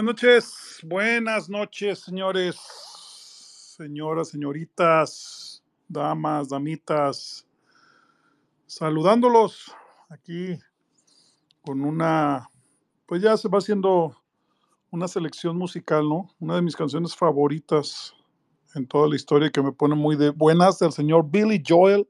[0.00, 2.56] Buenas noches, buenas noches, señores,
[3.76, 7.46] señoras, señoritas, damas, damitas,
[8.64, 9.76] saludándolos
[10.08, 10.58] aquí
[11.60, 12.48] con una,
[13.04, 14.16] pues ya se va haciendo
[14.90, 16.34] una selección musical, ¿no?
[16.40, 18.14] Una de mis canciones favoritas
[18.74, 22.08] en toda la historia que me pone muy de buenas del señor Billy Joel,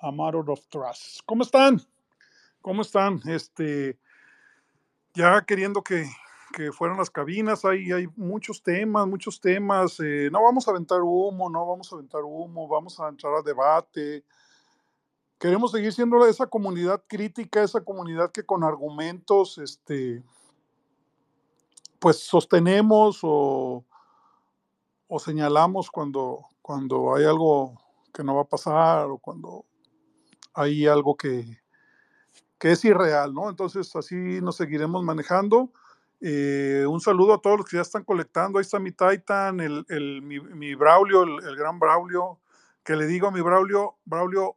[0.00, 1.20] A Matter of Trust.
[1.24, 1.80] ¿Cómo están?
[2.60, 3.18] ¿Cómo están?
[3.24, 3.98] Este,
[5.14, 6.04] ya queriendo que,
[6.54, 10.00] que fueran las cabinas, hay, hay muchos temas, muchos temas.
[10.00, 13.42] eh, no vamos a aventar humo, no vamos a aventar humo, vamos a entrar a
[13.42, 14.24] debate.
[15.38, 20.22] Queremos seguir siendo esa comunidad crítica, esa comunidad que con argumentos, este,
[21.98, 23.84] pues sostenemos o,
[25.06, 27.74] o señalamos cuando, cuando hay algo
[28.12, 29.64] que no va a pasar o cuando
[30.54, 31.60] hay algo que,
[32.58, 33.48] que es irreal, ¿no?
[33.48, 35.70] Entonces así nos seguiremos manejando.
[36.20, 38.58] Eh, un saludo a todos los que ya están colectando.
[38.58, 42.40] Ahí está mi Titan, el, el- mi, mi Braulio, el, el gran Braulio,
[42.84, 44.56] que le digo a mi Braulio, Braulio,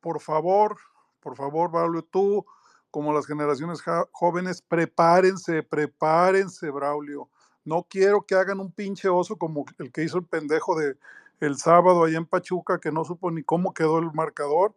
[0.00, 0.76] por favor,
[1.20, 2.44] por favor, Braulio, tú,
[2.90, 7.28] como las generaciones jóvenes, prepárense, prepárense, Braulio.
[7.64, 10.96] No quiero que hagan un pinche oso como el que hizo el pendejo de
[11.40, 14.74] el sábado allá en Pachuca, que no supo ni cómo quedó el marcador.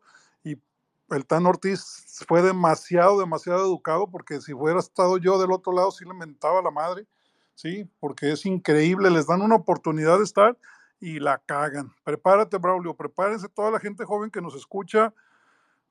[1.10, 5.92] El Tan Ortiz fue demasiado, demasiado educado, porque si hubiera estado yo del otro lado,
[5.92, 7.06] sí le mentaba la madre,
[7.54, 7.90] ¿sí?
[8.00, 10.58] Porque es increíble, les dan una oportunidad de estar
[11.00, 11.94] y la cagan.
[12.04, 15.14] Prepárate, Braulio, prepárense toda la gente joven que nos escucha,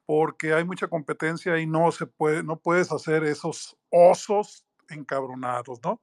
[0.06, 6.00] porque hay mucha competencia y no se puede, no puedes hacer esos osos encabronados, ¿no?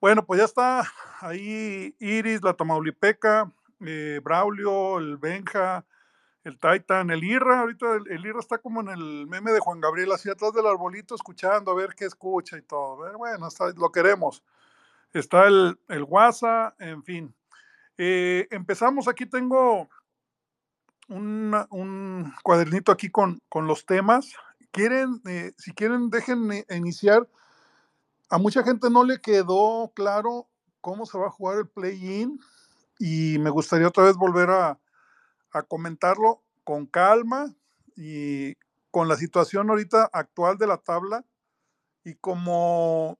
[0.00, 0.82] Bueno, pues ya está
[1.20, 3.50] ahí Iris, la Tamaulipeca,
[3.80, 5.84] eh, Braulio, el Benja,
[6.46, 9.80] el Titan, el Irra, ahorita el, el Irra está como en el meme de Juan
[9.80, 12.98] Gabriel, así atrás del arbolito, escuchando, a ver qué escucha y todo.
[13.18, 14.44] Bueno, está- lo queremos.
[15.12, 17.34] Está el, el WhatsApp, en fin.
[17.98, 19.88] Eh, empezamos, aquí tengo
[21.08, 24.32] una- un cuadernito aquí con, con los temas.
[24.70, 27.28] Quieren, eh, si quieren, dejen eh, iniciar.
[28.28, 30.48] A mucha gente no le quedó claro
[30.80, 32.38] cómo se va a jugar el play-in
[32.98, 34.78] y me gustaría otra vez volver a,
[35.56, 37.54] a comentarlo con calma
[37.96, 38.54] y
[38.90, 41.24] con la situación ahorita actual de la tabla
[42.04, 43.18] y como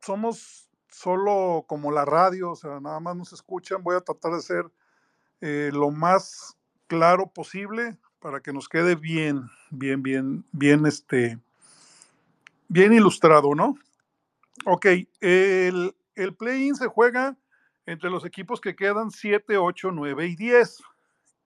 [0.00, 4.42] somos solo como la radio, o sea, nada más nos escuchan, voy a tratar de
[4.42, 4.64] ser
[5.40, 6.56] eh, lo más
[6.86, 11.38] claro posible para que nos quede bien, bien, bien, bien, este,
[12.68, 13.76] bien ilustrado, ¿no?
[14.64, 14.86] Ok,
[15.20, 17.36] el, el play-in se juega
[17.86, 20.82] entre los equipos que quedan 7, 8, 9 y 10,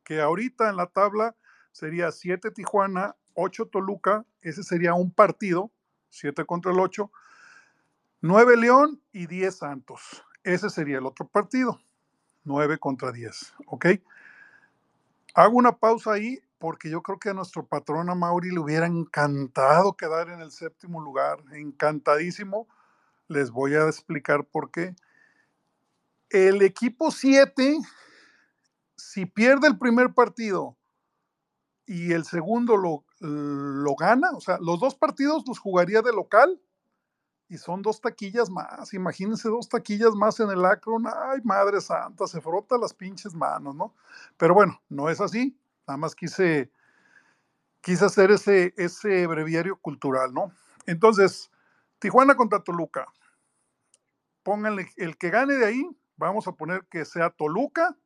[0.04, 1.36] que ahorita en la tabla
[1.72, 5.70] sería 7 Tijuana, 8 Toluca, ese sería un partido,
[6.10, 7.10] 7 contra el 8,
[8.20, 11.80] 9 León y 10 Santos, ese sería el otro partido,
[12.44, 13.86] 9 contra 10, ¿ok?
[15.34, 18.86] Hago una pausa ahí porque yo creo que a nuestro patrón a Mauri le hubiera
[18.86, 22.68] encantado quedar en el séptimo lugar, encantadísimo.
[23.26, 24.94] Les voy a explicar por qué.
[26.30, 27.78] El equipo 7,
[29.02, 30.76] si pierde el primer partido
[31.86, 36.60] y el segundo lo, lo gana, o sea, los dos partidos los jugaría de local
[37.48, 38.94] y son dos taquillas más.
[38.94, 41.04] Imagínense dos taquillas más en el Akron.
[41.06, 43.94] Ay, madre santa, se frota las pinches manos, ¿no?
[44.36, 45.58] Pero bueno, no es así.
[45.86, 46.70] Nada más quise,
[47.80, 50.52] quise hacer ese, ese breviario cultural, ¿no?
[50.86, 51.50] Entonces,
[51.98, 53.06] Tijuana contra Toluca.
[54.44, 57.96] Pónganle el que gane de ahí, vamos a poner que sea Toluca,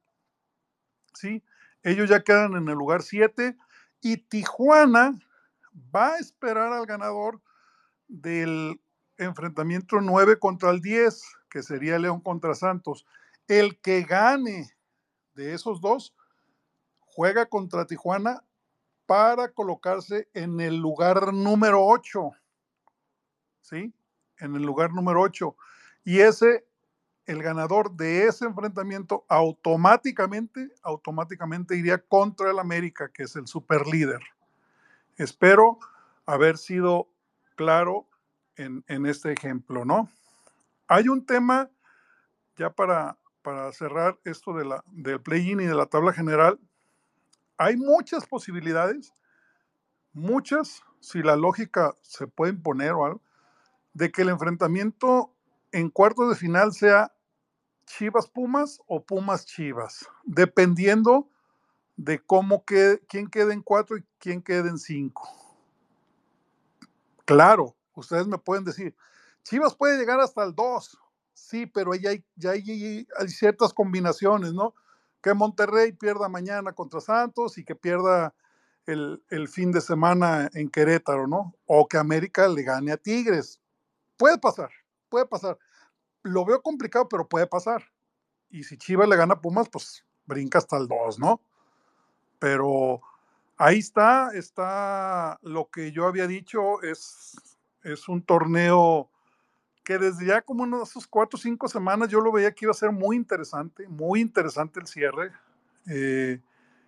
[1.18, 1.42] ¿sí?
[1.82, 3.56] Ellos ya quedan en el lugar 7
[4.00, 5.18] y Tijuana
[5.94, 7.40] va a esperar al ganador
[8.08, 8.80] del
[9.18, 13.06] enfrentamiento 9 contra el 10, que sería León contra Santos.
[13.48, 14.70] El que gane
[15.34, 16.14] de esos dos
[17.00, 18.42] juega contra Tijuana
[19.06, 22.30] para colocarse en el lugar número 8.
[23.62, 23.92] ¿Sí?
[24.38, 25.56] En el lugar número 8.
[26.04, 26.66] Y ese,
[27.26, 33.86] el ganador de ese enfrentamiento automáticamente, automáticamente iría contra el América, que es el super
[33.86, 34.20] líder.
[35.16, 35.78] Espero
[36.24, 37.08] haber sido
[37.56, 38.06] claro
[38.56, 40.08] en, en este ejemplo, ¿no?
[40.88, 41.68] Hay un tema,
[42.56, 46.60] ya para, para cerrar esto de la, del play-in y de la tabla general,
[47.58, 49.14] hay muchas posibilidades,
[50.12, 53.22] muchas, si la lógica se puede imponer o algo,
[53.94, 55.32] de que el enfrentamiento
[55.72, 57.12] en cuartos de final sea
[57.86, 61.28] Chivas Pumas o Pumas Chivas, dependiendo
[61.96, 65.28] de cómo quede, quién quede en cuatro y quién quede en cinco.
[67.24, 68.94] Claro, ustedes me pueden decir,
[69.42, 70.98] Chivas puede llegar hasta el 2,
[71.32, 74.74] sí, pero ya hay, ciertas combinaciones, ¿no?
[75.22, 78.34] Que Monterrey pierda mañana contra Santos y que pierda
[78.86, 81.54] el, el, fin de semana en Querétaro, ¿no?
[81.66, 83.60] O que América le gane a Tigres.
[84.16, 84.70] Puede pasar,
[85.08, 85.58] puede pasar.
[86.26, 87.84] Lo veo complicado, pero puede pasar.
[88.50, 91.40] Y si Chivas le gana a Pumas, pues brinca hasta el 2, ¿no?
[92.38, 93.00] Pero
[93.56, 99.10] ahí está, está lo que yo había dicho, es, es un torneo
[99.84, 102.74] que desde ya como unos cuatro o cinco semanas yo lo veía que iba a
[102.74, 105.30] ser muy interesante, muy interesante el cierre,
[105.88, 106.40] eh,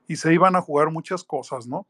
[0.09, 1.87] y se iban a jugar muchas cosas, ¿no?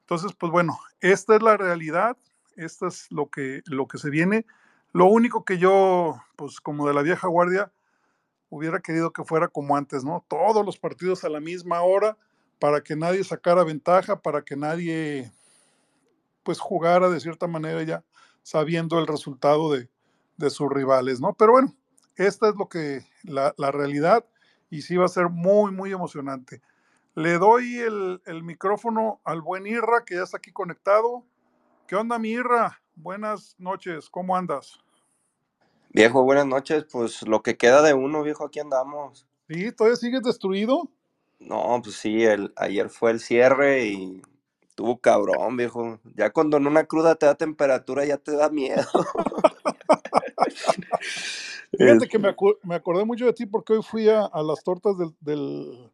[0.00, 2.18] Entonces, pues bueno, esta es la realidad,
[2.56, 4.44] esto es lo que, lo que se viene.
[4.94, 7.72] Lo único que yo, pues como de la vieja guardia,
[8.48, 10.24] hubiera querido que fuera como antes, ¿no?
[10.28, 12.16] Todos los partidos a la misma hora
[12.60, 15.32] para que nadie sacara ventaja, para que nadie
[16.44, 18.04] pues jugara de cierta manera ya
[18.44, 19.90] sabiendo el resultado de,
[20.36, 21.34] de sus rivales, ¿no?
[21.34, 21.74] Pero bueno,
[22.14, 24.24] esta es lo que la, la, realidad
[24.70, 26.62] y sí va a ser muy, muy emocionante.
[27.16, 31.24] Le doy el, el, micrófono al buen Irra, que ya está aquí conectado.
[31.88, 32.80] ¿Qué onda, mi Irra?
[32.94, 34.83] Buenas noches, ¿cómo andas?
[35.94, 36.84] Viejo, buenas noches.
[36.90, 39.28] Pues lo que queda de uno, viejo, aquí andamos.
[39.48, 39.70] ¿Sí?
[39.70, 40.90] ¿Todavía sigues destruido?
[41.38, 44.20] No, pues sí, el, ayer fue el cierre y
[44.74, 46.00] tuvo cabrón, viejo.
[46.16, 48.82] Ya cuando en una cruda te da temperatura, ya te da miedo.
[51.78, 54.64] Fíjate que me, acu me, acordé mucho de ti porque hoy fui a, a las
[54.64, 55.92] tortas del, del,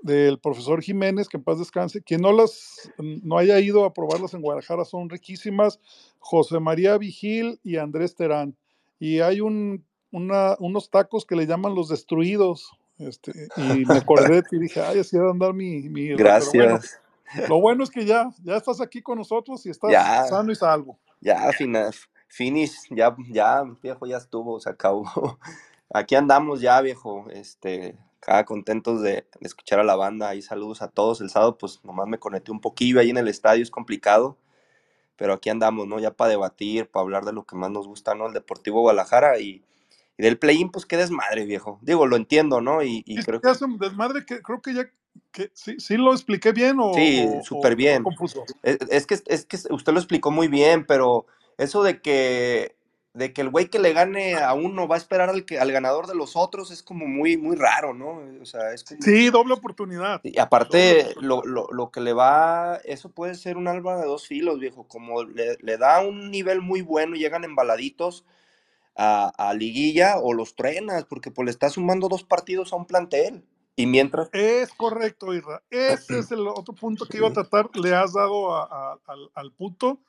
[0.00, 2.02] del, profesor Jiménez, que en paz descanse.
[2.02, 5.78] Quien no las no haya ido a probarlas en Guadalajara son riquísimas.
[6.20, 8.56] José María Vigil y Andrés Terán.
[8.98, 12.72] Y hay un, una, unos tacos que le llaman los destruidos.
[12.98, 15.88] Este, y me acordé y dije, ay, así a andar mi...
[15.88, 16.54] mi Gracias.
[16.54, 20.52] Bueno, lo bueno es que ya, ya estás aquí con nosotros y estás ya, sano
[20.52, 20.98] y salvo.
[21.20, 21.92] Ya, final,
[22.28, 25.04] finish, ya, ya, viejo, ya estuvo, se acabó.
[25.92, 30.28] Aquí andamos ya, viejo, este, acá contentos de, de, escuchar a la banda.
[30.28, 31.20] Ahí saludos a todos.
[31.20, 34.36] El sábado, pues nomás me conecté un poquillo ahí en el estadio, es complicado.
[35.16, 35.98] Pero aquí andamos, ¿no?
[35.98, 38.26] Ya para debatir, para hablar de lo que más nos gusta, ¿no?
[38.26, 39.62] El Deportivo Guadalajara y,
[40.18, 41.78] y del play-in, pues qué desmadre, viejo.
[41.82, 42.82] Digo, lo entiendo, ¿no?
[42.82, 43.48] Y, y creo que...
[43.64, 44.90] un desmadre que creo que ya
[45.32, 48.02] que sí, sí lo expliqué bien o Sí, súper bien.
[48.02, 48.44] confuso.
[48.62, 51.26] Es, es, que, es que usted lo explicó muy bien, pero
[51.58, 52.75] eso de que
[53.16, 55.72] de que el güey que le gane a uno va a esperar al, que, al
[55.72, 58.20] ganador de los otros es como muy, muy raro, ¿no?
[58.42, 59.00] O sea, es como...
[59.00, 60.20] Sí, doble oportunidad.
[60.22, 64.26] Y aparte, lo, lo, lo, que le va, eso puede ser un alba de dos
[64.26, 68.26] filos, viejo, como le, le da un nivel muy bueno y llegan embaladitos
[68.94, 72.84] a, a, liguilla o los trenas, porque pues le está sumando dos partidos a un
[72.84, 73.42] plantel.
[73.76, 74.28] Y mientras...
[74.34, 75.62] Es correcto, Irra.
[75.70, 77.70] Ese es el otro punto que iba a tratar.
[77.76, 80.00] Le has dado a, a, al, al punto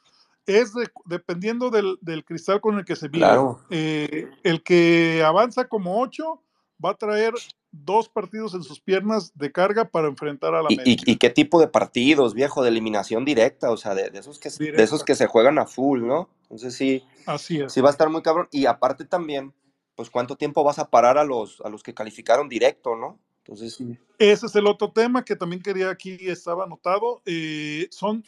[0.47, 3.25] es de, dependiendo del, del, cristal con el que se vive.
[3.25, 3.59] Claro.
[3.69, 6.41] Eh, el que avanza como 8
[6.83, 7.33] va a traer
[7.71, 11.29] dos partidos en sus piernas de carga para enfrentar a la ¿Y, y, y qué
[11.29, 12.63] tipo de partidos, viejo?
[12.63, 15.67] De eliminación directa, o sea, de, de esos que, de esos que se juegan a
[15.67, 16.29] full, ¿no?
[16.43, 17.73] Entonces sí, Así es.
[17.73, 18.47] sí va a estar muy cabrón.
[18.51, 19.53] Y aparte también,
[19.95, 23.19] pues cuánto tiempo vas a parar a los, a los que calificaron directo, ¿no?
[23.39, 23.97] Entonces sí.
[24.17, 27.21] Ese es el otro tema que también quería aquí, estaba anotado.
[27.25, 28.23] Eh, son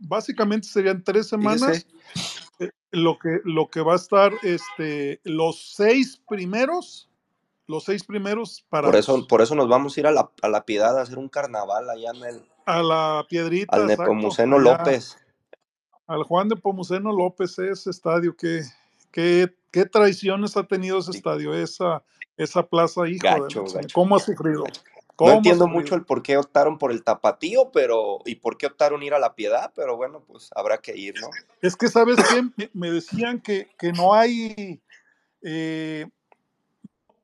[0.00, 1.86] básicamente serían tres semanas.
[2.58, 7.08] Eh, lo que, lo que va a estar este, los seis primeros,
[7.66, 8.88] los seis primeros para.
[8.88, 11.18] Por eso, por eso nos vamos a ir a la, a la piedad a hacer
[11.18, 12.42] un carnaval allá en el.
[12.66, 13.76] A la piedrita.
[13.76, 15.16] Al Nepomuceno López.
[16.06, 18.62] Al Juan de Pomuceno López, ese estadio, qué,
[19.12, 22.02] qué, qué traiciones ha tenido ese estadio, esa,
[22.36, 23.94] esa plaza, hijo gacho, de, gacho.
[23.94, 24.64] ¿Cómo ha sufrido?
[25.20, 29.02] No entiendo mucho el por qué optaron por el tapatío, pero y por qué optaron
[29.02, 31.28] ir a la piedad, pero bueno, pues habrá que ir, ¿no?
[31.60, 32.70] Es que, ¿sabes qué?
[32.72, 34.80] Me decían que, que no hay.
[35.42, 36.06] Eh,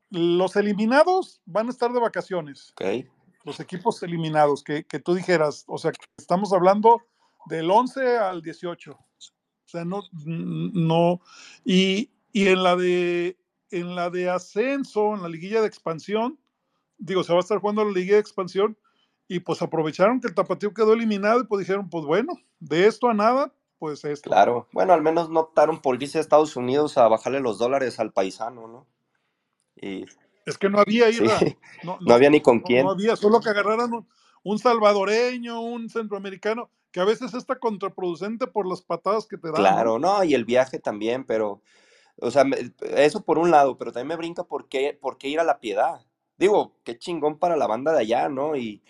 [0.09, 2.71] los eliminados van a estar de vacaciones.
[2.71, 3.07] Okay.
[3.43, 7.01] Los equipos eliminados, que, que tú dijeras, o sea, estamos hablando
[7.47, 8.91] del 11 al 18.
[8.91, 11.19] O sea, no, no,
[11.65, 13.37] y, y en la de
[13.71, 16.39] en la de ascenso, en la liguilla de expansión,
[16.97, 18.77] digo, se va a estar jugando la Liga de Expansión
[19.27, 23.09] y pues aprovecharon que el Tapatío quedó eliminado y pues dijeron, pues bueno, de esto
[23.09, 24.29] a nada, pues esto.
[24.29, 27.99] Claro, bueno, al menos no optaron por irse a Estados Unidos a bajarle los dólares
[27.99, 28.87] al paisano, ¿no?
[29.75, 30.05] Y...
[30.45, 31.23] Es que no había sí.
[31.23, 31.33] no,
[31.83, 32.85] no, no, había ni con no, quién.
[32.85, 34.07] No había, solo que agarraran un,
[34.43, 39.57] un, salvadoreño, un centroamericano, que a veces está contraproducente por las patadas que te dan.
[39.57, 41.61] Claro, no, y el viaje también, pero,
[42.21, 42.45] o sea,
[42.95, 45.59] eso por un lado, pero también me brinca por qué, por qué ir a la
[45.59, 46.06] piedad
[46.37, 48.55] digo, qué chingón para la banda de allá, ¿no?
[48.55, 48.81] Y,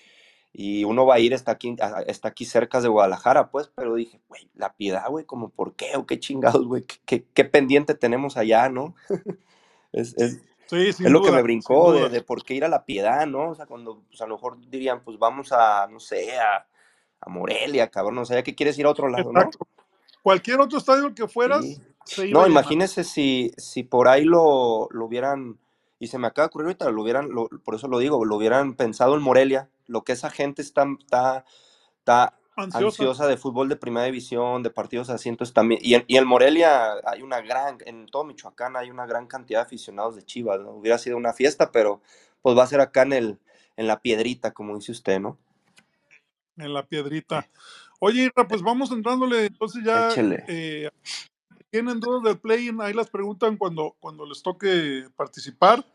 [0.54, 1.76] y uno va a ir, está aquí,
[2.08, 5.96] está aquí cerca de Guadalajara, pues, pero dije, güey, la piedad, güey, como por qué
[5.96, 8.96] o qué chingados, güey, ¿Qué, qué, pendiente tenemos allá, ¿no?
[9.92, 10.40] es, es,
[10.72, 13.52] es lo que me brincó de, de, por qué ir a la piedad, ¿no?
[13.52, 16.68] O sea, cuando pues, a lo mejor dirían, pues vamos a, no sé, a,
[17.22, 19.50] a Morelia, cabrón, no sé, ¿a qué quieres ir a otro lado, ¿no?
[20.22, 21.66] Cualquier otro estadio que fueras,
[22.32, 25.58] no, imagínese si, si por ahí lo, lo, hubieran,
[26.00, 27.30] y se me acaba de ocurrir ahorita, lo hubieran,
[27.64, 31.46] por eso lo digo, lo hubieran pensado en Morelia, lo que esa gente está, está,
[32.00, 33.28] está ansiosa.
[33.28, 37.22] de fútbol de primera división, de partidos así, entonces también, y en, y Morelia hay
[37.22, 40.72] una gran, en todo Michoacán hay una gran cantidad de aficionados de Chivas, ¿no?
[40.72, 42.02] Hubiera sido una fiesta, pero
[42.42, 43.40] pues va a ser acá en el,
[43.76, 45.38] en la piedrita, como dice usted, ¿no?
[46.58, 47.48] En la piedrita.
[48.00, 50.10] Oye, pues vamos entrándole, entonces ya
[50.48, 50.90] eh,
[51.70, 55.86] tienen dudas del play ahí las preguntan cuando, cuando les toque participar.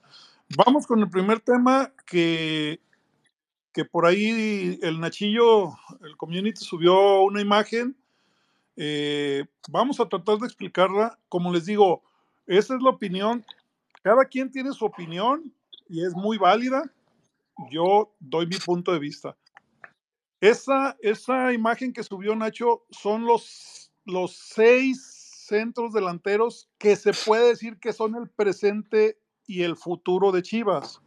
[0.57, 2.81] Vamos con el primer tema que,
[3.73, 7.97] que por ahí el Nachillo, el community subió una imagen.
[8.77, 11.19] Eh, vamos a tratar de explicarla.
[11.29, 12.03] Como les digo,
[12.47, 13.45] esa es la opinión.
[14.03, 15.55] Cada quien tiene su opinión
[15.89, 16.83] y es muy válida.
[17.71, 19.37] Yo doy mi punto de vista.
[20.41, 25.12] Esa, esa imagen que subió Nacho son los, los seis
[25.47, 31.01] centros delanteros que se puede decir que son el presente y el futuro de Chivas.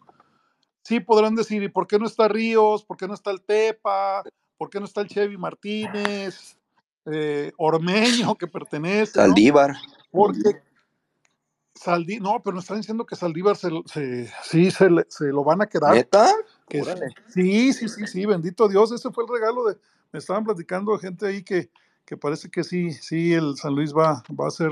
[0.84, 2.84] Sí podrán decir, ¿y por qué no está Ríos?
[2.84, 4.24] ¿Por qué no está el Tepa?
[4.58, 6.58] ¿Por qué no está el Chevy Martínez?
[7.06, 9.14] Eh, Ormeño, que pertenece.
[9.14, 9.76] Saldívar.
[10.12, 10.62] Porque
[11.76, 15.62] Saldí, no, pero me están diciendo que Saldívar se, se sí se, se, lo van
[15.62, 15.94] a quedar.
[15.94, 16.34] ¿Neta?
[17.28, 19.78] sí, sí, sí, sí, bendito Dios, ese fue el regalo de,
[20.12, 21.70] me estaban platicando gente ahí que,
[22.06, 24.72] que parece que sí, sí, el San Luis va, va a ser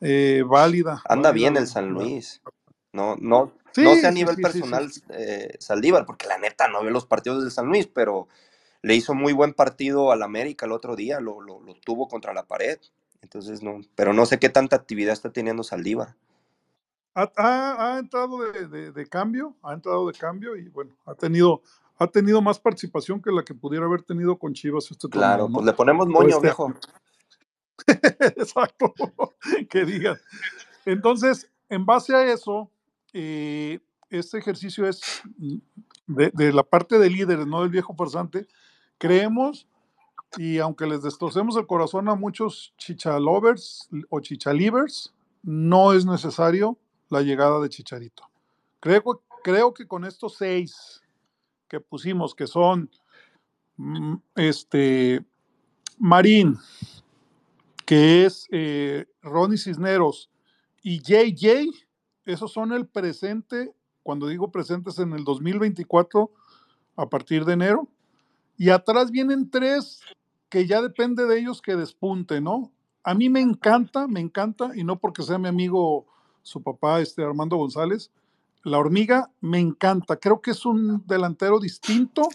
[0.00, 1.02] eh, válida.
[1.08, 2.40] Anda bien el San Luis.
[2.92, 7.06] No, no, no sé a nivel personal eh, Saldívar, porque la neta no ve los
[7.06, 8.28] partidos del San Luis, pero
[8.82, 12.44] le hizo muy buen partido al América el otro día, lo, lo, tuvo contra la
[12.44, 12.78] pared.
[13.22, 16.16] Entonces no, pero no sé qué tanta actividad está teniendo Saldívar.
[17.14, 21.62] Ha, ha, entrado de, de, cambio, ha entrado de cambio y bueno, ha tenido
[22.02, 25.64] ha tenido más participación que la que pudiera haber tenido con Chivas este Claro, pues
[25.64, 26.74] le ponemos moño, este viejo.
[28.36, 28.94] Exacto,
[29.70, 30.16] que digan.
[30.84, 32.70] Entonces, en base a eso,
[33.12, 33.80] eh,
[34.10, 35.22] este ejercicio es
[36.06, 38.46] de, la parte de líderes, no del viejo farsante.
[38.98, 39.66] Creemos,
[40.36, 46.78] y aunque les destrocemos el corazón a muchos chichalovers o chichalivers, no es necesario
[47.08, 48.24] la llegada de Chicharito.
[48.80, 51.01] Creo, creo que con estos seis
[51.72, 52.90] que pusimos, que son
[53.78, 55.24] mm, este,
[55.98, 56.58] Marín,
[57.86, 60.30] que es eh, Ronnie Cisneros
[60.82, 61.70] y JJ,
[62.26, 66.30] esos son el presente, cuando digo presentes en el 2024,
[66.96, 67.88] a partir de enero.
[68.58, 70.02] Y atrás vienen tres
[70.50, 72.70] que ya depende de ellos que despunte, ¿no?
[73.02, 76.04] A mí me encanta, me encanta, y no porque sea mi amigo,
[76.42, 78.10] su papá, este Armando González,
[78.64, 80.16] la hormiga me encanta.
[80.16, 82.28] Creo que es un delantero distinto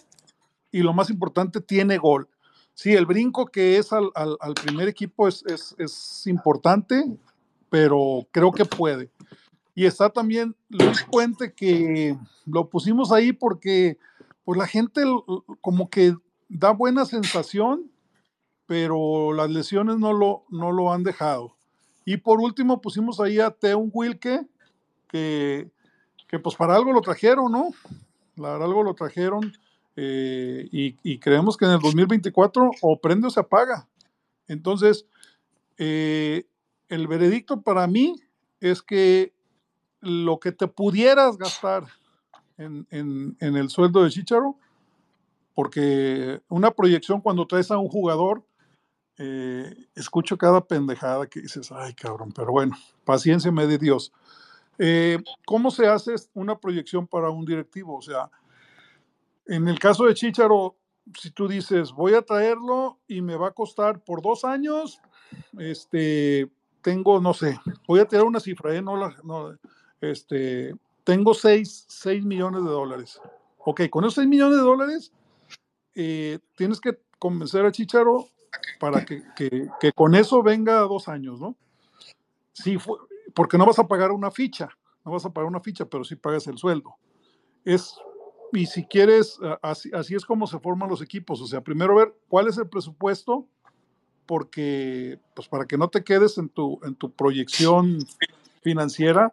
[0.71, 2.27] y lo más importante, tiene gol.
[2.73, 4.11] Sí, el brinco que es al,
[4.63, 7.03] primer equipo es, importante,
[7.69, 9.09] pero creo que puede.
[9.73, 12.15] Y está también Luis Puente, que
[12.45, 13.97] lo pusimos ahí porque
[14.43, 15.01] pues la gente
[15.61, 16.15] como que
[16.49, 17.89] da buena sensación,
[18.65, 21.55] pero las lesiones no lo, no lo han dejado.
[22.05, 24.45] Y por último pusimos ahí a Teun Wilke,
[25.07, 25.69] que
[26.27, 27.69] que pues para algo lo trajeron, ¿no?
[28.35, 29.53] Para algo lo trajeron
[29.95, 33.87] eh, y, creemos que en el 2024 o prende o se apaga.
[34.47, 35.07] Entonces,
[35.77, 36.45] eh,
[36.87, 38.15] el veredicto para mí
[38.59, 39.33] es que
[40.01, 41.85] lo que te pudieras gastar
[42.57, 44.55] en, el sueldo de Chicharo,
[45.55, 48.45] porque una proyección cuando traes a un jugador,
[49.17, 54.13] eh, escucho cada pendejada que dices, ay cabrón, pero bueno, paciencia me de Dios.
[54.79, 57.97] Eh, ¿Cómo se hace una proyección para un directivo?
[57.97, 58.29] O sea,
[59.47, 60.75] en el caso de Chicharo,
[61.17, 64.99] si tú dices, voy a traerlo y me va a costar por dos años,
[65.57, 66.49] este,
[66.81, 68.81] tengo, no sé, voy a tirar una cifra, ¿eh?
[68.81, 69.57] no, no
[70.01, 71.87] este, tengo 6,
[72.23, 73.21] millones de dólares.
[73.59, 75.11] Ok, con esos 6 millones de dólares,
[75.95, 78.27] eh, tienes que convencer a Chicharo
[78.79, 81.55] para que, que, con eso venga dos años, ¿no?
[82.53, 82.97] Si fue,
[83.37, 84.67] porque no vas a pagar una ficha,
[85.05, 86.95] no vas a pagar una ficha, pero sí pagas el sueldo.
[87.63, 87.93] Es,
[88.51, 92.15] y si quieres, así, así es como se forman los equipos, o sea, primero ver
[92.29, 93.45] cuál es el presupuesto,
[94.25, 97.99] porque, pues para que no te quedes en tu, en tu proyección
[98.63, 99.31] financiera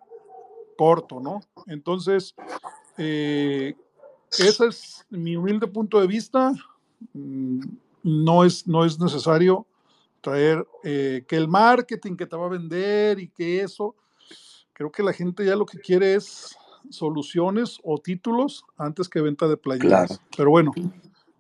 [0.76, 1.40] corto, ¿no?
[1.66, 2.34] Entonces,
[2.98, 3.74] eh,
[4.38, 6.52] ese es mi humilde punto de vista.
[7.14, 7.60] Mm,
[8.02, 9.66] no es, no es necesario
[10.24, 13.94] traer eh, que el marketing que te va a vender y que eso.
[14.72, 16.56] Creo que la gente ya lo que quiere es
[16.90, 20.20] soluciones o títulos antes que venta de playeras.
[20.34, 20.72] Pero bueno,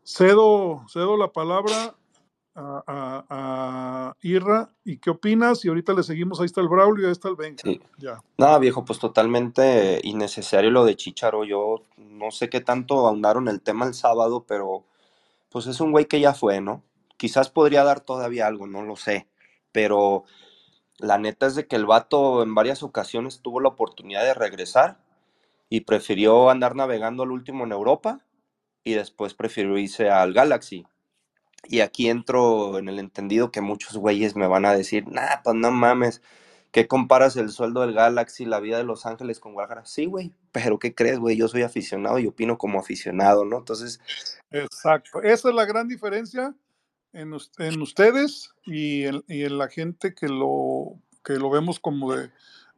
[0.04, 1.96] cedo, cedo la palabra
[2.54, 4.70] a, a, Irra.
[4.84, 5.64] ¿Y qué opinas?
[5.64, 7.68] Y ahorita le seguimos, ahí está el Braulio y ahí está el Benja.
[7.98, 8.20] Ya.
[8.36, 11.44] No, viejo, pues totalmente innecesario lo de Chicharo.
[11.44, 14.84] Yo no sé qué tanto ahondaron el tema el sábado, pero
[15.48, 16.82] pues es un güey que ya fue, ¿no?
[17.24, 19.26] Quizás podría dar todavía algo, no lo sé.
[19.72, 20.24] Pero
[20.98, 24.98] la neta es de que el vato en varias ocasiones tuvo la oportunidad de regresar
[25.70, 28.20] y prefirió andar navegando al último en Europa
[28.82, 30.86] y después prefirió irse al Galaxy.
[31.66, 35.56] Y aquí entro en el entendido que muchos güeyes me van a decir, nah, pues
[35.56, 36.20] no mames,
[36.72, 39.86] ¿qué comparas el sueldo del Galaxy, la vida de Los Ángeles con Guadalajara?
[39.86, 41.38] Sí, güey, pero ¿qué crees, güey?
[41.38, 43.56] Yo soy aficionado y opino como aficionado, ¿no?
[43.56, 43.98] Entonces...
[44.50, 46.54] Exacto, esa es la gran diferencia
[47.14, 52.12] en, en ustedes y en, y en, la gente que lo, que lo vemos como
[52.14, 52.30] de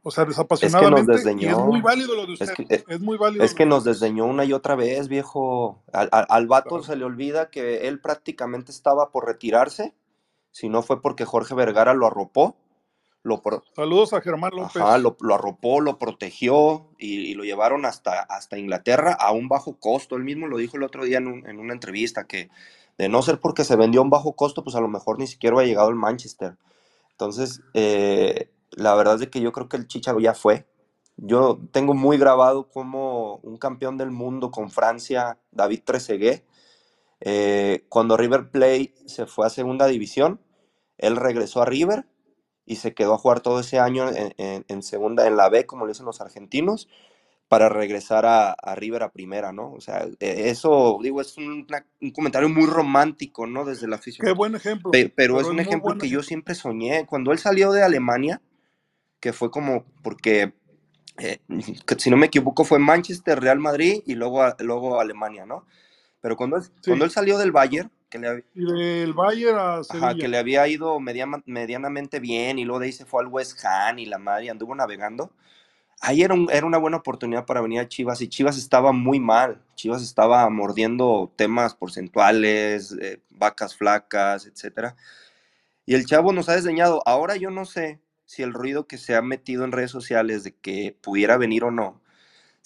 [0.07, 1.15] o sea, desapasionadamente.
[1.15, 1.49] Es que nos desdeñó.
[1.49, 2.53] es muy válido lo de usted.
[2.69, 3.43] Eh, es, muy válido.
[3.43, 5.83] Es que nos desdeñó una y otra vez, viejo.
[5.91, 9.93] Al, al, vato se le olvida que él prácticamente estaba por retirarse.
[10.51, 12.55] Si no fue porque Jorge Vergara lo arropó.
[13.21, 13.41] Lo
[13.75, 14.81] Saludos a Germán López.
[14.81, 20.15] Ajá, lo, arropó, lo protegió y, lo llevaron hasta, hasta Inglaterra a un bajo costo.
[20.15, 22.49] Él mismo lo dijo el otro día en, en una entrevista que
[22.97, 25.27] de no ser porque se vendió a un bajo costo, pues a lo mejor ni
[25.27, 26.57] siquiera hubiera llegado al Manchester.
[27.11, 30.67] Entonces, eh, la verdad es que yo creo que el Chicharo ya fue.
[31.17, 36.45] Yo tengo muy grabado como un campeón del mundo con Francia, David Trezeguet,
[37.19, 40.39] eh, cuando River Plate se fue a segunda división,
[40.97, 42.05] él regresó a River
[42.65, 45.93] y se quedó a jugar todo ese año en, segunda, en la B, como le
[45.93, 46.89] dicen los argentinos,
[47.47, 49.71] para regresar a, River a primera, ¿no?
[49.71, 51.65] O sea, e, eso, digo, es un,
[52.13, 53.63] comentario muy romántico, ¿no?
[53.63, 54.25] Desde la afición.
[54.25, 54.91] Qué buen ejemplo.
[55.15, 57.05] pero, es un ejemplo que yo siempre soñé.
[57.05, 58.41] Cuando él salió de Alemania,
[59.19, 60.53] que fue como porque,
[61.19, 61.39] eh,
[61.97, 65.65] si no me equivoco, fue Manchester, Real Madrid y luego, luego Alemania, ¿no?
[66.19, 70.27] Pero cuando él, cuando él salió del Bayern, que le, del Bayern a Ajá, que
[70.27, 74.05] le había ido medianamente bien y luego de ahí se fue al West Ham y
[74.05, 75.31] la madre anduvo navegando.
[75.99, 79.61] Ahí era, una buena oportunidad para venir a Chivas y Chivas estaba muy mal.
[79.75, 84.95] Chivas estaba mordiendo temas porcentuales, eh, vacas flacas, etcétera.
[85.85, 87.01] Y el chavo nos ha diseñado.
[87.05, 90.53] Ahora yo no sé si el ruido que se ha metido en redes sociales de
[90.53, 92.01] que pudiera venir o no,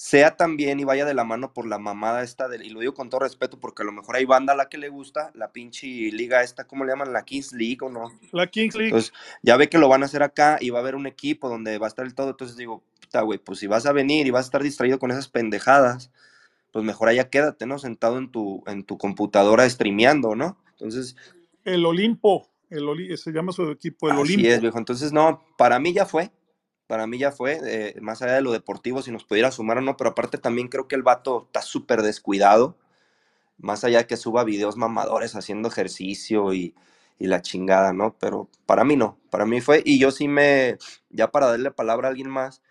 [0.01, 2.95] sea también y vaya de la mano por la mamada esta, de, y lo digo
[2.95, 5.51] con todo respeto porque a lo mejor hay banda a la que le gusta, la
[5.51, 7.13] pinche liga esta, ¿cómo le llaman?
[7.13, 8.11] La Kings League o no.
[8.31, 8.87] La Kings League.
[8.87, 11.49] Entonces, ya ve que lo van a hacer acá y va a haber un equipo
[11.49, 14.25] donde va a estar el todo, entonces digo, puta, güey, pues si vas a venir
[14.25, 16.09] y vas a estar distraído con esas pendejadas,
[16.71, 17.77] pues mejor allá quédate, ¿no?
[17.77, 20.57] Sentado en tu, en tu computadora streameando, ¿no?
[20.71, 21.15] Entonces...
[21.63, 24.79] El Olimpo el se llama su equipo el Así es, viejo.
[24.79, 26.31] Entonces, no, para mí ya fue.
[26.91, 29.81] Para mí ya fue, eh, más allá de lo deportivo, si nos pudiera sumar o
[29.81, 32.77] no, pero aparte también creo que el vato está súper descuidado.
[33.57, 36.75] Más allá de que suba videos mamadores haciendo ejercicio y,
[37.17, 38.17] la chingada, ¿no?
[38.19, 40.77] Pero para mí no, para mí fue, y yo sí me,
[41.09, 42.61] ya para darle palabra a alguien más,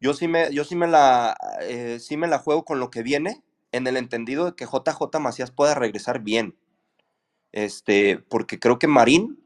[0.00, 3.04] yo sí me, yo sí me la, eh, sí me la juego con lo que
[3.04, 6.56] viene, en el entendido de que JJ Macías pueda regresar bien
[7.52, 9.38] este, porque creo que Marín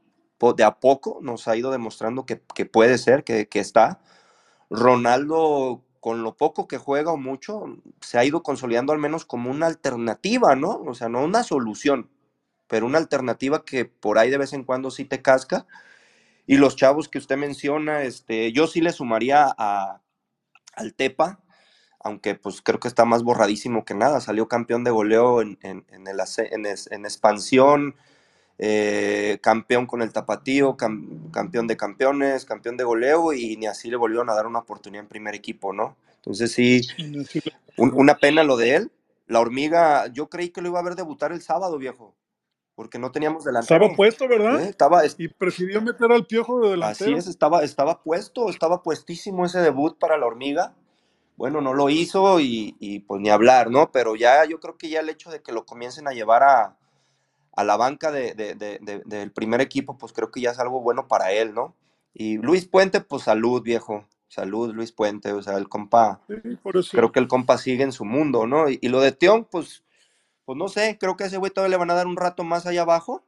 [0.51, 4.01] de a poco nos ha ido demostrando que, puede ser, que, está.
[4.69, 9.49] Ronaldo, con lo poco que juega o mucho, se ha ido consolidando al menos como
[9.49, 10.81] una alternativa, ¿no?
[10.85, 12.09] O sea, no una solución,
[12.67, 15.65] pero una alternativa que por ahí de vez en cuando sí te casca.
[16.45, 20.01] Y los chavos que usted menciona, este, yo sí le sumaría a,
[20.75, 21.39] al Tepa,
[22.01, 24.19] aunque pues creo que está más borradísimo que nada.
[24.19, 27.95] Salió campeón de goleo en, en, en expansión,
[28.57, 33.97] eh, campeón con el tapatío, campeón de campeones, campeón de goleo y ni así le
[33.97, 35.97] volvieron a dar una oportunidad en primer equipo, ¿no?
[36.15, 36.81] Entonces sí,
[37.77, 38.91] una pena lo de él.
[39.27, 42.15] La hormiga, yo creí que lo iba a ver debutar el sábado, viejo.
[42.75, 43.83] Porque no teníamos delantero.
[43.83, 44.61] Estaba puesto, ¿verdad?
[44.61, 44.69] ¿Eh?
[44.69, 47.11] Estaba, y prefirió meter al piojo de delantero.
[47.11, 50.73] Así es, estaba, estaba puesto, estaba puestísimo ese debut para la hormiga
[51.35, 53.91] bueno, no lo hizo y, pues ni hablar, ¿no?
[53.91, 56.77] Pero ya yo creo que ya el hecho de que lo comiencen a llevar a,
[57.63, 61.75] la banca del primer equipo, pues creo que ya es algo bueno para él, ¿no?
[62.13, 64.05] Y Luis Puente, pues salud, viejo.
[64.27, 65.31] Salud, Luis Puente.
[65.33, 66.21] O sea, el compa.
[66.91, 68.69] Creo que el compa sigue en su mundo, ¿no?
[68.69, 69.83] Y, lo de Teón, pues,
[70.45, 72.43] pues no sé, creo que a ese güey todavía le van a dar un rato
[72.43, 73.23] más allá abajo.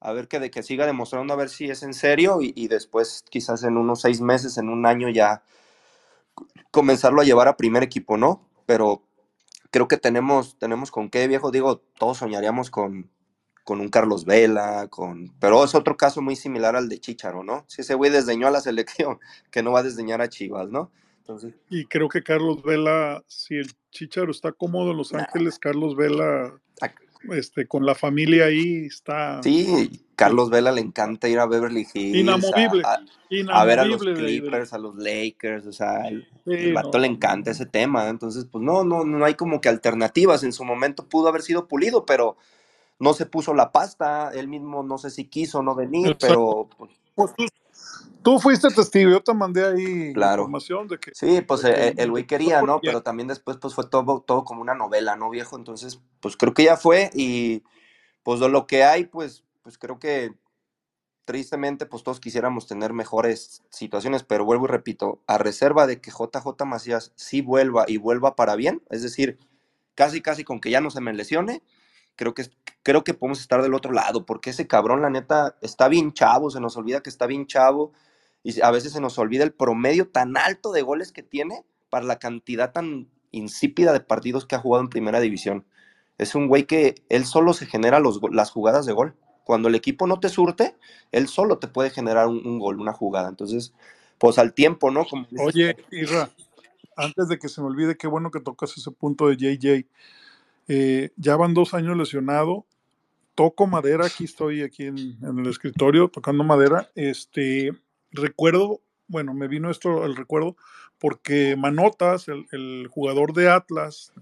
[0.00, 2.40] A ver que de que siga demostrando a ver si es en serio.
[2.40, 5.42] Y, y después, quizás en unos seis meses, en un año ya
[6.70, 8.48] comenzarlo a llevar a primer equipo, ¿no?
[8.66, 9.02] Pero
[9.70, 11.50] creo que tenemos, tenemos con qué, viejo.
[11.50, 13.10] Digo, todos soñaríamos con,
[13.68, 15.30] con un Carlos Vela, con...
[15.40, 17.66] pero es otro caso muy similar al de Chicharo, ¿no?
[17.68, 19.18] Si ese güey desdeñó a la selección,
[19.50, 20.90] que no va a desdeñar a Chivas, ¿no?
[21.18, 21.52] Entonces...
[21.68, 26.58] Y creo que Carlos Vela, si el Chicharo está cómodo en Los Ángeles, Carlos Vela
[27.30, 29.42] este, con la familia ahí está.
[29.42, 32.16] Sí, Carlos Vela le encanta ir a Beverly Hills.
[32.16, 32.84] Inamovible.
[33.52, 37.66] A, ver a los Clippers, a los Lakers, o sea, el, vato le encanta ese
[37.66, 38.08] tema.
[38.08, 40.42] Entonces, pues no, no, no hay como que alternativas.
[40.42, 42.38] En su momento pudo haber sido pulido, pero
[42.98, 44.30] no se puso la pasta.
[44.32, 46.68] Él mismo no sé si quiso no venir, pero.
[46.76, 47.50] Pues, pues
[48.22, 51.12] tú, fuiste testigo, yo te mandé ahí información de que.
[51.14, 52.80] Sí, pues eh, el güey quería, ¿no?
[52.80, 55.56] Pero también después, pues fue todo, todo como una novela, ¿no, viejo?
[55.56, 57.62] Entonces, pues creo que ya fue y
[58.22, 60.32] pues de lo que hay, pues pues creo que
[61.26, 66.10] tristemente, pues todos quisiéramos tener mejores situaciones, pero vuelvo y repito, a reserva de que
[66.10, 69.38] JJ Macías sí vuelva y vuelva para bien, es decir,
[69.94, 71.62] casi casi con que ya no se me lesione,
[72.16, 72.46] creo que,
[72.88, 76.50] creo que podemos estar del otro lado, porque ese cabrón, la neta, está bien chavo,
[76.50, 77.92] se nos olvida que está bien chavo,
[78.42, 82.06] y a veces se nos olvida el promedio tan alto de goles que tiene para
[82.06, 85.66] la cantidad tan insípida de partidos que ha jugado en primera división.
[86.16, 89.14] Es un güey que él solo se genera los, las jugadas de gol.
[89.44, 90.74] Cuando el equipo no te surte,
[91.12, 93.28] él solo te puede generar un, gol, una jugada.
[93.28, 93.74] Entonces,
[94.16, 95.04] pues al tiempo, ¿no?
[95.38, 96.30] Oye, Irra,
[96.96, 99.86] antes de que se me olvide, qué bueno que tocas ese punto de JJ.
[100.68, 102.64] Eh, ya van dos años lesionado.
[103.38, 106.90] Toco madera, aquí estoy, aquí en, el escritorio, tocando madera.
[106.96, 107.70] Este,
[108.10, 110.56] recuerdo, bueno, me vino esto al recuerdo,
[110.98, 114.12] porque Manotas, el, el jugador de Atlas,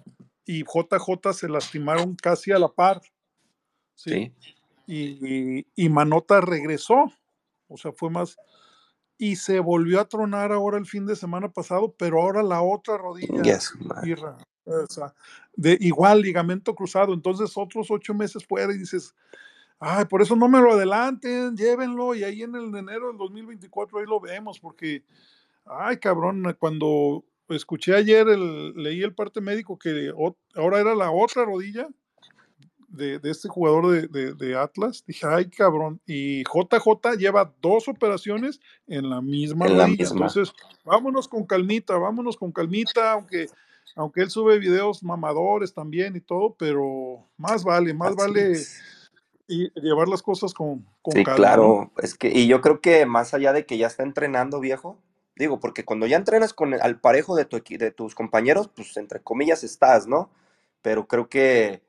[0.45, 3.01] y JJ se lastimaron casi a la par.
[3.95, 4.35] ¿sí?
[4.87, 7.11] y, Manota regresó,
[7.69, 8.37] o sea, fue más,
[9.17, 12.99] y se volvió a tronar ahora el fin de semana pasado, pero ahora la otra
[12.99, 13.59] rodilla,
[15.55, 19.15] de igual ligamento cruzado, entonces otros ocho meses fuera y dices,
[19.79, 23.99] ay, por eso no me lo adelanten, llévenlo y ahí en el enero del 2024
[23.99, 25.03] ahí lo vemos, porque,
[25.65, 30.13] ay, cabrón, cuando escuché ayer, el, leí el parte médico que
[30.55, 31.89] ahora era la otra rodilla,
[32.89, 39.21] de, este jugador de, Atlas, dije, ay cabrón, y JJ lleva dos operaciones en la
[39.21, 39.67] misma.
[39.67, 40.53] entonces
[40.85, 43.49] vámonos con calmita, vámonos con calmita, aunque,
[43.95, 48.59] aunque él sube videos mamadores también y todo, pero más vale, más vale
[49.49, 53.33] y llevar las cosas con, con sí, claro, es que, y yo creo que más
[53.33, 54.99] allá de que ya está entrenando viejo,
[55.37, 58.97] digo, porque cuando ya entrenas con el, al parejo de, tu, de tus compañeros, pues
[58.97, 60.31] entre comillas estás, ¿no?
[60.83, 61.83] Pero creo que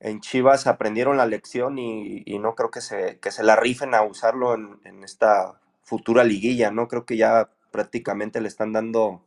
[0.00, 4.02] en Chivas aprendieron la lección y, no creo que se, que se la rifen a
[4.02, 6.88] usarlo en, esta futura liguilla, ¿no?
[6.88, 9.22] Creo que ya prácticamente le están dando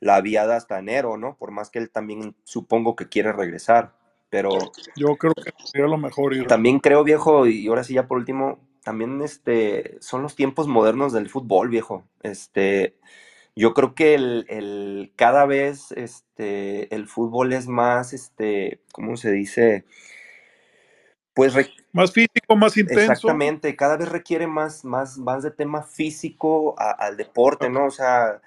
[0.00, 1.36] la viada hasta enero, ¿no?
[1.36, 3.94] Por más que él también supongo que quiere regresar,
[4.30, 4.50] pero...
[4.96, 6.34] Yo creo que sería lo mejor.
[6.34, 6.46] Ir.
[6.46, 11.12] También creo, viejo, y ahora sí ya por último, también este, son los tiempos modernos
[11.12, 12.04] del fútbol, viejo.
[12.22, 12.96] Este,
[13.56, 19.84] yo creo que el, cada vez este, el fútbol es más, este, ¿cómo se dice?
[21.34, 21.54] Pues
[21.92, 23.12] más físico, más intenso.
[23.12, 27.86] Exactamente, cada vez requiere más, más, más de tema físico al deporte, ¿no?
[27.86, 28.40] O sea,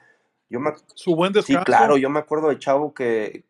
[0.50, 0.72] yo me...
[0.94, 1.60] Su buen descanso.
[1.60, 3.44] Sí, claro, yo me acuerdo de Chavo que,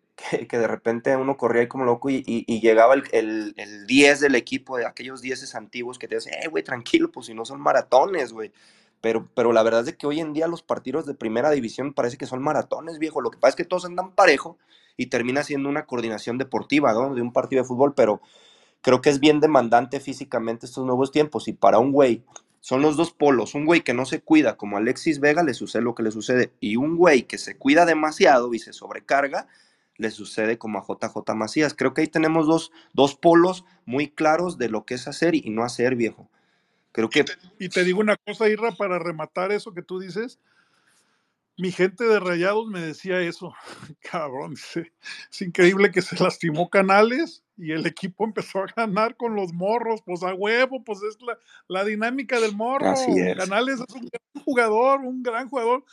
[0.48, 4.20] que, de repente uno corría ahí como loco y, y, llegaba el, el, el, 10
[4.20, 7.46] del equipo, de aquellos 10 antiguos que te decían, eh, güey, tranquilo, pues si no
[7.46, 8.52] son maratones, güey.
[9.00, 12.18] Pero, pero la verdad es que hoy en día los partidos de primera división parece
[12.18, 13.22] que son maratones, viejo.
[13.22, 14.58] Lo que pasa es que todos andan parejo
[14.98, 17.14] y termina siendo una coordinación deportiva, ¿no?
[17.14, 18.22] De un partido de fútbol, pero
[18.82, 21.48] creo que es bien demandante físicamente estos nuevos tiempos.
[21.48, 22.24] Y para un güey,
[22.68, 23.56] son los dos polos.
[23.56, 26.52] Un güey que no se cuida, como Alexis Vega, le sucede lo que le sucede.
[26.60, 29.48] Y un güey que se cuida demasiado y se sobrecarga,
[29.96, 31.74] le sucede como a JJ Macías.
[31.74, 35.50] Creo que ahí tenemos dos, dos polos muy claros de lo que es hacer y
[35.50, 36.30] no hacer, viejo.
[36.92, 37.24] Creo que...
[37.58, 40.38] Y te digo una cosa, Irra, para rematar eso que tú dices.
[41.56, 43.54] Mi gente de Rayados me decía eso.
[44.02, 49.54] Cabrón, es increíble que se lastimó Canales y el equipo empezó a ganar con los
[49.54, 50.02] morros.
[50.06, 51.18] Pues a huevo, pues es
[51.68, 52.94] la, dinámica del morro.
[53.38, 55.84] Canales es un gran jugador, un gran jugador,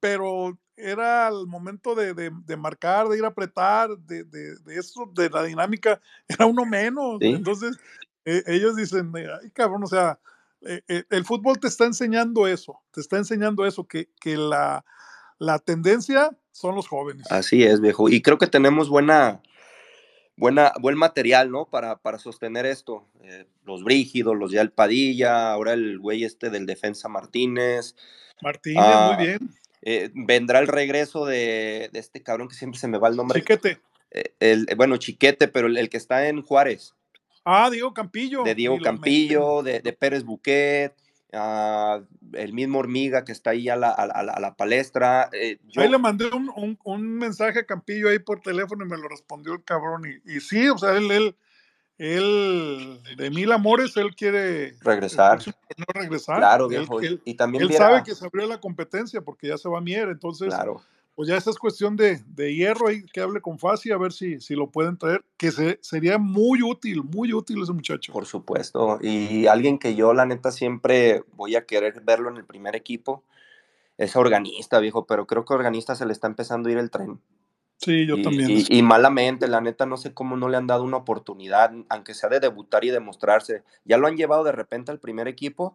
[0.00, 4.24] pero era el momento de, marcar, de ir a apretar, de,
[4.68, 7.18] eso, de la dinámica, era uno menos.
[7.20, 7.76] Entonces,
[8.24, 10.18] e, ellos dicen, ay cabrón, o sea,
[10.62, 14.84] eh, eh, el fútbol te está enseñando eso, te está enseñando eso, que, la,
[15.64, 17.30] tendencia son los jóvenes.
[17.30, 18.08] Así es, viejo.
[18.08, 19.40] Y creo que tenemos buena,
[20.38, 21.66] buena, buen material, ¿no?
[21.66, 23.04] Para, para sostener esto.
[23.22, 27.94] Eh, los Brígidos, los de Padilla, ahora el güey este del defensa Martínez.
[28.40, 30.12] Martínez, muy ah, bien.
[30.14, 33.40] vendrá el regreso de, este cabrón que siempre se me va el nombre.
[33.40, 33.80] Chiquete.
[34.10, 36.94] eh, el, bueno, Chiquete, pero el, que está en Juárez.
[37.44, 38.44] Ah, Diego Campillo.
[38.44, 40.94] De Diego Campillo, de, Pérez Buquet,
[41.32, 42.00] ah,
[42.32, 45.28] el mismo Hormiga que está ahí a la, a, la palestra.
[45.32, 49.08] Eh, ahí le mandé un, un, mensaje a Campillo ahí por teléfono y me lo
[49.08, 50.02] respondió el cabrón.
[50.06, 51.36] Y, y sí, o sea, él, él,
[51.98, 55.40] él, de mil amores, él quiere regresar.
[55.76, 56.38] No regresar.
[56.38, 57.00] Claro, viejo.
[57.00, 59.80] Él, y también él sabe que se abrió la competencia porque ya se va a
[59.82, 60.48] Mier, entonces.
[60.48, 60.82] Claro
[61.18, 62.22] pues ya esa es cuestión de,
[62.54, 65.80] hierro ahí, que hable con Fasi a ver si, si lo pueden traer, que se,
[65.82, 68.12] sería muy útil, muy útil ese muchacho.
[68.12, 72.44] Por supuesto, y alguien que yo la neta siempre voy a querer verlo en el
[72.44, 73.24] primer equipo,
[73.96, 77.20] es organista, viejo, pero creo que organista se le está empezando a ir el tren.
[77.78, 78.62] Sí, yo también.
[78.68, 82.28] Y, malamente, la neta, no sé cómo no le han dado una oportunidad, aunque sea
[82.28, 83.64] de debutar y demostrarse.
[83.84, 85.74] Ya lo han llevado de repente al primer equipo,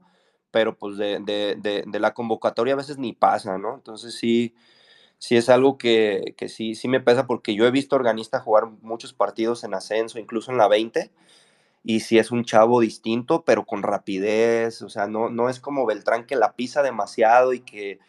[0.52, 3.76] pero pues de, de, de la convocatoria a veces ni pasa, ¿no?
[3.76, 4.56] Entonces sí,
[5.24, 9.14] sí es algo que, sí, sí me pesa porque yo he visto organista jugar muchos
[9.14, 11.12] partidos en ascenso, incluso en la 20,
[11.82, 15.86] y sí es un chavo distinto, pero con rapidez, o sea, no, no es como
[15.86, 18.00] Beltrán que la pisa demasiado y que,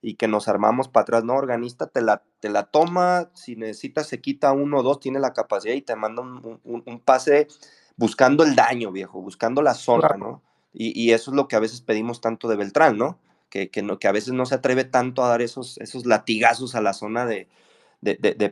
[0.00, 4.06] y que nos armamos para atrás, no, organista te la, te la toma, si necesitas
[4.06, 7.48] se quita uno o dos, tiene la capacidad y te manda un, pase
[7.96, 10.40] buscando el daño, viejo, buscando la zona, ¿no?
[10.72, 13.18] Y, y, eso es lo que a veces pedimos tanto de Beltrán, ¿no?
[13.50, 16.80] Que, no, que a veces no se atreve tanto a dar esos, esos latigazos a
[16.80, 17.48] la zona de,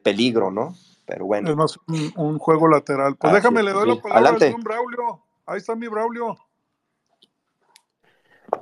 [0.02, 0.74] peligro, ¿no?
[1.06, 1.48] Pero bueno.
[1.48, 1.78] Es más
[2.16, 3.16] un, juego lateral.
[3.16, 4.54] Pues déjame, le doy la palabra Adelante.
[4.62, 5.22] Braulio.
[5.46, 6.36] Ahí está mi Braulio.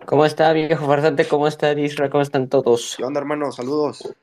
[0.04, 1.26] ¿Cómo está, viejo farsante?
[1.26, 2.10] ¿Cómo está, Isra?
[2.10, 2.94] ¿Cómo están todos?
[2.96, 3.50] ¿Qué onda, hermano?
[3.50, 4.14] Saludos.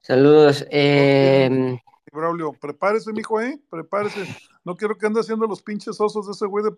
[0.00, 0.66] Saludos.
[0.70, 1.78] Eh...
[2.12, 3.60] Braulio, prepárese, mijo, ¿eh?
[3.68, 4.26] Prepárese.
[4.64, 6.70] No quiero que ande haciendo los pinches osos de ese güey de,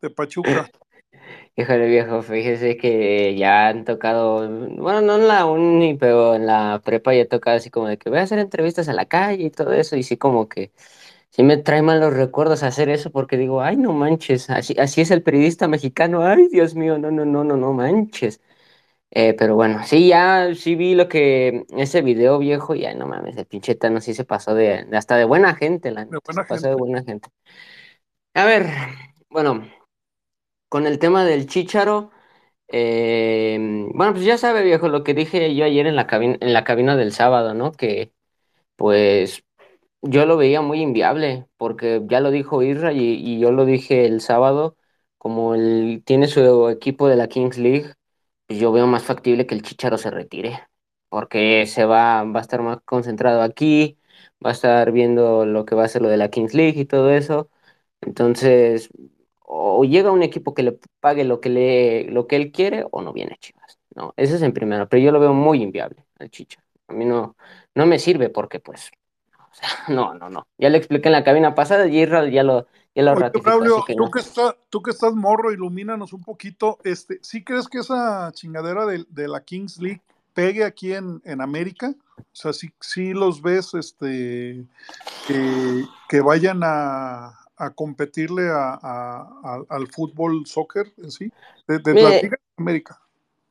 [0.00, 0.70] de Pachuca.
[1.56, 6.80] Híjole viejo, fíjese que ya han tocado, bueno, no en la uni, pero en la
[6.84, 9.44] prepa ya he tocado así como de que voy a hacer entrevistas a la calle
[9.44, 10.70] y todo eso, y sí como que
[11.30, 15.00] sí me trae mal los recuerdos hacer eso porque digo, ay, no manches, así, así
[15.00, 18.40] es el periodista mexicano, ay, Dios mío, no, no, no, no, no manches.
[19.10, 23.06] Eh, pero bueno, sí, ya sí vi lo que, ese video viejo, y ya no
[23.08, 26.42] mames, el pinche Tano sí se pasó de, hasta de buena gente, la de buena
[26.44, 27.28] se pasó de buena gente.
[28.34, 28.66] A ver,
[29.30, 29.64] bueno,
[30.68, 32.10] con el tema del chícharo,
[32.68, 36.52] em, bueno, pues ya sabe, viejo, lo que dije yo ayer en la cabina, en
[36.52, 37.72] la cabina del sábado, ¿no?
[37.72, 38.12] Que
[38.76, 39.44] pues
[40.02, 44.20] yo lo veía muy inviable, porque ya lo dijo Isra y, yo lo dije el
[44.20, 44.76] sábado,
[45.18, 47.94] como él tiene su equipo de la Kings League,
[48.46, 50.68] pues yo veo más factible que el Chicharo se retire,
[51.08, 53.98] porque se va, va a estar más concentrado aquí,
[54.44, 56.84] va a estar viendo lo que va a ser lo de la Kings League y
[56.86, 57.50] todo eso.
[58.00, 58.90] Entonces,
[59.60, 63.02] o llega un equipo que le pague lo que, le, lo que él quiere o
[63.02, 63.78] no viene Chivas.
[63.94, 66.62] No, ese es en primero, pero yo lo veo muy inviable al Chicha.
[66.86, 67.36] A mí no,
[67.74, 68.90] no me sirve porque pues,
[69.88, 70.46] no, no, no.
[70.58, 73.58] Ya le expliqué en la cabina pasada y Israel ya lo, ya lo ratificó.
[73.58, 74.22] tú, que
[74.70, 76.78] tú que estás morro, ilumínanos un poquito.
[76.84, 80.02] Este, ¿Sí crees que esa chingadera de, la Kings League
[80.34, 81.94] pegue aquí en, en América?
[82.16, 84.64] O sea, sí, sí los ves este,
[85.26, 91.30] que vayan a, a competirle a, al fútbol soccer en sí,
[91.66, 93.00] de, la Liga de América.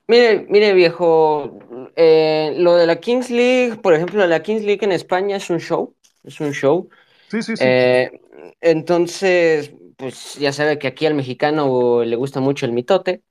[0.08, 1.60] Mire, mire viejo,
[1.96, 5.60] eh, lo de la Kings League, por ejemplo, la Kings League en España es un
[5.60, 5.94] show,
[6.24, 6.90] es un show.
[7.30, 7.64] Sí, sí, sí.
[7.66, 8.22] Eh,
[8.62, 13.22] entonces, pues ya sabe que aquí al mexicano le gusta mucho el mitote.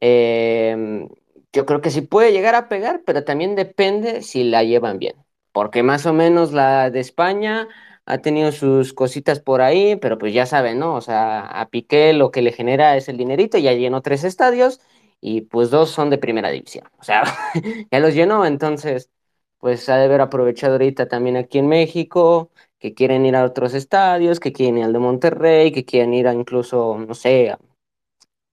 [0.00, 1.08] Eh,
[1.52, 5.16] yo creo que sí puede llegar a pegar, pero también depende si la llevan bien.
[5.52, 7.68] Porque más o menos la de España
[8.10, 10.94] ha tenido sus cositas por ahí, pero pues ya saben, ¿no?
[10.96, 14.80] O sea, a Piqué lo que le genera es el dinerito, ya llenó tres estadios
[15.20, 16.86] y pues dos son de primera división.
[16.98, 17.24] O sea,
[17.90, 19.10] ya los llenó, entonces
[19.58, 23.74] pues ha de haber aprovechado ahorita también aquí en México, que quieren ir a otros
[23.74, 27.56] estadios, que quieren ir al de Monterrey, que quieren ir a incluso, no sé,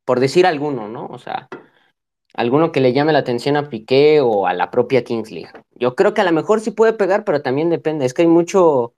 [0.05, 1.07] por decir alguno, ¿no?
[1.07, 1.49] O sea,
[2.33, 5.51] alguno que le llame la atención a Piqué o a la propia Kings League.
[5.75, 8.05] Yo creo que a lo mejor sí puede pegar, pero también depende.
[8.05, 8.93] Es que hay mucho,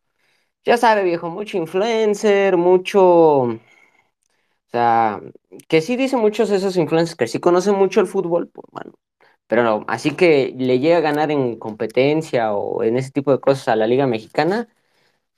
[0.65, 3.01] ya sabe, viejo, mucho influencer, mucho.
[3.41, 3.59] O
[4.71, 5.19] sea,
[5.67, 8.93] que sí dice muchos de esos influencers que sí conocen mucho el fútbol, pues bueno.
[9.47, 13.39] Pero no, así que le llega a ganar en competencia o en ese tipo de
[13.39, 14.67] cosas a la Liga Mexicana,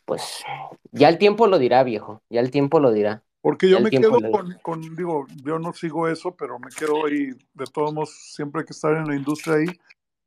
[0.03, 0.43] pues
[0.91, 3.23] ya el tiempo lo dirá, viejo, ya el tiempo lo dirá.
[3.39, 4.19] Porque yo me quedo
[4.61, 8.65] con, digo, yo no sigo eso, pero me quedo ahí, de todos modos, siempre hay
[8.65, 9.67] que estar en la industria ahí,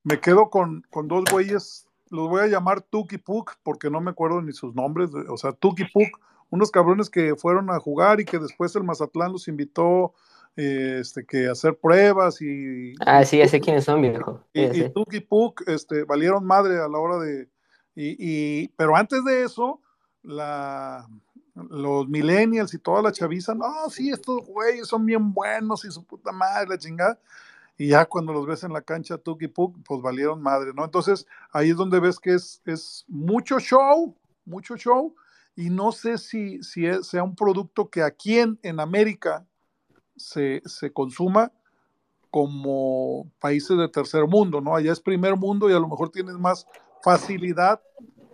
[0.02, 4.10] me quedo con, con dos güeyes los voy a llamar Tuki Puk porque no me
[4.10, 8.24] acuerdo ni sus nombres, o sea, Tuki Puk, unos cabrones que fueron a jugar y
[8.24, 10.14] que después el Mazatlán los invitó
[10.56, 12.94] eh, este, que a hacer pruebas y...
[13.04, 14.40] Ah, sí, ya sé quiénes son, viejo.
[14.52, 17.48] Y, y Tuki Puk este, valieron madre a la hora de,
[17.96, 19.80] Y, y, pero antes de eso,
[20.22, 21.08] la,
[21.54, 26.04] los millennials y toda la chaviza, no, sí, estos güeyes son bien buenos y su
[26.04, 27.18] puta madre, la chingada.
[27.76, 30.84] Y ya cuando los ves en la cancha, Tuki Puk, pues valieron madre, ¿no?
[30.84, 35.14] Entonces ahí es donde ves que es, es mucho show, mucho show,
[35.56, 39.46] y no sé si, si es, sea un producto que aquí en, en América
[40.16, 41.52] se, se, consuma
[42.30, 44.74] como países de tercer mundo, ¿no?
[44.74, 46.66] Allá es primer mundo y a lo mejor tienes más
[47.02, 47.80] facilidad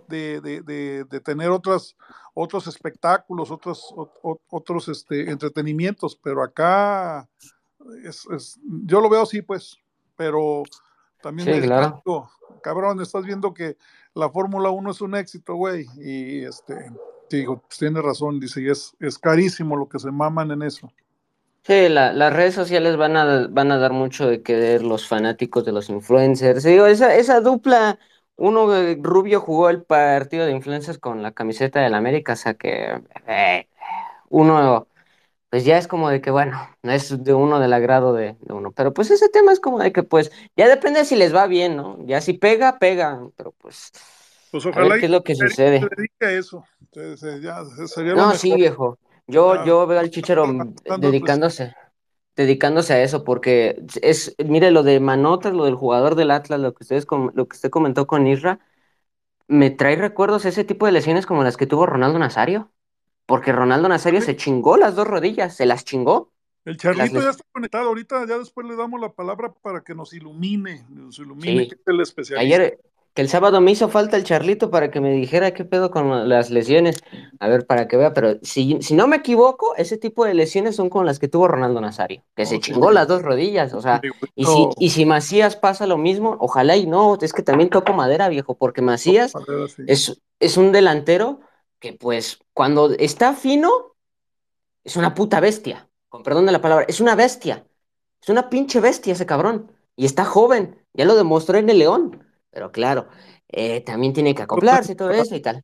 [0.09, 1.97] de, de, de, de tener otras,
[2.35, 3.95] otros espectáculos, otros,
[4.49, 7.29] otros este, entretenimientos, pero acá
[8.05, 9.79] es, es, yo lo veo así, pues,
[10.17, 10.63] pero
[11.21, 12.05] también Sí, claro.
[12.05, 12.31] algo,
[12.63, 13.77] cabrón, estás viendo que
[14.15, 16.75] la Fórmula 1 es un éxito, güey, y este,
[17.29, 20.63] te digo, pues tienes razón, dice, y es, es carísimo lo que se maman en
[20.63, 20.91] eso.
[21.63, 25.65] Sí, la- las redes sociales van a, van a dar mucho de querer los fanáticos
[25.65, 26.65] de los influencers.
[26.65, 27.99] Digo, esa, esa dupla,
[28.37, 32.55] uno eh, Rubio jugó el partido de influencers con la camiseta del América, o sea
[32.55, 33.69] que eh,
[34.31, 34.89] uno,
[35.51, 38.55] pues ya es como de que, bueno, no es de uno del agrado de, de
[38.55, 38.73] uno.
[38.73, 41.77] Pero pues ese tema es como de que, pues, ya depende si les va bien,
[41.77, 41.99] ¿no?
[42.07, 43.91] Ya si pega, pega, pero pues,
[44.51, 45.81] Pues a ver qué es lo que se sucede.
[46.21, 48.99] a eso, entonces, ya, sería No, sí, viejo.
[49.27, 50.47] Yo, Ya, yo veo al Chicharo
[50.87, 51.75] dando el dedicándose,
[52.37, 56.75] dedicándose a eso, porque es, mire, lo de Manotas, lo del jugador del Atlas, lo
[56.75, 58.59] que ustedes, lo que usted comentó con Isra,
[59.49, 62.71] me trae recuerdos ese tipo de lesiones como las que tuvo Ronaldo Nazario,
[63.27, 66.33] porque Ronaldo Nazario se chingó las dos rodillas, se las chingó.
[66.65, 70.13] El Charlito ya está conectado ahorita, ya después le damos la palabra para que nos
[70.13, 71.69] ilumine, nos ilumine Sí.
[71.69, 72.41] que es el especialista.
[72.41, 72.79] Ayer,
[73.15, 76.29] que el sábado me hizo falta el Charlito para que me dijera qué pedo con
[76.29, 77.03] las lesiones.
[77.41, 80.77] A ver, para que vea, pero si, si no me equivoco, ese tipo de lesiones
[80.77, 84.01] son con las que tuvo Ronaldo Nazario, que se chingó las dos rodillas, o sea,
[84.35, 87.95] y si, y si Macías pasa lo mismo, ojalá y no, es que también toco
[87.95, 89.33] madera, viejo, porque Macías
[89.75, 89.83] sí.
[89.87, 91.41] es, es un delantero
[91.81, 93.71] que pues cuando está fino,
[94.85, 97.67] es una puta bestia, con perdón de la palabra, es una bestia,
[98.21, 102.25] es una pinche bestia ese cabrón, y está joven, ya lo demostró en el León,
[102.51, 103.09] pero claro,
[103.49, 105.63] eh, también tiene que acoplarse y todo eso y tal.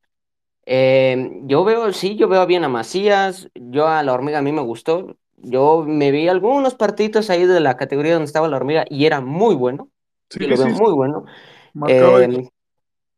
[0.64, 4.52] Eh, yo veo, sí, yo veo bien a Macías, yo a la hormiga a mí
[4.52, 8.85] me gustó, yo me vi algunos partidos ahí de la categoría donde estaba la hormiga
[8.88, 9.90] y era muy bueno,
[10.29, 11.24] Sí, lo veo sí, muy bueno.
[11.88, 12.48] Eh,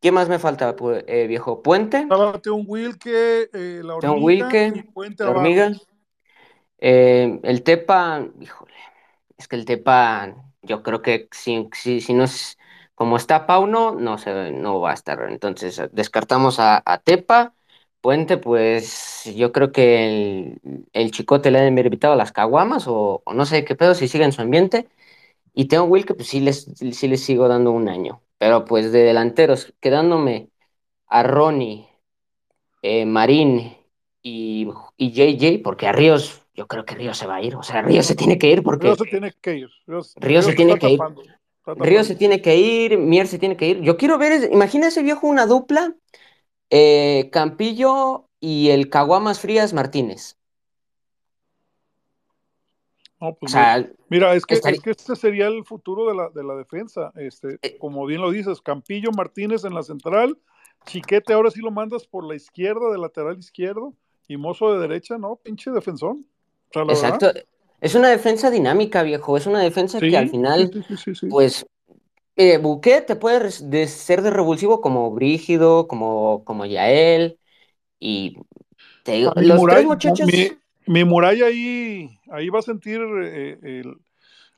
[0.00, 0.74] ¿qué más me falta,
[1.06, 1.62] eh, viejo?
[1.62, 5.72] Puente, estaba Teo Wilke, eh, la hormiga Wilke, y Puente la hormiga,
[6.78, 8.74] eh, el Tepa, híjole,
[9.38, 12.58] es que el Tepa, yo creo que si, si, si no es
[12.94, 15.20] como está Pauno, no se, no va a estar.
[15.30, 17.54] Entonces, descartamos a, a Tepa.
[18.00, 22.32] Puente, pues yo creo que el, el chicote le ha de haber invitado a las
[22.32, 24.88] caguamas o, o no sé qué pedo, si sigue en su ambiente.
[25.58, 28.22] Y Teo Wilke, pues sí les, sí les sigo dando un año.
[28.38, 30.50] Pero pues de delanteros, quedándome
[31.08, 31.88] a Ronnie,
[32.82, 33.76] eh, Marín
[34.22, 37.56] y, y JJ, porque a Ríos, yo creo que Ríos se va a ir.
[37.56, 39.70] O sea, Ríos se tiene que ir porque Río se tiene que ir.
[39.86, 41.08] Ríos, Ríos se Ríos tiene que ir.
[41.08, 41.22] tapando.
[41.74, 43.80] Ríos se tiene que ir, Mier se tiene que ir.
[43.82, 45.94] Yo quiero ver, es- imagínese viejo una dupla,
[46.70, 50.37] eh, Campillo y el Caguamas Frías Martínez.
[53.20, 56.14] No, O pues sea, Mira, es que, estaría- es que este sería el futuro de
[56.14, 57.12] la, de la defensa.
[57.16, 57.76] Este, Eh.
[57.78, 60.38] como bien lo dices, Campillo Martínez en la central,
[60.86, 63.94] Chiquete ahora sí lo mandas por la izquierda, de lateral izquierdo,
[64.28, 65.36] y Mozo de derecha, ¿no?
[65.36, 66.12] Pinche defensor.
[66.12, 67.26] O sea, la exacto.
[67.26, 67.42] verdad.
[67.80, 69.36] Es una defensa dinámica, viejo.
[69.36, 71.66] Es una defensa Sí, que al final, sí, sí, pues,
[72.36, 77.38] eh, Buquet te puede de ser de revulsivo como Brígido, como, como Yael.
[78.00, 78.36] Y
[79.04, 80.26] te digo, los tres muchachos.
[80.26, 80.50] mi,
[80.88, 83.98] mi muralla ahí, ahí va a sentir eh, el-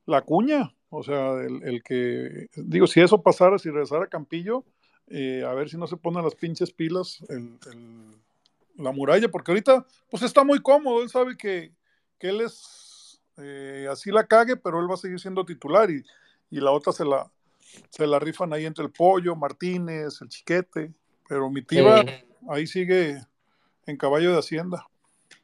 [0.06, 0.72] la cuña.
[0.88, 4.64] O sea, el, el que, digo, si eso pasara, si regresara Campillo,
[5.08, 7.58] eh, a ver si no se ponen las pinches pilas el,
[8.76, 11.02] la muralla, porque ahorita, pues está muy cómodo.
[11.02, 11.72] Él sabe que,
[12.18, 16.02] que él es eh, así la cague, pero él va a seguir siendo titular y,
[16.50, 17.30] y la otra se la,
[17.90, 20.92] se la rifan ahí entre el pollo, Martínez, el chiquete.
[21.28, 21.80] Pero mi tía
[22.48, 23.20] ahí sigue
[23.86, 24.86] en caballo de Hacienda.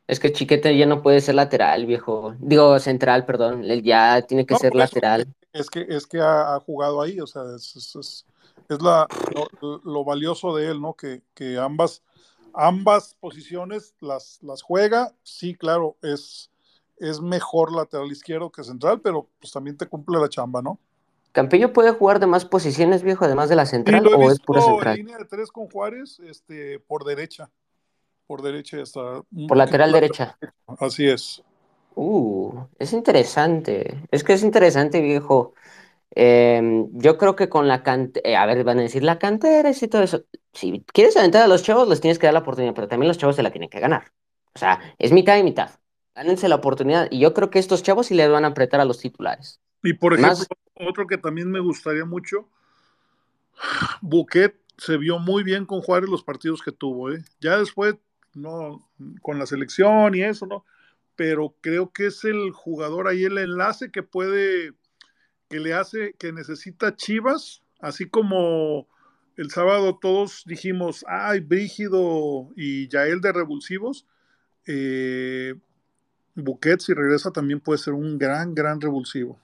[0.07, 2.35] Es que Chiquete ya no puede ser lateral, viejo.
[2.39, 3.65] Digo, central, perdón.
[3.65, 5.27] Él ya tiene que No, ser eso, lateral.
[5.53, 8.27] es que, es que ha, ha jugado ahí, o sea, es, es, es-
[8.69, 9.07] es la,
[9.61, 10.95] lo, lo valioso de él, ¿no?
[10.95, 12.03] Que, que ambas,
[12.53, 15.15] ambas posiciones las, las juega.
[15.23, 16.51] Sí, claro, es,
[16.99, 20.81] es mejor lateral izquierdo que central, pero pues también te cumple la chamba, ¿no?
[21.33, 24.31] ¿Campillo puede jugar de más posiciones, viejo, además de la Sí, central, lo he o
[24.33, 24.97] es pura visto en central?
[24.97, 27.51] línea de tres con Juárez, este, por derecha.
[28.27, 29.22] Por derecha está.
[29.31, 30.39] un Por lateral derecha.
[30.79, 31.43] Así es.
[31.95, 34.03] Uh, es interesante.
[34.11, 35.55] Es que es interesante, viejo.
[36.14, 39.89] Eh, yo creo que con la cantera, a ver, van a decir la cantera y
[39.89, 40.24] todo eso.
[40.53, 43.18] si quieres aventar a los chavos, les tienes que dar la oportunidad, pero también los
[43.18, 44.12] chavos se la tienen que ganar.
[44.55, 45.70] O sea, es mitad y mitad.
[46.14, 47.09] Gánense la oportunidad.
[47.11, 49.61] Y yo creo que estos chavos sí le van a apretar a los titulares.
[49.83, 52.49] Y por ejemplo, otro que también me gustaría mucho,
[54.01, 57.22] Buquet se vio muy bien con Juárez los partidos que tuvo, ¿eh?
[57.41, 57.97] Ya después,
[58.37, 58.89] no,
[59.22, 60.64] con la selección y eso, ¿no?
[61.16, 64.72] Pero creo que es el jugador ahí, el enlace que puede,
[65.49, 68.87] que le hace, que necesita Chivas, así como
[69.37, 74.07] el sábado todos dijimos, ay, Brígido y Yael de revulsivos.
[74.66, 75.55] Eh,
[76.78, 79.39] si regresa, también puede ser un gran, gran revulsivo.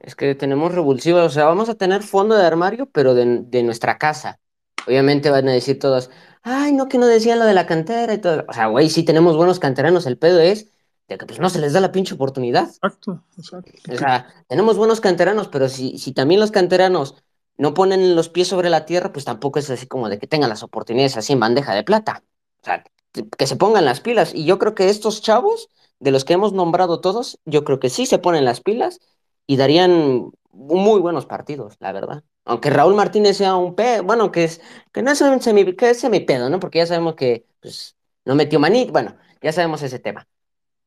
[0.00, 3.98] Es que tenemos revulsivos, o sea, vamos a tener fondo de armario, pero de, nuestra
[3.98, 4.38] casa.
[4.86, 6.10] Obviamente van a decir todos,
[6.46, 8.44] ay, no, que no decían lo de la cantera y todo.
[8.48, 10.70] O sea, güey, sí tenemos buenos canteranos, el pedo es
[11.08, 12.68] de que pues no se les da la pinche oportunidad.
[12.68, 13.72] Exacto, exacto.
[13.92, 17.16] O sea, tenemos buenos canteranos, pero si, si también los canteranos
[17.58, 20.48] no ponen los pies sobre la tierra, pues tampoco es así como de que tengan
[20.48, 22.22] las oportunidades así en bandeja de plata.
[22.60, 24.32] O sea, que se pongan las pilas.
[24.34, 25.68] Y yo creo que estos chavos,
[25.98, 29.00] de los que hemos nombrado todos, yo creo que sí se ponen las pilas
[29.46, 32.22] y darían muy buenos partidos, la verdad.
[32.46, 34.60] Aunque Raúl Martínez sea un pedo, bueno, que es
[34.92, 36.60] que no es un semi, que es semipedo, ¿no?
[36.60, 40.26] Porque ya sabemos que pues, no metió manit, bueno, ya sabemos ese tema.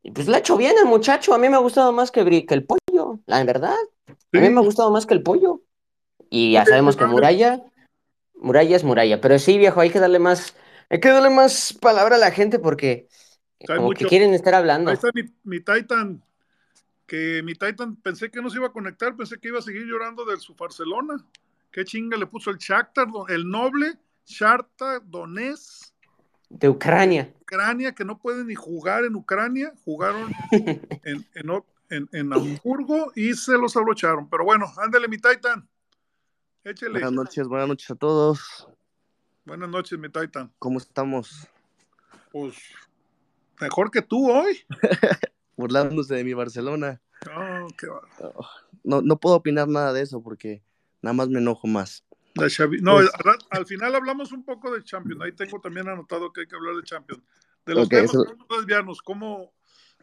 [0.01, 2.45] Y pues le ha hecho bien el muchacho, a mí me ha gustado más que,
[2.45, 3.75] que el pollo, la verdad.
[4.07, 5.61] A mí me ha gustado más que el pollo.
[6.29, 7.61] Y ya sabemos que Muralla,
[8.35, 9.19] Muralla es Muralla.
[9.19, 10.55] Pero sí, viejo, hay que darle más,
[10.89, 13.09] hay que darle más palabra a la gente porque
[13.67, 14.91] como que quieren estar hablando.
[14.91, 15.09] Ahí está
[15.43, 16.23] mi, Titan,
[17.05, 19.85] que mi Titan pensé que no se iba a conectar, pensé que iba a seguir
[19.85, 21.25] llorando de su Barcelona.
[21.71, 25.93] Qué chinga le puso el Shakhtar, el noble Shakhtar Donés.
[26.49, 27.33] De Ucrania.
[27.41, 33.57] Ucrania, que no puede ni jugar en Ucrania, jugaron en, en, en Hamburgo y se
[33.57, 34.29] los abrocharon.
[34.29, 35.67] Pero bueno, ándale mi Titan.
[36.63, 38.67] Buenas noches, buenas noches a todos.
[39.45, 40.51] Buenas noches, mi Titan.
[40.59, 41.47] ¿Cómo estamos?
[42.31, 42.55] Pues
[43.59, 44.59] mejor que tú hoy.
[45.57, 47.01] Burlándose de mi Barcelona.
[47.35, 47.87] Oh, qué
[48.83, 50.61] no, no puedo opinar nada de eso porque
[51.01, 52.03] nada más me enojo más.
[52.35, 53.09] no, pues
[53.49, 55.21] al, final hablamos un poco de Champions.
[55.21, 57.23] Ahí tengo también anotado que hay que hablar de Champions.
[57.65, 59.01] De los temas, no desviarnos.
[59.01, 59.53] ¿Cómo,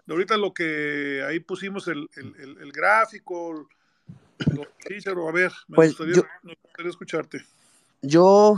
[0.07, 3.68] de ahorita lo que ahí pusimos el, el, el gráfico,
[4.38, 6.22] a ver, me, pues gustaría,
[6.88, 7.44] escucharte.
[8.03, 8.57] Yo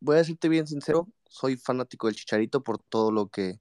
[0.00, 3.60] voy a decirte bien sincero, soy fanático del Chicharito por todo lo que,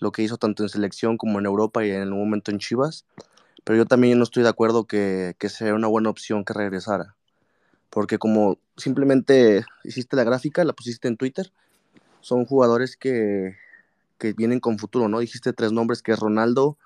[0.00, 3.06] lo que hizo tanto en selección como en Europa y en el momento en Chivas,
[3.64, 7.16] pero yo también no estoy de acuerdo que, que sea una buena opción que regresara,
[7.92, 11.52] porque como simplemente hiciste la gráfica, la pusiste en Twitter,
[12.22, 13.58] son jugadores que,
[14.16, 15.18] que vienen con futuro, ¿no?
[15.18, 16.78] Dijiste tres nombres que es Ronaldo,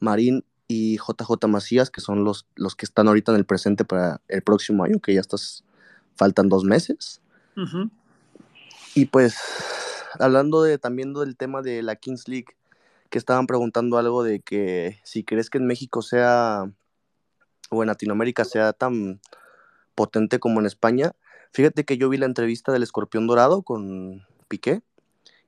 [0.00, 4.20] Marín y JJ Macías, que son los, los que están ahorita en el presente para
[4.26, 5.62] el próximo año, que ya estás,
[6.16, 7.20] faltan dos meses.
[8.96, 9.38] Y pues,
[10.18, 12.56] hablando de, también del tema de la Kings League,
[13.10, 16.64] que estaban preguntando algo de que si crees que en México sea,
[17.70, 19.20] o en Latinoamérica sea tan
[19.98, 21.10] potente como en España,
[21.50, 24.82] fíjate que yo vi la entrevista del Escorpión Dorado con Piqué,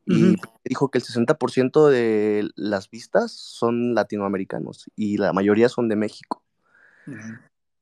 [0.06, 0.34] y
[0.64, 6.42] dijo que el 60% de las vistas son latinoamericanos y la mayoría son de México.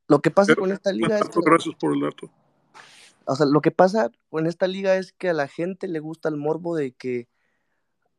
[0.08, 2.30] Lo que pasa con esta liga es que, gracias por el dato.
[3.24, 6.28] O sea, lo que pasa con esta liga es que a la gente le gusta
[6.28, 7.28] el morbo de que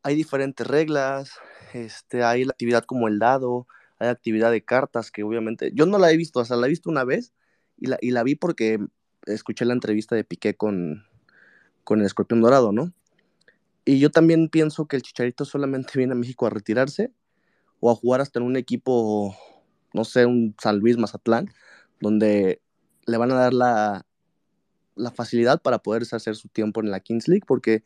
[0.02, 1.38] hay diferentes reglas,
[1.74, 3.68] este, hay la actividad como el dado,
[4.00, 6.70] hay actividad de cartas que obviamente yo no la he visto, o sea, la he
[6.70, 7.32] visto una vez
[7.80, 8.80] y la, y la vi porque
[9.25, 11.05] escuché la entrevista de Piqué con,
[11.84, 12.93] con el escorpión dorado, ¿no?
[13.86, 17.11] Y yo también pienso que el Chicharito solamente viene a México a retirarse
[17.80, 19.36] o a jugar hasta en un equipo,
[19.93, 21.49] no sé, un San Luis Mazatlán,
[22.01, 22.61] donde
[23.05, 24.05] le van a dar la,
[24.95, 27.84] la facilidad para poder hacer su tiempo en la Kings League, porque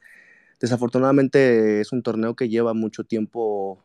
[0.60, 3.84] desafortunadamente es un torneo que lleva mucho tiempo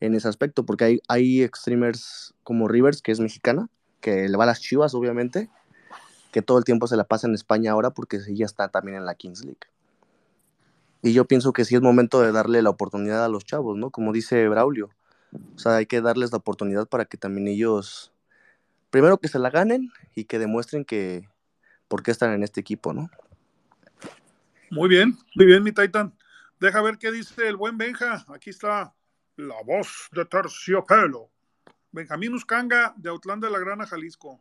[0.00, 3.68] en ese aspecto, porque hay, hay streamers como Rivers, que es mexicana,
[4.04, 5.48] que le va a las chivas, obviamente,
[6.30, 9.06] que todo el tiempo se la pasa en España ahora porque ella está también en
[9.06, 9.66] la Kings League.
[11.00, 13.90] Y yo pienso que sí es momento de darle la oportunidad a los chavos, ¿no?
[13.90, 14.90] Como dice Braulio.
[15.56, 18.12] O sea, hay que darles la oportunidad para que también ellos,
[18.90, 21.26] primero que se la ganen y que demuestren que
[21.88, 23.08] por qué están en este equipo, ¿no?
[24.70, 26.14] Muy bien, muy bien, mi Titan.
[26.60, 28.26] Deja ver qué dice el buen Benja.
[28.28, 28.94] Aquí está
[29.36, 31.30] la voz de terciopelo.
[31.94, 34.40] Benjamín Uscanga, de Autlán de la Grana, Jalisco.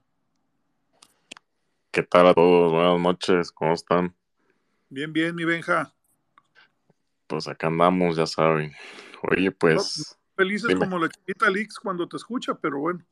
[1.91, 2.71] ¿Qué tal a todos?
[2.71, 4.13] Buenas noches, ¿cómo están?
[4.89, 5.93] Bien, bien, mi Benja
[7.33, 8.71] pues acá andamos, ya saben.
[9.23, 10.15] Oye, pues.
[10.35, 13.03] felices como la chiquita Lix cuando te escucha, pero bueno.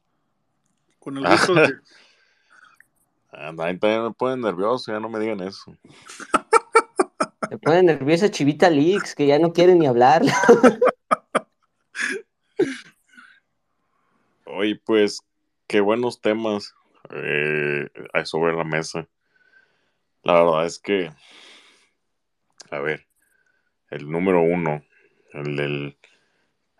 [0.99, 1.79] Con el gusto de.
[3.31, 5.75] Ahí también me ponen nervioso, ya no me digan eso.
[7.49, 10.21] Me pone nerviosa Chivita Leaks, que ya no quiere ni hablar.
[14.61, 15.21] Oye, pues,
[15.65, 16.75] qué buenos temas
[17.09, 19.07] eh, hay sobre la mesa.
[20.21, 21.11] La verdad es que,
[22.69, 23.07] a ver,
[23.89, 24.83] el número uno,
[25.33, 25.97] el del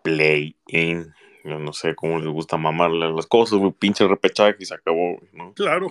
[0.04, 1.12] play-in,
[1.42, 5.20] yo no sé cómo les gusta mamarle las cosas, güey, pinche repechaje y se acabó.
[5.56, 5.88] Claro.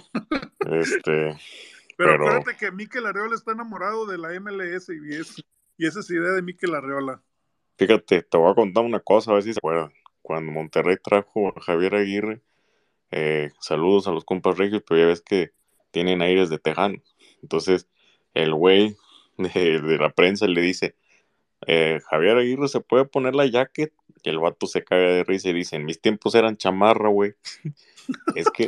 [0.69, 1.37] Este,
[1.97, 5.43] Pero, Pero- acuérdate que Mikel Arreola está enamorado de la MLS y, es-
[5.77, 7.21] y esa es idea de Mikel Arreola.
[7.77, 9.91] fíjate, te voy a contar una cosa, a ver si se acuerdan.
[10.21, 12.41] Cuando Monterrey trajo a Javier Aguirre,
[13.11, 15.51] eh, saludos a los compas regios, pero ya ves que
[15.91, 17.01] tienen aires de tejano.
[17.41, 17.87] Entonces,
[18.33, 18.95] el güey
[19.37, 20.95] de, de la prensa le dice,
[21.67, 23.93] eh, Javier Aguirre se puede poner la jacket,
[24.23, 27.33] y el vato se caga de risa y dice, en mis tiempos eran chamarra, güey.
[28.35, 28.65] es que,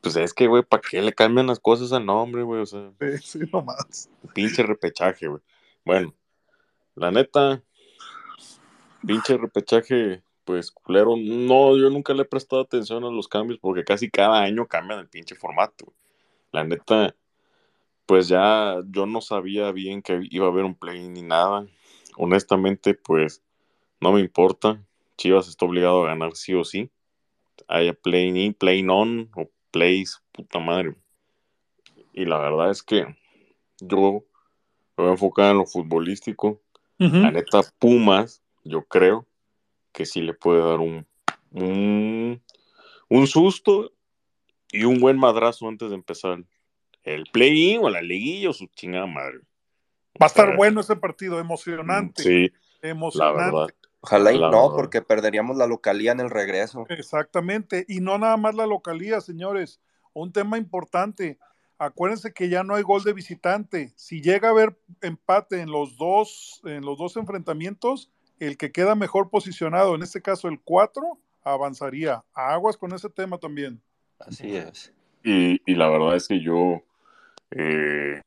[0.00, 2.62] pues es que, güey, ¿para qué le cambian las cosas al nombre, güey?
[2.62, 4.08] O sea, Sí, sí, nomás.
[4.34, 5.42] pinche repechaje, güey.
[5.84, 6.14] Bueno,
[6.94, 7.62] la neta,
[9.06, 11.16] pinche repechaje, pues culero.
[11.16, 15.00] No, yo nunca le he prestado atención a los cambios porque casi cada año cambian
[15.00, 15.86] el pinche formato.
[15.86, 15.96] güey.
[16.52, 17.14] La neta,
[18.06, 21.66] pues ya yo no sabía bien que iba a haber un play ni nada.
[22.16, 23.42] Honestamente, pues
[24.00, 24.80] no me importa.
[25.18, 26.90] Chivas está obligado a ganar sí o sí.
[27.66, 30.94] Haya play in, play on o plays, puta madre.
[32.12, 33.16] Y la verdad es que
[33.80, 34.24] yo
[34.96, 36.62] me voy a enfocar en lo futbolístico.
[36.98, 39.26] La neta, Pumas, yo creo
[39.96, 41.06] que sí le puede dar un,
[41.52, 42.42] un,
[43.08, 43.92] un susto
[44.70, 46.44] y un buen madrazo antes de empezar
[47.02, 49.38] el play-in o la liguilla o su chingada madre.
[50.20, 52.22] Va a estar Eh, bueno ese partido, emocionante.
[52.22, 53.42] Sí, la emocionante.
[53.44, 53.66] verdad.
[54.00, 54.76] Ojalá y La no, verdad.
[54.76, 56.84] porque perderíamos la localía en el regreso.
[56.90, 57.86] Exactamente.
[57.88, 59.80] Y no nada más la localía, señores.
[60.12, 61.38] Un tema importante.
[61.78, 63.92] Acuérdense que ya no hay gol de visitante.
[63.96, 68.94] Si llega a haber empate en los dos, en los dos enfrentamientos, el que queda
[68.94, 72.24] mejor posicionado, en este caso el 4, avanzaría.
[72.34, 73.80] Aguas con ese tema también.
[74.18, 74.92] Así es.
[75.22, 76.82] Y, y la verdad es que yo,
[77.50, 78.22] eh,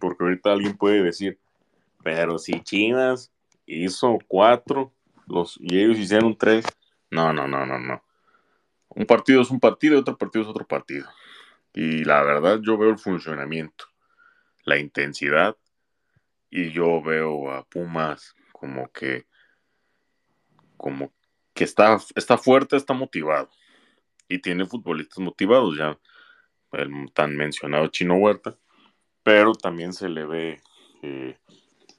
[0.00, 1.38] porque ahorita alguien puede decir,
[2.02, 3.30] pero si Chivas
[3.66, 4.92] hizo cuatro
[5.26, 6.64] los, y ellos hicieron tres,
[7.10, 8.02] no, no, no, no, no.
[8.88, 11.06] Un partido es un partido y otro partido es otro partido.
[11.74, 13.84] Y la verdad yo veo el funcionamiento,
[14.64, 15.56] la intensidad,
[16.50, 19.26] y yo veo a Pumas como que,
[20.78, 21.12] como
[21.52, 23.50] que está, está fuerte, está motivado.
[24.28, 25.98] Y tiene futbolistas motivados ya
[26.72, 28.56] el tan mencionado Chino Huerta,
[29.22, 30.60] pero también se le ve
[31.02, 31.38] eh,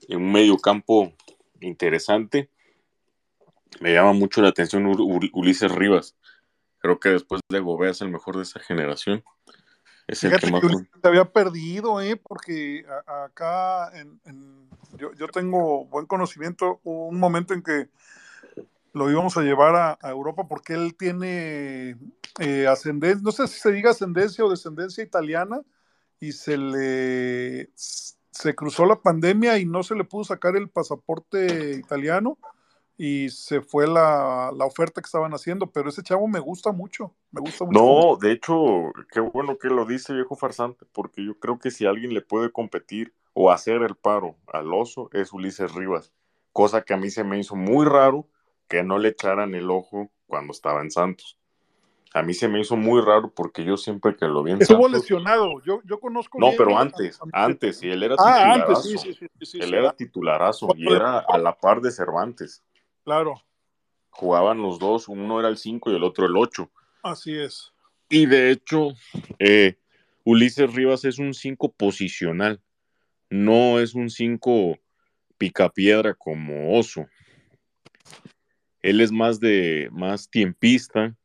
[0.07, 1.13] en un medio campo
[1.59, 2.49] interesante.
[3.81, 6.15] Me llama mucho la atención Ul- Ul- Ulises Rivas.
[6.79, 9.23] Creo que después de Gobea es el mejor de esa generación.
[10.07, 10.61] Es el que más...
[10.61, 12.15] que había perdido, ¿eh?
[12.15, 17.89] porque acá en, en- yo, yo tengo buen conocimiento, hubo un momento en que
[18.93, 21.97] lo íbamos a llevar a, Europa porque él tiene
[22.39, 25.61] eh, ascendencia, no sé si se diga ascendencia o descendencia italiana,
[26.19, 31.73] y se le se cruzó la pandemia y no se le pudo sacar el pasaporte
[31.73, 32.37] italiano
[32.97, 37.13] y se fue la, la oferta que estaban haciendo, pero ese chavo me gusta mucho,
[37.31, 37.79] me gusta mucho.
[37.79, 41.85] No, de hecho, qué bueno que lo dice viejo farsante, porque yo creo que si
[41.85, 46.11] alguien le puede competir o hacer el paro al oso es Ulises Rivas,
[46.51, 48.27] cosa que a mí se me hizo muy raro
[48.69, 51.37] que no le echaran el ojo cuando estaba en Santos.
[52.13, 54.83] A mí se me hizo muy raro porque yo siempre que lo vi en Estuvo
[54.83, 55.01] Santos...
[55.01, 58.71] lesionado, yo, yo conozco No, bien pero antes, a- antes, y él era Ah, titularazo.
[58.71, 61.81] antes, sí, sí, sí, sí, él sí, era ah, titularazo y era a la par
[61.81, 62.63] de Cervantes.
[63.03, 63.41] claro,
[64.11, 66.71] Jugaban los dos, uno era el 5 y el otro el 8.
[67.03, 67.73] así es.
[68.09, 68.89] Y de hecho,
[69.37, 69.77] eh,
[70.23, 72.59] Ulises Rivas es un 5 posicional,
[73.29, 74.77] no es un 5
[75.37, 77.05] picapiedra como Oso.
[78.81, 81.15] Él es más de más tiempista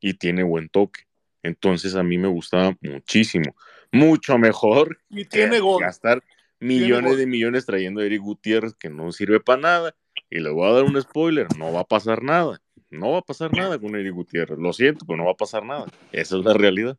[0.00, 1.02] y tiene buen toque.
[1.42, 3.54] Entonces a mí me gustaba muchísimo,
[3.90, 5.82] mucho mejor Y que tiene gol.
[5.82, 6.22] gastar
[6.60, 9.94] millones de millones trayendo a Eric Gutiérrez que no sirve para nada.
[10.30, 12.60] Y le voy a dar un spoiler, no va a pasar nada.
[12.90, 14.58] No va a pasar nada con Eric Gutiérrez.
[14.58, 15.86] Lo siento, pero no va a pasar nada.
[16.12, 16.96] Esa es la realidad.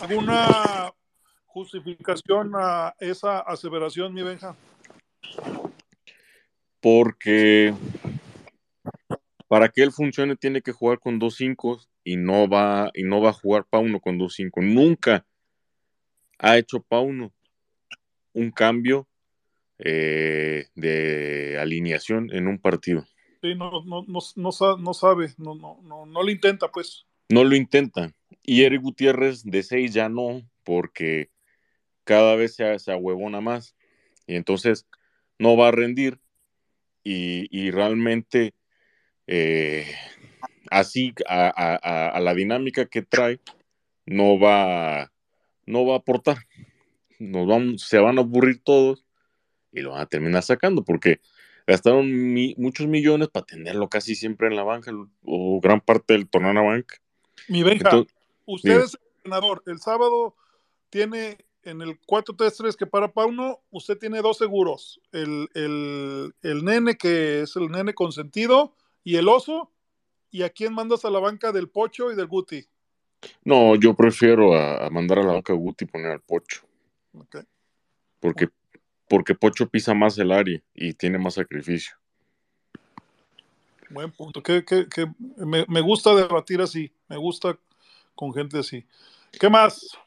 [0.00, 0.92] ¿Alguna
[1.46, 4.56] justificación a esa aseveración, mi Benja?
[6.80, 7.74] Porque
[9.50, 13.20] para que él funcione tiene que jugar con dos cinco y no va y no
[13.20, 14.60] va a jugar Pauno con dos cinco.
[14.62, 15.26] Nunca
[16.38, 17.32] ha hecho Pauno
[18.32, 19.08] un cambio
[19.78, 23.04] eh, de alineación en un partido.
[23.42, 27.04] Sí, no, no, no, no, sa- no sabe, no, no, no, no lo intenta, pues.
[27.28, 28.14] No lo intenta.
[28.44, 31.32] Y Eric Gutiérrez de 6 ya no, porque
[32.04, 33.74] cada vez se, se ahuevona más.
[34.28, 34.86] Y entonces
[35.40, 36.20] no va a rendir
[37.02, 38.54] y, realmente
[39.32, 39.86] eh,
[40.72, 43.38] así a, la dinámica que trae
[44.04, 45.12] no va,
[45.66, 46.38] no va a aportar.
[47.20, 49.04] Nos vamos, se van a aburrir todos
[49.72, 51.20] y lo van a terminar sacando porque
[51.64, 54.90] gastaron muchos millones para tenerlo casi siempre en la banca
[55.24, 56.96] o gran parte del torneo en la banca.
[57.46, 58.04] Mi Benja,
[58.46, 59.62] usted es el entrenador.
[59.66, 60.34] El sábado
[60.88, 65.00] tiene en el 4-3-3 que para Pauno, usted tiene dos seguros.
[65.12, 68.74] El, el, nene, que es el nene consentido,
[69.04, 69.70] y el oso.
[70.32, 72.64] ¿Y a quién mandas a la banca del Pocho y del Guti?
[73.44, 76.62] No, yo prefiero a, mandar a la banca Guti y poner al Pocho.
[78.20, 78.48] Porque,
[79.08, 81.96] porque Pocho pisa más el área y tiene más sacrificio.
[83.88, 84.40] Buen punto.
[84.40, 84.64] Que,
[85.36, 86.92] me, me, gusta debatir así.
[87.08, 87.58] Me gusta
[88.14, 88.86] con gente así.
[89.32, 89.98] ¿Qué más?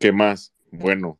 [0.00, 0.52] ¿Qué más?
[0.72, 1.18] Bueno,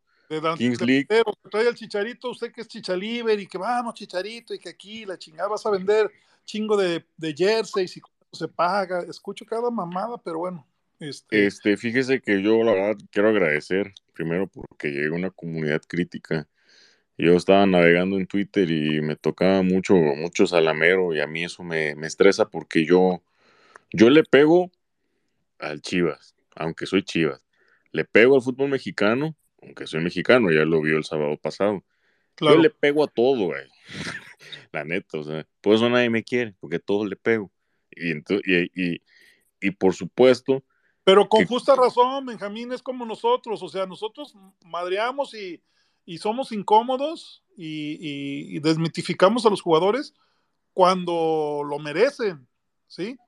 [0.56, 1.06] Kings League.
[1.50, 5.18] trae el chicharito, usted que es chichaliver y que vamos, chicharito, y que aquí la
[5.18, 6.10] chingada vas a vender
[6.48, 8.00] chingo de, de jerseys y
[8.32, 9.04] se paga.
[9.08, 10.66] Escucho cada mamada, pero bueno.
[10.98, 11.46] Este...
[11.46, 16.48] este, fíjese que yo la verdad quiero agradecer primero porque llegué a una comunidad crítica.
[17.16, 21.62] Yo estaba navegando en Twitter y me tocaba mucho, mucho salamero y a mí eso
[21.62, 23.22] me, me estresa porque yo,
[23.92, 24.70] yo le pego
[25.58, 27.44] al Chivas, aunque soy Chivas.
[27.92, 31.84] Le pego al fútbol mexicano, aunque soy mexicano, ya lo vio el sábado pasado.
[32.40, 33.68] Yo le pego a todo, güey.
[34.72, 37.50] La neta, o sea, por eso nadie me quiere, porque todo le pego.
[37.90, 39.02] Y, y,
[39.60, 40.62] y, por supuesto.
[41.04, 44.34] Pero con justa razón, Benjamín es como nosotros, o sea, nosotros
[44.64, 45.62] madreamos y,
[46.08, 50.14] y somos incómodos y, desmitificamos a los jugadores
[50.72, 52.48] cuando lo merecen,
[52.86, 53.18] ¿sí?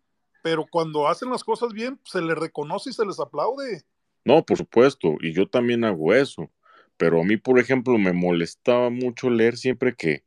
[0.43, 3.83] Pero cuando hacen las cosas bien, se les reconoce y se les aplaude.
[4.25, 6.51] No, por supuesto, y yo también hago eso.
[6.97, 10.25] Pero a mí, por ejemplo, me molestaba mucho leer siempre que,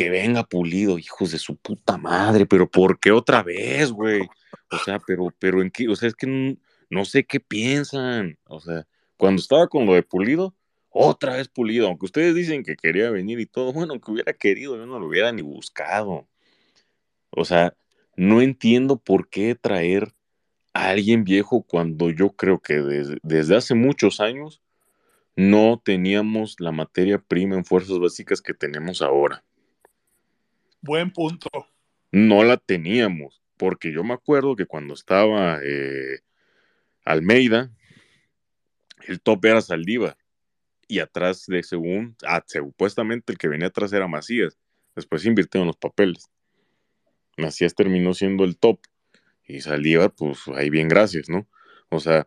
[0.00, 4.22] que venga pulido, hijos de su puta madre, pero ¿por qué otra vez, güey?
[4.70, 6.56] O sea, pero, pero en qué, o sea, es que
[6.88, 8.38] no, sé qué piensan.
[8.46, 8.86] O sea,
[9.18, 10.54] cuando estaba con lo de pulido,
[10.88, 14.74] otra vez pulido, aunque ustedes dicen que quería venir y todo, bueno, que hubiera querido,
[14.74, 16.26] yo no lo hubiera ni buscado.
[17.28, 17.74] O sea,
[18.16, 20.14] no entiendo por qué traer
[20.72, 22.80] alguien viejo cuando yo creo que
[23.22, 24.62] desde, hace muchos años
[25.36, 29.44] no teníamos la materia prima en fuerzas básicas que tenemos ahora.
[30.82, 31.48] Buen punto.
[32.12, 36.20] No la teníamos, porque yo me acuerdo que cuando estaba eh,
[37.04, 37.70] Almeida,
[39.06, 40.16] el top era Saldívar,
[40.88, 44.58] y atrás de según, ah, supuestamente el que venía atrás era Macías,
[44.96, 46.30] después invirtieron los papeles.
[47.36, 48.80] Macías terminó siendo el top
[49.46, 51.48] y Saldívar, pues ahí bien, gracias, ¿no?
[51.90, 52.26] O sea,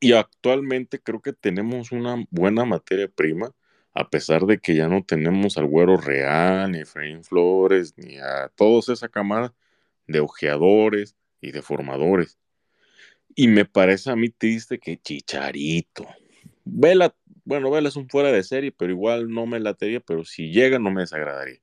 [0.00, 3.52] y actualmente creo que tenemos una buena materia prima,
[3.96, 8.50] a pesar de que ya no tenemos al Güero Real, ni Efraín Flores, ni a
[8.54, 9.54] todos esa camada
[10.06, 12.38] de ojeadores y de formadores.
[13.34, 16.06] Y me parece a mí triste que Chicharito.
[16.64, 20.50] Vela, bueno, Vela es un fuera de serie, pero igual no me latería, pero si
[20.50, 21.62] llega no me desagradaría.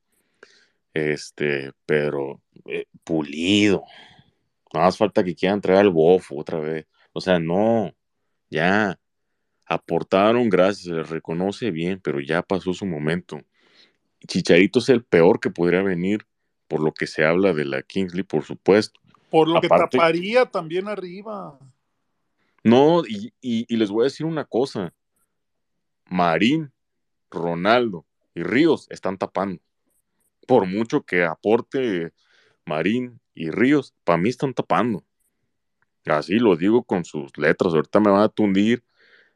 [0.91, 3.83] Este, pero eh, pulido,
[4.73, 6.87] Nada más falta que quieran traer al bofo otra vez.
[7.11, 7.93] O sea, no,
[8.49, 8.99] ya
[9.73, 13.41] aportaron, gracias, se les reconoce bien, pero ya pasó su momento.
[14.27, 16.25] Chicharito es el peor que podría venir,
[16.67, 18.99] por lo que se habla de la Kingsley, por supuesto.
[19.29, 21.59] Por lo que taparía también arriba.
[22.63, 24.93] No, y, y, les voy a decir una cosa.
[26.05, 26.71] Marín,
[27.29, 29.61] Ronaldo y Ríos están tapando.
[30.47, 32.13] Por mucho que aporte
[32.65, 35.03] Marín y Ríos, para mí están tapando.
[36.05, 37.73] Así lo digo con sus letras.
[37.73, 38.83] Ahorita me van a tundir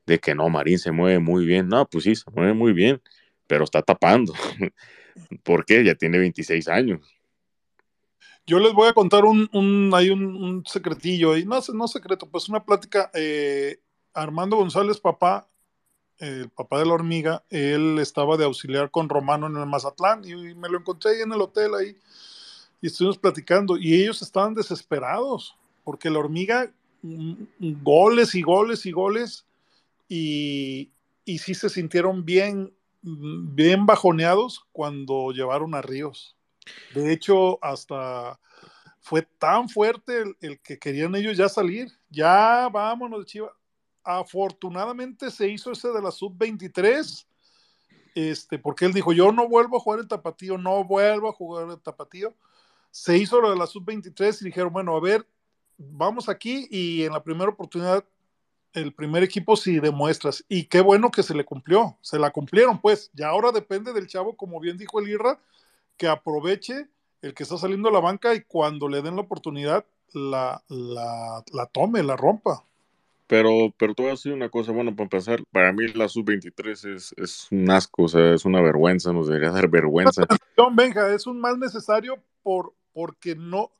[0.08, 1.68] de que no, Marín se mueve muy bien.
[1.68, 3.00] No, pues sí, se mueve muy bien,
[3.46, 4.34] pero está tapando.
[5.44, 5.84] ¿Por qué?
[5.84, 7.02] Ya tiene 26 años.
[8.48, 12.48] Yo les voy a contar un, un hay un, secretillo ahí, no, no secreto, pues
[12.48, 13.12] una plática.
[13.14, 13.78] Eh,
[14.14, 15.48] Armando González, papá,
[16.18, 20.56] el papá de la hormiga, él estaba de auxiliar con Romano en el Mazatlán y
[20.56, 21.96] me lo encontré ahí en el hotel ahí
[22.82, 26.72] y estuvimos platicando y ellos estaban desesperados porque la hormiga,
[27.04, 27.34] mm,
[27.84, 29.46] goles y goles y goles
[30.08, 30.92] y,
[31.26, 36.36] y sí se sintieron bien, mm, bien bajoneados cuando llevaron a Ríos.
[36.94, 38.40] De hecho, hasta
[39.00, 41.90] fue tan fuerte el, que querían ellos ya salir.
[42.10, 43.56] Ya vámonos, Chiva.
[44.04, 47.26] Afortunadamente se hizo ese de la sub-23,
[48.16, 51.70] este, porque él dijo, yo no vuelvo a jugar el tapatío, no vuelvo a jugar
[51.70, 52.36] el tapatío
[52.98, 55.28] se hizo lo de la sub-23 y dijeron, bueno, a ver,
[55.78, 58.04] vamos aquí y en la primera oportunidad
[58.74, 60.44] el primer equipo si demuestras.
[60.48, 63.12] Y qué bueno que se le cumplió, se la cumplieron, pues.
[63.16, 65.40] Y ahora depende del chavo, como bien dijo el Irra,
[65.98, 66.88] que aproveche
[67.22, 71.44] el que está saliendo a la banca y cuando le den la oportunidad, la, la,
[71.52, 72.64] la tome, la rompa.
[73.28, 76.96] Pero, pero te voy a decir una cosa, bueno, para empezar, para mí la sub-23
[76.96, 80.26] es, es un asco, o sea, es una vergüenza, nos debería dar vergüenza.
[80.74, 83.72] Benja, es un mal necesario por, porque no,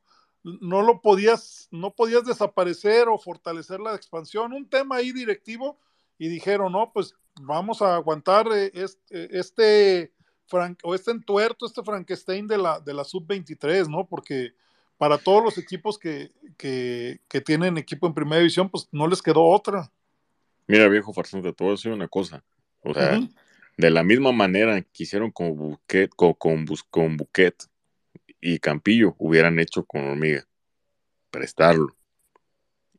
[0.42, 4.52] no lo podías, no podías desaparecer o fortalecer la expansión.
[4.52, 5.78] Un tema ahí directivo
[6.18, 10.12] y dijeron, no, pues vamos a aguantar eh, este, este
[10.46, 14.06] Frank, o este entuerto, este Frankenstein de la, de la sub-23, ¿no?
[14.06, 14.52] Porque
[14.96, 19.22] para todos los equipos que, que, que, tienen equipo en primera división, pues no les
[19.22, 19.92] quedó otra.
[20.66, 22.42] Mira, viejo farsante, te voy a decir una cosa.
[22.82, 23.34] O sea, uh -huh.
[23.76, 27.54] de la misma manera que hicieron con Buquet, con, con, con Buquet
[28.40, 30.46] y Campillo hubieran hecho con Hormiga.
[31.30, 31.96] Prestarlo.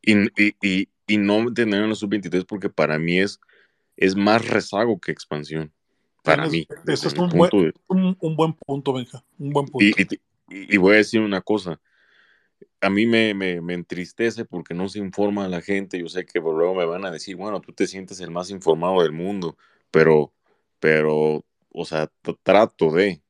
[0.01, 3.39] Y, y, y, y no tener en la sub-23 porque para mí es,
[3.97, 5.73] es más rezago que expansión.
[6.23, 6.67] Para mí.
[6.87, 7.73] Ese es un buen, de...
[7.87, 9.23] un, un buen, punto, Benja.
[9.37, 9.85] Un buen punto.
[9.85, 10.19] Y,
[10.49, 11.79] y, voy a decir una cosa.
[12.81, 15.99] A mí me, me, me, entristece porque no se informa a la gente.
[15.99, 19.01] Yo sé que luego me van a decir, bueno, tú te sientes el más informado
[19.01, 19.57] del mundo,
[19.91, 20.33] pero,
[20.79, 22.09] pero, o sea,
[22.43, 23.21] trato de,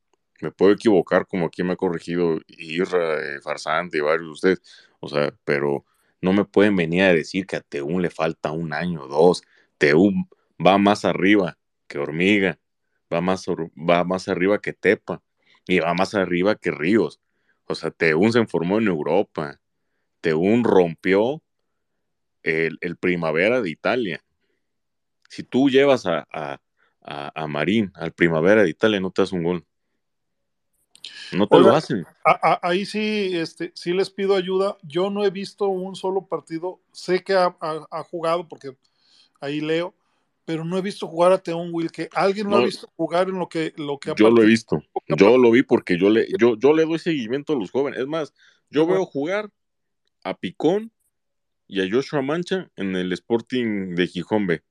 [0.42, 4.62] me puedo equivocar como aquí me ha corregido Irra, eh, Farsante y varios de ustedes,
[5.00, 5.86] o sea, pero
[6.22, 9.44] no me pueden venir a decir que a Teún le falta un año, dos,
[9.78, 10.30] Teún
[10.66, 12.60] va más arriba que Hormiga,
[13.12, 15.22] va más, va más arriba que Tepa,
[15.68, 17.20] y va más arriba que Ríos,
[17.66, 19.60] o sea, Teún se formó en Europa,
[20.22, 21.42] Teún rompió
[22.44, 24.24] el, el Primavera de Italia,
[25.30, 26.60] si tú llevas a, a,
[27.02, 29.66] a, a Marín al Primavera de Italia, no te das un gol.
[31.32, 32.06] No te Oiga, lo hacen.
[32.24, 34.78] A, a, ahí sí, este, sí les pido ayuda.
[34.84, 36.80] Yo no he visto un solo partido.
[36.92, 38.76] Sé que ha, ha jugado porque
[39.40, 39.94] ahí leo,
[40.46, 42.10] pero no he visto jugar a Teón Wilke.
[42.14, 44.32] ¿Alguien lo no, ha visto jugar en lo que, lo que ha Yo partido?
[44.32, 44.84] lo he visto.
[45.08, 48.00] Yo lo vi porque yo le, yo, yo le doy seguimiento a los jóvenes.
[48.00, 48.34] Es más,
[48.70, 49.52] yo veo jugar
[50.24, 50.92] a Picón
[51.68, 54.64] y a Joshua Mancha en el Sporting de Gijón B.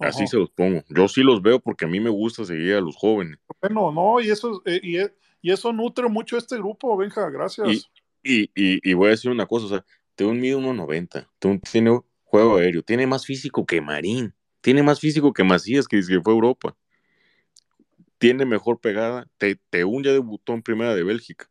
[0.00, 0.26] Así Ajá.
[0.26, 0.82] se los pongo.
[0.88, 3.38] Yo sí los veo porque a mí me gusta seguir a los jóvenes.
[3.60, 4.96] Bueno, no, y eso, eh, y,
[5.42, 7.68] y eso nutre mucho este grupo, Benja, gracias.
[8.22, 9.84] Y, y, y, voy a decir una cosa, o sea,
[10.14, 15.32] Teun mide 1.90, Teun tiene juego aéreo, tiene más físico que Marín, tiene más físico
[15.32, 16.76] que Macías, que, que fue Europa.
[18.18, 21.50] Tiene mejor pegada, Te, Teun ya debutó en primera de Bélgica.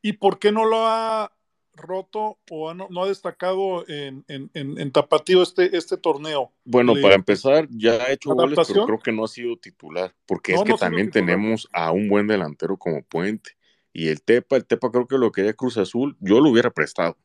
[0.00, 1.30] ¿Y por qué no lo ha
[1.76, 6.52] roto o no, no ha destacado en, en, en, en, Tapatío este, este torneo?
[6.64, 7.02] Bueno, Le...
[7.02, 10.58] para empezar, ya ha hecho goles, pero creo que no ha sido titular, porque no,
[10.58, 13.50] es que no también tenemos a un buen delantero como Puente.
[13.92, 17.16] Y el Tepa, el Tepa creo que lo quería Cruz Azul, yo lo hubiera prestado.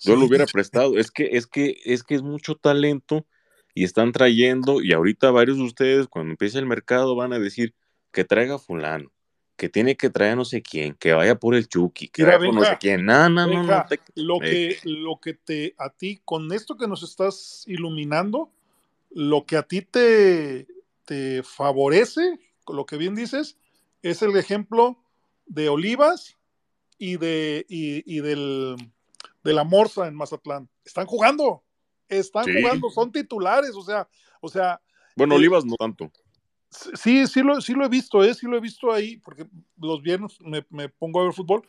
[0.00, 0.20] Yo sí.
[0.20, 0.98] lo hubiera prestado.
[0.98, 3.26] Es que, es que, es que es mucho talento
[3.74, 7.74] y están trayendo, y ahorita varios de ustedes, cuando empiece el mercado, van a decir
[8.10, 9.10] que traiga fulano
[9.56, 12.50] que tiene que traer no sé quién, que vaya por el Chucky, que Mira, vaya
[12.50, 13.04] por no sé quién.
[13.04, 14.00] No, no, venga, no, no te...
[14.14, 18.50] Lo que, lo que te, a ti, con esto que nos estás iluminando,
[19.10, 20.66] lo que a ti te,
[21.06, 22.38] te favorece,
[22.68, 23.56] lo que bien dices,
[24.02, 24.98] es el ejemplo
[25.46, 26.36] de Olivas
[26.98, 28.76] y de, y, y del,
[29.42, 30.68] de la Morsa en Mazatlán.
[30.84, 31.62] Están jugando,
[32.08, 32.52] están sí.
[32.60, 34.06] jugando, son titulares, o sea,
[34.40, 34.80] o sea.
[35.16, 36.10] Bueno, eh, Olivas no tanto.
[36.94, 38.34] Sí, sí lo, sí lo he visto, ¿eh?
[38.34, 39.46] sí lo he visto ahí, porque
[39.78, 41.66] los viernes me, me pongo a ver fútbol,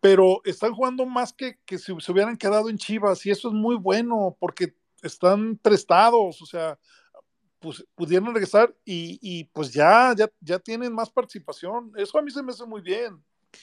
[0.00, 3.54] pero están jugando más que, que si se hubieran quedado en Chivas, y eso es
[3.54, 6.78] muy bueno, porque están prestados, o sea,
[7.58, 11.92] pues pudieron regresar y, y pues ya, ya, ya tienen más participación.
[11.96, 13.22] Eso a mí se me hace muy bien.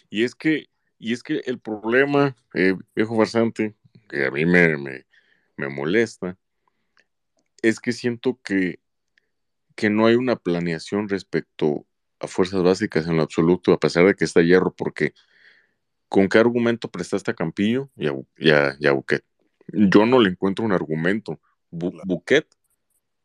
[0.10, 0.68] Y es que,
[0.98, 3.76] y es que el problema, eh, viejo farsante,
[4.10, 5.06] que a mí me, me,
[5.56, 6.38] me molesta,
[7.62, 8.80] es que siento que
[9.76, 11.86] que no hay una planeación respecto
[12.20, 15.14] a fuerzas básicas en lo absoluto, a pesar de que está hierro, porque
[16.08, 19.24] ¿con qué argumento prestaste a Campillo y a, y a, y a Buquet?
[19.68, 21.40] Yo no le encuentro un argumento.
[21.70, 21.92] Bu.
[22.06, 22.48] Buquet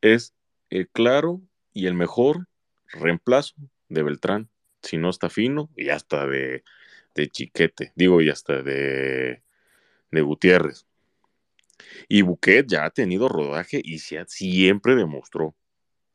[0.01, 0.35] es
[0.71, 1.41] el claro
[1.73, 2.49] y el mejor
[2.93, 3.55] reemplazo
[3.89, 4.49] de Beltrán,
[4.83, 6.65] si no está fino, y hasta de,
[7.15, 9.43] de Chiquete, digo, y hasta de,
[10.11, 10.87] de Gutiérrez.
[12.09, 15.55] Y Buquet ya ha tenido rodaje y se ha, siempre demostró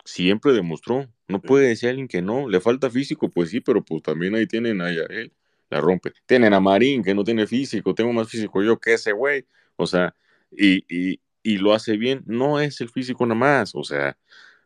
[0.06, 1.10] siempre demostró.
[1.28, 4.36] No puede decir a alguien que no, le falta físico, pues sí, pero pues también
[4.36, 5.34] ahí tienen a él,
[5.70, 6.12] la rompe.
[6.26, 9.46] Tienen a Marín, que no tiene físico, tengo más físico yo que ese güey.
[9.76, 10.16] O sea,
[10.52, 13.76] y, y, y, lo hace bien, no es el físico nada más.
[13.76, 14.18] O sea,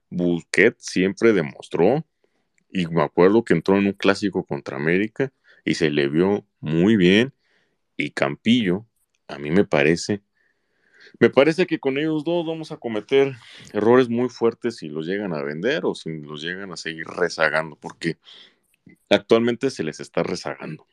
[0.10, 2.06] Busquets siempre demostró,
[2.70, 5.32] y me acuerdo que entró en un clásico contra América
[5.66, 7.34] y se le vio muy bien.
[7.98, 8.86] Y Campillo,
[9.28, 10.22] a mí me parece
[11.20, 13.36] Me parece que con ellos dos vamos a cometer
[13.74, 17.76] errores muy fuertes si los llegan a vender o si los llegan a seguir rezagando,
[17.76, 18.18] porque
[19.10, 20.86] actualmente se les está rezagando.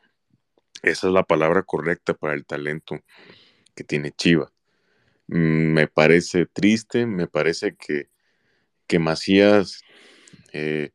[0.82, 3.00] Esa es la palabra correcta para el talento
[3.74, 4.52] que tiene Chivas.
[5.26, 8.08] Mm, me parece triste, me parece que,
[8.86, 9.82] que Macías,
[10.52, 10.90] eh,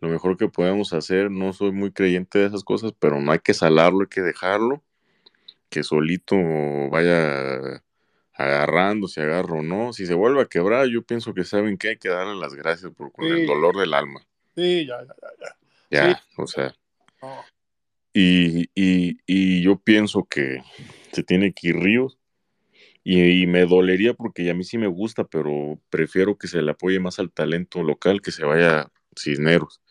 [0.00, 3.38] lo mejor que podemos hacer, no soy muy creyente de esas cosas, pero no hay
[3.40, 4.82] que salarlo, hay que dejarlo,
[5.70, 6.36] que solito
[6.90, 7.82] vaya
[8.34, 9.92] agarrando, si agarro o no.
[9.92, 12.92] Si se vuelve a quebrar, yo pienso que saben que hay que darle las gracias
[12.92, 14.20] por con el dolor del alma.
[14.54, 15.56] Sí, ya, ya, ya.
[15.90, 16.74] Ya, ya o sea.
[18.12, 20.62] Y, y, y, yo pienso que
[21.12, 22.18] se tiene que ir Ríos.
[23.02, 27.00] Y, me dolería porque a mí sí me gusta, pero prefiero que se le apoye
[27.00, 29.82] más al talento local, que se vaya Cisneros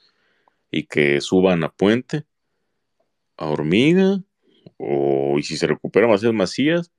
[0.72, 2.24] y que suban a Puente,
[3.38, 4.20] a Hormiga,
[4.78, 6.91] o y si se recupera más es Macías,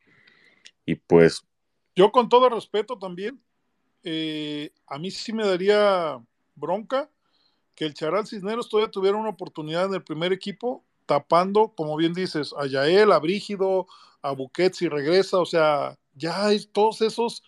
[0.87, 1.43] y pues...
[1.97, 3.41] Yo con todo respeto también,
[4.03, 6.21] eh, a mí sí me daría
[6.57, 7.09] bronca
[7.75, 12.13] que el Charal Cisneros todavía tuviera una oportunidad en el primer equipo, tapando, como bien
[12.13, 13.87] dices, a Yael, a Brígido,
[14.23, 17.43] a Buquet si regresa, o sea, ya hay todos esos.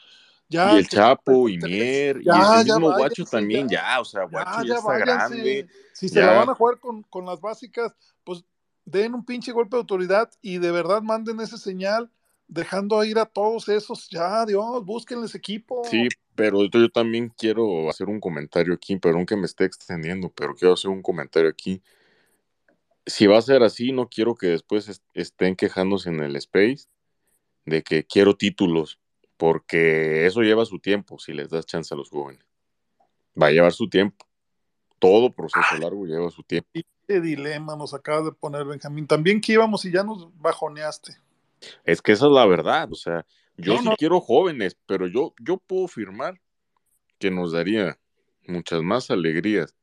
[0.49, 4.63] Ya, y el Chapo, y Mier, y el mismo Guacho también, ya, o sea, Guacho
[4.65, 5.69] ya, está grande.
[5.93, 8.45] Si se la van a jugar con, con las básicas, pues
[8.85, 12.11] den un pinche golpe de autoridad y de verdad manden ese señal
[12.49, 15.83] dejando ir a todos esos, ya, Dios, búsquenles equipo.
[15.85, 20.55] Sí, pero yo también quiero hacer un comentario aquí, perdón que me esté extendiendo, pero
[20.55, 21.83] quiero hacer un comentario aquí.
[23.05, 26.87] Si va a ser así, no quiero que después estén quejándose en el space
[27.65, 29.01] de que quiero títulos,
[29.37, 32.45] porque eso lleva su tiempo si les das chance a los jóvenes.
[33.41, 34.27] Va a llevar su tiempo.
[34.99, 36.71] Todo proceso largo lleva su tiempo.
[37.07, 39.07] Qué dilema nos acaba de poner Benjamín.
[39.07, 41.17] También que íbamos y ya nos bajoneaste.
[41.85, 45.59] Es que esa es la verdad, o sea, yo sí quiero jóvenes, pero yo, yo
[45.59, 46.41] puedo afirmar
[47.19, 47.99] que nos daría
[48.47, 49.75] muchas más alegrías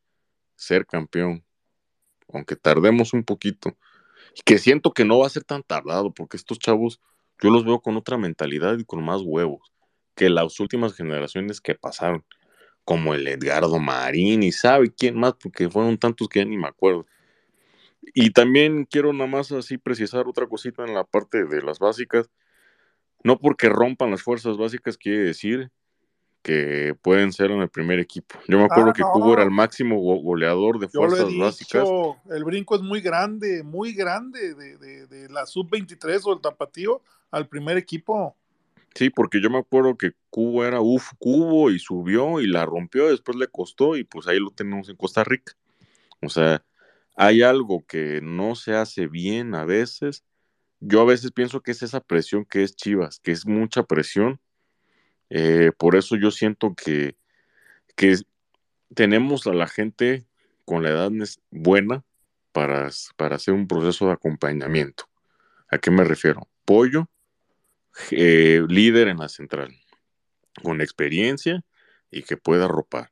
[0.55, 1.43] ser campeón,
[2.31, 3.75] aunque tardemos un poquito,
[4.35, 7.01] y que siento que no va a ser tan tardado, porque estos chavos
[7.41, 9.73] yo los veo con otra mentalidad y con más huevos
[10.15, 12.23] que las últimas generaciones que pasaron,
[12.85, 16.67] como el Edgardo Marín y sabe quién más, porque fueron tantos que ya ni me
[16.67, 17.05] acuerdo.
[18.13, 22.29] Y también quiero nada más así precisar otra cosita en la parte de las básicas.
[23.23, 25.71] No porque rompan las fuerzas básicas quiere decir
[26.41, 28.37] que pueden ser en el primer equipo.
[28.49, 31.87] Yo me acuerdo ah, que Cubo era el máximo goleador de fuerzas básicas.
[32.29, 37.01] El brinco es muy grande, muy grande de, de la sub-23 o el tapatío
[37.31, 38.35] al primer equipo.
[38.93, 43.09] Sí, porque yo me acuerdo que Cubo era uf, Cubo y subió y la rompió,
[43.09, 45.53] después le costó y pues ahí lo tenemos en Costa Rica.
[46.21, 46.63] O sea,
[47.15, 50.23] hay algo que no se hace bien a veces.
[50.79, 54.39] Yo a veces pienso que es esa presión que es Chivas, que es mucha presión.
[55.29, 57.15] Eh, por eso yo siento que,
[57.95, 58.17] que
[58.93, 60.25] tenemos a la gente
[60.65, 61.11] con la edad
[61.51, 62.03] buena
[62.51, 65.05] para, para hacer un proceso de acompañamiento.
[65.69, 66.47] ¿A qué me refiero?
[66.65, 67.09] Pollo,
[68.11, 69.75] eh, líder en la central,
[70.61, 71.63] con experiencia
[72.11, 73.11] y que pueda ropar.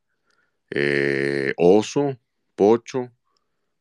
[0.69, 2.17] Eh, oso,
[2.55, 3.11] Pocho,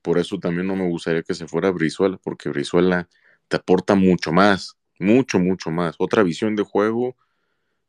[0.02, 3.08] por eso también no me gustaría que se fuera Brizuela, porque Brizuela
[3.48, 5.96] te aporta mucho más, mucho, mucho más.
[5.98, 7.16] Otra visión de juego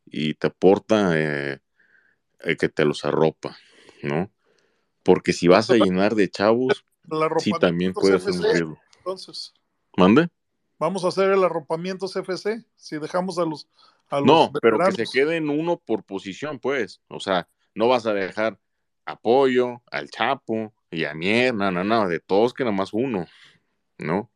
[0.05, 1.59] y te aporta eh,
[2.41, 3.57] eh, que te los arropa,
[4.03, 4.32] ¿no?
[5.03, 6.86] Porque si vas a llenar de chavos,
[7.39, 8.80] sí también puede ser un riesgo.
[8.97, 9.53] Entonces.
[9.97, 10.30] ¿Mande?
[10.78, 13.68] Vamos a hacer el arropamiento CFC, si dejamos a los...
[14.09, 17.01] A los no, pero que se queden uno por posición, pues.
[17.07, 18.59] O sea, no vas a dejar
[19.05, 23.26] apoyo al Chapo, y a mí, no, no, no, de todos que nada más uno,
[23.98, 24.30] ¿no?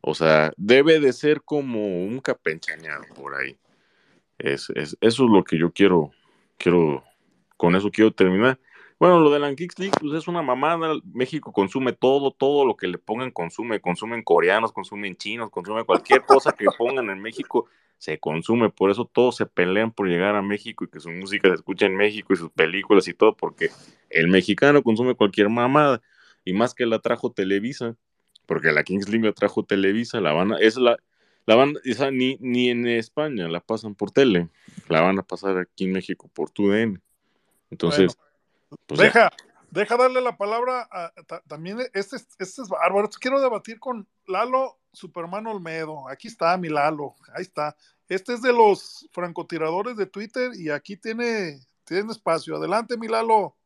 [0.00, 3.58] O sea, debe de ser como un capenchañado por ahí.
[4.38, 6.12] Es, eso es lo que yo quiero,
[6.58, 7.02] quiero,
[7.56, 8.60] con eso quiero terminar.
[8.98, 10.94] Bueno, lo de la Kicks League, pues es una mamada.
[11.12, 13.80] México consume todo, todo lo que le pongan consume.
[13.80, 17.68] Consumen coreanos, consumen chinos, consume cualquier cosa que pongan en México
[17.98, 21.48] se consume, por eso todos se pelean por llegar a México y que su música
[21.48, 23.70] se escuche en México y sus películas y todo, porque
[24.08, 26.00] el mexicano consume cualquier mamada,
[26.44, 27.96] y más que la trajo Televisa,
[28.46, 30.96] porque la Kings League la trajo Televisa, la van a, es la,
[31.44, 34.48] la van, esa ni, ni en España la pasan por tele,
[34.88, 37.02] la van a pasar aquí en México por TUDN.
[37.70, 38.16] Entonces,
[38.86, 39.30] pues deja,
[39.70, 41.12] deja darle la palabra a,
[41.46, 46.08] también, este, este es bárbaro, quiero debatir con Lalo Superman Olmedo.
[46.08, 47.14] Aquí está mi Lalo.
[47.34, 47.76] Ahí está.
[48.08, 52.56] Este es de los francotiradores de Twitter y aquí tiene, tiene espacio.
[52.56, 53.56] Adelante, mi Lalo.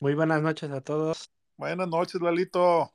[0.00, 1.30] Muy buenas noches a todos.
[1.56, 2.92] Buenas noches, Lalito.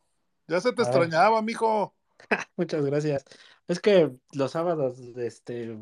[0.47, 1.95] Ya se te extrañaba, mijo.
[2.57, 3.25] Muchas gracias.
[3.67, 5.77] Es que los sábados, este,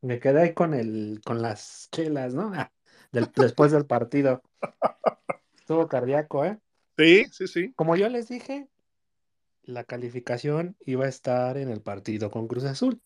[0.00, 2.52] me quedé ahí con el, con las chelas, ¿no?
[3.12, 4.42] Del- después del partido.
[5.58, 6.58] Estuvo cardíaco, ¿eh?
[6.96, 7.72] Sí, sí, sí.
[7.76, 8.68] Como yo les dije,
[9.62, 13.00] la calificación iba a estar en el partido con Cruz Azul.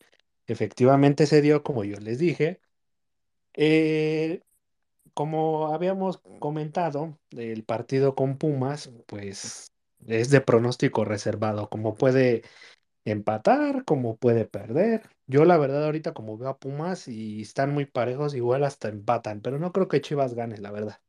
[0.47, 2.61] Efectivamente se dio como yo les dije.
[3.55, 4.41] Eh,
[5.15, 9.73] como habíamos comentado, el partido con Pumas, pues
[10.07, 12.43] es de pronóstico reservado, como puede
[13.05, 15.03] empatar, como puede perder.
[15.27, 19.41] Yo la verdad ahorita como veo a Pumas y están muy parejos, igual hasta empatan,
[19.41, 21.01] pero no creo que Chivas gane, la verdad.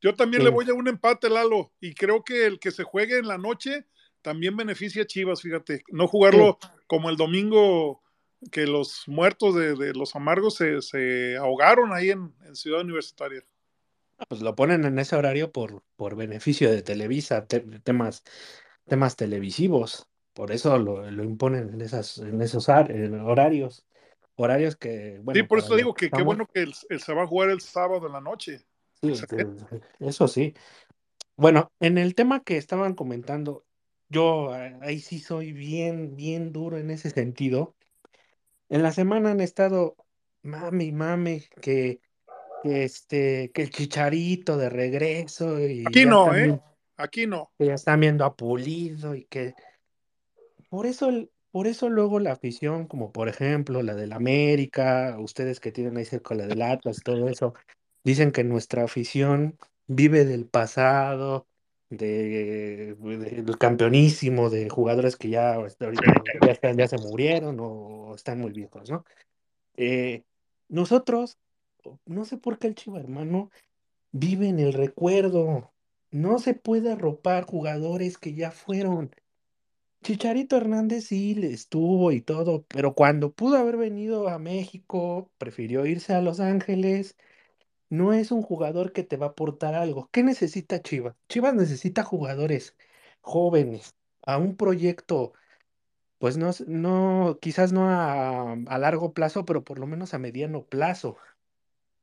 [0.00, 0.48] Yo también Sí.
[0.48, 3.38] le voy a un empate, Lalo, y creo que el que se juegue en la
[3.38, 3.86] noche
[4.22, 5.82] también beneficia a Chivas, fíjate.
[5.88, 8.02] No jugarlo como el domingo
[8.52, 13.44] que los muertos de, de los amargos se, se ahogaron ahí en, en Ciudad Universitaria.
[14.28, 18.24] Pues lo ponen en ese horario por, por beneficio de Televisa, te- temas,
[18.86, 20.07] temas televisivos.
[20.38, 23.84] Por eso lo, lo imponen en esas, en esos horarios.
[24.36, 27.24] Horarios que, bueno, sí, por eso digo que qué bueno que el- el se va
[27.24, 28.60] a jugar el sábado en la noche.
[29.02, 29.14] Sí,
[29.98, 30.54] eso sí.
[31.36, 33.64] Bueno, en el tema que estaban comentando,
[34.08, 37.74] yo eh, ahí sí soy bien, bien duro en ese sentido.
[38.68, 39.96] En la semana han estado
[40.42, 41.98] mame y mame que,
[42.62, 46.60] que este, que el chicharito de regreso y Aquí no, ¿eh?
[46.96, 47.50] Aquí no.
[47.58, 49.54] que ya están viendo a Pulido y que
[50.68, 55.60] por eso, el- por eso luego la afición, como por ejemplo la del América, ustedes
[55.60, 57.54] que tienen ahí cerca la del Atlas, todo eso,
[58.04, 61.46] dicen que nuestra afición vive del pasado,
[61.90, 65.82] de, del campeonísimo, de jugadores que ya ahorita
[66.76, 69.04] ya, se murieron o están muy viejos, ¿no?
[69.76, 70.24] Eh,
[70.68, 71.38] nosotros,
[72.04, 73.50] no sé por qué el Chiva hermano
[74.12, 75.72] vive en el recuerdo.
[76.10, 79.10] No se puede arropar jugadores que ya fueron.
[80.02, 85.86] Chicharito Hernández sí le estuvo y todo, pero cuando pudo haber venido a México, prefirió
[85.86, 87.16] irse a Los Ángeles.
[87.90, 90.08] No es un jugador que te va a aportar algo.
[90.12, 91.16] ¿Qué necesita Chivas?
[91.28, 92.76] Chivas necesita jugadores
[93.22, 95.32] jóvenes a un proyecto,
[96.18, 101.16] pues no, no, quizás no a largo plazo, pero por lo menos a mediano plazo,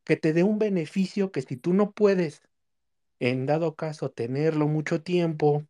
[0.06, 2.42] que te dé un beneficio que si tú no puedes,
[3.20, 5.66] en dado caso, tenerlo mucho tiempo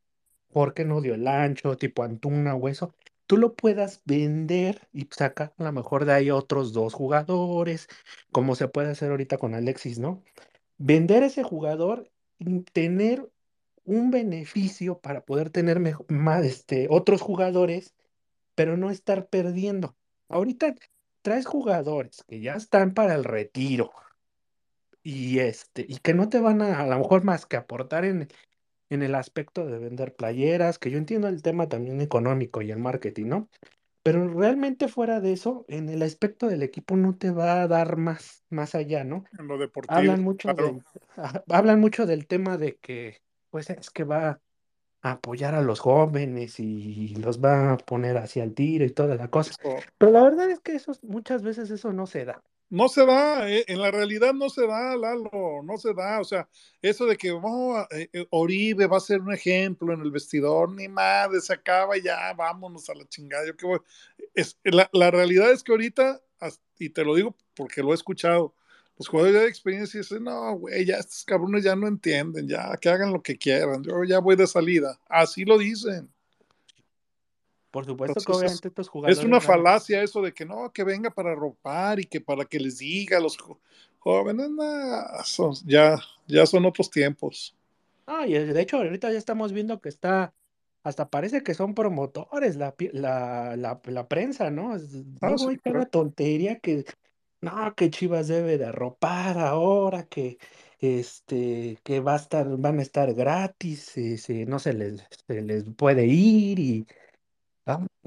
[0.55, 2.93] porque no dio el ancho, tipo Antuna o eso,
[3.27, 7.89] tú lo puedas vender y sacar a lo mejor de ahí otros dos jugadores,
[8.31, 10.23] como se puede hacer ahorita con Alexis, ¿no?
[10.77, 13.29] Vender ese jugador y tener
[13.83, 17.93] un beneficio para poder tener más, este, otros jugadores,
[18.55, 19.97] pero no estar perdiendo.
[20.29, 20.73] Ahorita
[21.21, 23.91] traes jugadores que ya están para el retiro
[25.03, 28.29] y este, y que no te van a, a lo mejor más que aportar en,
[28.89, 32.79] en el aspecto de vender playeras, que yo entiendo el tema también económico y el
[32.79, 33.49] marketing, ¿no?
[34.03, 37.97] Pero realmente fuera de eso, en el aspecto del equipo no te va a dar
[37.97, 39.25] más, más allá, ¿no?
[39.39, 39.97] En lo deportivo.
[39.97, 40.79] Hablan mucho claro.
[41.49, 44.39] hablan mucho del tema de que, pues es que va
[45.01, 49.15] a apoyar a los jóvenes y los va a poner hacia el tiro y toda
[49.15, 49.55] la cosa.
[49.97, 52.43] Pero la verdad es que eso, muchas veces eso no se da.
[52.69, 56.19] No se da, eh, en la realidad no se da, Lalo, no se da.
[56.19, 56.49] O sea,
[56.81, 60.71] eso de que oh, eh, eh, Oribe va a ser un ejemplo en el vestidor,
[60.71, 63.45] ni madre, se acaba ya, vámonos a la chingada.
[63.45, 63.79] Yo voy.
[64.33, 66.21] Es, la, la realidad es que ahorita,
[66.79, 68.53] y te lo digo porque lo he escuchado,
[68.97, 72.89] los jugadores de experiencia dicen, no, güey, ya estos cabrones ya no entienden, ya que
[72.89, 74.99] hagan lo que quieran, yo ya voy de salida.
[75.07, 76.09] Así lo dicen.
[77.75, 81.09] Por supuesto que obviamente estos jugadores Es una falacia eso de que no, que venga
[81.09, 83.37] para ropar y que para que les diga a los
[83.99, 87.53] jóvenes, nah, son- ya, ya son otros tiempos.
[88.07, 90.33] Ah, y de hecho, ahorita ya estamos viendo que está,
[90.85, 94.73] hasta parece que son promotores la, la, la, la prensa, ¿no?
[94.73, 95.85] Es- Ah, sí, claro.
[95.87, 96.85] tontería que,
[97.41, 100.37] no, que Chivas debe de arropar ahora, que
[100.79, 105.41] este, que va a estar, van a estar gratis, eh, si no se les, se
[105.41, 106.87] les puede ir y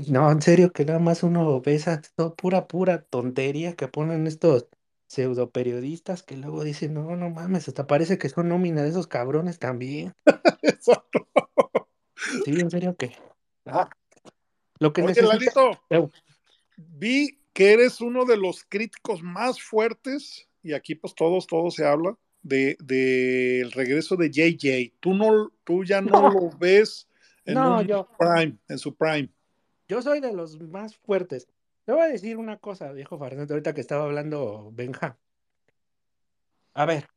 [0.06, 4.26] no, en serio que nada más uno ve esa to- pura, pura tontería que ponen
[4.26, 4.68] estos
[5.08, 9.06] pseudo periodistas que luego dicen, no, no mames, hasta parece que son nómina de esos
[9.06, 10.14] cabrones también.
[10.62, 11.26] Exacto.
[12.44, 13.12] Sí, en serio que.
[13.66, 13.88] Ah,
[14.78, 15.34] lo que Oye, necesita.
[15.34, 16.10] Lalito, Eu,
[16.76, 21.86] vi que eres uno de los críticos más fuertes, y aquí pues todos, todos se
[21.86, 24.94] habla, de, del regreso de JJ.
[25.00, 26.30] Tú no, tú ya no, No.
[26.30, 27.08] lo ves
[27.44, 29.30] en No, un yo- prime, en su prime.
[29.88, 31.48] Yo soy de los más fuertes.
[31.84, 35.18] Te voy a decir una cosa, viejo Fernando, ahorita que estaba hablando Benja.
[36.74, 37.08] A ver,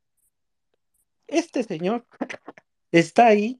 [1.27, 2.05] este señor
[2.91, 3.59] está ahí.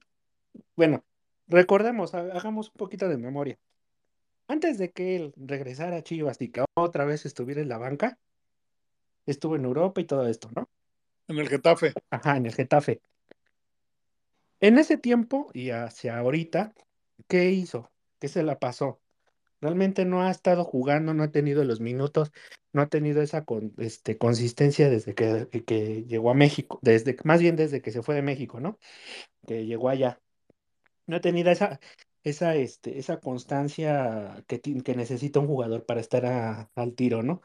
[0.76, 1.04] Bueno,
[1.48, 3.58] recordemos, ha- hagamos un poquito de memoria.
[4.48, 8.18] antes de que él regresara a Chivas y que otra vez estuviera en la banca,
[9.26, 10.68] estuvo en Europa y todo esto, ¿no?
[11.28, 11.94] En el Getafe.
[12.10, 13.00] Ajá, en el Getafe.
[14.60, 16.74] En ese tiempo y hacia ahorita,
[17.28, 17.90] ¿qué hizo?
[18.18, 19.01] ¿Qué se la pasó?
[19.62, 22.32] Realmente no ha estado jugando, no ha tenido los minutos,
[22.72, 23.44] no ha tenido esa
[23.78, 28.14] este, consistencia desde que, que llegó a México, desde, más bien desde que se fue
[28.16, 28.78] de México, ¿no?
[29.46, 30.20] Que llegó allá.
[31.06, 31.80] No ha tenido esa,
[32.24, 37.40] esa, este, esa constancia que, que necesita un jugador para estar al tiro, ¿no?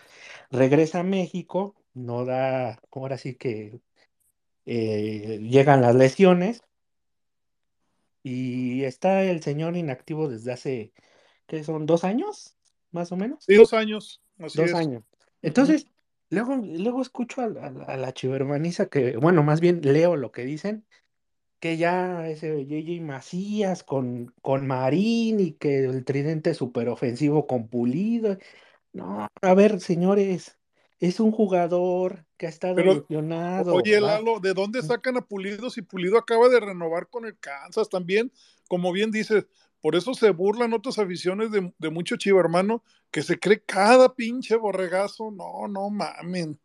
[0.51, 3.79] Regresa a México, no da, ahora sí que
[4.65, 6.61] eh, llegan las lesiones
[8.23, 10.93] y está el señor inactivo desde hace,
[11.47, 11.85] ¿qué son?
[11.85, 12.55] ¿Dos años?
[12.91, 13.43] Más o menos.
[13.43, 14.21] Sí, dos años.
[14.39, 14.75] Así Dos es.
[14.75, 15.03] años.
[15.41, 15.87] Entonces,
[16.29, 20.43] luego, luego escucho a, la- a la chivermaniza que, bueno, más bien leo lo que
[20.45, 20.85] dicen,
[21.59, 27.67] que ya ese JJ Macías con, con Marín y que el tridente súper ofensivo con
[27.67, 28.37] Pulido.
[28.93, 30.57] No, a ver, señores,
[30.99, 34.17] es un jugador que ha estado Pero, lesionado, Oye, ¿verdad?
[34.17, 38.31] Lalo, ¿de dónde sacan a Pulido si Pulido acaba de renovar con el Kansas también?
[38.67, 39.47] Como bien dices,
[39.81, 44.55] por eso se burlan otras aficiones de, mucho chivo hermano, que se cree cada pinche
[44.55, 45.31] borregazo.
[45.31, 46.59] No, no mamen.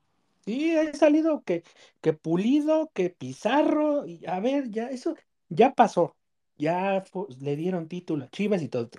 [0.44, 1.62] Sí, ha salido que,
[2.00, 5.14] que Pulido, que Pizarro, y a ver, ya eso
[5.48, 6.16] ya pasó,
[6.56, 7.04] ya
[7.40, 8.90] le dieron título a Chivas y todo.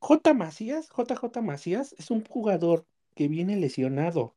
[0.00, 0.34] J.
[0.34, 4.34] Macías, JJ Macías es un jugador que viene lesionado.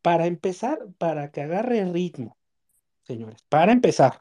[0.00, 2.36] Para empezar, para que agarre ritmo,
[3.04, 4.20] señores, para empezar.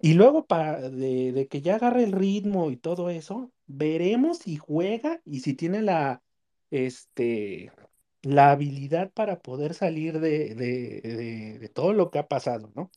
[0.00, 5.20] Y luego para de, que ya agarre el ritmo y todo eso, veremos si juega
[5.24, 6.22] y si tiene la,
[6.70, 7.72] este,
[8.22, 12.90] la habilidad para poder salir de, de, de- todo lo que ha pasado, ¿no?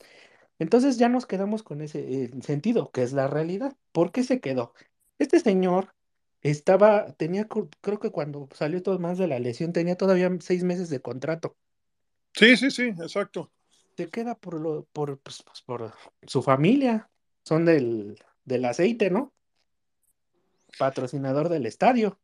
[0.58, 3.76] Entonces ya nos quedamos con ese eh, sentido, que es la realidad.
[3.92, 4.74] ¿Por qué se quedó?
[5.18, 5.94] Este señor
[6.42, 7.46] estaba, tenía,
[7.80, 11.56] creo que cuando salió todo más de la lesión, tenía todavía seis meses de contrato.
[12.34, 13.50] Sí, sí, sí, exacto.
[13.96, 15.92] Se queda por lo, por, pues, pues, por
[16.26, 17.10] su familia.
[17.44, 19.32] Son del, del aceite, ¿no?
[20.78, 22.18] Patrocinador del estadio.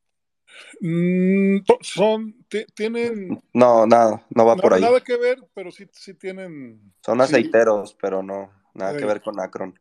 [0.81, 4.81] Mm, son, ti- tienen No, nada, no va por ahí.
[4.81, 6.93] nada que ver, pero sí, sí tienen.
[7.05, 7.25] Son sí.
[7.25, 9.79] aceiteros, pero no, nada que ver con Akron.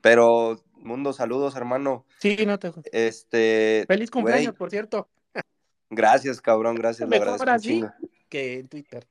[0.00, 2.06] Pero, mundo, saludos, hermano.
[2.18, 2.72] Sí, no te.
[2.92, 5.08] Este, Feliz cumpleaños, por cierto.
[5.90, 7.82] gracias, cabrón, gracias, Mejor así
[8.28, 9.06] que en Twitter.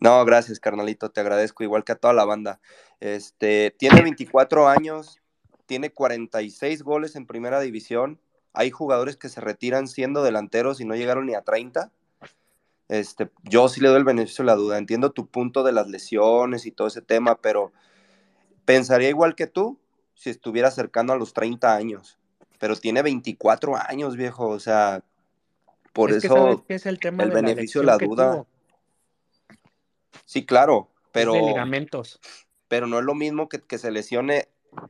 [0.00, 2.58] No, gracias, carnalito, te agradezco, igual que a toda la banda.
[3.00, 5.20] Este, tiene 24 años,
[5.66, 8.18] tiene 46 goles en primera división.
[8.54, 11.92] Hay jugadores que se retiran siendo delanteros y no llegaron ni a 30.
[12.88, 14.78] Este, yo sí le doy el beneficio de la duda.
[14.78, 17.72] Entiendo tu punto de las lesiones y todo ese tema, pero
[18.64, 19.78] pensaría igual que tú
[20.14, 22.18] si estuviera cercano a los 30 años.
[22.58, 24.48] Pero tiene 24 años, viejo.
[24.48, 25.04] O sea,
[25.92, 27.98] por es que sabes eso que es el tema el de la beneficio de la
[27.98, 28.32] duda.
[28.32, 28.46] tuvo.
[30.30, 32.20] Sí, claro, pero, de ligamentos.
[32.68, 34.46] pero no es lo mismo que, que se lesione,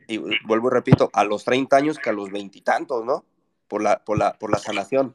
[0.07, 3.25] y vuelvo y repito, a los 30 años que a los veintitantos, ¿no?
[3.67, 5.15] Por la, por, la, por la sanación.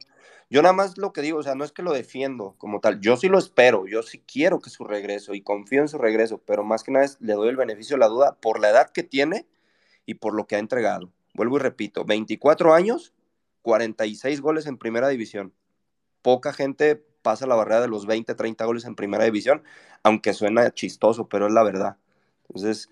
[0.50, 3.00] Yo nada más lo que digo, o sea, no es que lo defiendo como tal,
[3.00, 6.42] yo sí lo espero, yo sí quiero que su regreso y confío en su regreso,
[6.44, 8.90] pero más que nada es, le doy el beneficio de la duda por la edad
[8.90, 9.46] que tiene
[10.06, 11.12] y por lo que ha entregado.
[11.34, 13.12] Vuelvo y repito, 24 años,
[13.62, 15.52] 46 goles en primera división.
[16.20, 19.64] Poca gente pasa la barrera de los 20, 30 goles en primera división,
[20.06, 21.96] aunque suena chistoso, pero es la verdad.
[22.42, 22.90] Entonces,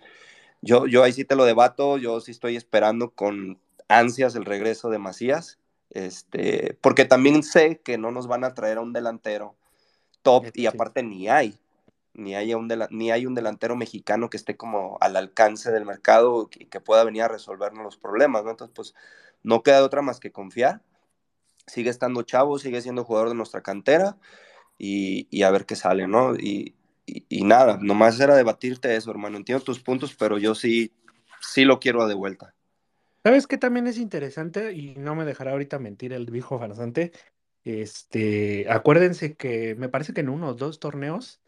[0.62, 4.90] yo, yo ahí sí te lo debato, yo sí estoy esperando con ansias el regreso
[4.90, 5.60] de Macías,
[5.90, 9.54] este, porque también sé que no nos van a traer a un delantero
[10.22, 11.60] top y aparte ni hay,
[12.14, 16.50] ni hay, un ni hay un delantero mexicano que esté como al alcance del mercado
[16.52, 18.50] y que pueda venir a resolvernos los problemas, ¿no?
[18.50, 18.94] Entonces, pues
[19.44, 20.82] no queda otra más que confiar.
[21.68, 24.16] Sigue estando chavo, sigue siendo jugador de nuestra cantera
[24.78, 26.34] y, y a ver qué sale, ¿no?
[26.34, 26.74] Y,
[27.06, 29.36] y, nada, nomás era debatirte eso, hermano.
[29.36, 30.92] Entiendo tus puntos, pero yo sí,
[31.40, 32.54] sí lo quiero de vuelta.
[33.22, 34.72] ¿Sabes qué también es interesante?
[34.72, 37.12] Y no me dejará ahorita mentir el viejo farsante.
[37.64, 41.40] Este, acuérdense que me parece que en uno o dos torneos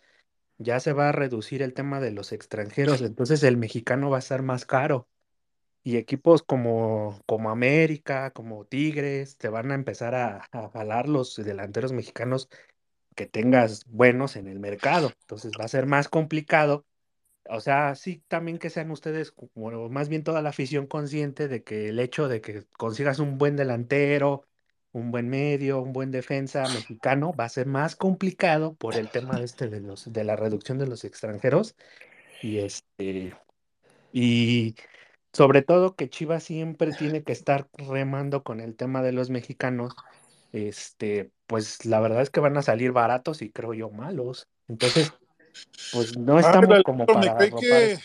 [0.59, 4.21] ya se va a reducir el tema de los extranjeros, entonces el mexicano va a
[4.21, 5.07] estar más caro.
[5.83, 11.37] Y equipos como, como América, como Tigres, te van a empezar a, a jalar los
[11.37, 12.49] delanteros mexicanos
[13.17, 15.13] que tengas buenos en el mercado.
[15.23, 16.87] Entonces va a ser más complicado.
[17.49, 21.65] O sea, sí también que sean ustedes, como más bien toda la afición consciente de
[21.65, 24.49] que el hecho de que consigas un buen delantero,
[24.93, 29.43] un buen medio, un buen defensa mexicano, va a ser más complicado por el tema
[29.43, 31.77] este de los, de la reducción de los extranjeros.
[32.41, 33.41] Y este,
[34.13, 34.77] y
[35.33, 39.99] Sobre todo que Chivas siempre tiene que estar remando con el tema de los mexicanos.
[40.53, 44.49] Este, pues la verdad es que van a salir baratos y creo yo malos.
[44.69, 45.13] Entonces,
[45.91, 47.99] pues no Ah, estamos como para que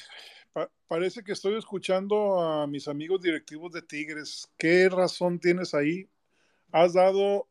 [0.53, 4.49] pa- parece que estoy escuchando a mis amigos directivos de Tigres.
[4.57, 6.07] ¿Qué razón tienes ahí?
[6.71, 7.47] Has dado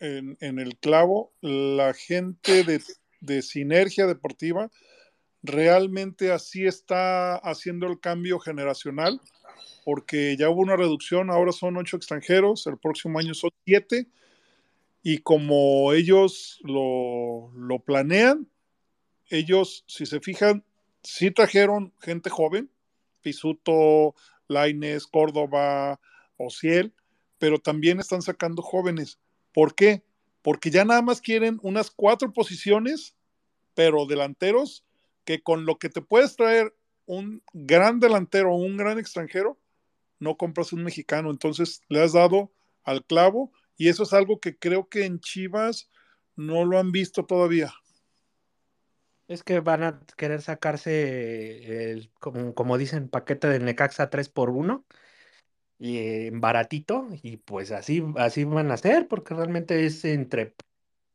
[0.00, 2.82] en, en el clavo la gente de,
[3.20, 4.70] de Sinergia Deportiva.
[5.42, 9.20] Realmente así está haciendo el cambio generacional,
[9.84, 14.06] porque ya hubo una reducción, ahora son ocho extranjeros, el próximo año son siete,
[15.06, 18.48] y como ellos lo, lo planean,
[19.28, 20.64] ellos, si se fijan,
[21.02, 22.70] sí trajeron gente joven,
[23.20, 24.14] Pisuto,
[24.48, 26.00] Laines, Córdoba,
[26.38, 26.94] Ociel,
[27.38, 29.18] pero también están sacando jóvenes.
[29.52, 30.02] ¿Por qué?
[30.40, 33.14] Porque ya nada más quieren unas cuatro posiciones,
[33.74, 34.86] pero delanteros,
[35.26, 36.74] que con lo que te puedes traer
[37.04, 39.58] un gran delantero o un gran extranjero,
[40.18, 41.30] no compras un mexicano.
[41.30, 42.50] Entonces le has dado
[42.84, 45.90] al clavo y eso es algo que creo que en Chivas
[46.36, 47.72] no lo han visto todavía.
[49.26, 54.50] Es que van a querer sacarse el, como, como dicen, paquete de Necaxa 3 por
[54.50, 54.84] 1
[55.78, 60.54] y eh, baratito, y pues así, así van a ser, porque realmente es entre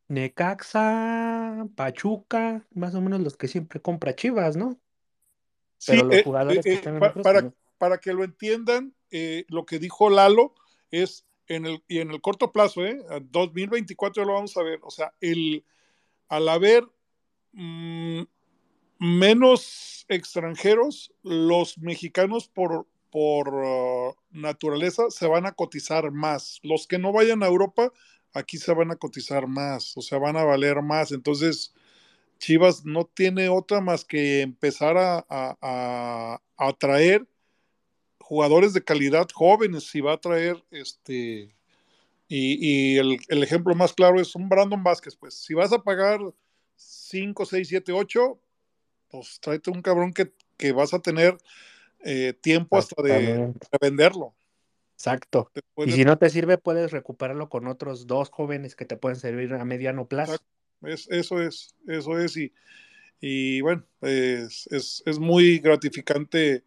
[0.09, 4.79] Necaxa, Pachuca, más o menos los que siempre compra Chivas, ¿no?
[5.77, 9.45] Sí, Pero los eh, jugadores eh, que en para, pues, para que lo entiendan, eh,
[9.49, 10.55] lo que dijo Lalo
[10.91, 13.01] es y en el corto plazo, ¿eh?
[13.09, 14.79] A 2024 lo vamos a ver.
[14.83, 15.65] O sea, el,
[16.27, 16.87] al haber
[17.53, 18.21] mm,
[18.99, 26.59] menos extranjeros, los mexicanos por, por uh, naturaleza se van a cotizar más.
[26.63, 27.91] Los que no vayan a Europa,
[28.33, 31.11] aquí se van a cotizar más, o sea, van a valer más.
[31.11, 31.73] Entonces,
[32.39, 36.73] Chivas no tiene otra más que empezar a, a, a,
[38.29, 41.55] jugadores de calidad jóvenes, si va a traer este...
[42.27, 45.81] Y, y el, el, ejemplo más claro es un Brandon Vázquez, pues si vas a
[45.81, 46.19] pagar
[46.75, 48.39] 5, 6, 7, 8,
[49.09, 51.39] pues tráete un cabrón que, que vas a tener
[52.01, 54.35] eh, tiempo hasta de, de venderlo.
[54.93, 55.51] Exacto.
[55.77, 59.51] Y si no te sirve, puedes recuperarlo con otros dos jóvenes que te pueden servir
[59.55, 60.37] a mediano plazo.
[60.83, 62.37] Es, eso es, eso es.
[62.37, 62.53] Y,
[63.19, 66.63] y bueno, es, es, es muy gratificante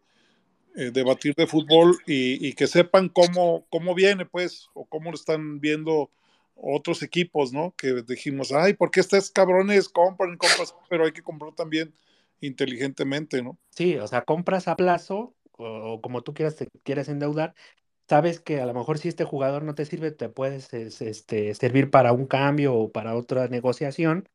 [0.75, 5.59] eh, debatir de fútbol y, que sepan cómo, cómo viene, pues, o cómo lo están
[5.59, 6.09] viendo
[6.55, 7.73] otros equipos, ¿no?
[7.77, 10.75] Que dijimos, ay, ¿por qué estos cabrones compran compras?
[10.89, 11.93] Pero hay que comprar también
[12.41, 13.57] inteligentemente, ¿no?
[13.69, 17.53] Sí, o sea, compras a plazo o, como tú quieras, te quieres endeudar,
[18.07, 21.53] sabes que a lo mejor si este jugador no te sirve, te puedes es- este,
[21.55, 24.27] servir para un cambio o para otra negociación,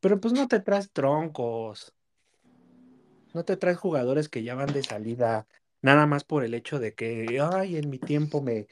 [0.00, 1.94] pero pues no te traes troncos,
[3.34, 5.46] no te traes jugadores que ya van de salida,
[5.86, 8.66] nada más por el hecho de que, ay, en mi tiempo me,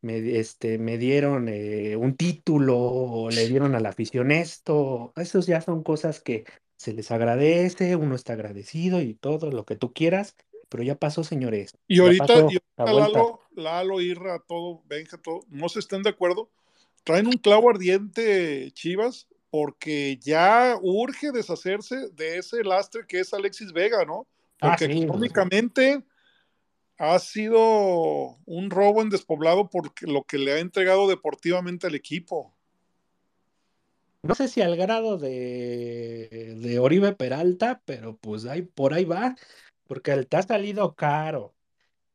[0.00, 5.12] me, este, me dieron eh, un título o le dieron a la afición esto.
[5.14, 6.44] Esos ya son cosas que
[6.76, 10.36] se les agradece, uno está agradecido y todo lo que tú quieras,
[10.68, 11.76] pero ya pasó, señores.
[11.86, 13.08] Y ahorita, pasó y ahorita.
[13.08, 16.50] Lalo, Lalo, Irra, todo, Benja, todo, no se estén de acuerdo,
[17.04, 23.72] traen un clavo ardiente Chivas porque ya urge deshacerse de ese lastre que es Alexis
[23.72, 24.26] Vega, ¿no?
[24.60, 26.02] Ah, Porque sí, económicamente
[26.98, 32.54] ha sido un robo en despoblado por lo que le ha entregado deportivamente al equipo.
[34.22, 39.36] No sé si al grado de, de Oribe Peralta, pero pues ahí, por ahí va,
[39.86, 41.52] porque te ha salido caro,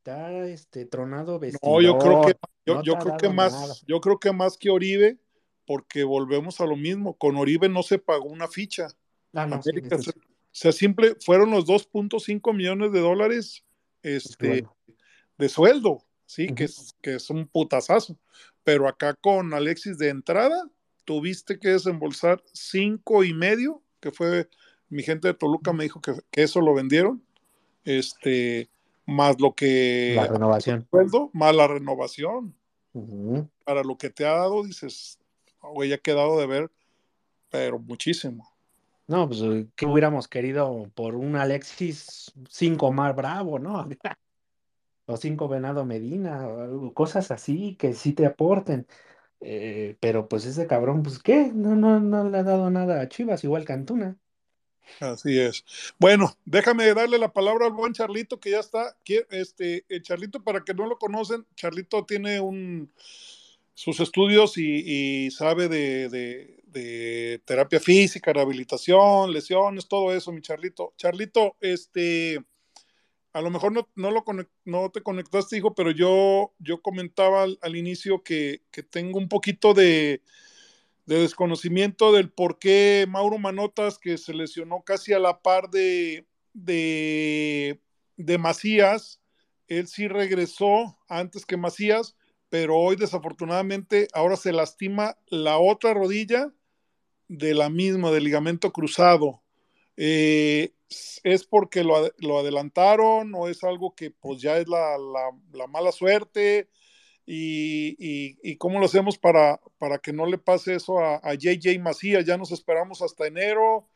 [0.02, 2.36] te ha este, tronado No, yo creo que
[2.66, 3.50] yo, no creo que nada.
[3.50, 5.18] más, yo creo que más que Oribe,
[5.66, 7.16] porque volvemos a lo mismo.
[7.16, 8.88] Con Oribe no se pagó una ficha.
[9.32, 10.12] Ah, no, América, sí, o
[10.50, 13.64] sea, simple, fueron los 2.5 millones de dólares es
[14.02, 14.66] este,
[15.38, 18.18] de sueldo, sí, que, es, que es un putazazo.
[18.64, 20.68] Pero acá con Alexis de entrada,
[21.04, 24.48] tuviste que desembolsar cinco y medio, que fue
[24.88, 27.22] mi gente de Toluca me dijo que, que eso lo vendieron,
[27.84, 28.68] este,
[29.06, 30.86] más lo La que renovación.
[30.90, 32.54] sueldo, más la renovación.
[33.64, 35.18] Para lo que te ha dado, dices,
[35.60, 36.70] "Oh, güey, ha quedado de ver,
[37.50, 38.52] pero muchísimo.
[39.10, 43.88] No, pues, eh, ¿qué hubiéramos querido por un Alexis cinco más bravo, ¿no?
[45.06, 46.46] O cinco Venado Medina,
[46.94, 48.86] cosas así que sí te aporten.
[49.40, 51.50] Eh, pero pues ese cabrón, pues ¿qué?
[51.52, 54.16] No, no, no le ha dado nada a Chivas, igual que Antuna.
[55.00, 55.64] Así es.
[55.98, 58.96] Bueno, déjame darle la palabra al buen Charlito que ya está.
[59.30, 62.92] Este, el Charlito, para que no lo conocen, Charlito tiene un
[63.74, 70.94] sus estudios y, sabe de- de terapia física, rehabilitación, lesiones, todo eso, mi Charlito.
[70.96, 72.44] Charlito, este,
[73.32, 74.24] a lo mejor no, no, lo
[74.64, 79.28] no te conectaste, hijo, pero yo, yo comentaba al, al inicio que, que, tengo un
[79.28, 80.22] poquito de,
[81.06, 86.26] de, desconocimiento del por qué Mauro Manotas, que se lesionó casi a la par de,
[86.52, 87.80] de,
[88.16, 89.20] de Macías,
[89.68, 92.16] él sí regresó antes que Macías,
[92.48, 96.52] pero hoy desafortunadamente ahora se lastima la otra rodilla
[97.30, 99.40] de la misma, del ligamento cruzado.
[99.96, 100.74] Eh,
[101.22, 105.68] ¿Es porque lo, lo, adelantaron o es algo que pues ya es la, la, la
[105.68, 106.68] mala suerte?
[107.24, 111.34] Y, y, y, cómo lo hacemos para, para que no le pase eso a, a
[111.34, 112.24] JJ Macías?
[112.26, 113.88] Ya nos esperamos hasta enero.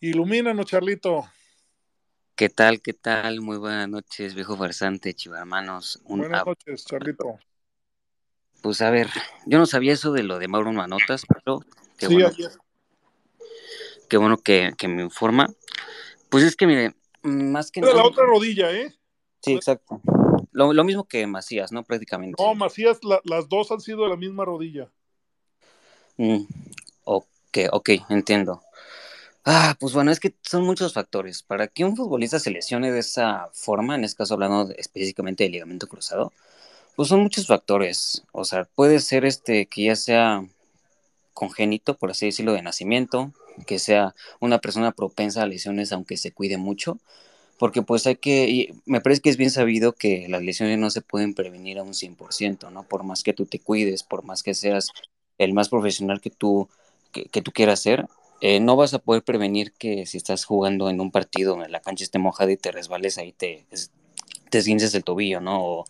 [0.00, 1.24] Ilumínanos, Charlito.
[2.34, 2.80] ¿Qué tal?
[2.80, 3.40] ¿Qué tal?
[3.40, 6.00] Muy buenas noches, viejo farsante, chivarmanos.
[6.06, 7.38] Un buenas noches, Charlito.
[8.62, 9.06] Pues a ver,
[9.46, 11.60] yo no sabía eso de lo de Mauro Manotas, pero
[11.96, 12.30] qué sí, bueno.
[14.10, 15.48] Qué bueno que, que, me informa.
[16.28, 18.94] Pues es que, mire, más que de la otra rodilla, ¿eh?
[19.40, 20.02] Sí, exacto.
[20.52, 21.84] Lo, lo, mismo que Macías, ¿no?
[21.84, 22.42] Prácticamente.
[22.42, 24.90] No, Macías, la, las dos han sido de la misma rodilla.
[26.18, 26.42] Mm,
[27.04, 28.60] ok, ok, entiendo.
[29.44, 31.42] Ah, pues bueno, es que son muchos factores.
[31.42, 35.52] Para que un futbolista se lesione de esa forma, en este caso hablando específicamente del
[35.52, 36.32] ligamento cruzado,
[36.96, 38.24] pues son muchos factores.
[38.32, 40.44] O sea, puede ser este que ya sea
[41.32, 43.32] congénito, por así decirlo, de nacimiento,
[43.66, 46.98] que sea una persona propensa a lesiones aunque se cuide mucho,
[47.58, 51.02] porque pues hay que, me parece que es bien sabido que las lesiones no se
[51.02, 52.84] pueden prevenir a un 100%, ¿no?
[52.84, 54.88] Por más que tú te cuides, por más que seas
[55.38, 56.68] el más profesional que tú,
[57.12, 58.06] que, tú quieras ser,
[58.40, 61.80] eh, no vas a poder prevenir que si estás jugando en un partido donde la
[61.80, 63.66] cancha esté mojada y te resbales ahí te,
[64.50, 65.62] te esguinces el tobillo, ¿no?
[65.64, 65.84] O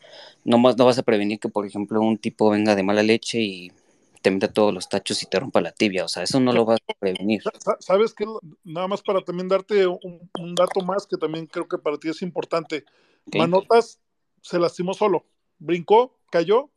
[0.44, 3.72] no, no vas a prevenir que, por ejemplo, un tipo venga de mala leche y
[4.20, 6.64] te meta todos los tachos y te rompa la tibia, o sea, eso no lo
[6.64, 7.42] vas a prevenir.
[7.80, 8.26] ¿Sabes qué?
[8.64, 12.08] Nada más para también darte un, un dato más que también creo que para ti
[12.08, 12.84] es importante.
[13.26, 13.40] Okay.
[13.40, 14.00] Manotas
[14.42, 15.24] se lastimó solo,
[15.58, 16.70] brincó, cayó,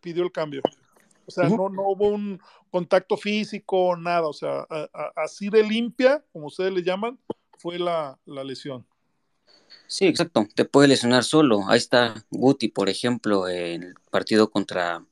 [0.00, 0.62] pidió el cambio.
[1.26, 1.56] O sea, uh -huh.
[1.56, 2.40] no, no hubo un
[2.70, 4.26] contacto físico, nada.
[4.26, 7.18] O sea, a, a, así de limpia, como ustedes le llaman,
[7.58, 8.86] fue la, la, lesión.
[9.86, 10.46] Sí, exacto.
[10.54, 11.68] Te puede lesionar solo.
[11.68, 15.04] Ahí está Guti, por ejemplo, en el partido contra,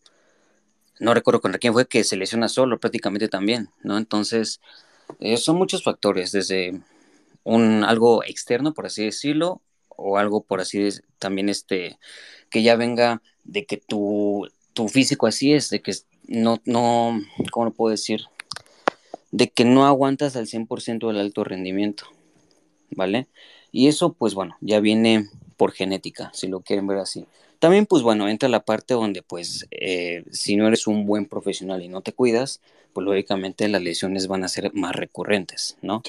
[1.01, 3.99] no recuerdo contra quién fue, que se lesiona solo prácticamente también, ¿no?
[3.99, 4.61] Entonces,
[5.21, 6.81] eh, son muchos factores, desde
[7.45, 10.89] un algo externo, por así decirlo, o algo por así
[11.19, 11.99] también este,
[12.51, 15.93] que ya venga de que tu, tu físico así es, de que
[16.27, 17.21] no, no,
[17.51, 18.27] ¿cómo lo puedo decir?
[19.31, 22.05] De que no aguantas al 100% del alto rendimiento,
[22.91, 23.29] ¿vale?
[23.73, 27.27] Y eso, pues bueno, ya viene por genética, si lo quieren ver así.
[27.59, 31.83] También, pues bueno, entra la parte donde, pues, eh, si no eres un buen profesional
[31.83, 32.61] y no te cuidas,
[32.93, 36.03] pues lógicamente las lesiones van a ser más recurrentes, ¿no?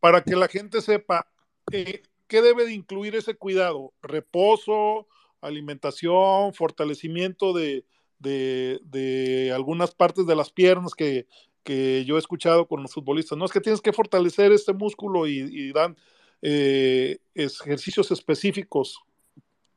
[0.00, 1.30] Para que la gente sepa,
[1.72, 3.92] eh, ¿qué debe de incluir ese cuidado?
[4.02, 5.08] Reposo,
[5.40, 7.84] alimentación, fortalecimiento de,
[8.18, 11.26] de, de algunas partes de las piernas que,
[11.64, 13.36] que, yo he escuchado con los futbolistas.
[13.36, 15.96] No es que tienes que fortalecer este músculo y, y dan
[16.40, 19.00] eh, ejercicios específicos.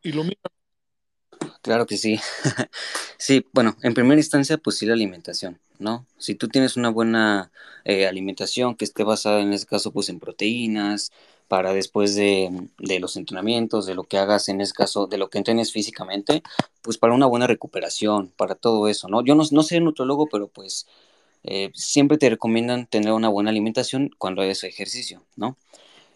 [0.04, 0.40] Ilumina.
[1.62, 2.20] Claro que sí.
[3.18, 6.06] sí, bueno, en primera instancia, pues sí la alimentación, ¿no?
[6.18, 7.52] Si tú tienes una buena
[7.86, 11.12] eh, alimentación que esté basada en este caso, pues en proteínas,
[11.48, 15.30] para después de, de, los entrenamientos, de lo que hagas en este caso, de lo
[15.30, 16.44] que entrenes físicamente,
[16.82, 19.24] pues para una buena recuperación, para todo eso, ¿no?
[19.24, 20.88] Yo no, no soy nutrólogo, pero pues
[21.44, 25.58] eh, siempre te recomiendan tener una buena alimentación cuando haces ejercicio, ¿no?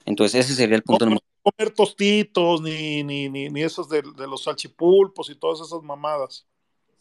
[0.06, 4.02] Entonces ese sería el punto no, número comer tostitos, ni, ni, ni, ni esos de,
[4.02, 6.48] de, los salchipulpos y todas esas mamadas.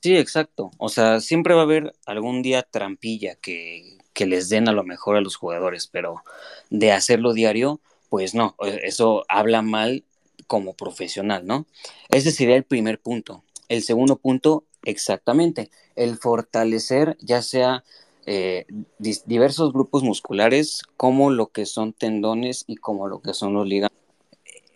[0.02, 0.70] Sí, exacto.
[0.76, 4.84] O sea, siempre va a haber algún día trampilla que, que les den a lo
[4.84, 6.22] mejor a los jugadores, pero
[6.68, 10.04] de hacerlo diario, pues no, eso habla mal
[10.46, 11.66] como profesional, ¿no?
[12.10, 13.44] Ese sería el primer punto.
[13.68, 17.82] El segundo punto, exactamente, el fortalecer ya sea
[18.26, 18.66] eh,
[18.98, 23.98] diversos grupos musculares como lo que son tendones y como lo que son los ligamentos.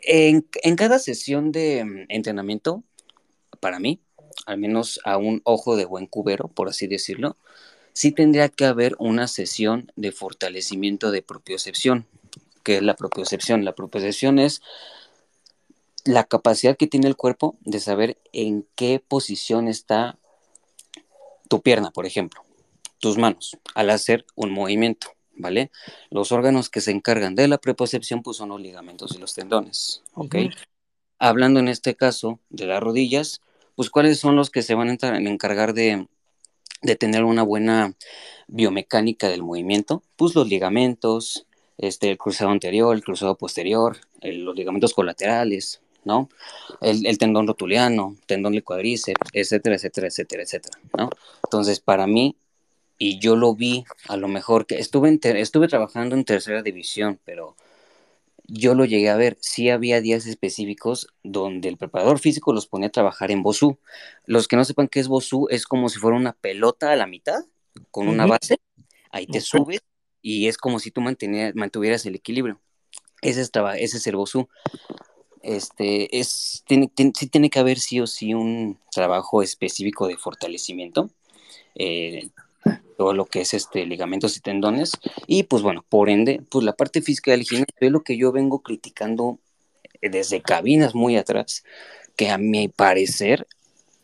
[0.02, 2.82] En, en cada sesión de mm, entrenamiento,
[3.60, 4.00] para mí,
[4.46, 7.36] al menos a un ojo de buen cubero, por así decirlo,
[7.92, 12.06] sí tendría que haber una sesión de fortalecimiento de propiocepción,
[12.62, 13.64] que es la propiocepción.
[13.64, 14.62] La propiocepción es
[16.04, 20.18] la capacidad que tiene el cuerpo de saber en qué posición está
[21.48, 22.42] tu pierna, por ejemplo,
[22.98, 25.70] tus manos, al hacer un movimiento, ¿vale?
[26.10, 30.02] Los órganos que se encargan de la propiocepción pues son los ligamentos y los tendones,
[30.14, 30.34] ¿ok?
[30.34, 30.54] Uh -huh.
[31.20, 33.40] Hablando en este caso de las rodillas,
[33.74, 36.06] pues cuáles son los que se van a encargar de,
[36.82, 37.94] de tener una buena
[38.46, 41.46] biomecánica del movimiento, pues los ligamentos,
[41.76, 46.28] este, el cruzado anterior, el cruzado posterior, el- los ligamentos colaterales, ¿no?
[46.80, 51.10] El, el tendón rotuliano, tendón de cuádriceps, etcétera, etcétera, etcétera, etcétera, ¿no?
[51.44, 52.36] Entonces, para mí,
[52.98, 56.62] y yo lo vi, a lo mejor que estuve, en ter- estuve trabajando en tercera
[56.62, 57.56] división, pero
[58.46, 62.88] yo lo llegué a ver, sí había días específicos donde el preparador físico los ponía
[62.88, 63.78] a trabajar en Bosú.
[64.24, 67.06] Los que no sepan qué es Bosú, es como si fuera una pelota a la
[67.06, 67.40] mitad,
[67.90, 68.58] con una base,
[69.10, 69.80] ahí te subes
[70.22, 72.60] y es como si tú mantuvieras el equilibrio.
[73.22, 74.48] Ese es, ese es el Bosú.
[75.42, 80.16] Este, es, tiene, tiene- sí tiene que haber sí o sí un trabajo específico de
[80.16, 81.10] fortalecimiento.
[81.74, 82.30] eh,
[82.98, 84.90] todo lo que es este ligamentos y tendones
[85.28, 88.32] y pues bueno, por ende, pues la parte física del gimnasio es lo que yo
[88.32, 89.38] vengo criticando
[90.02, 91.62] eh, desde cabinas muy atrás,
[92.16, 93.46] que a mi parecer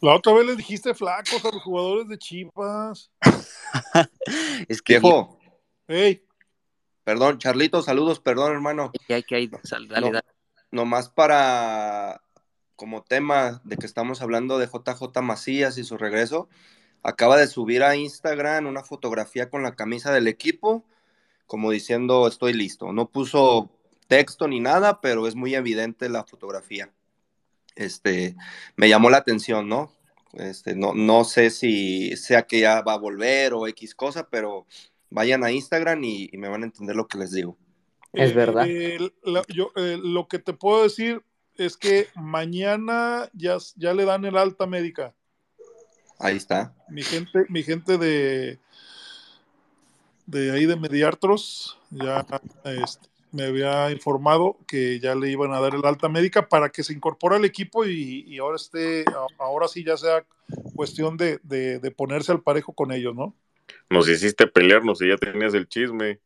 [0.01, 3.11] La otra vez les dijiste flacos a los jugadores de Chivas.
[4.69, 5.39] es que Viejo,
[5.89, 6.25] Ey,
[7.03, 8.93] perdón, Charlito, saludos, perdón, hermano.
[9.09, 10.27] ya hay que hay, sal- dale, No, dale.
[10.71, 12.23] nomás para
[12.77, 16.49] como tema de que estamos hablando de JJ Macías y su regreso,
[17.05, 20.83] acaba de subir a Instagram una fotografía con la camisa del equipo,
[21.47, 22.93] como diciendo estoy listo.
[22.93, 23.71] No puso
[24.09, 26.91] texto ni nada, pero es muy evidente la fotografía.
[27.77, 28.35] Este,
[28.77, 29.93] me llamó la atención, ¿no?
[30.33, 34.67] Este, no, no sé si sea que ya va a volver o X cosa, pero
[35.11, 37.57] vayan a Instagram y, y me van a entender lo que les digo.
[38.13, 38.67] Es eh, verdad.
[38.69, 41.23] eh, la- yo, eh, lo que te puedo decir
[41.57, 45.15] es que mañana ya, ya le dan el alta médica.
[46.19, 46.75] Ahí está.
[46.89, 48.59] Mi gente, mi gente de,
[50.27, 52.27] de ahí de Mediartros ya
[52.65, 56.83] este, me había informado que ya le iban a dar el alta médica para que
[56.85, 59.05] se incorpore al equipo y, y ahora esté,
[59.39, 60.25] ahora sí ya sea
[60.75, 63.35] cuestión de, de- de ponerse al parejo con ellos, ¿no?
[63.91, 66.21] Nos hiciste pelearnos y ya tenías el chisme.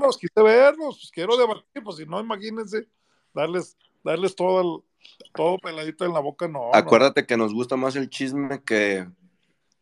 [0.00, 2.88] Los quise verlos, pues quiero debatir, pues si no, imagínense,
[3.34, 4.91] darles, darles todo el,
[5.34, 6.70] todo peladito en la boca, no.
[6.70, 6.70] no.
[6.74, 9.06] Acuérdate que nos gusta más el chisme que,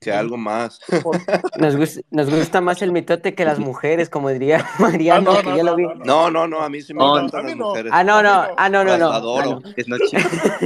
[0.00, 0.80] que algo más.
[1.58, 5.42] Nos, gus- nos gusta más el mitote que las mujeres, como diría Mariano, Ah, no,
[5.42, 5.84] que no, ya lo vi.
[6.04, 6.46] no, no.
[6.46, 7.68] No, a mí sí me encantan las no.
[7.68, 7.92] mujeres.
[7.94, 9.10] Ah, no, no, ah, no, no, no.
[9.10, 9.60] adoro.
[9.62, 9.72] Ah, no.
[9.76, 10.16] Es noche.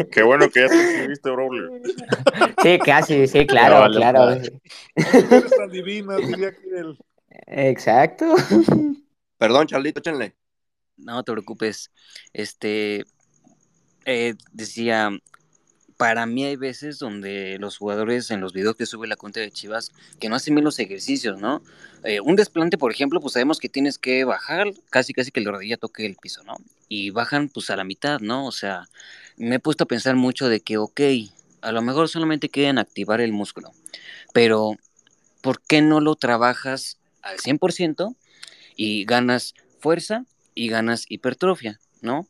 [0.13, 1.71] Qué bueno que ya te escribiste, Braulio.
[2.63, 4.41] Sí, casi, sí, claro, vale, claro.
[4.97, 6.53] Mujeres tan divinas, diría
[7.47, 8.35] Exacto.
[9.39, 10.37] Perdón, Charlito, échenle.
[10.97, 11.91] No te preocupes.
[12.33, 13.05] Este
[14.05, 15.11] eh, decía,
[15.97, 19.51] para mí hay veces donde los jugadores en los videos que sube la cuenta de
[19.51, 21.63] Chivas que no hacen bien los ejercicios, ¿no?
[22.03, 25.53] Eh, un desplante, por ejemplo, pues sabemos que tienes que bajar casi casi que la
[25.53, 26.57] rodilla toque el piso, ¿no?
[26.89, 28.47] Y bajan pues a la mitad, ¿no?
[28.47, 28.89] O sea,
[29.37, 31.01] me he puesto a pensar mucho de que, ok,
[31.63, 33.71] a lo mejor solamente quieren activar el músculo,
[34.33, 34.77] pero
[35.41, 38.17] ¿por qué no lo trabajas al 100%
[38.77, 40.25] y ganas fuerza
[40.55, 42.29] y ganas hipertrofia, ¿no?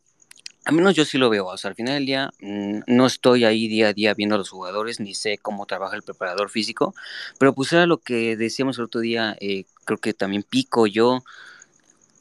[0.65, 3.67] A menos yo sí lo veo, o sea, al final del día no estoy ahí
[3.67, 6.95] día a día viendo a los jugadores, ni sé cómo trabaja el preparador físico,
[7.37, 11.23] pero pues era lo que decíamos el otro día, eh, creo que también Pico, yo,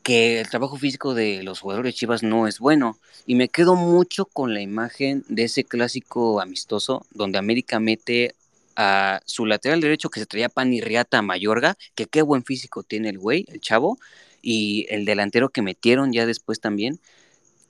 [0.02, 2.98] que el trabajo físico de los jugadores Chivas no es bueno.
[3.26, 8.34] Y me quedo mucho con la imagen de ese clásico amistoso donde América mete
[8.76, 12.82] a su lateral derecho que se traía pan y a Mayorga, que qué buen físico
[12.82, 13.98] tiene el güey, el chavo,
[14.42, 17.00] y el delantero que metieron ya después también,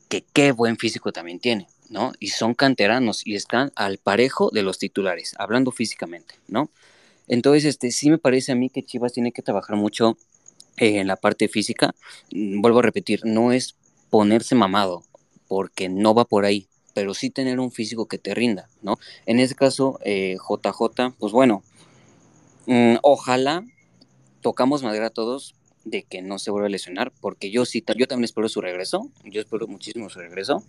[0.08, 2.12] que qué buen físico también tiene, ¿no?
[2.20, 6.70] Y son canteranos y están al parejo de los titulares, hablando físicamente, ¿no?
[7.26, 10.16] Entonces, este, sí me parece a mí que Chivas tiene que trabajar mucho
[10.76, 11.94] eh, en la parte física.
[12.32, 13.76] Mm, Vuelvo a repetir, no es
[14.10, 15.02] ponerse mamado,
[15.48, 18.98] porque no va por ahí, pero sí tener un físico que te rinda, ¿no?
[19.26, 21.62] En ese caso, eh, JJ, pues bueno,
[22.66, 23.64] mm, ojalá
[24.40, 25.54] tocamos madera a todos
[25.84, 29.10] de que no se vuelva a lesionar, porque yo sí, yo también espero su regreso,
[29.24, 30.64] yo espero muchísimo su regreso,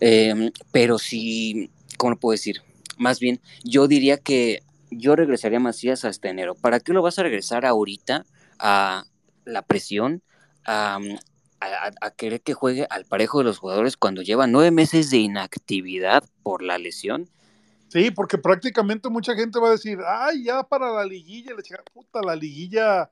[0.00, 2.62] eh, pero sí, ¿cómo lo puedo decir?
[2.98, 6.54] Más bien, yo diría que yo regresaría a Macías hasta enero.
[6.54, 8.26] ¿Para qué lo vas a regresar ahorita
[8.58, 9.04] a
[9.44, 10.22] la presión,
[10.66, 10.98] a,
[11.60, 16.24] a, querer que juegue al parejo de los jugadores cuando lleva nueve meses de inactividad
[16.42, 17.28] por la lesión?
[17.88, 21.82] Sí, porque prácticamente mucha gente va a decir, ay, ya para la liguilla, la chica,
[21.92, 23.10] puta, la liguilla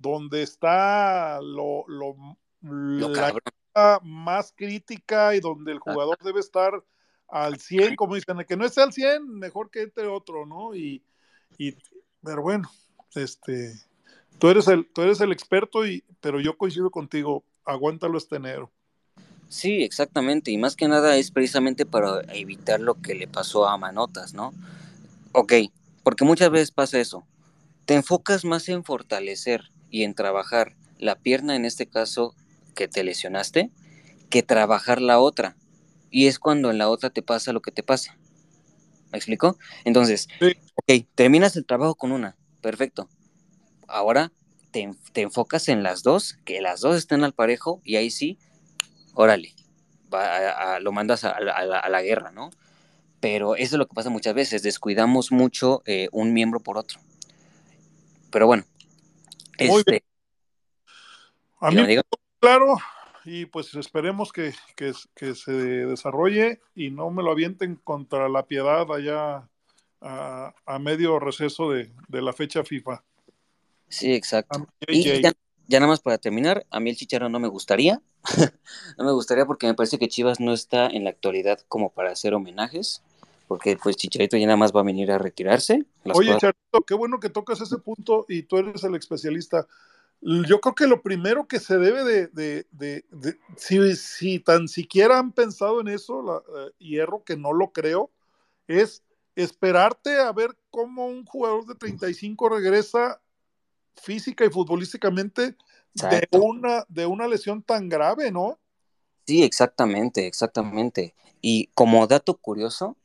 [0.00, 2.16] donde está lo, lo,
[2.62, 6.72] Lo la más crítica y donde el jugador debe estar
[7.28, 10.74] al 100, como dicen, el que no esté al 100, mejor que entre otro, ¿no?
[10.74, 11.04] Y,
[11.58, 11.76] y
[12.22, 12.68] pero bueno,
[13.14, 13.74] este,
[14.38, 18.72] tú eres el, tú eres el experto, y, pero yo coincido contigo, aguántalo este enero.
[19.48, 23.76] Sí, exactamente, y más que nada es precisamente para evitar lo que le pasó a
[23.76, 24.52] Manotas, ¿no?
[25.32, 25.52] Ok,
[26.02, 27.24] porque muchas veces pasa eso.
[27.84, 32.34] Te enfocas más en fortalecer y en trabajar la pierna en este caso
[32.74, 33.70] que te lesionaste
[34.28, 35.56] que trabajar la otra.
[36.10, 38.16] Y es cuando en la otra te pasa lo que te pasa.
[39.12, 39.58] ¿Me explico?
[39.84, 40.52] Entonces, Sí.
[40.76, 43.08] ok, terminas el trabajo con una, perfecto.
[43.88, 44.32] Ahora
[44.70, 48.38] te, te enfocas en las dos, que las dos estén al parejo y ahí sí,
[49.14, 49.52] órale,
[50.12, 52.50] va a- a- lo mandas a la guerra, ¿no?
[53.20, 57.00] Pero eso es lo que pasa muchas veces, descuidamos mucho eh, un miembro por otro.
[58.30, 58.64] Pero bueno,
[59.68, 60.04] Muy este,
[61.60, 61.82] A mí
[62.38, 62.76] claro,
[63.24, 68.46] y pues esperemos que, que, que se desarrolle y no me lo avienten contra la
[68.46, 69.48] piedad allá
[70.00, 73.04] a, a medio receso de, de la fecha FIFA.
[73.88, 74.66] sí, exacto.
[74.86, 75.32] Y ya,
[75.66, 78.00] ya nada más para terminar, a mí el Chicharro no me gustaría.
[78.98, 82.10] no me gustaría porque me parece que Chivas no está en la actualidad como para
[82.10, 83.02] hacer homenajes.
[83.50, 85.84] Porque pues Chicharito ya nada más va a venir a retirarse.
[86.04, 89.66] Las Oye, cosas- Charito, qué bueno que tocas ese punto y tú eres el especialista.
[90.20, 94.68] Yo creo que lo primero que se debe de, de- de- de- si, si tan
[94.68, 98.12] siquiera han pensado en eso, la, eh, hierro, que no lo creo,
[98.68, 99.02] es
[99.34, 103.20] esperarte a ver cómo un jugador de 35 regresa
[103.96, 105.56] física y futbolísticamente
[105.94, 108.60] de una, de una lesión tan grave, ¿no?
[109.26, 111.16] Sí, exactamente, exactamente.
[111.42, 112.96] Y como dato curioso,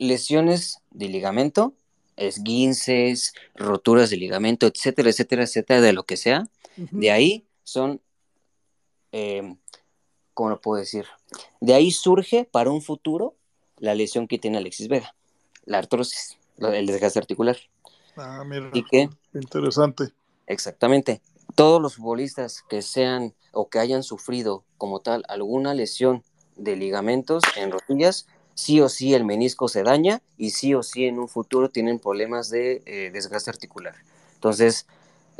[0.00, 1.74] lesiones de ligamento,
[2.16, 8.00] esguinces, roturas de ligamento, etcétera, etcétera, etcétera, de lo que sea, de ahí son,
[9.12, 9.56] eh,
[10.32, 11.04] ¿cómo lo puedo decir?
[11.60, 13.36] De ahí surge para un futuro
[13.76, 15.14] la lesión que tiene Alexis Vega,
[15.66, 17.58] la artrosis, el desgaste articular.
[18.16, 20.12] Ah, mira, que, interesante.
[20.46, 21.20] exactamente,
[21.54, 26.22] todos los futbolistas que sean o que hayan sufrido como tal alguna lesión
[26.56, 28.26] de ligamentos en rodillas,
[28.60, 31.98] sí o sí el menisco se daña y sí o sí en un futuro tienen
[31.98, 33.94] problemas de eh, desgaste articular.
[34.34, 34.86] Entonces,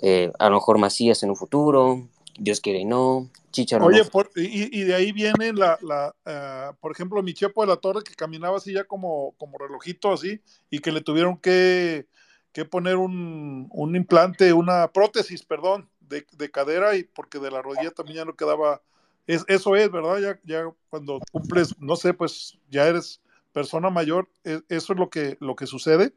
[0.02, 4.30] eh, a lo mejor Macías en un futuro, Dios quiere y no, Chicharo Oye, por-
[4.36, 8.02] y, y de ahí viene la, la eh, por ejemplo, mi Chepo de la Torre
[8.02, 10.40] que caminaba así ya como, como relojito así
[10.70, 12.06] y que le tuvieron que,
[12.52, 17.60] que poner un, un implante, una prótesis, perdón, de, de cadera y porque de la
[17.62, 18.82] rodilla también ya no quedaba.
[19.34, 20.18] Es, eso es, ¿verdad?
[20.18, 23.20] Ya, ya cuando cumples, no sé, pues ya eres
[23.52, 26.12] persona mayor, e- eso es lo que, lo que sucede.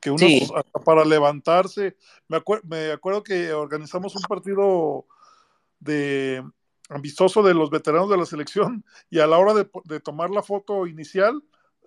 [0.00, 0.46] Que uno Sí.
[0.54, 1.96] hasta para levantarse,
[2.28, 5.06] me, acuer- me acuerdo que organizamos un partido
[5.80, 6.44] de
[6.90, 10.42] amistoso de los veteranos de la selección y a la hora de, de tomar la
[10.42, 11.42] foto inicial,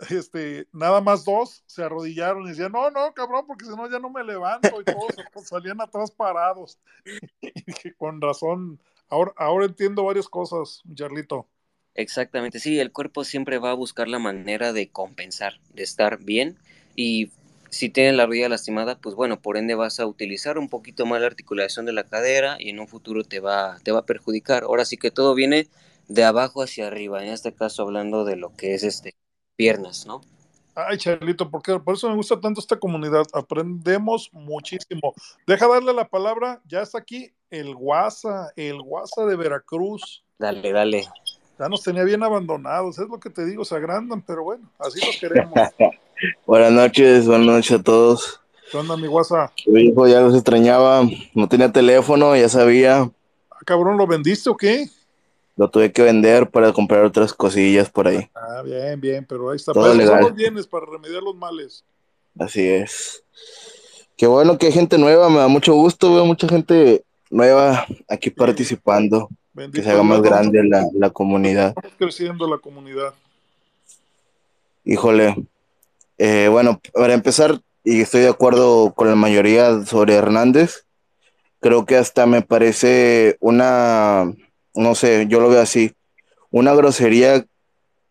[0.10, 4.00] este, nada más dos se arrodillaron y decían, no, no, cabrón, porque si no ya
[4.00, 5.14] no me levanto y todos
[5.50, 6.80] salían atrás parados.
[7.42, 8.80] Y dije, con razón,
[9.10, 11.48] ahora, ahora entiendo varias cosas, Charlito.
[11.96, 16.58] Exactamente, sí, el cuerpo siempre va a buscar la manera de compensar, de estar bien
[16.96, 17.32] y
[17.70, 21.22] si tienes la rodilla lastimada, pues bueno, por ende vas a utilizar un poquito más
[21.22, 24.64] la articulación de la cadera y en un futuro te va, te va a perjudicar.
[24.64, 25.68] Ahora sí que todo viene
[26.08, 29.16] de abajo hacia arriba, en este caso hablando de lo que es este
[29.56, 30.22] piernas, ¿no?
[30.74, 33.26] Ay, Charlito, porque por eso me gusta tanto esta comunidad.
[33.34, 35.14] Aprendemos muchísimo.
[35.46, 40.24] Deja darle la palabra, ya está aquí el Guasa, el Guasa de Veracruz.
[40.38, 41.08] Dale, dale.
[41.58, 45.00] Ya nos tenía bien abandonados, es lo que te digo, se agrandan, pero bueno, así
[45.06, 45.54] los queremos.
[46.46, 48.40] Buenas noches, buenas noches a todos.
[48.72, 49.52] ¿Qué onda, mi Guasa?
[49.68, 51.04] Mi hijo ya los extrañaba,
[51.34, 53.10] no tenía teléfono, ya sabía,
[53.52, 54.88] Ah, cabrón, ¿lo vendiste o qué?
[55.58, 58.30] lo tuve que vender para comprar otras cosillas por ahí.
[58.34, 59.74] Ah, bien, bien, pero ahí está.
[59.74, 60.22] Todo Para legal.
[60.22, 61.84] los bienes, para remediar los males.
[62.40, 63.22] Así es.
[64.16, 68.30] Qué bueno que hay gente nueva, me da mucho gusto, veo mucha gente nueva aquí
[68.30, 69.30] participando,
[69.72, 71.74] que se haga más grande la, la comunidad.
[71.76, 73.14] Estamos creciendo la comunidad.
[74.86, 75.36] Híjole,
[76.18, 80.86] eh, bueno, para empezar, y estoy de acuerdo con la mayoría sobre Hernández,
[81.60, 84.34] creo que hasta me parece una,
[84.74, 85.92] no sé, yo lo veo así,
[86.52, 87.46] una grosería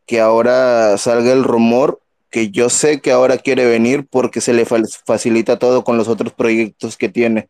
[0.06, 2.00] que ahora salga el rumor,
[2.30, 6.08] que yo sé que ahora quiere venir porque se le fa- facilita todo con los
[6.08, 7.48] otros proyectos que tiene.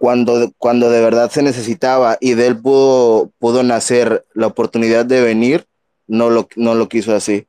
[0.00, 5.20] Cuando, cuando de verdad se necesitaba y de él pudo, pudo nacer la oportunidad de
[5.20, 5.66] venir,
[6.06, 7.46] no lo, no lo quiso así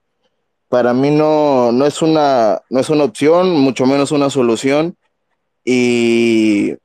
[0.72, 4.96] para mí no, no, es una, no es una opción, mucho menos una solución.
[5.66, 6.76] Y,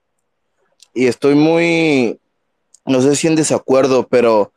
[0.93, 2.19] y estoy muy,
[2.85, 4.53] no sé si en desacuerdo, pero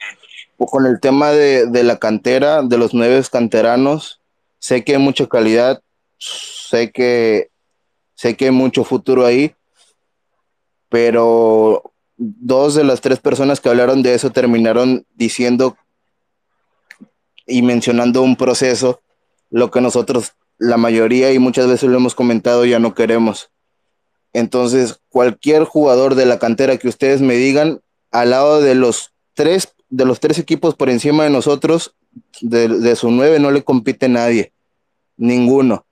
[0.58, 4.20] con el tema de, de la cantera, de los nueve canteranos,
[4.58, 5.80] sé que hay mucha calidad,
[6.18, 7.52] sé que,
[8.16, 9.54] sé que hay mucho futuro ahí,
[10.90, 15.78] pero dos de las tres personas que hablaron de eso terminaron diciendo
[17.48, 19.02] y mencionando un proceso
[19.50, 23.50] lo que nosotros, la mayoría y muchas veces lo hemos comentado, ya no queremos.
[24.34, 29.74] Entonces, cualquier jugador de la cantera que ustedes me digan, al lado de los tres,
[29.90, 31.96] de los tres equipos por encima de nosotros,
[32.42, 34.52] de, de su nueve no le compite nadie,
[35.18, 35.86] ninguno.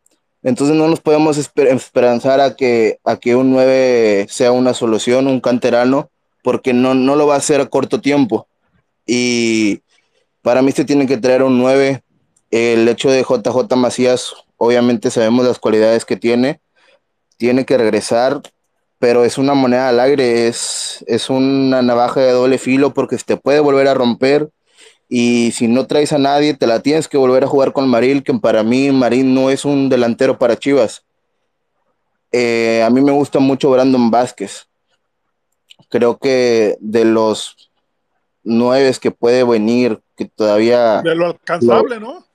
[0.48, 5.28] Entonces no nos podemos esper esperanzar a que, a que un 9 sea una solución,
[5.28, 6.10] un canterano,
[6.42, 8.48] porque no, no lo va a hacer a corto tiempo.
[9.06, 9.82] Y
[10.42, 12.02] para mí se tiene que traer un 9.
[12.50, 16.62] El hecho de JJ Macías, obviamente sabemos las cualidades que tiene,
[17.36, 18.42] tiene que regresar,
[19.00, 23.26] pero es una moneda al aire, es, es una navaja de doble filo porque se
[23.26, 24.50] te puede volver a romper
[25.10, 28.24] y si no traes a nadie, te la tienes que volver a jugar con Maril,
[28.24, 31.06] que para mí Marín no es un delantero para Chivas.
[32.32, 34.68] Eh, a mí me gusta mucho Brandon Vázquez.
[35.90, 37.72] Creo que de los
[38.44, 41.02] nueve que puede venir, que todavía...
[41.02, 42.26] De lo alcanzable, lo, ¿no?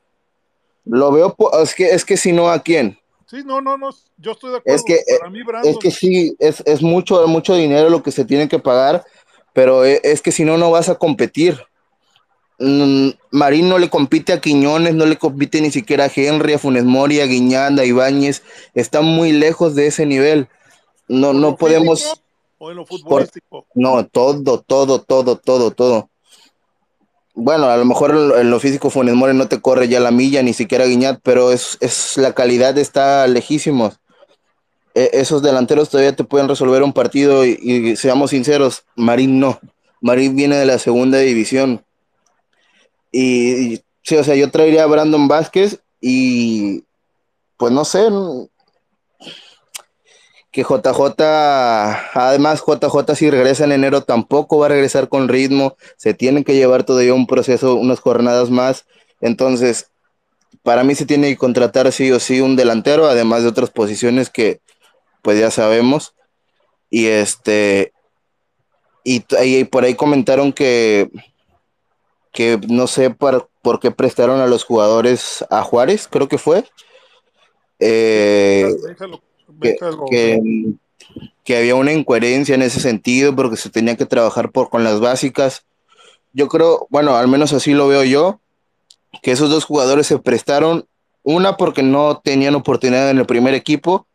[0.85, 2.99] Lo veo, es que, es que si no, ¿a quién?
[3.27, 4.77] Sí, no, no, no, yo estoy de acuerdo.
[4.77, 5.71] Es que, para mí, Brandon...
[5.71, 9.05] es que sí, es, es mucho, mucho dinero lo que se tiene que pagar,
[9.53, 11.63] pero es, es que si no, no vas a competir.
[13.31, 16.85] Marín no le compite a Quiñones, no le compite ni siquiera a Henry, a Funes
[16.85, 18.43] Mori, a Guiñán, a Ibáñez,
[18.75, 20.49] están muy lejos de ese nivel.
[21.09, 22.23] No, no podemos.
[22.59, 23.67] ¿O en lo futbolístico?
[23.73, 26.09] Por, no, todo, todo, todo, todo, todo.
[27.35, 30.43] Bueno, a lo mejor en lo físico Funes Mori no te corre ya la milla,
[30.43, 33.99] ni siquiera Guiñat, pero es, es la calidad está lejísimos.
[34.95, 39.59] E, esos delanteros todavía te pueden resolver un partido y, y seamos sinceros, Marín no.
[40.01, 41.85] Marín viene de la segunda división
[43.13, 46.85] y, sí, o sea, yo traería a Brandon Vázquez y
[47.59, 48.09] pues no sé,
[50.51, 51.23] que JJ,
[52.15, 56.55] además JJ si regresa en enero tampoco va a regresar con ritmo, se tiene que
[56.55, 58.87] llevar todavía un proceso, unas jornadas más,
[59.21, 59.91] entonces
[60.63, 64.29] para mí se tiene que contratar sí o sí un delantero, además de otras posiciones
[64.29, 64.61] que
[65.23, 66.15] pues ya sabemos,
[66.91, 67.93] y este,
[69.05, 69.21] y
[69.65, 71.09] por ahí comentaron que
[72.33, 76.65] que no sé por, por, qué prestaron a los jugadores a Juárez, creo que fue.
[77.79, 80.05] Eh, déjalo, déjalo.
[80.07, 80.73] Que, que,
[81.45, 84.99] que, había una incoherencia en ese sentido porque se tenía que trabajar por, con las
[85.01, 85.65] básicas.
[86.33, 88.41] Yo creo, bueno, al menos así lo veo yo,
[89.21, 90.87] que esos dos jugadores se prestaron,
[91.23, 94.07] una porque no tenían oportunidad en el primer equipo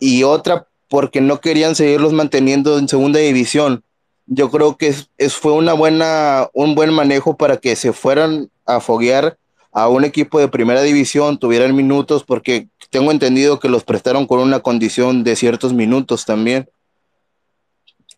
[0.00, 3.84] y otra porque no querían seguirlos manteniendo en segunda división
[4.26, 8.50] yo creo que es, es, fue una buena, un buen manejo para que se fueran
[8.64, 9.38] a foguear
[9.72, 14.38] a un equipo de primera división, tuvieran minutos, porque tengo entendido que los prestaron con
[14.38, 16.70] una condición de ciertos minutos también.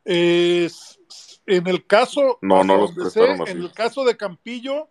[0.05, 0.69] Eh,
[1.47, 4.89] en el caso, no, no los prestaron sé, en el caso de Campillo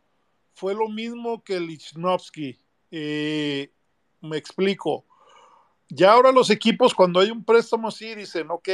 [0.54, 2.58] fue lo mismo que Lichnowsky.
[2.90, 3.70] Eh,
[4.22, 5.06] me explico.
[5.90, 8.70] Ya ahora los equipos cuando hay un préstamo así dicen, ok,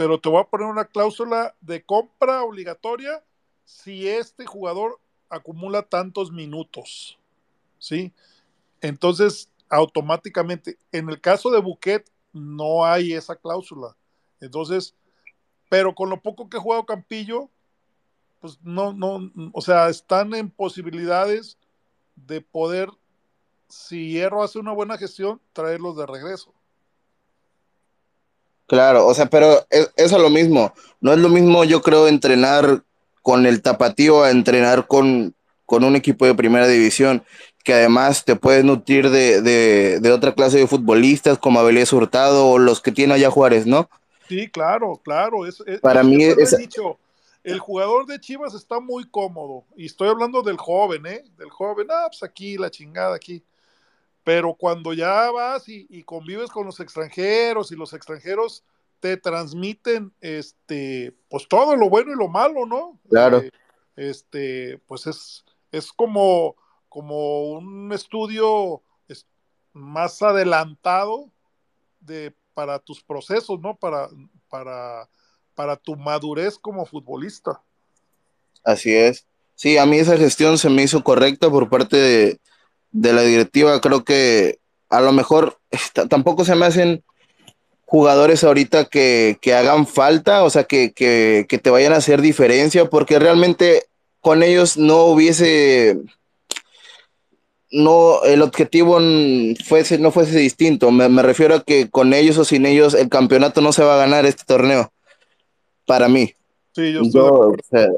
[0.00, 3.22] pero te voy a poner una cláusula de compra obligatoria
[3.66, 4.98] si este jugador
[5.28, 7.18] acumula tantos minutos,
[7.78, 8.10] ¿sí?
[8.80, 13.94] Entonces, automáticamente, en el caso de Buquet, no hay esa cláusula.
[14.40, 14.94] Entonces,
[15.68, 17.50] pero con lo poco que ha jugado Campillo,
[18.40, 21.58] pues no, no, o sea, están en posibilidades
[22.16, 22.88] de poder,
[23.68, 26.54] si Hierro hace una buena gestión, traerlos de regreso.
[28.70, 30.72] Claro, o sea, pero es, es lo mismo.
[31.00, 32.84] No es lo mismo, yo creo, entrenar
[33.20, 35.34] con el tapatío a entrenar con,
[35.66, 37.24] con un equipo de primera división,
[37.64, 42.46] que además te puedes nutrir de, de, de otra clase de futbolistas como Abelés Hurtado
[42.46, 43.90] o los que tiene allá Juárez, ¿no?
[44.28, 45.46] Sí, claro, claro.
[45.46, 46.56] Es, es, Para mí es...
[46.56, 46.96] Dicho,
[47.42, 49.64] el jugador de Chivas está muy cómodo.
[49.76, 51.24] Y estoy hablando del joven, ¿eh?
[51.36, 51.88] Del joven.
[51.90, 53.42] Ah, pues aquí, la chingada, aquí
[54.24, 58.64] pero cuando ya vas y, y, convives con los extranjeros y los extranjeros
[59.00, 62.98] te transmiten este pues todo lo bueno y lo malo, ¿no?
[63.08, 63.38] Claro.
[63.38, 63.50] Eh,
[63.96, 66.56] este, pues es, es como,
[66.88, 68.82] como un estudio
[69.72, 71.30] más adelantado
[72.00, 73.76] de, para tus procesos, ¿no?
[73.76, 74.08] Para,
[74.48, 75.08] para,
[75.54, 77.62] para tu madurez como futbolista.
[78.64, 79.26] Así es.
[79.54, 82.40] Sí, a mí esa gestión se me hizo correcta por parte de,
[82.92, 84.58] de la directiva, creo que
[84.88, 87.02] a lo mejor está, tampoco se me hacen
[87.90, 92.20] jugadores ahorita que, que hagan falta, o sea, que, que, que, te vayan a hacer
[92.20, 93.84] diferencia, porque realmente
[94.20, 95.98] con ellos no hubiese,
[97.72, 99.00] no, el objetivo
[99.64, 100.90] fuese, no fuese distinto.
[100.90, 103.94] Me, me refiero a que con ellos o sin ellos el campeonato no se va
[103.94, 104.92] a ganar este torneo,
[105.86, 106.34] para mí.
[106.72, 107.88] Sí, yo, yo o sea,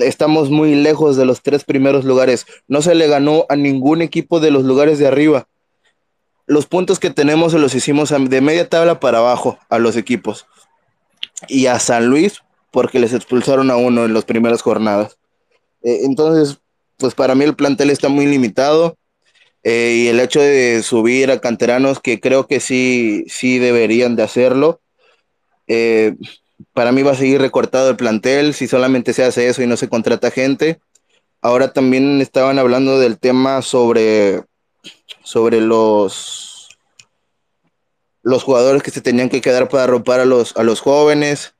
[0.00, 2.46] estamos muy lejos de los tres primeros lugares.
[2.66, 5.48] No se le ganó a ningún equipo de los lugares de arriba.
[6.46, 10.46] los puntos que tenemos se los hicimos de media tabla para abajo a los equipos.
[11.46, 15.18] Y a San Luis, porque les expulsaron a uno en las primeras jornadas.
[15.82, 16.58] Eh, entonces,
[16.96, 18.96] pues para mí el plantel está muy limitado.
[19.62, 24.22] Eh, y el hecho de subir a canteranos, que creo que sí, sí deberían de
[24.22, 24.80] hacerlo,
[25.66, 26.14] eh,
[26.72, 29.76] para mí va a seguir recortado el plantel si solamente se hace eso y no
[29.76, 30.80] se contrata gente.
[31.40, 34.42] Ahora también estaban hablando del tema sobre,
[35.22, 36.68] sobre los,
[38.22, 41.54] los jugadores que se tenían que quedar para romper a los, a los jóvenes.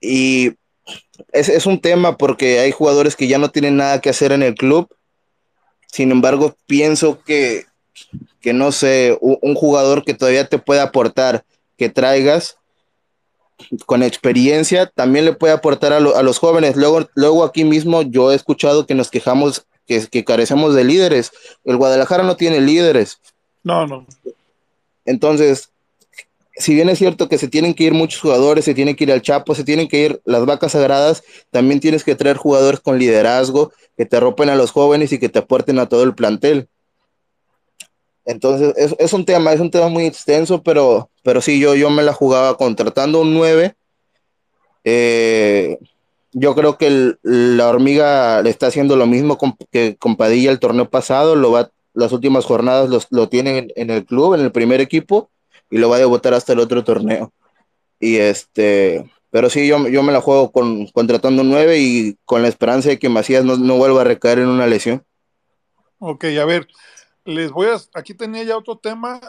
[0.00, 0.52] Y
[1.32, 4.44] es, es un tema porque hay jugadores que ya no tienen nada que hacer en
[4.44, 4.88] el club.
[5.88, 7.66] Sin embargo, pienso que,
[8.40, 11.44] que no sé, un, un jugador que todavía te pueda aportar,
[11.76, 12.59] que traigas,
[13.86, 16.76] con experiencia también le puede aportar a, lo, a, los jóvenes.
[16.76, 21.32] Luego, luego aquí mismo yo he escuchado que nos quejamos que, que, carecemos de líderes.
[21.64, 23.18] El Guadalajara no tiene líderes.
[23.62, 24.06] No, no.
[25.04, 25.70] Entonces,
[26.56, 29.12] si bien es cierto que se tienen que ir muchos jugadores, se tienen que ir
[29.12, 32.98] al Chapo, se tienen que ir las vacas sagradas, también tienes que traer jugadores con
[32.98, 36.68] liderazgo, que te arropen a los jóvenes y que te aporten a todo el plantel.
[38.30, 42.02] Entonces, es, un tema, es un tema muy extenso, pero, pero sí, yo, yo me
[42.02, 43.74] la jugaba contratando un 9.
[44.84, 45.78] Eh,
[46.32, 49.36] yo creo que la hormiga le está haciendo lo mismo
[49.72, 53.72] que con Padilla el torneo pasado, lo va, las últimas jornadas los, lo tienen en,
[53.74, 55.28] en, el club, en el primer equipo,
[55.68, 57.32] y lo va a debutar hasta el otro torneo.
[57.98, 62.42] Y este, pero sí, yo, yo me la juego con, contratando un 9 y con
[62.42, 65.04] la esperanza de que Macías no, no vuelva a recaer en una lesión.
[65.98, 66.66] Ok, a ver,
[67.30, 69.20] les voy a, aquí tenía ya otro tema,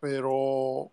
[0.00, 0.90] pero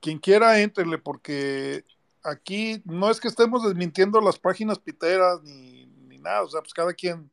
[0.00, 1.84] quien quiera, entrele, porque
[2.22, 6.74] aquí no es que estemos desmintiendo las páginas piteras ni, ni, nada, o sea, pues
[6.74, 7.30] cada quien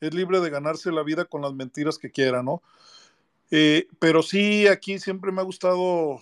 [0.00, 2.62] es libre de ganarse la vida con las mentiras que quiera, ¿no?
[3.50, 6.20] Eh, pero sí, aquí siempre me ha gustado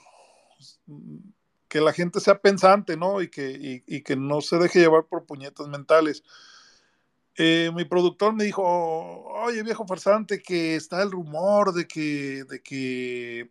[1.68, 3.20] que la gente sea pensante, ¿no?
[3.20, 6.22] Y que, y, y que no se deje llevar por puñetas mentales.
[7.38, 12.62] Eh, mi productor me dijo, oye viejo farsante, que está el rumor de que, de
[12.62, 13.50] que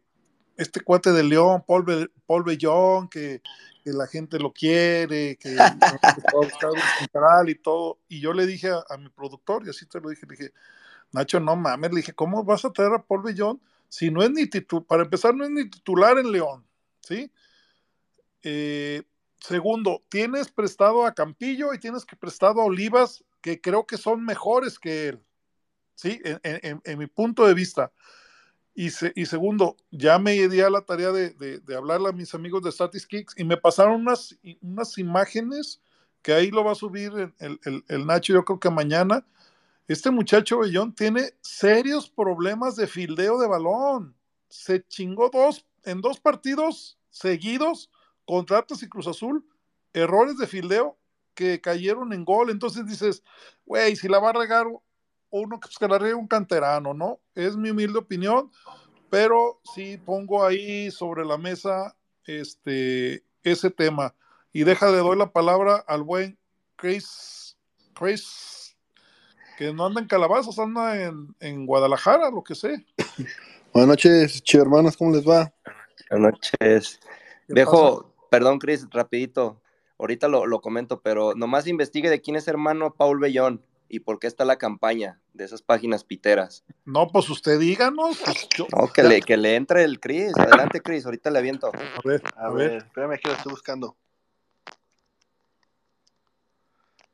[0.57, 3.41] este cuate de León, Paul, Be Paul Bellón, que,
[3.83, 6.49] que, la gente lo quiere, que un
[6.99, 7.99] central y todo.
[8.07, 10.53] Y yo le dije a, a, mi productor, y así te lo dije, le dije,
[11.11, 14.31] Nacho, no mames, le dije, ¿cómo vas a traer a Paul Bellón si no es
[14.31, 16.65] ni titular, para empezar, no es ni titular en León,
[17.01, 17.31] ¿sí?
[18.43, 19.03] Eh,
[19.39, 24.25] segundo, tienes prestado a Campillo y tienes que prestado a Olivas que creo que son
[24.25, 25.23] mejores que él,
[25.93, 26.19] ¿sí?
[26.23, 27.91] En, mi punto de vista.
[28.73, 32.11] Y, se, y, segundo, ya me di a la tarea de, de, de, hablarle a
[32.11, 35.79] mis amigos de Statis Kicks y me pasaron unas, unas imágenes
[36.23, 39.23] que ahí lo va a subir el, el, el, Nacho, yo creo que mañana.
[39.87, 44.15] Este muchacho Bellón tiene serios problemas de fildeo de balón.
[44.49, 47.91] Se chingó dos, en dos partidos seguidos
[48.25, 49.47] contra y Cruz Azul,
[49.93, 50.97] errores de fildeo
[51.35, 52.49] que cayeron en gol.
[52.49, 53.23] Entonces dices,
[53.65, 54.65] güey, si la va a regar
[55.29, 57.19] uno, pues que la regue un canterano, ¿no?
[57.35, 58.51] Es mi humilde opinión,
[59.09, 64.15] pero sí pongo ahí sobre la mesa este, ese tema.
[64.53, 66.39] Y deja de doy la palabra al buen
[66.77, 67.57] Chris,
[67.93, 68.77] Chris,
[69.57, 72.85] que no anda en calabazas, anda en, en Guadalajara, lo que sé.
[73.73, 75.53] Buenas noches, chido hermanos, ¿cómo les va?
[76.09, 76.99] Buenas noches.
[77.49, 79.61] Viejo, perdón, Chris, rapidito
[79.97, 84.19] ahorita lo, lo, comento, pero nomás investigue de quién es hermano Paul Bellón y por
[84.19, 86.63] qué está la campaña de esas páginas piteras.
[86.85, 88.17] No, pues usted díganos.
[88.23, 88.67] Pues yo...
[88.75, 90.33] No, que le, que le entre el Cris.
[90.37, 91.67] Adelante, Cris, ahorita le aviento.
[91.67, 92.69] A ver, a, a ver.
[92.71, 92.77] ver.
[92.77, 93.95] Espérame que lo estoy buscando.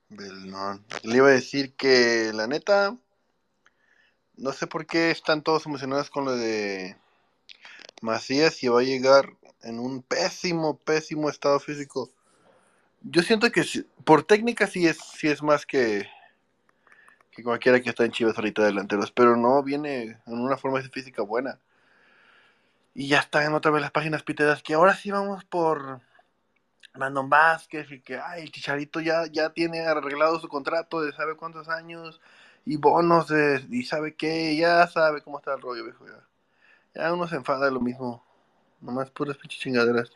[0.10, 0.86] Belón.
[1.04, 2.98] Le iba a decir que la neta,
[4.36, 6.98] no sé por qué están todos emocionados con lo de
[8.02, 12.12] Macías y va a llegar en un pésimo, pésimo estado físico.
[13.04, 13.64] Yo siento que
[14.04, 16.08] por técnica sí es, sí es más que,
[17.32, 21.22] que cualquiera que está en Chivas ahorita delanteros, pero no viene en una forma física
[21.24, 21.60] buena.
[22.94, 26.02] Y ya están otra vez las páginas piteras que ahora sí vamos por
[26.94, 31.36] Brandon Vázquez y que ay, el Chicharito ya, ya tiene arreglado su contrato de sabe
[31.36, 32.20] cuántos años
[32.66, 36.06] y bonos de, y sabe qué, ya sabe cómo está el rollo, viejo.
[36.06, 36.24] Ya,
[36.94, 38.24] ya uno se enfada de lo mismo,
[38.82, 40.12] nomás puras pinches chingaderas.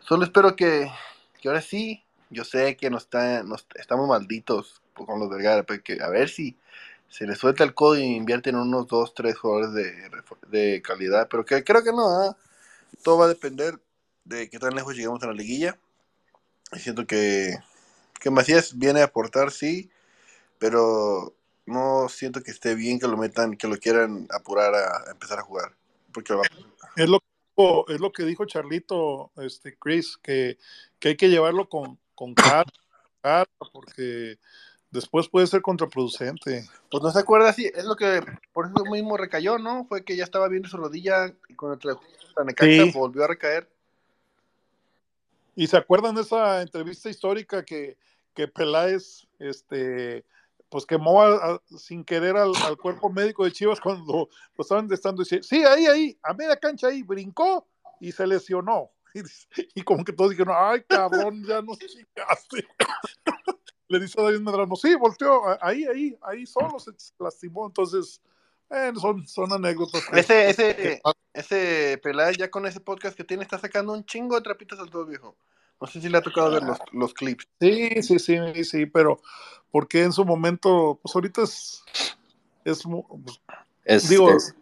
[0.00, 0.90] Solo espero que,
[1.40, 5.82] que ahora sí, yo sé que nos está, nos, estamos malditos con los Vergara, pero
[5.82, 6.56] que a ver si
[7.08, 10.10] se les suelta el codo y invierten unos 2, 3 jugadores de,
[10.48, 12.34] de, calidad, pero que creo que no, ¿eh?
[13.02, 13.80] todo va a depender
[14.24, 15.78] de qué tan lejos lleguemos en la liguilla.
[16.72, 17.56] Y siento que,
[18.20, 19.90] que Macías viene a aportar, sí,
[20.58, 21.34] pero
[21.66, 25.40] no siento que esté bien que lo metan, que lo quieran apurar a, a empezar
[25.40, 25.74] a jugar.
[26.12, 26.34] porque
[26.96, 27.20] Es lo,
[27.88, 30.58] es lo que dijo Charlito, este Chris, que,
[30.98, 32.64] que hay que llevarlo con, con calma,
[33.20, 34.38] calma, porque
[34.90, 36.68] después puede ser contraproducente.
[36.90, 38.22] Pues no se acuerda, sí, es lo que
[38.52, 39.84] por eso mismo recayó, ¿no?
[39.84, 42.00] Fue que ya estaba viendo su rodilla y con el tra-
[42.44, 42.90] Necaxa Sí.
[42.94, 43.68] volvió a recaer.
[45.56, 47.96] ¿Y se acuerdan de esa entrevista histórica que,
[48.34, 50.24] que Peláez este,
[50.70, 54.90] pues quemó a- a- sin querer al, al cuerpo médico de Chivas cuando lo estaban
[54.92, 57.66] estando diciendo, sí, ahí, ahí, a media cancha ahí, brincó
[58.00, 58.90] y se lesionó.
[59.12, 62.64] Y, dice- y como que todos dijeron, ay, cabrón, ya nos chingaste.
[63.88, 67.66] Le dice a David Medrano, sí, volteó, ahí, ahí, ahí solo se lastimó.
[67.66, 68.20] Entonces,
[68.70, 70.04] eh, son, son anécdotas.
[70.12, 71.02] Ese, ese,
[71.34, 74.90] ese Peláez ya con ese podcast que tiene está sacando un chingo de trapitos al
[74.90, 75.36] todo viejo.
[75.80, 77.48] No sé si le ha tocado ver los, los clips.
[77.60, 79.20] Sí, sí, sí, sí, pero
[79.70, 81.82] porque en su momento, pues ahorita es,
[82.64, 83.40] es pues,
[83.84, 84.54] Es, Digo- es-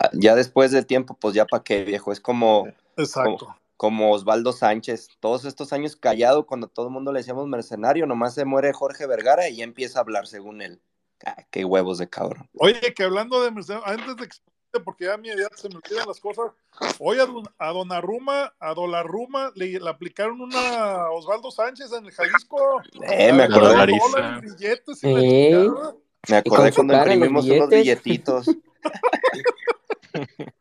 [0.00, 2.10] ah, ya después del tiempo, pues ya para qué, viejo.
[2.12, 3.54] Es como, exacto.
[3.76, 5.08] como Osvaldo Sánchez.
[5.20, 9.06] Todos estos años callado, cuando todo el mundo le decíamos mercenario, nomás se muere Jorge
[9.06, 10.80] Vergara y ya empieza a hablar según él.
[11.26, 12.48] Ah, qué huevos de cabrón.
[12.58, 14.36] Oye, que hablando de Mercedes, antes de que
[14.80, 16.50] porque ya a mi edad se me olvidan las cosas,
[16.98, 22.06] hoy a, don, a Donarruma, a Dolarruma, le, le aplicaron una a Osvaldo Sánchez en
[22.06, 22.80] el Jalisco.
[23.08, 24.02] Eh, me acordé, dólares,
[24.42, 25.68] billetes y Eh.
[26.28, 28.46] me acordé cuando imprimimos unos billetitos.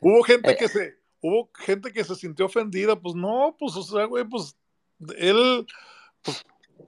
[0.00, 0.56] Hubo gente Eh.
[0.56, 4.56] que se, hubo gente que se sintió ofendida, pues no, pues, o sea, güey, pues
[5.18, 5.66] él,
[6.22, 6.44] pues,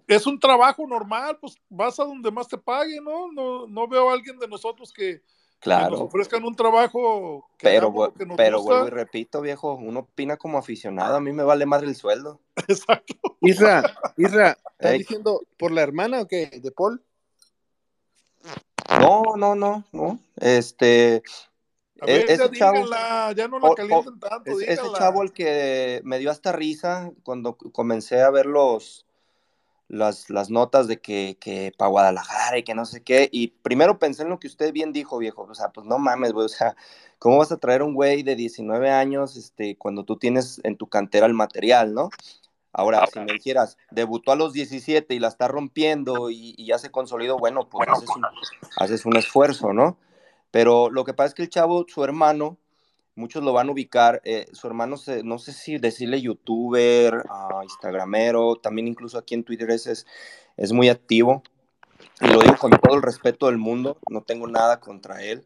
[0.07, 3.31] es un trabajo normal, pues vas a donde más te paguen, ¿no?
[3.33, 5.23] No, no veo a alguien de nosotros que,
[5.61, 6.01] que nos Claro.
[6.05, 8.73] ofrezcan un trabajo que Pero, hagamos lo vu- que nos pero gusta.
[8.75, 11.17] vuelvo y repito, viejo, uno opina como aficionado.
[11.17, 12.41] A mí me vale madre el sueldo.
[12.69, 13.15] Exacto.
[13.41, 13.83] Isra,
[14.17, 14.99] Isra, ¿estás Ey.
[14.99, 16.47] diciendo por la hermana o qué?
[16.63, 17.03] ¿De Paul?
[19.01, 20.19] No, no, no, no.
[20.37, 21.23] Este,
[22.01, 24.99] A ver, e- ya ese chavo, díganla, ya no la calienten tanto, es- ese díganla.
[24.99, 29.07] chavo el que me dio hasta risa cuando comencé a ver los,
[29.89, 33.29] las, las notas de que, que para Guadalajara y que no sé qué.
[33.31, 35.43] Y primero pensé en lo que usted bien dijo, viejo.
[35.43, 36.47] O sea, pues no mames, güey.
[36.47, 36.77] O sea,
[37.19, 40.89] ¿cómo vas a traer un güey de 19 años este, cuando tú tienes en tu
[40.89, 42.11] cantera el material, no?
[42.73, 46.91] Ahora, si me dijeras, debutó a los 17 y la está rompiendo y, ya se
[46.91, 48.23] consolidó, bueno, pues haces un,
[48.77, 49.97] haces un esfuerzo, ¿no?
[50.51, 52.59] Pero lo que pasa es que el chavo, su hermano,
[53.17, 57.61] muchos lo van a ubicar, eh, su hermano, se, no sé si decirle youtuber, ah,
[57.65, 60.07] instagramero, también incluso aquí en Twitter es, es,
[60.57, 61.43] es muy activo.
[62.21, 65.45] Y lo digo con todo el respeto del mundo, no tengo nada contra él,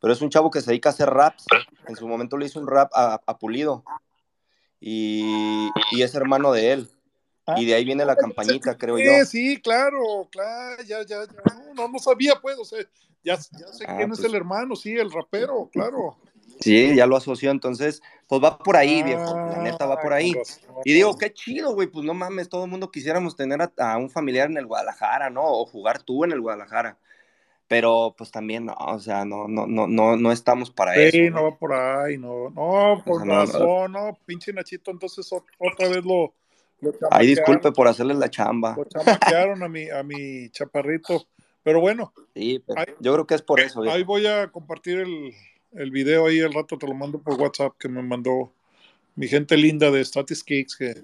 [0.00, 1.46] pero es un chavo que se dedica a hacer raps.
[1.88, 3.84] En su momento le hizo un rap a, a Pulido
[4.80, 6.90] y, y es hermano de él.
[7.56, 9.24] Y de ahí viene la campañita, creo yo.
[9.26, 11.54] Sí, claro, claro, ya, ya, ya.
[11.54, 12.78] No, no, no sabía, pues, o sea,
[13.24, 14.20] ya, ya sé Ah, quién pues.
[14.20, 16.16] es el hermano, sí, el rapero, claro.
[16.62, 19.34] Sí, ya lo asoció, entonces, pues va por ahí, viejo.
[19.36, 20.32] La neta va por Ah, ahí.
[20.84, 23.96] Y digo, qué chido, güey, pues no mames, todo el mundo quisiéramos tener a, a
[23.98, 25.42] un familiar en el Guadalajara, ¿no?
[25.44, 26.98] O jugar tú en el Guadalajara.
[27.68, 31.34] Pero pues también, no, o sea, no, no, no, no, no estamos para Sí, eso.
[31.34, 33.34] no va por ahí, no, no, por sea, no.
[33.40, 36.34] razón, no, pinche Nachito, entonces ot- otra vez lo,
[36.80, 38.74] lo chamaquearon, disculpe por hacerles la chamba.
[38.76, 41.24] Lo chamaquearon a mi, a mi chaparrito,
[41.62, 43.96] pero bueno, Sí, pero Ahí- yo creo que es por eso, viejo.
[43.96, 45.32] ahí voy a compartir el,
[45.72, 48.52] el video ahí, el rato te lo mando por WhatsApp que me mandó
[49.14, 51.02] mi gente linda de Status Kicks, que,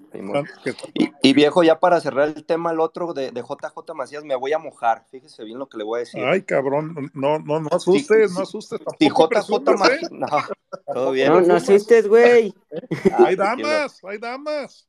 [0.95, 4.35] Y, y, viejo, ya para cerrar el tema, el otro de, de JJ Macías, me
[4.35, 5.05] voy a mojar.
[5.11, 6.25] Fíjese bien lo que le voy a decir.
[6.25, 8.43] ay cabrón, no, no, no asustes, Sí, no sí.
[8.43, 9.75] asustes, Si JJ ¿eh?
[9.77, 10.11] Macías.
[10.11, 10.27] No,
[10.95, 11.33] todo bien.
[11.33, 12.55] No, no asustes, güey.
[13.19, 14.88] Hay damas, hay damas.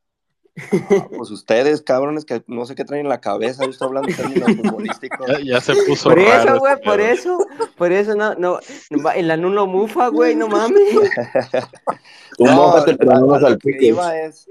[0.92, 3.64] Ah, pues ustedes, cabrones, que no sé qué traen en la cabeza.
[3.64, 5.28] Yo estoy hablando en términos futbolísticos.
[5.28, 7.38] Ya, ya se puso Por raro eso, güey, este por eso,
[7.78, 8.60] por eso no, no,
[9.16, 10.90] el anulo mufa, güey, no mames.
[12.38, 14.48] Tú No, mójate, pero no nos a lo que iba es,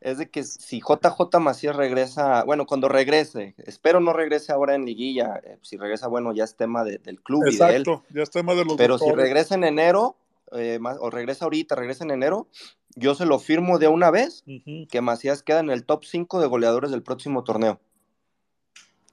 [0.00, 4.84] es de que si JJ Macías regresa, bueno, cuando regrese, espero no regrese ahora en
[4.84, 8.04] liguilla, eh, si regresa, bueno, ya es tema de- del club y de él, Exacto,
[8.14, 10.16] ya es tema de los pero si regresa en enero,
[10.52, 12.46] eh, más- o regresa ahorita, regresa en enero,
[12.94, 14.86] yo se lo firmo de una vez, Ujú.
[14.90, 17.80] que Macías queda en el top 5 de goleadores del próximo torneo.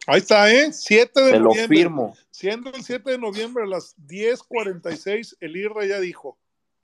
[0.08, 0.74] Ahí está, ¿eh?
[0.74, 1.78] 7 de Se lo noviembre.
[1.78, 2.18] firmo.
[2.32, 6.38] Siendo el 7 de noviembre a las 10.46, el IRA ya dijo.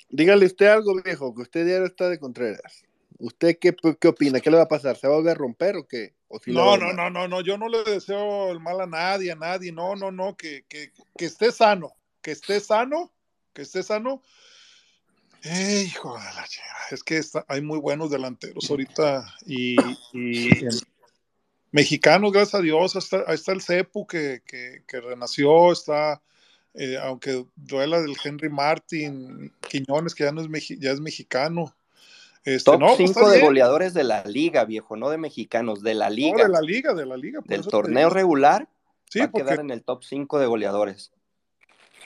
[0.10, 2.84] Dígale usted algo, viejo, que usted ya está de Contreras.
[3.18, 4.40] ¿Usted qué, qué opina?
[4.42, 4.98] ¿Qué le va a pasar?
[4.98, 6.14] ¿Se va a volver a romper o qué?
[6.28, 9.32] ¿O va No, no, no, no, no, yo no le deseo el mal a nadie,
[9.32, 13.12] a nadie, no, no, no, que, que, que esté sano, que esté sano,
[13.54, 14.22] que esté sano.
[15.48, 19.76] Eh, hijo de la chingada, es que está- hay muy buenos delanteros ahorita y,
[21.72, 26.22] mexicanos, gracias a Dios, ahí está, ahí está el Cepu que, que, que renació, está
[26.74, 31.74] eh, aunque duela del Henry Martin, Quiñones, que ya, no es, ya es mexicano.
[32.44, 33.46] Este, Top no, pues 5 de bien.
[33.46, 36.44] goleadores de la liga, viejo, no de mexicanos, de la No, liga.
[36.44, 37.40] de la liga, de la liga.
[37.46, 38.68] Del torneo regular
[39.10, 41.12] Sí, va a quedar en el top 5 de goleadores.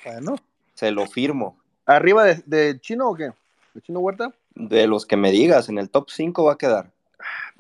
[0.06, 0.36] bueno,
[0.76, 1.59] Se lo firmo.
[1.95, 3.32] ¿Arriba de, de Chino o qué?
[3.74, 4.34] ¿De Chino Huerta?
[4.56, 6.91] De los que me digas, en el top 5 va a quedar.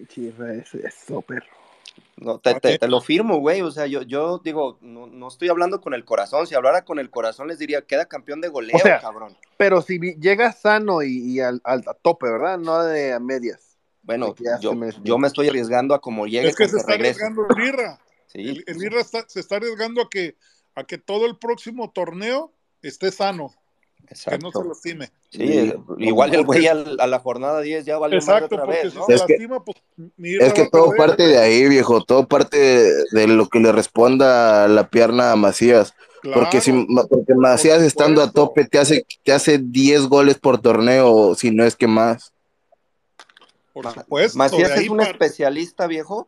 [0.07, 1.45] Chirra, eso, eso, perro.
[2.17, 3.61] No, te, te- te lo firmo, güey.
[3.61, 6.47] O sea, yo, yo digo, no, no estoy hablando con el corazón.
[6.47, 9.35] Si hablara con el corazón, les diría, queda campeón de goleo, O sea, cabrón.
[9.57, 12.57] Pero si llega sano y, y al, al- a tope, ¿verdad?
[12.57, 13.77] No de a medias.
[14.03, 17.23] Bueno, yo, me- yo me estoy arriesgando a como llegue es que se está regrese.
[17.23, 17.99] arriesgando el Irra.
[18.27, 20.35] Sí, El, el Irra está- se está arriesgando a que,
[20.75, 22.51] a que todo el próximo torneo
[22.81, 23.53] esté sano,
[24.07, 24.51] que no exacto.
[24.63, 25.11] se lastime.
[25.29, 28.91] Sí, eh, igual el güey a la jornada 10 ya más Exacto, otra porque vez,
[28.93, 29.05] si ¿no?
[29.05, 29.77] se Es que- lastima, pues
[30.17, 32.57] mi Irra Es que a todo parte de ahí, viejo, todo parte
[33.11, 35.93] de lo que le responda la pierna a Macías.
[36.33, 40.59] Porque, si, Claro, porque Macías estando a tope te hace, te hace 10 goles por
[40.59, 42.33] torneo, si no es que más.
[43.73, 44.37] por supuesto.
[44.37, 46.27] Macías es un par- especialista, viejo.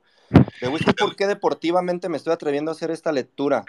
[0.62, 3.66] Le voy a decir por qué deportivamente me estoy atreviendo a hacer esta lectura.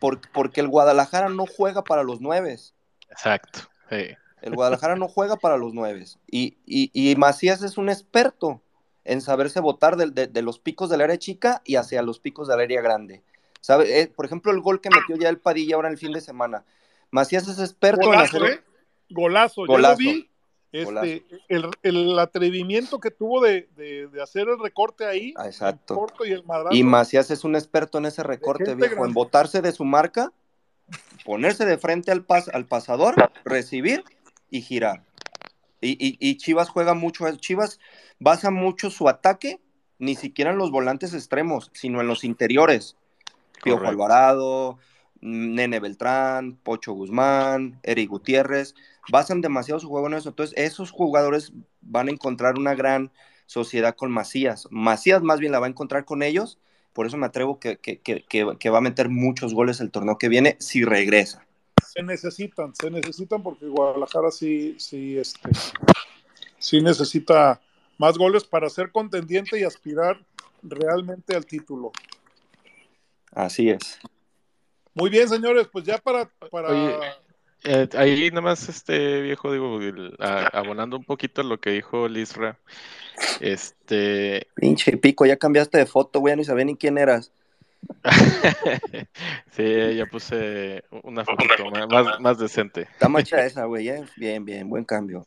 [0.00, 2.74] Por- porque el Guadalajara no juega para los nueves.
[3.14, 3.60] Exacto.
[3.90, 4.08] sí.
[4.42, 6.18] El Guadalajara no juega para los nueves.
[6.30, 8.60] Y, y, y Macías es un experto
[9.04, 12.46] en saberse botar del- de, de los picos del área chica y hacia los picos
[12.48, 13.22] del área grande.
[13.62, 14.00] ¿Sabe?
[14.00, 16.20] Eh, por ejemplo, el gol que metió ya el Padilla ahora en el fin de
[16.20, 16.62] semana.
[17.10, 18.50] Macías es experto en Golazo, hacer.
[18.50, 18.60] ¿eh?
[19.08, 19.62] Golazo.
[19.62, 19.92] Yo Golazo.
[19.92, 20.30] lo vi.
[20.72, 21.06] Este, Golazo.
[21.48, 25.94] el, el atrevimiento que tuvo de, de- de hacer el recorte ahí, Ah, exacto.
[25.94, 26.74] el corto y el madrazo.
[26.76, 29.14] Y Macías es un experto en ese recorte, viejo, en grande.
[29.14, 30.32] botarse de su marca,
[31.24, 34.04] ponerse de frente al, pas- al pasador, recibir
[34.50, 35.04] y girar.
[35.80, 37.78] Y, y- y Chivas juega mucho, Chivas
[38.18, 39.60] basa mucho su ataque,
[39.98, 42.96] ni siquiera en los volantes extremos, sino en los interiores.
[43.62, 43.86] Piojo.
[43.86, 44.78] Alvarado,
[45.20, 48.74] Nene Beltrán, Pocho Guzmán, Eric Gutiérrez,
[49.10, 50.30] basan demasiado su juego en eso.
[50.30, 53.10] Entonces, esos jugadores van a encontrar una gran
[53.46, 54.68] sociedad con Macías.
[54.70, 56.58] Macías más bien la va a encontrar con ellos,
[56.94, 59.90] por eso me atrevo que, que- que- que- que va a meter muchos goles el
[59.90, 61.44] torneo que viene si regresa.
[61.86, 65.50] Se necesitan, se necesitan porque Guadalajara sí, sí, este,
[66.58, 67.60] sí necesita
[67.98, 70.24] más goles para ser contendiente y aspirar
[70.62, 71.92] realmente al título.
[73.32, 73.98] Así es.
[74.94, 76.98] Muy bien, señores, pues ya para, para Oye,
[77.64, 81.70] Eh, ahí nada más, este viejo, digo, el- a- abonando un poquito a lo que
[81.70, 82.58] dijo Lisra,
[83.40, 87.32] este, Pinche pico, ya cambiaste de foto, güey, ni sabía ni quién eras.
[89.52, 92.82] sí, ya puse una fotito más, más, más decente.
[92.82, 94.04] Está macha esa, güey, ¿eh?
[94.16, 95.26] Bien, bien, buen cambio.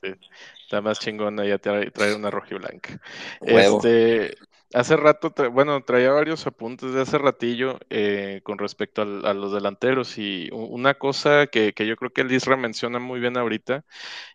[0.64, 3.00] Está más chingona ya traer, traer una rojiblanca.
[3.42, 3.78] Huevo.
[3.78, 4.38] Este,
[4.74, 10.18] hace rato, bueno, traía varios apuntes de hace ratillo eh, con respecto a los delanteros
[10.18, 13.86] y una cosa que, que yo creo que el Isra menciona muy bien ahorita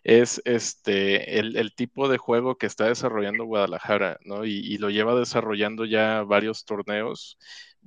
[0.03, 4.45] es este el, tipo de juego que está desarrollando Guadalajara, ¿no?
[4.45, 7.39] Y lo lleva desarrollando ya varios torneos.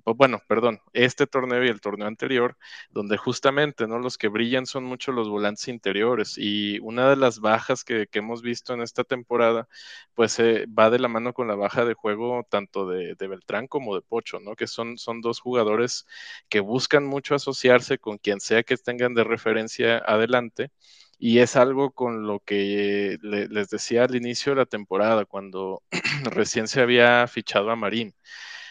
[0.05, 2.57] Bueno, perdón, este torneo y el torneo anterior,
[2.91, 3.99] donde justamente, ¿no?
[3.99, 8.41] Los que brillan son mucho los volantes interiores y una de las bajas que, hemos
[8.41, 9.69] visto en esta temporada,
[10.15, 13.95] pues eh, va de la mano con la baja de juego tanto de, Beltrán como
[13.97, 14.55] de Pocho, ¿no?
[14.55, 16.07] Que son, son dos jugadores
[16.49, 20.71] que buscan mucho asociarse con quien sea que tengan de referencia adelante.
[21.19, 25.83] Y es algo con lo que le- les decía al inicio de la temporada, cuando
[26.25, 28.15] recién se había fichado a Marín.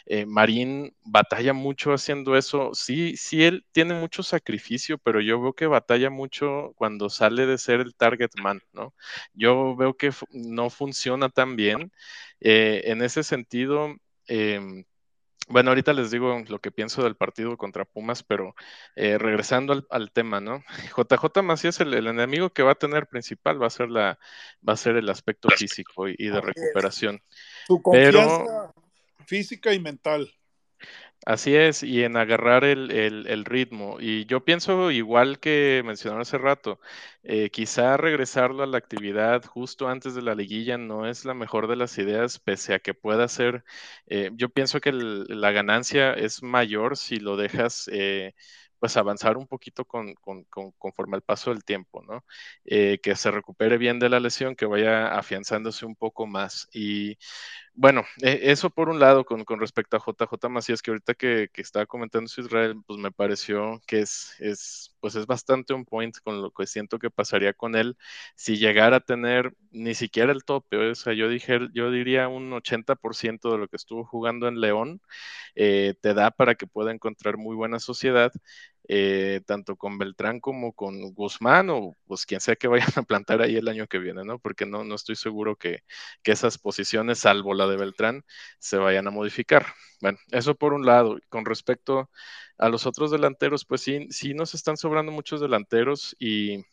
[0.07, 2.72] Eh, Marín batalla mucho haciendo eso.
[2.73, 7.57] Sí, sí, él tiene mucho sacrificio, pero yo veo que batalla mucho cuando sale de
[7.57, 8.94] ser el target man, ¿no?
[9.34, 11.91] Yo veo que no funciona tan bien.
[12.40, 13.95] Eh, en ese sentido,
[14.27, 14.86] em,
[15.48, 18.56] bueno, ahorita les digo lo que pienso del partido contra Pumas, pero
[18.95, 20.64] eh, regresando al, al tema, ¿no?
[20.98, 24.19] JJ Macías, el, el enemigo que va a tener principal va a ser la,
[24.68, 27.22] va a ser el aspecto físico y, y de recuperación.
[27.68, 28.73] su Pero confianza
[29.26, 30.31] física y mental.
[31.26, 33.97] Así es, y en agarrar el, el- ritmo.
[33.99, 36.80] Y yo pienso, igual que mencionaron hace rato,
[37.23, 41.68] eh, quizá regresarlo a la actividad justo antes de la liguilla no es la mejor
[41.68, 43.64] de las ideas, pese a que pueda ser,
[44.07, 48.34] eh, yo pienso que la ganancia es mayor si lo dejas eh,
[48.80, 52.23] pues avanzar un poquito con, con- con- conforme al paso del tiempo, ¿no?
[52.65, 56.68] Que se recupere bien de la lesión, que vaya afianzándose un poco más.
[56.73, 57.18] Y
[57.76, 61.61] bueno, eh, eso por un lado con, respecto a JJ Macías, que ahorita que, que
[61.61, 66.15] estaba comentando su Israel, pues me pareció que es, es, pues es bastante un point
[66.23, 67.97] con lo que siento que pasaría con él
[68.35, 72.52] si llegara a tener ni siquiera el tope, o sea, yo dije, yo diría un
[72.53, 75.02] 80% de lo que estuvo jugando en León,
[75.56, 78.31] eh, te da para que pueda encontrar muy buena sociedad.
[78.88, 83.41] Eh, tanto con Beltrán como con Guzmán, o pues quien sea que vayan a plantar
[83.41, 84.40] ahí el año que viene, ¿no?
[84.40, 85.84] Porque no, no estoy seguro que,
[86.24, 88.24] que esas posiciones, salvo la de Beltrán,
[88.60, 89.66] se vayan a modificar.
[90.02, 91.18] Bueno, eso por un lado.
[91.30, 92.10] Con respecto
[92.57, 96.64] a los otros delanteros, pues sí, sí nos están sobrando muchos delanteros y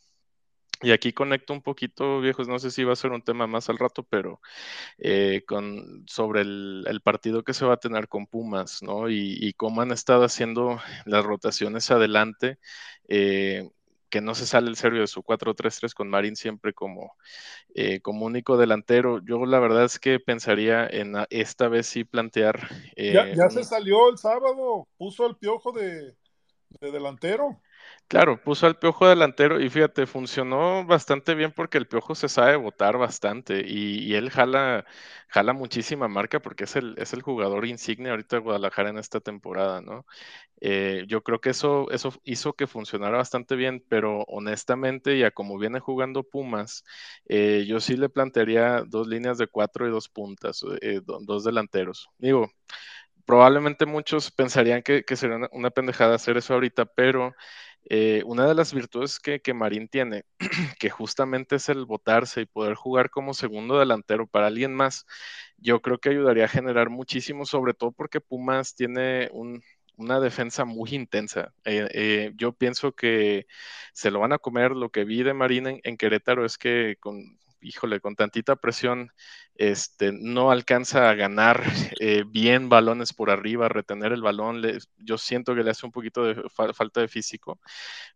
[0.82, 3.68] y aquí conecto un poquito, viejos, no sé si va a ser un tema más
[3.68, 4.40] al rato, pero
[4.98, 9.08] eh, con, sobre el, el, partido que se va a tener con Pumas, ¿no?
[9.08, 12.58] Y, y cómo han estado haciendo las rotaciones adelante,
[13.08, 13.68] eh,
[14.10, 17.16] que no se sale el serbio de su 4-3-3 con Marín siempre como,
[17.74, 19.24] eh, como único delantero.
[19.24, 22.68] Yo la verdad es que pensaría en esta vez sí plantear...
[22.94, 26.14] ya, ya se salió el sábado, puso el piojo de,
[26.80, 27.60] de delantero.
[28.12, 32.56] Claro, puso al Piojo delantero y fíjate, funcionó bastante bien porque el Piojo se sabe
[32.56, 34.84] votar bastante y, él jala,
[35.28, 39.20] jala muchísima marca porque es el, es el jugador insignia ahorita de Guadalajara en esta
[39.20, 40.04] temporada, ¿no?
[40.60, 45.58] Eh, yo creo que eso, eso hizo que funcionara bastante bien, pero honestamente, ya como
[45.58, 46.84] viene jugando Pumas,
[47.26, 52.08] eh, yo sí le plantearía dos líneas de cuatro y dos puntas, eh, dos delanteros.
[52.18, 52.50] Digo,
[53.24, 57.34] probablemente muchos pensarían que, que sería una, una pendejada hacer eso ahorita, pero
[57.90, 60.24] eh, una de las virtudes que, que, Marín tiene,
[60.78, 65.06] que justamente es el votarse y poder jugar como segundo delantero para alguien más,
[65.58, 69.62] yo creo que ayudaría a generar muchísimo, sobre todo porque Pumas tiene un,
[69.96, 71.52] una defensa muy intensa.
[71.64, 73.46] Eh, eh, yo pienso que
[73.92, 74.72] se lo van a comer.
[74.72, 79.10] Lo que vi de Marín en Querétaro es que con híjole, con tantita presión,
[79.54, 81.62] este, no alcanza a ganar
[82.00, 84.62] eh, bien balones por arriba, retener el balón.
[84.98, 87.60] Yo siento que le hace un poquito de fa falta de físico,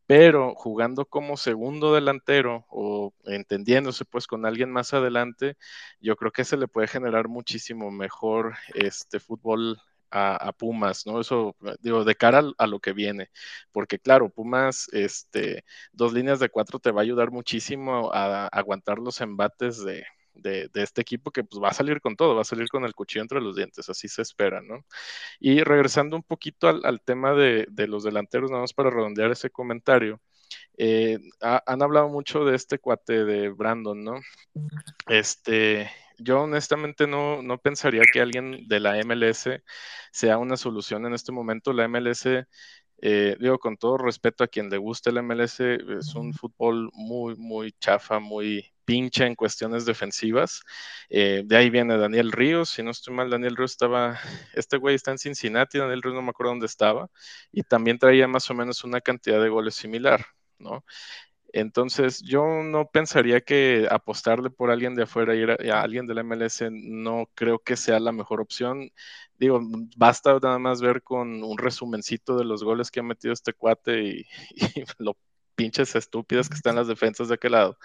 [0.06, 5.56] pero jugando como segundo delantero o entendiéndose pues con alguien más adelante,
[6.00, 9.78] yo creo que se le puede generar muchísimo mejor este fútbol
[10.10, 11.20] a, a, Pumas, ¿no?
[11.20, 13.30] Eso, digo, de cara a, a, lo que viene,
[13.72, 18.48] porque claro, Pumas, este, dos líneas de cuatro te va a ayudar muchísimo a, a
[18.48, 20.04] aguantar los embates de,
[20.34, 22.84] de, de, este equipo que pues va a salir con todo, va a salir con
[22.84, 24.84] el cuchillo entre los dientes, así se espera, ¿no?
[25.40, 29.30] Y regresando un poquito al, al tema de, de, los delanteros, nada más para redondear
[29.30, 30.20] ese comentario,
[30.78, 34.20] eh, ha, han hablado mucho de este cuate de Brandon, ¿no?
[35.08, 39.48] Este, yo honestamente no, no, pensaría que alguien de la MLS
[40.12, 41.72] sea una solución en este momento.
[41.72, 42.46] La MLS,
[43.02, 47.36] eh, digo con todo respeto a quien le guste la MLS, es un fútbol muy,
[47.36, 50.62] muy chafa, muy pincha en cuestiones defensivas.
[51.10, 54.18] Eh, de ahí viene Daniel Ríos, si no estoy mal, Daniel Ríos estaba,
[54.54, 57.10] este güey está en Cincinnati, Daniel Ríos no me acuerdo dónde estaba,
[57.52, 60.24] y también traía más o menos una cantidad de goles similar,
[60.58, 60.84] ¿no?
[61.56, 66.12] Entonces, yo no pensaría que apostarle por alguien de afuera, ir a, a, alguien de
[66.12, 68.90] la MLS, no creo que sea la mejor opción.
[69.38, 69.60] Digo,
[69.96, 74.02] basta nada más ver con un resumencito de los goles que ha metido este cuate
[74.02, 74.26] y,
[74.76, 75.16] y lo
[75.54, 77.78] pinches estúpidas que están las defensas de aquel lado.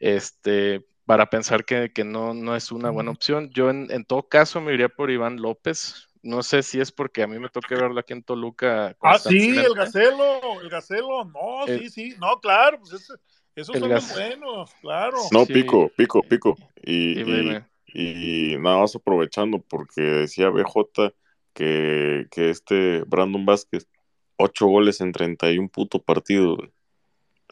[0.00, 3.50] Este, para pensar que, que no, no, es una buena opción.
[3.50, 6.08] Yo en, en, todo caso me iría por Iván López.
[6.22, 8.96] No sé si es porque a mí me toque verlo aquí en Toluca.
[9.00, 13.14] Ah, sí, el Gacelo, el Gacelo, no, el, sí, sí, no, claro, pues ese,
[13.56, 15.18] esos son los buenos, claro.
[15.32, 15.52] No, sí.
[15.52, 16.56] pico, pico, pico.
[16.82, 21.12] Y, y, y, nada más aprovechando, porque decía BJ
[21.52, 23.88] que, que este Brandon Vázquez,
[24.36, 26.58] ocho goles en 31 puto partidos.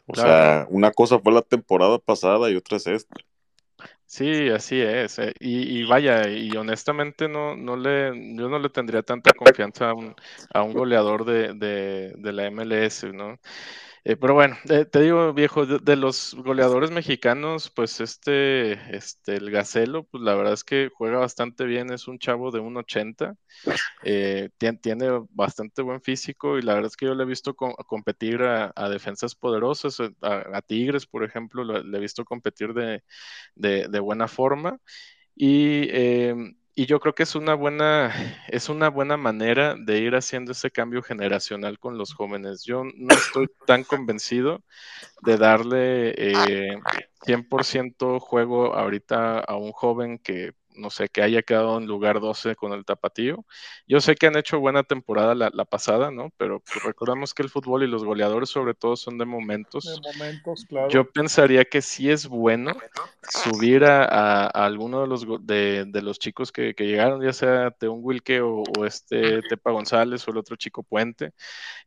[0.07, 0.29] O claro.
[0.29, 3.15] sea, una cosa fue la temporada pasada y otra es esta.
[4.13, 5.19] Sí, así es.
[5.19, 9.91] Eh, y, y, vaya, y honestamente no, no le, yo no le tendría tanta confianza
[9.91, 10.13] a un,
[10.53, 13.39] a un goleador de, de, de, la MLS, ¿no?
[14.03, 19.51] Eh, pero bueno, eh, te digo, viejo, de, los goleadores mexicanos, pues este, este, el
[19.51, 23.35] Gacelo, pues la verdad es que juega bastante bien, es un chavo de 1.80,
[24.03, 27.75] eh, tiene, bastante buen físico y la verdad es que yo le he visto co
[27.85, 33.03] competir a, defensas poderosas, a, a, Tigres, por ejemplo, le, he visto competir de,
[33.55, 34.79] de, de buena forma.
[35.35, 36.35] Y, eh,
[36.75, 38.11] y, yo creo que es una buena,
[38.47, 42.63] es una buena manera de ir haciendo ese cambio generacional con los jóvenes.
[42.63, 44.63] Yo no estoy tan convencido
[45.21, 46.79] de darle eh,
[47.25, 52.55] 100% juego ahorita a un joven que no sé, que haya quedado en lugar 12
[52.55, 53.45] con el tapatío.
[53.87, 56.31] Yo sé que han hecho buena temporada la, la pasada, ¿no?
[56.37, 59.85] Pero pues, recordamos que el fútbol y los goleadores sobre todo son de momentos.
[59.85, 60.89] De momentos, claro.
[60.89, 62.75] Yo pensaría que sí es bueno
[63.29, 67.33] subir a, a, a alguno de los, de, de los chicos que, que, llegaron, ya
[67.33, 71.33] sea Teun Wilke o, o, este Tepa González o el otro chico Puente,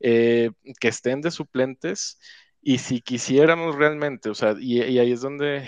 [0.00, 0.50] eh,
[0.80, 2.18] que estén de suplentes.
[2.62, 5.66] Y si quisiéramos realmente, o sea, y, y ahí es donde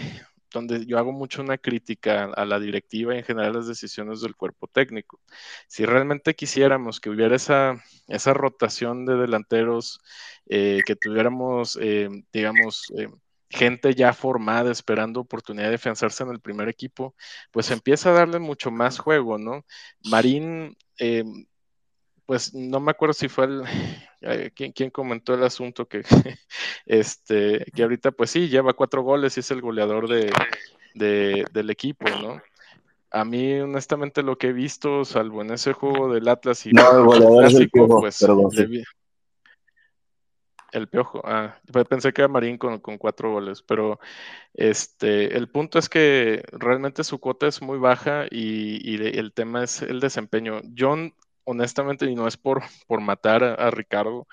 [0.56, 4.34] donde yo hago mucho una crítica a la directiva y en general las decisiones del
[4.36, 5.20] cuerpo técnico.
[5.68, 10.00] Si realmente quisiéramos que hubiera esa, esa rotación de delanteros,
[10.48, 13.08] eh, que tuviéramos, eh, digamos, eh,
[13.50, 17.14] gente ya formada esperando oportunidad de afianzarse en el primer equipo,
[17.52, 19.64] pues empieza a darle mucho más juego, ¿no?
[20.10, 20.76] Marín,
[22.26, 23.62] pues no me acuerdo si fue el,
[24.54, 26.02] ¿quién, comentó el asunto que,
[26.86, 32.06] este, que ahorita pues sí, lleva cuatro goles y es el goleador de, del equipo,
[32.10, 32.42] ¿no?
[33.12, 36.90] A mí, honestamente, lo que he visto, salvo en ese juego del Atlas y no,
[36.98, 38.20] el goleador es el piojo, pues,
[40.72, 43.98] el piojo, ah, pues, pensé que era Marín con, cuatro goles, pero
[44.52, 49.82] este, el punto es que realmente su cuota es muy baja y, el tema es
[49.82, 50.60] el desempeño.
[50.76, 51.14] John
[51.46, 54.26] honestamente, y no es por, por matar a, Ricardo,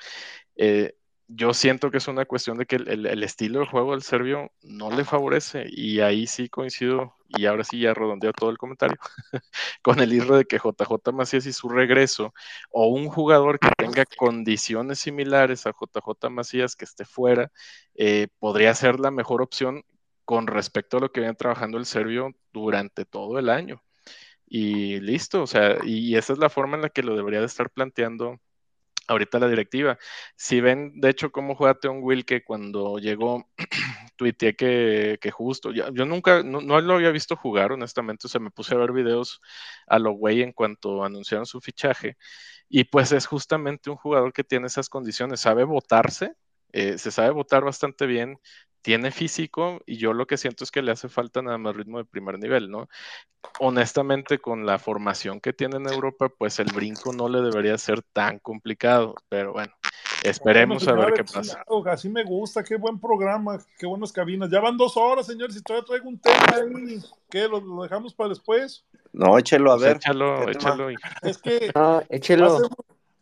[0.56, 0.94] eh,
[1.27, 4.91] yo siento que es una cuestión de que el, estilo de juego del serbio no
[4.91, 8.98] le favorece y ahí sí coincido y ahora sí ya redondeo todo el comentario
[9.81, 12.34] con el hilo de que JJ Macías y su regreso
[12.72, 17.52] o un jugador que tenga condiciones similares a JJ Macías que esté fuera
[17.95, 19.84] eh, podría ser la mejor opción
[20.26, 23.81] con respecto a lo que viene trabajando el serbio durante todo el año
[24.55, 27.47] y listo, o sea, y esa es la forma en la que lo debería de
[27.47, 28.39] estar planteando
[29.07, 29.97] ahorita la directiva.
[30.35, 33.49] Si ven, de hecho, cómo juega Teon Will, que cuando llegó,
[34.15, 38.51] tuiteé que, que justo, yo, nunca, no, lo había visto jugar, honestamente, o sea, me
[38.51, 39.41] puse a ver videos
[39.88, 42.17] a lo güey en cuanto anunciaron su fichaje,
[42.69, 46.34] y pues es justamente un jugador que tiene esas condiciones, sabe votarse,
[46.73, 48.38] eh, se sabe votar bastante bien,
[48.84, 51.97] tiene físico y yo lo que siento es que le hace falta nada más ritmo
[51.97, 52.89] de primer nivel, ¿no?
[53.60, 58.03] Honestamente, con la formación que tiene en Europa, pues el brinco no le debería ser
[58.14, 59.73] tan complicado, pero bueno,
[60.23, 61.64] esperemos a ver qué pasa.
[61.85, 64.49] Así me gusta, qué buen programa, qué buenas cabinas.
[64.49, 67.01] Ya van dos horas, señores, y todavía traigo un tema ahí.
[67.30, 67.47] ¿Qué?
[67.47, 68.84] ¿Lo, dejamos para después?
[69.14, 69.97] No, échalo a pues ver.
[69.97, 70.89] échalo, échalo.
[71.22, 71.72] Es que
[72.10, 72.69] échelo.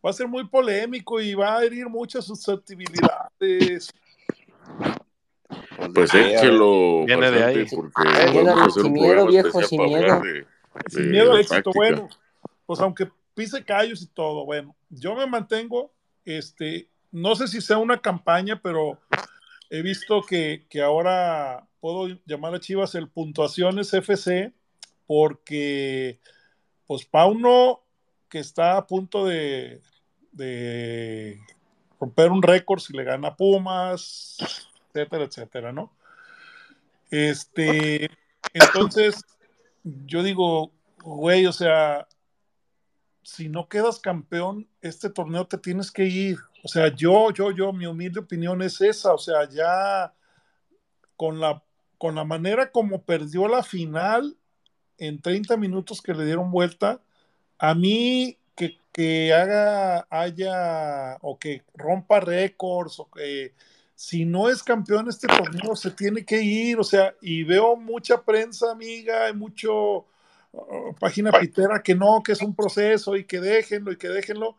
[0.03, 3.93] Va, a ser, muy polémico y va a herir muchas susceptibilidades.
[5.93, 7.05] Pues échelo.
[7.05, 7.65] Viene de ahí.
[7.69, 10.21] Porque vamos sin miedo, viejo, sin miedo.
[10.87, 11.71] sin miedo al éxito.
[11.73, 12.09] Bueno,
[12.65, 15.91] pues aunque pise callos y todo, bueno, yo me mantengo,
[16.25, 18.99] este, no sé si sea una campaña, pero
[19.69, 24.53] he visto que, que ahora puedo llamar a Chivas el puntuaciones FC,
[25.07, 26.19] porque
[26.85, 27.81] pues Pauno,
[28.29, 29.81] que está a punto de,
[30.31, 31.39] de
[31.99, 35.91] romper un récord si le gana Pumas, etcétera, etcétera, ¿no?
[37.09, 38.09] Este,
[38.53, 39.25] entonces,
[39.83, 40.71] yo digo,
[41.03, 42.07] güey, o sea,
[43.23, 46.37] si no quedas campeón, este torneo te tienes que ir.
[46.63, 49.13] O sea, yo, yo, yo, mi humilde opinión es esa.
[49.13, 50.13] O sea, ya
[51.15, 51.63] con la,
[51.97, 54.37] con la manera como perdió la final
[54.97, 57.01] en 30 minutos que le dieron vuelta,
[57.57, 63.53] a mí que, que haga, haya, o que rompa récords, o que
[64.01, 68.23] si no es campeón este torneo, se tiene que ir, o sea, y veo mucha
[68.23, 70.07] prensa amiga, y mucho
[70.53, 74.57] uh, página pitera que no, que es un proceso y que déjenlo y que déjenlo.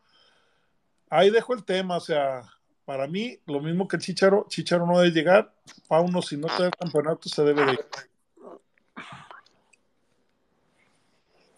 [1.10, 2.44] Ahí dejo el tema, o sea,
[2.84, 5.52] para mí, lo mismo que el Chicharo, Chicharo no debe llegar,
[5.88, 7.80] Pauno, si no te da el campeonato, se debe de ir.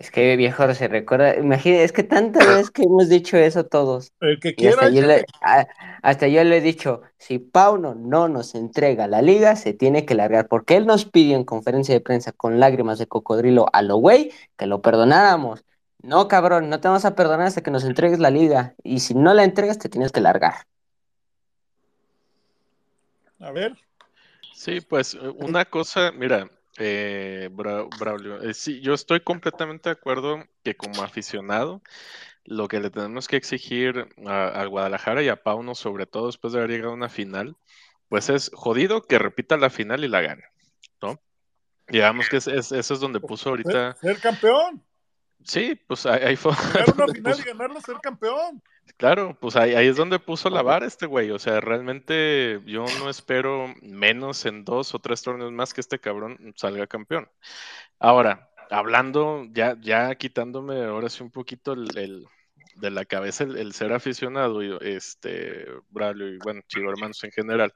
[0.05, 4.13] Es que viejo se recuerda, imagínate, es que tantas veces que hemos dicho eso todos.
[4.21, 4.83] El que quiera.
[6.03, 10.15] Hasta, yo le, he dicho, si Pauno no nos entrega la liga, se tiene que
[10.15, 13.97] largar, porque él nos pidió en conferencia de prensa con lágrimas de cocodrilo a lo
[13.97, 15.65] güey que lo perdonáramos.
[16.03, 18.75] No, cabrón, no te vamos a perdonar hasta que nos entregues la liga.
[18.83, 20.67] Y si no la entregas, te tienes que largar.
[23.41, 23.75] A ver.
[24.53, 30.77] Sí, pues una cosa, mira, eh, Braulio, eh, sí, yo estoy completamente de acuerdo que
[30.77, 31.83] como aficionado,
[32.45, 36.59] lo que le tenemos que exigir a, Guadalajara y a Pauno, sobre todo después de
[36.59, 37.57] haber llegado a una final,
[38.09, 40.45] pues es jodido que repita la final y la gane,
[41.01, 41.21] ¿no?
[41.89, 43.97] Digamos que es, eso es donde puso ahorita.
[43.97, 44.83] Ser campeón.
[45.43, 46.53] Sí, pues ahí, fue.
[46.95, 48.63] una final y ganarlo, ser campeón.
[48.97, 51.31] Claro, pues ahí, es donde puso la vara este güey.
[51.31, 55.99] O sea, realmente yo no espero menos en dos o tres torneos más que este
[55.99, 57.29] cabrón salga campeón.
[57.99, 62.27] Ahora, hablando, ya, ya quitándome ahora sí un poquito el,
[62.77, 67.73] de la cabeza el, ser aficionado, y este, Braulio y bueno, Chivo Hermanos en general,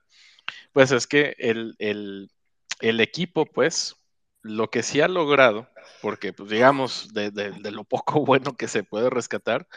[0.72, 2.30] pues es que el, el,
[2.80, 3.96] el equipo, pues,
[4.42, 5.68] lo que sí ha logrado,
[6.02, 7.30] porque pues digamos, de,
[7.70, 9.68] lo poco bueno que se puede rescatar,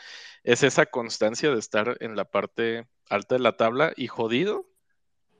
[0.43, 4.67] es esa constancia de estar en la parte alta de la tabla y jodido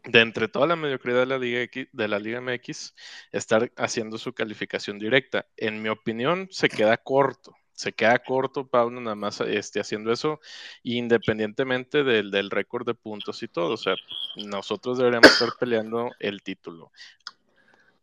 [0.04, 2.96] de entre toda la mediocridad de la Liga X, de la Liga MX,
[3.32, 5.46] estar haciendo su calificación directa.
[5.58, 7.54] En mi opinión, se queda corto.
[7.74, 10.40] Se queda corto, Pablo, nada más este, haciendo eso,
[10.84, 13.74] independientemente del, del récord de puntos y todo.
[13.74, 13.96] O sea,
[14.36, 16.92] nosotros deberíamos estar peleando el título.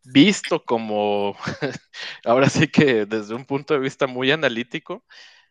[0.03, 1.35] Visto como,
[2.25, 5.05] ahora sí que desde un punto de vista muy analítico,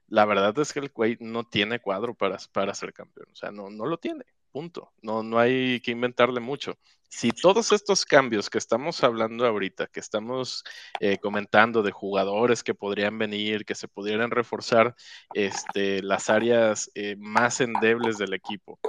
[0.08, 3.28] la verdad es que el güey no tiene cuadro para, para ser campeón.
[3.32, 4.24] O sea, no, no lo tiene.
[4.58, 4.92] Punto.
[5.02, 6.76] No, no hay que inventarle mucho.
[7.08, 10.64] Si todos estos cambios que estamos hablando ahorita, que estamos
[10.98, 14.96] eh, comentando de jugadores que podrían venir, que se pudieran reforzar
[15.32, 18.80] este, las áreas eh, más endebles del equipo,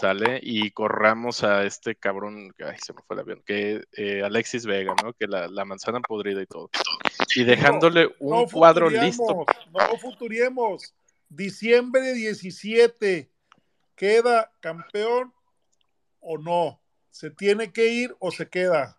[0.00, 0.40] ¿sale?
[0.42, 4.94] Y corramos a este cabrón, ay, se me fue el avión, que eh, Alexis Vega,
[5.04, 5.12] ¿no?
[5.12, 6.70] Que la, la, manzana podrida y todo.
[7.36, 9.44] Y dejándole un no cuadro listo.
[9.74, 10.94] No futuriemos.
[11.28, 13.31] Diciembre 17
[13.96, 15.32] ¿Queda campeón
[16.20, 16.80] o no?
[17.10, 18.96] ¿Se tiene que ir o se queda?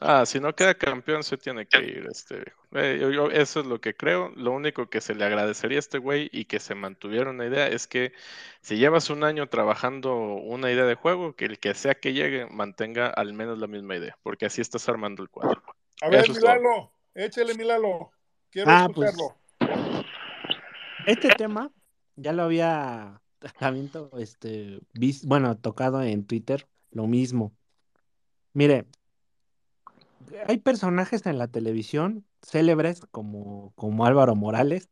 [0.00, 2.06] Ah, si no queda campeón, se tiene que ir.
[2.10, 4.30] Este, eh, yo, yo, eso es lo que creo.
[4.36, 7.66] Lo único que se le agradecería a este güey y que se mantuviera una idea
[7.66, 8.12] es que
[8.60, 12.46] si llevas un año trabajando una idea de juego, que el que sea que llegue
[12.46, 15.62] mantenga al menos la misma idea, porque así estás armando el cuadro.
[16.02, 18.12] A ver, Milalo, échale Milalo.
[18.50, 19.38] Quiero ah, escucharlo.
[19.58, 19.70] Pues,
[21.06, 21.70] este tema
[22.16, 23.22] ya lo había
[23.58, 24.80] también este,
[25.24, 27.52] bueno, tocado en Twitter, lo mismo.
[28.52, 28.86] Mire,
[30.46, 34.88] hay personajes en la televisión célebres como, como Álvaro Morales,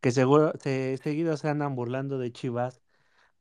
[0.00, 2.80] que seguro se, seguido se andan burlando de Chivas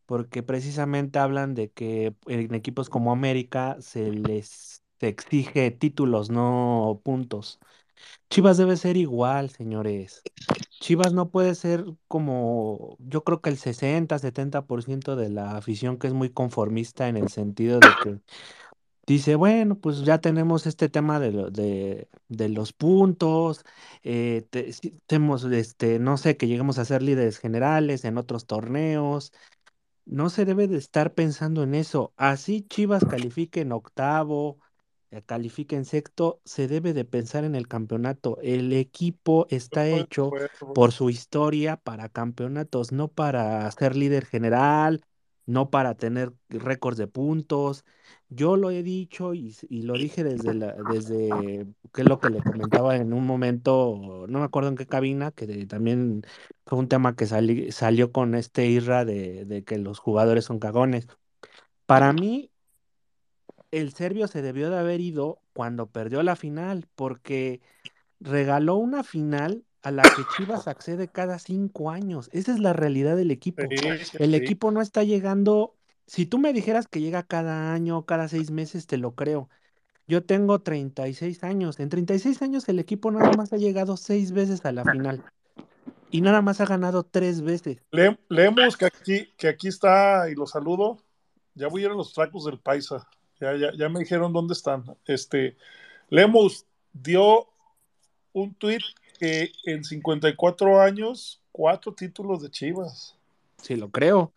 [0.05, 7.59] porque precisamente hablan de que en equipos como América se les exige títulos, no puntos.
[8.29, 10.21] Chivas debe ser igual, señores.
[10.81, 16.07] Chivas no puede ser como, yo creo que el 60, 70% de la afición que
[16.07, 18.19] es muy conformista en el sentido de que
[19.07, 23.65] dice, bueno, pues ya tenemos este tema de, de, de los puntos,
[24.03, 24.47] eh,
[25.07, 29.33] tenemos, este, no sé, que lleguemos a ser líderes generales en otros torneos.
[30.05, 32.13] No se debe de estar pensando en eso.
[32.17, 34.59] Así Chivas califique en octavo,
[35.11, 38.37] eh, califique en sexto, se debe de pensar en el campeonato.
[38.41, 40.35] El equipo está hecho
[40.73, 45.01] por su historia para campeonatos, no para ser líder general,
[45.45, 47.85] no para tener récords de puntos.
[48.29, 52.29] Yo lo he dicho y, y lo dije desde la, desde que es lo que
[52.29, 56.23] le comentaba en un momento, no me acuerdo en qué cabina, que de- también
[56.65, 60.59] fue un tema que sali- salió con este irra de, de que los jugadores son
[60.59, 61.07] cagones.
[61.85, 62.50] Para mí,
[63.71, 67.61] el serbio se debió de haber ido cuando perdió la final, porque
[68.19, 72.29] regaló una final a la que Chivas accede cada cinco años.
[72.33, 73.63] Esa es la realidad del equipo.
[73.69, 74.35] Sí, El sí.
[74.35, 75.75] equipo no está llegando.
[76.05, 79.49] Si tú me dijeras que llega cada año, cada seis meses, te lo creo.
[80.07, 81.79] Yo tengo 36 años.
[81.79, 85.23] En 36 años el equipo nada más ha llegado seis veces a la final.
[86.11, 87.77] Y nada más ha ganado tres veces.
[87.91, 90.97] Le- leemos que aquí, que aquí está, y lo saludo.
[91.55, 93.07] Ya voy a ir a los tracos del Paisa.
[93.41, 94.83] Ya, ya, ya me dijeron dónde están.
[95.05, 95.57] Este,
[96.09, 97.47] Lemus dio
[98.33, 98.81] un tweet
[99.19, 103.17] que en 54 años, cuatro títulos de Chivas.
[103.61, 104.33] Sí, lo creo.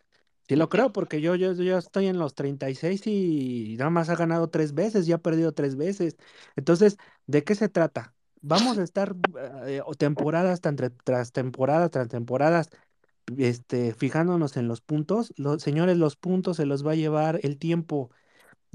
[0.48, 4.16] Sí, lo creo, porque yo, yo, yo estoy en los 36 y nada más ha
[4.16, 6.16] ganado tres veces, ya ha perdido tres veces.
[6.56, 8.14] Entonces, ¿de qué se trata?
[8.42, 9.14] Vamos a estar
[9.66, 12.68] eh, temporadas tre- tras temporadas tras temporadas,
[13.38, 15.32] este, fijándonos en los puntos.
[15.36, 18.10] Los, señores, los puntos se los va a llevar el tiempo.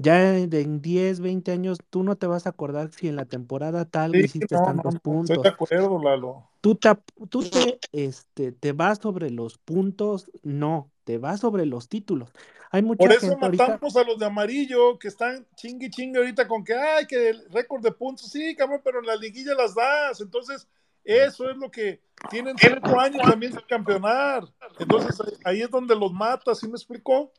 [0.02, 3.16] Ya en de en 10, 20 años, tú no te vas a acordar si en
[3.16, 6.48] la temporada tal Sí, hiciste no, tantos no, estoy puntos de acuerdo, Lalo.
[6.62, 6.88] tú te,
[7.28, 12.30] tú te, este, te vas sobre los puntos, no, te vas sobre los títulos.
[12.70, 16.18] Hay Por mucha eso gente ahorita, matamos a los de amarillo que están chingue chingue
[16.18, 19.54] ahorita con que, ay, que el récord de puntos, sí, cabrón, pero en la liguilla
[19.54, 20.22] las das.
[20.22, 20.66] Entonces,
[21.04, 22.00] eso es lo que
[22.30, 24.44] tienen cinco años también sin campeonar.
[24.78, 27.30] Entonces, ahí es donde los mata, ¿sí me explicó?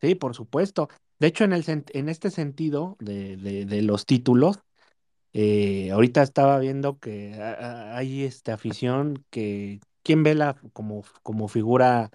[0.00, 0.88] sí, por supuesto.
[1.18, 4.60] De hecho, en el, en este sentido de, de, de los títulos,
[5.32, 12.10] eh, ahorita estaba viendo que hay esta afición que, ¿quién ve la como, como figura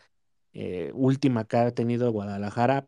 [0.54, 2.88] eh, última que ha tenido Guadalajara?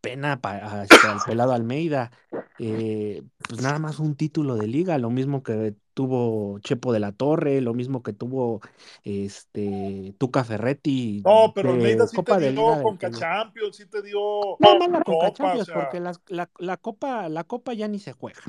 [0.00, 0.88] Pena para al
[1.26, 2.10] pelado Almeida.
[2.58, 7.10] eh, pues nada más un título de liga, lo mismo que tuvo Chepo de la
[7.10, 8.60] Torre, lo mismo que tuvo
[9.02, 13.18] este Tuca Ferretti, No, pero de Almeida sí Copa te Liga dio Conca que no.
[13.18, 14.20] Champions, sí te dio
[14.60, 17.72] No, no la Conca Copa, o Champions, sea, porque la, la, la Copa, la Copa
[17.72, 18.42] ya ni se juega,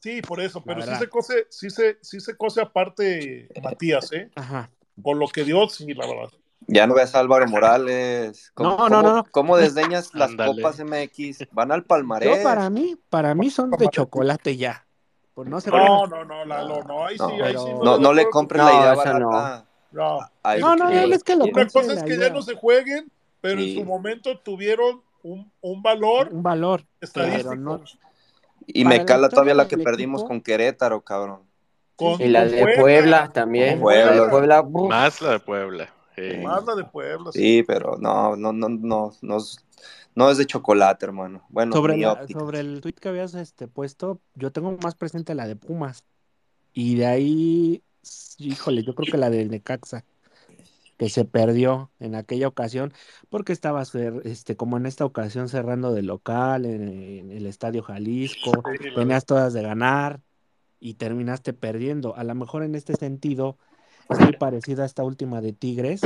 [0.00, 4.30] sí, por eso, pero sí se cose, sí se, sí se cose aparte Matías, ¿eh?
[4.34, 4.68] Ajá.
[5.00, 6.32] Con lo que dio, sí, la verdad.
[6.66, 8.50] Ya no ves a Álvaro Morales.
[8.54, 9.24] ¿Cómo, No, no, cómo- no.
[9.30, 10.60] cómo desdeñas las Ándale.
[10.60, 11.46] copas MX?
[11.52, 12.38] Van al palmarés.
[12.38, 14.87] Yo para mí, para mí son de chocolate ya.
[15.38, 17.64] Pues no sé No, no, no, Lalo, no, ahí sí, No, ahí sí.
[17.80, 18.90] No, no de le No, la idea
[19.20, 19.28] no.
[19.30, 19.66] barata.
[19.92, 20.18] No.
[20.42, 22.42] a Es No, no, que- no, es que lo Una cosa es que ya no
[22.42, 23.08] se jueguen,
[23.40, 23.70] pero Sí.
[23.70, 26.82] en su momento tuvieron un, un valor Un valor.
[27.00, 27.54] estadístico.
[27.54, 27.80] No.
[28.66, 31.42] Y me la cala todavía la que del perdimos equipo- con Querétaro, cabrón.
[31.94, 33.74] Con- Y la de Puebla también.
[33.74, 34.14] Con Puebla.
[34.16, 35.88] La de Puebla, Más la de Puebla.
[36.16, 36.42] eh.
[36.44, 37.30] Más la de Puebla.
[37.30, 37.38] sí.
[37.38, 39.64] Sí, pero no, no, no, no, no, es-
[40.18, 41.44] no es de chocolate, hermano.
[41.48, 45.46] Bueno, sobre, la- sobre el tweet que habías este, puesto, yo tengo más presente la
[45.46, 46.02] de Pumas.
[46.72, 47.82] Y de ahí,
[48.38, 50.04] híjole, yo creo que la del Necaxa,
[50.96, 52.92] que se perdió en aquella ocasión,
[53.30, 53.84] porque estaba
[54.24, 58.50] este, como en esta ocasión cerrando de local en, en el Estadio Jalisco,
[58.96, 60.20] tenías todas de ganar
[60.80, 62.16] y terminaste perdiendo.
[62.16, 63.56] A lo mejor en este sentido
[64.10, 66.00] es muy parecida a esta última de Tigres,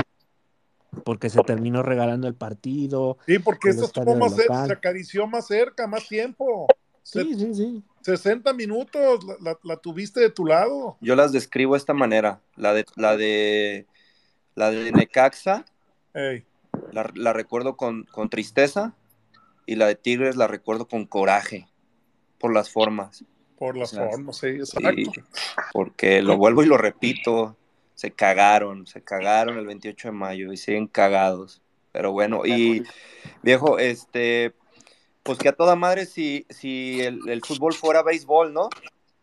[1.04, 3.18] porque se terminó regalando el partido.
[3.26, 6.66] Sí, porque estadio estuvo más cerca, se acarició más cerca, más tiempo.
[7.02, 7.82] Se- Sí, sí, sí.
[8.02, 10.96] 60 minutos la, la- la tuviste de tu lado.
[11.00, 12.40] Yo las describo de esta manera.
[12.56, 13.86] La de, la de,
[14.54, 15.64] la de Necaxa,
[16.92, 18.94] la, la recuerdo con, con tristeza,
[19.66, 21.68] y la de Tigres la recuerdo con coraje,
[22.38, 23.24] por las formas.
[23.56, 24.90] por la O sea, forma, sí, exacto.
[24.90, 25.22] Sí,
[25.72, 27.56] porque lo vuelvo y lo repito,
[28.02, 31.62] se cagaron, se cagaron el 28 de mayo y siguen cagados.
[31.92, 32.82] Pero bueno, y
[33.44, 34.54] viejo, este,
[35.22, 38.70] pues que a toda madre si, si el, el fútbol fuera béisbol, ¿no?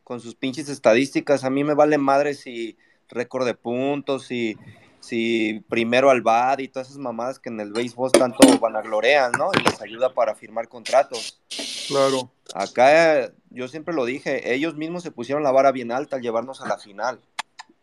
[0.05, 2.77] Con sus pinches estadísticas, a mí me vale madre si
[3.09, 4.57] récord de puntos, si,
[5.01, 9.51] si primero al BAD y todas esas mamadas que en el béisbol tanto vanaglorean, ¿no?
[9.59, 11.41] Y les ayuda para firmar contratos.
[11.89, 12.31] Claro.
[12.53, 16.61] Acá yo siempre lo dije, ellos mismos se pusieron la vara bien alta al llevarnos
[16.61, 17.19] a la final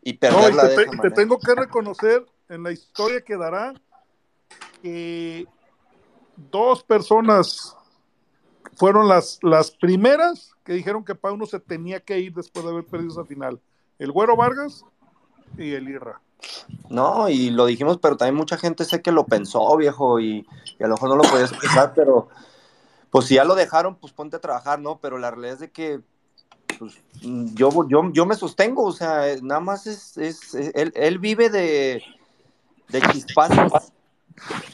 [0.06, 1.14] y No, y perderla te, de te- esa y te manera.
[1.16, 3.74] tengo que reconocer, en la historia quedará
[4.80, 5.46] que
[6.36, 7.76] dos personas
[8.76, 12.84] fueron las, las primeras que dijeron que Pauno se tenía que ir después de haber
[12.84, 13.60] perdido esa final.
[13.98, 14.84] El Güero Vargas
[15.58, 16.20] y el Irra.
[16.88, 20.46] No, y lo dijimos, pero también mucha gente sé que lo pensó, viejo, y,
[20.78, 22.28] y a lo mejor no lo podías expresar, pero
[23.10, 24.98] pues si ya lo dejaron, pues ponte a trabajar, ¿no?
[25.00, 26.00] Pero la realidad es de que
[26.78, 26.94] pues,
[27.54, 31.48] yo, yo, yo me sostengo, o sea, nada más es, es, es- él, él vive
[31.50, 32.02] de,
[32.88, 33.92] de chispazos,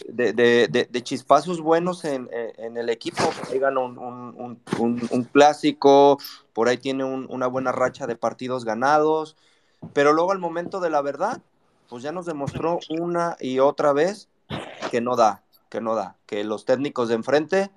[0.09, 5.09] de, de, de- de chispazos buenos en, en- el equipo, ahí gana un, un- un-
[5.11, 6.19] un- clásico,
[6.53, 9.37] por ahí tiene un- una buena racha de partidos ganados,
[9.93, 11.41] pero luego al momento de la verdad,
[11.89, 14.29] pues ya nos demostró una y otra vez
[14.91, 17.71] que no da, que no da, que los técnicos de enfrente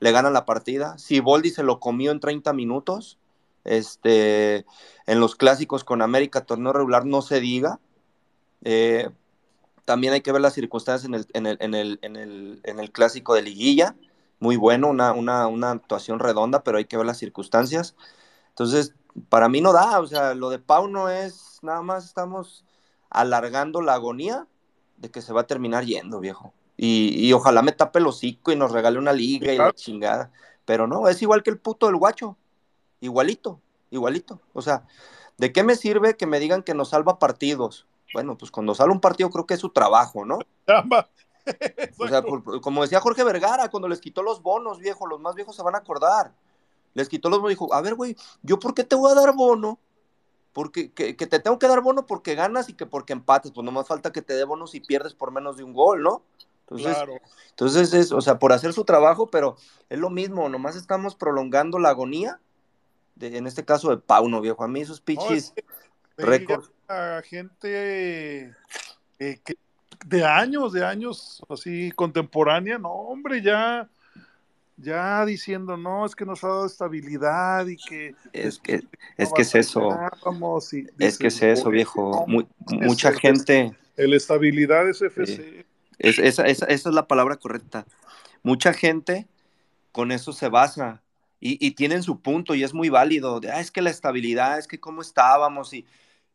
[0.00, 0.96] le ganan la partida.
[0.98, 3.18] Si Boldi se lo comió en 30 minutos,
[3.64, 4.66] este,
[5.06, 7.80] en los clásicos con América, torneo regular, no se diga.
[8.64, 9.10] Eh,
[9.84, 12.78] también hay que ver las circunstancias en el, en el, en el, en el, en
[12.78, 13.96] el clásico de liguilla.
[14.38, 17.94] Muy bueno, una, una, una actuación redonda, pero hay que ver las circunstancias.
[18.48, 18.94] Entonces,
[19.28, 22.64] para mí no da, o sea, lo de Pau no es, nada más estamos
[23.10, 24.46] alargando la agonía
[24.96, 26.52] de que se va a terminar yendo, viejo.
[26.76, 30.32] Y, y ojalá me tape el hocico y nos regale una liga y la chingada.
[30.64, 32.36] Pero no, es igual que el puto del guacho.
[33.02, 33.60] Igualito,
[33.90, 34.40] igualito.
[34.54, 34.86] O sea,
[35.36, 37.86] ¿de qué me sirve que me digan que nos salva partidos?
[38.14, 40.38] Bueno, pues cuando sale un partido creo que es su trabajo, ¿no?
[41.98, 45.34] O sea, por- como decía Jorge Vergara, cuando les quitó los bonos, viejo, los más
[45.34, 46.32] viejos se van a acordar.
[46.94, 49.14] Les quitó los bonos y dijo, a ver, güey, ¿yo por qué te voy a
[49.16, 49.78] dar bono?
[50.52, 53.50] Porque que, que te tengo que dar bono porque ganas y que porque empates.
[53.50, 56.02] Pues no más falta que te dé bonos y pierdes por menos de un gol,
[56.02, 56.22] ¿no?
[56.68, 57.14] Entonces, Claro.
[57.50, 59.56] entonces es, o sea, por hacer su trabajo, pero
[59.88, 62.38] es lo mismo, nomás estamos prolongando la agonía,
[63.14, 64.64] de, en este caso de Pauno, viejo.
[64.64, 65.64] A mí esos No, pichis que
[66.24, 66.70] récords.
[67.24, 68.54] gente
[69.18, 69.56] eh, que-
[70.04, 73.88] de años, de años, así contemporánea, no, hombre, ya,
[74.76, 79.32] ya diciendo, no, es que nos ha dado estabilidad y que Es que, no es
[79.32, 79.88] que es eso.
[80.98, 82.24] Es que es eso, "Oye, viejo.
[82.26, 82.46] no, es
[82.86, 83.76] mucha el- gente.
[83.96, 85.64] El estabilidad es FC.
[85.98, 87.86] Es, esa, esa- esa es la palabra correcta.
[88.42, 89.28] Mucha gente
[89.92, 91.01] con eso se basa
[91.44, 93.40] y, tienen su punto y es muy válido.
[93.40, 95.86] De, "Ah, es que la estabilidad, es que cómo estábamos y,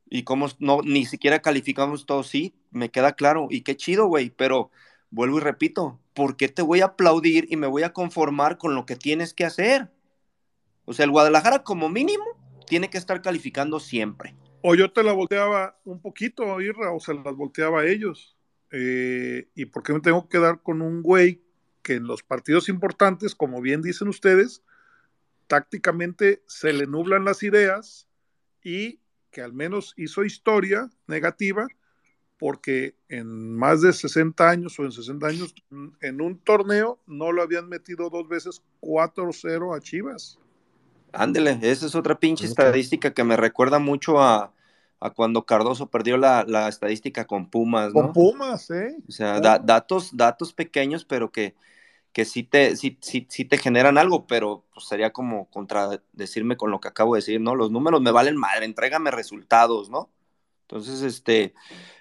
[0.09, 2.23] y cómo no, ni siquiera calificamos todo.
[2.23, 3.47] Sí, me queda claro.
[3.49, 4.29] Y qué chido, güey.
[4.31, 4.69] Pero
[5.09, 8.75] vuelvo y repito, ¿por qué te voy a aplaudir y me voy a conformar con
[8.75, 9.89] lo que tienes que hacer?
[10.83, 12.25] O sea, el Guadalajara como mínimo
[12.67, 14.35] tiene que estar calificando siempre.
[14.61, 18.35] O yo te la volteaba un poquito, Irra, o se las volteaba a ellos.
[18.71, 21.41] Eh, ¿Y por qué me tengo que dar con un güey
[21.81, 24.63] que en los partidos importantes, como bien dicen ustedes,
[25.47, 28.07] tácticamente se le nublan las ideas
[28.63, 28.99] y
[29.31, 31.67] que al menos hizo historia negativa
[32.37, 37.31] porque en más de 60 años o en 60 años, mm, en un torneo no
[37.31, 40.37] lo habían metido dos veces 4-0 a Chivas.
[41.13, 44.53] Ándele, esa es otra pinche estadística que me recuerda mucho a,
[44.99, 47.93] a cuando Cardoso perdió la, la estadística con Pumas, ¿no?
[47.93, 48.95] Con Pumas, ¿eh?
[49.07, 51.55] O sea, da- datos, datos pequeños, pero que,
[52.17, 56.71] que sí, te, sí, sí, sí te generan algo, pero pues, sería como contradecirme con
[56.71, 57.53] lo que acabo de decir, ¿no?
[57.53, 60.09] Los números me valen madre, entrégame resultados, ¿no?
[60.63, 61.53] Entonces, este,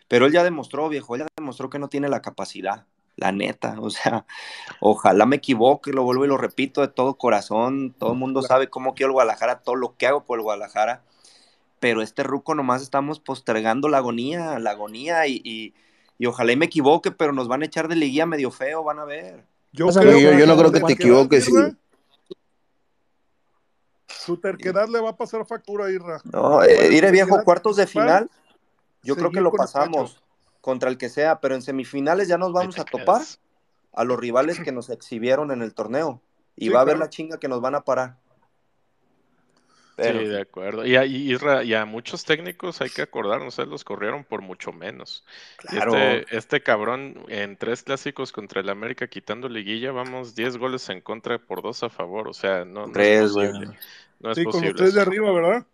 [0.08, 2.86] pero él ya demostró, viejo, él ya demostró que no tiene la capacidad,
[3.16, 4.24] la neta, o sea,
[4.80, 8.70] ojalá me equivoque, lo vuelvo y lo repito de todo corazón, todo el mundo sabe
[8.70, 11.04] cómo quiero el Guadalajara, todo lo que hago por el Guadalajara,
[11.78, 15.74] pero este ruco nomás estamos postergando la agonía, la agonía y, y,
[16.16, 18.98] y ojalá y me equivoque, pero nos van a echar de liguilla medio feo, van
[18.98, 19.55] a ver.
[19.76, 21.76] Yo, Pasa, creo yo- yo no creo que te equivoques, Irra, sí.
[24.24, 26.20] Tu terquedad le va a pasar factura a Irra.
[26.24, 28.30] No, eh, iré viejo, cuartos de final,
[29.02, 30.22] yo creo que lo pasamos
[30.62, 33.20] contra el que sea, pero en semifinales ya nos vamos a topar
[33.92, 36.22] a los rivales que nos exhibieron en el torneo
[36.56, 37.04] y Sí, va a haber claro.
[37.06, 38.16] la chinga que nos van a parar.
[39.96, 40.86] Pero, Sí, de acuerdo.
[40.86, 43.66] Y a, y y a muchos técnicos hay que acordarnos, ¿eh?
[43.66, 45.24] los corrieron por mucho menos.
[45.56, 45.94] Claro.
[45.96, 51.00] Este, este cabrón en tres clásicos contra el América quitando liguilla, vamos 10 goles en
[51.00, 52.28] contra por dos a favor.
[52.28, 53.68] O sea, no, no es posible.
[54.20, 54.74] No es Sí, con posible.
[54.74, 55.66] tres de arriba, ¿verdad?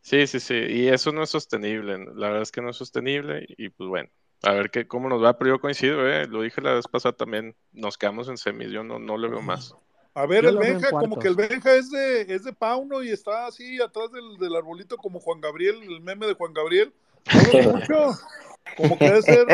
[0.00, 0.54] Sí, sí, sí.
[0.54, 1.98] Y eso no es sostenible.
[2.14, 3.46] La verdad es que no es sostenible.
[3.56, 4.10] Y pues bueno,
[4.42, 5.38] a ver qué, cómo nos va.
[5.38, 6.26] Pero yo coincido, ¿eh?
[6.26, 7.56] Lo dije la vez pasada también.
[7.72, 8.70] Nos quedamos en semis.
[8.70, 9.76] Yo no, no le veo más.
[10.14, 13.10] A ver, Yo el Benja, como que el Benja es de, es de Pauno y
[13.10, 16.92] está así atrás del, del arbolito como Juan Gabriel, el meme de Juan Gabriel.
[17.32, 17.94] No lo mucho.
[18.78, 19.46] Como que ha de ser,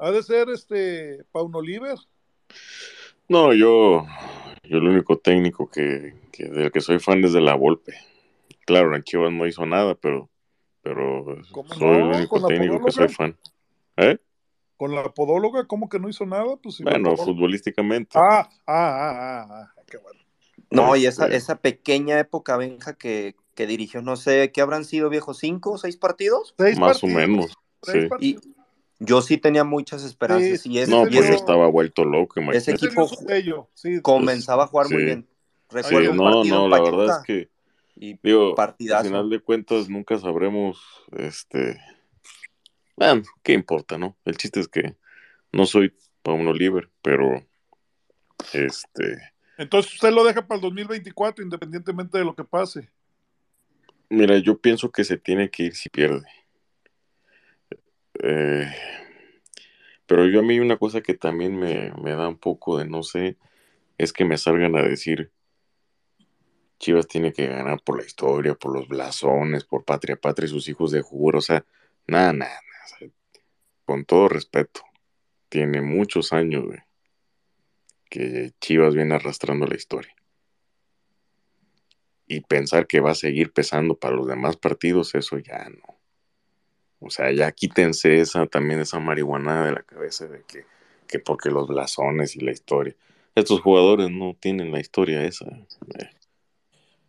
[0.00, 1.96] ha de ser este Pauno Oliver.
[3.28, 4.04] No, yo,
[4.64, 7.94] yo el único técnico que, que del que soy fan es de la Volpe.
[8.66, 10.28] Claro, en Chivas no hizo nada, pero,
[10.82, 13.38] pero ¿Cómo soy el único ¿Con la técnico que soy fan.
[13.96, 14.18] ¿Eh?
[14.76, 16.56] Con la podóloga, ¿cómo que no hizo nada?
[16.60, 18.18] Pues, si Bueno, podóloga- futbolísticamente.
[18.18, 20.20] Ah, ah, ah, ah, ah, qué bueno.
[20.70, 25.08] No, y esa, esa pequeña época, Benja, que, que dirigió, no sé, ¿qué habrán sido,
[25.08, 25.34] viejo?
[25.34, 26.54] ¿Cinco o seis partidos?
[26.58, 27.56] Seis Más o menos.
[27.82, 28.08] Sí.
[28.20, 28.38] Y
[28.98, 30.62] yo sí tenía muchas esperanzas.
[30.62, 32.58] Sí, y ese, No, y pues ese yo estaba vuelto loco, ese imagínate.
[32.58, 34.00] Ese equipo sí.
[34.00, 35.28] comenzaba a jugar muy bien.
[35.70, 37.48] Recuerdo un no, no, la verdad es que,
[37.96, 40.80] y digo, al final de cuentas nunca sabremos,
[41.12, 41.80] este,
[42.96, 44.16] bueno, qué importa, ¿no?
[44.24, 44.96] El chiste es que
[45.52, 47.44] no soy Pauno Oliver, pero,
[48.52, 52.90] este, Entonces usted lo deja para el 2024, independientemente de lo que pase.
[54.08, 56.26] mira, yo pienso que se tiene que ir si pierde.
[58.22, 58.72] Eh,
[60.06, 63.02] pero yo a mí una cosa que también me, me da un poco de no
[63.02, 63.36] sé,
[63.98, 65.32] es que me salgan a decir,
[66.78, 70.68] Chivas tiene que ganar por la historia, por los blasones, por Patria Patria y sus
[70.68, 71.64] hijos de juro, o sea,
[72.06, 72.60] nada, nada,
[72.98, 73.08] sea,
[73.84, 74.82] con todo respeto,
[75.48, 76.80] tiene muchos años, güey,
[78.08, 80.14] que Chivas viene arrastrando la historia.
[82.26, 85.98] Y pensar que va a seguir pesando para los demás partidos, eso ya no.
[87.00, 90.64] O sea, ya quítense esa también esa marihuana de la cabeza de que,
[91.06, 92.96] que porque los blasones y la historia.
[93.34, 95.46] Estos jugadores no tienen la historia esa.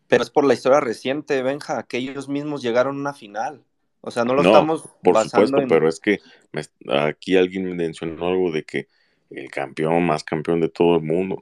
[0.07, 3.63] Pero es por la historia reciente, Benja, que ellos mismos llegaron a una final.
[4.01, 5.67] O sea, no lo No, estamos Por basando supuesto, en...
[5.69, 6.19] pero es que
[6.51, 8.87] me- aquí alguien mencionó algo de que
[9.29, 11.39] el campeón más campeón de todo el mundo.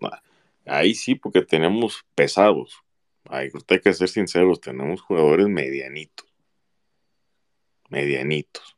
[0.65, 2.83] ahí sí, porque tenemos pesados.
[3.25, 3.49] Hay
[3.83, 6.27] que ser sinceros, tenemos jugadores medianitos.
[7.89, 8.77] Medianitos.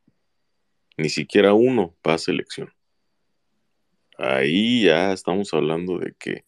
[0.96, 2.72] Ni siquiera uno va a selección.
[4.18, 6.45] Ahí ya estamos hablando de que,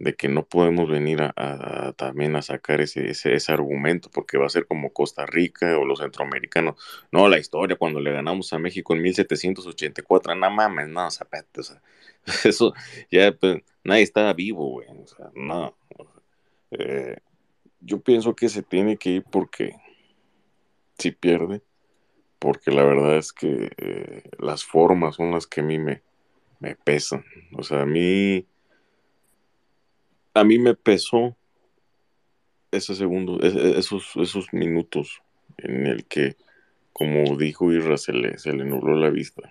[0.00, 4.46] de que no podemos venir a, también a sacar ese, ese, ese argumento, porque va
[4.46, 6.76] a ser como Costa Rica o los centroamericanos.
[7.12, 11.62] No, la historia cuando le ganamos a México en 1784, no mames, no, zapete, o
[11.62, 11.82] sea,
[12.44, 12.72] eso
[13.10, 15.76] ya pues, nadie estaba vivo, güey, o sea, no.
[16.70, 17.18] Eh,
[17.80, 19.74] yo pienso que se tiene que ir porque
[20.98, 21.62] si pierde,
[22.38, 26.02] porque la verdad es que eh, las formas son las que a mí me,
[26.58, 27.22] me pesan.
[27.56, 28.46] O sea, a mí,
[30.34, 31.36] a mí me pesó
[32.70, 35.22] ese segundo, es- es- esos, esos minutos
[35.58, 36.36] en el que,
[36.92, 39.42] como dijo Irra, se le, se le nubló la vista.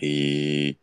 [0.00, 0.78] Y,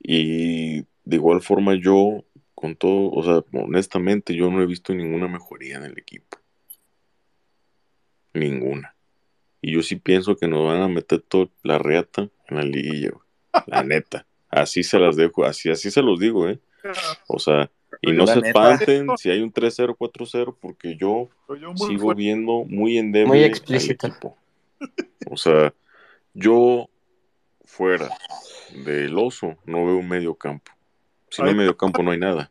[0.00, 2.24] y de igual forma yo,
[2.54, 6.38] con todo, o sea, honestamente yo no he visto ninguna mejoría en el equipo.
[8.32, 8.96] Ninguna.
[9.60, 13.10] Y yo sí pienso que nos van a meter toda la reata en la liguilla.
[13.66, 14.26] La neta.
[14.48, 16.60] Así se las dejo, así, así se los digo, ¿eh?
[17.28, 17.70] O sea,
[18.02, 21.28] y no se espanten si hay un 3-0, 4-0, porque yo
[21.76, 22.22] sigo fuerte.
[22.22, 24.06] viendo muy endeble Muy al explícito.
[24.06, 24.36] equipo.
[25.30, 25.72] O sea,
[26.34, 26.90] Yo,
[27.64, 28.08] fuera
[28.84, 30.72] del oso, no veo un medio campo.
[31.30, 32.50] Si no hay medio campo, no hay nada.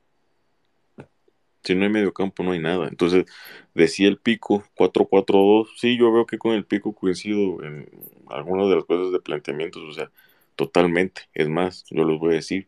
[1.63, 2.87] Si no hay medio campo, no hay nada.
[2.87, 3.25] Entonces,
[3.73, 5.67] decía el pico 4-4-2.
[5.77, 7.89] Sí, yo veo que con el pico coincido en
[8.29, 9.81] algunas de las cosas de planteamientos.
[9.83, 10.11] O sea,
[10.55, 11.23] totalmente.
[11.33, 12.67] Es más, yo les voy a decir,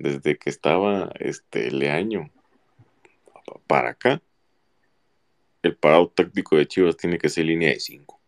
[0.00, 2.30] desde que estaba este Leaño
[3.66, 4.20] para acá,
[5.62, 8.20] el parado táctico de Chivas tiene que ser línea de 5.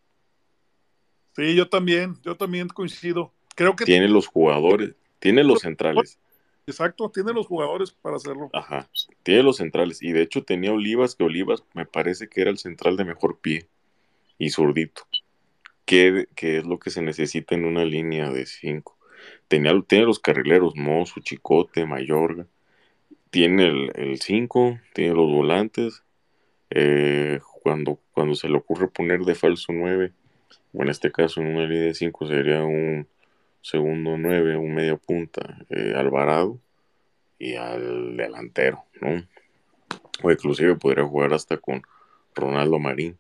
[1.35, 3.33] Sí, yo también, yo también coincido.
[3.55, 6.19] Creo que tiene los jugadores, tiene los centrales.
[6.67, 8.51] Exacto, tiene los jugadores para hacerlo.
[8.53, 8.89] Ajá,
[9.23, 10.03] tiene los centrales.
[10.03, 13.39] Y de hecho tenía Olivas, que Olivas me parece que era el central de mejor
[13.41, 13.67] pie
[14.39, 15.03] y zurdito.
[15.85, 18.97] Que, es lo que se necesita en una línea de 5.
[19.49, 22.47] Tenía, tiene los carrileros, Mozo, Chicote, Mayorga.
[23.31, 26.03] Tiene el 5, tiene los volantes.
[26.71, 30.13] Eh, cuando, cuando se le ocurre poner de falso 9,
[30.73, 33.07] o en este caso en una línea de 5 sería un
[33.61, 36.59] segundo 9, un medio punta, eh, Alvarado,
[37.39, 39.27] y al delantero, ¿no?
[40.23, 41.83] O inclusive podría jugar hasta con
[42.35, 43.19] Ronaldo Marín.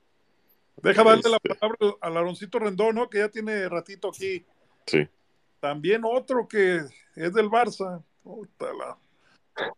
[0.83, 3.09] Deja darle la este palabra al Aloncito Rendón, ¿no?
[3.09, 4.45] Que ya tiene ratito aquí.
[4.87, 5.07] Sí.
[5.63, 6.79] También otro que
[7.15, 8.03] es del Barça.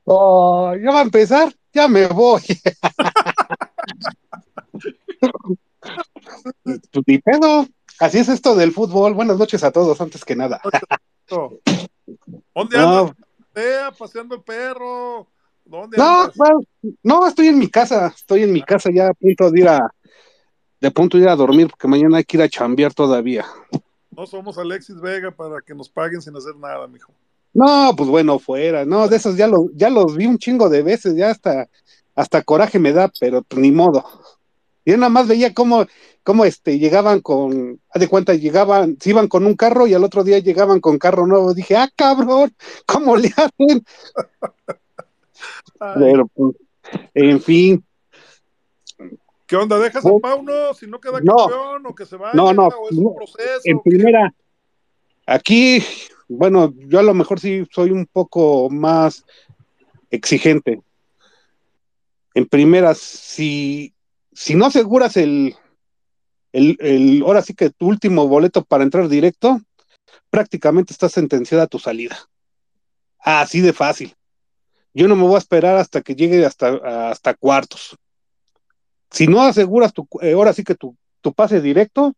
[0.05, 2.41] Oh, ya va a empezar, ya me voy.
[6.65, 7.67] pues ni pedo.
[8.01, 9.13] Así es esto del fútbol.
[9.13, 10.63] Buenas noches a todos, antes que nada.
[11.29, 13.13] ¿Dónde andas?
[13.99, 15.29] paseando el perro.
[15.67, 16.31] ¿Dónde no,
[17.03, 18.07] no, estoy en mi casa.
[18.07, 19.87] Estoy en mi casa ya a punto de ir a
[20.81, 23.45] de punto de ir a dormir porque mañana hay que ir a chambear todavía.
[24.17, 27.13] No somos Alexis Vega para que nos paguen sin hacer nada, mijo.
[27.53, 28.85] No, pues bueno, fuera.
[28.85, 31.69] No, de esos ya los, ya los vi un chingo de veces, ya hasta,
[32.15, 34.05] hasta coraje me da, pero pues ni modo.
[34.85, 35.87] Yo nada más veía cómo,
[36.23, 40.05] cómo este, llegaban con, haz de cuenta, llegaban, se iban con un carro y al
[40.05, 41.55] otro día llegaban con carro nuevo.
[41.55, 42.55] Dije, ah, cabrón,
[42.87, 43.85] ¿cómo le hacen?
[45.95, 46.57] Pero, pues,
[47.15, 47.85] en fin.
[49.55, 49.79] ¿Qué onda?
[49.79, 52.35] ¿Dejas a Pauno si no queda campeón o que se vaya?
[52.35, 53.61] No, no, o es un proceso?
[53.63, 54.35] En primera,
[55.27, 55.81] aquí,
[56.27, 59.25] bueno, yo a lo mejor sí soy un poco más
[60.11, 60.83] exigente.
[62.35, 63.95] En primera, si
[64.33, 65.55] si no aseguras el,
[66.51, 69.61] el, ahora sí que tu último boleto para entrar directo,
[70.31, 72.19] prácticamente estás sentenciada a tu salida.
[73.21, 74.17] Así de fácil.
[74.95, 77.97] Yo no me voy a esperar hasta que llegue hasta, hasta cuartos.
[79.15, 82.17] Si no aseguras tu, eh, ahora sí que tu, tu pase directo,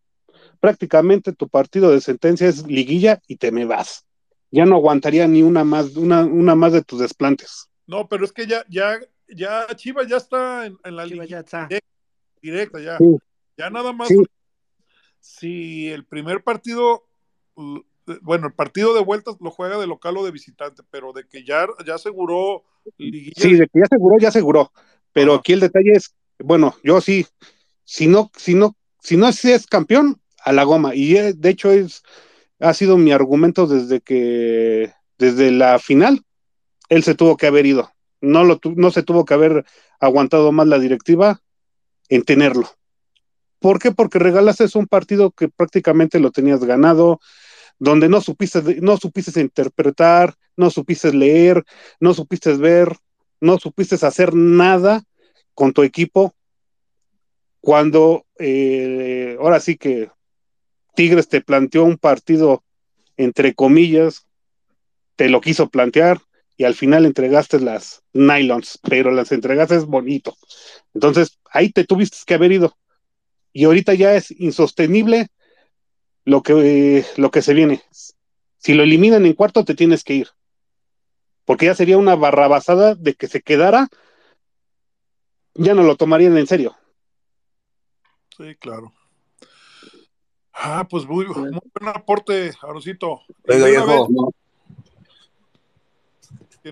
[0.60, 4.06] prácticamente tu partido de sentencia es liguilla y te me vas.
[4.50, 7.68] Ya no aguantaría ni una más, una, una más de tus desplantes.
[7.86, 11.26] No, pero es que ya, ya, ya Chivas ya está en, la liga.
[11.26, 11.68] Ya está
[12.40, 12.98] directa ya.
[13.58, 14.08] Ya nada más.
[15.20, 17.06] Si el primer partido,
[18.22, 21.44] bueno, el partido de vueltas lo juega de local o de visitante, pero de que
[21.44, 22.64] ya, ya aseguró.
[22.96, 24.72] Sí, de que ya aseguró, ya aseguró.
[25.12, 27.26] Pero aquí el detalle es, bueno, yo sí,
[27.84, 30.94] si no, si no, si no es campeón, a la goma.
[30.94, 32.02] Y eh, de hecho es,
[32.60, 36.24] ha sido mi argumento desde que, desde la final,
[36.88, 37.90] él se tuvo que haber ido.
[38.20, 39.64] No, lo, no se tuvo que haber
[40.00, 41.42] aguantado más la directiva
[42.08, 42.68] en tenerlo.
[43.58, 43.90] ¿Por qué?
[43.90, 47.20] Porque regalaste un partido que prácticamente lo tenías ganado,
[47.78, 51.64] donde no supiste, no supiste interpretar, no supiste leer,
[51.98, 52.96] no supiste ver,
[53.40, 55.02] no supiste hacer nada
[55.56, 56.36] con tu equipo.
[57.60, 60.10] Cuando eh, ahora sí que
[60.94, 62.62] Tigres te planteó un partido
[63.16, 64.26] entre comillas,
[65.16, 66.20] te lo quiso plantear
[66.56, 70.36] y al final entregaste las nylons, pero las entregaste bonito.
[70.94, 72.76] Entonces, ahí te tuviste que haber ido.
[73.52, 75.28] Y ahorita ya es insostenible
[76.24, 77.82] lo que, lo que se viene.
[78.58, 80.28] Si lo eliminan en cuarto, te tienes que ir.
[81.44, 83.88] Porque ya sería una barrabasada de que se quedara,
[85.58, 86.74] ya no lo tomarían en serio.
[88.36, 88.92] Sí, claro.
[90.52, 93.20] Ah, pues muy, buen aporte, Arosito.
[93.44, 93.76] ¿Quién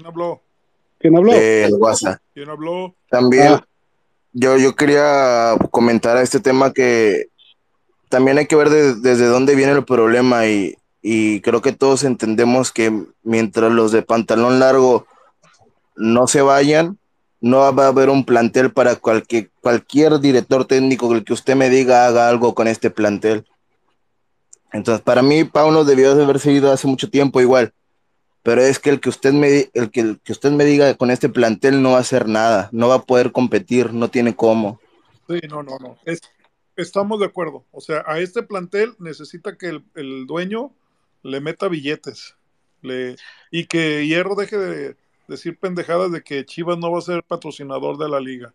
[0.06, 0.42] habló?
[0.98, 1.32] ¿Quién habló?
[1.34, 2.20] el WhatsApp.
[2.32, 2.94] ¿Quién habló?
[3.08, 3.54] También.
[3.54, 3.66] Ah
[4.34, 7.28] yo, yo quería comentar a este tema que
[8.08, 10.76] también hay que ver desde dónde viene el problema y,
[11.42, 15.06] creo que todos entendemos que mientras los de pantalón largo
[15.96, 16.98] no se vayan,
[17.44, 22.06] no va a haber un plantel para cualquier, director técnico el que usted me diga
[22.06, 23.46] haga algo con este plantel.
[24.72, 27.72] Entonces, para mí, Pauno debió de haber seguido hace mucho tiempo igual
[28.44, 31.10] pero es que el que usted me el que, el que usted me diga con
[31.10, 34.78] este plantel no va a hacer nada, no va a poder competir, no tiene cómo.
[35.26, 35.96] Sí, no, no, no.
[36.04, 36.20] Es,
[36.76, 37.64] Estamos de acuerdo.
[37.70, 40.72] O sea, a este plantel necesita que el, el dueño
[41.22, 42.36] le meta billetes.
[42.82, 43.16] Le,
[43.50, 44.96] y que Hierro deje de
[45.28, 48.54] decir pendejadas de que Chivas no va a ser patrocinador de la liga.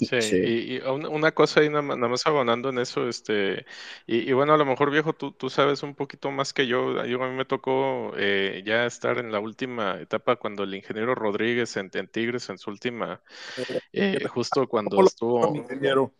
[0.00, 3.66] Sí, Y, y una, una cosa ahí nada, más- abonando en eso, este,
[4.06, 7.04] y, y bueno, a lo mejor viejo, tú, tú sabes un poquito más que yo,
[7.04, 11.14] yo a mí me tocó eh, ya estar en la última etapa cuando el ingeniero
[11.14, 13.22] Rodríguez en, en Tigres, en su última,
[13.92, 16.14] eh, justo cuando ¿Cómo lo quiero a estuvo, mi ingeniero?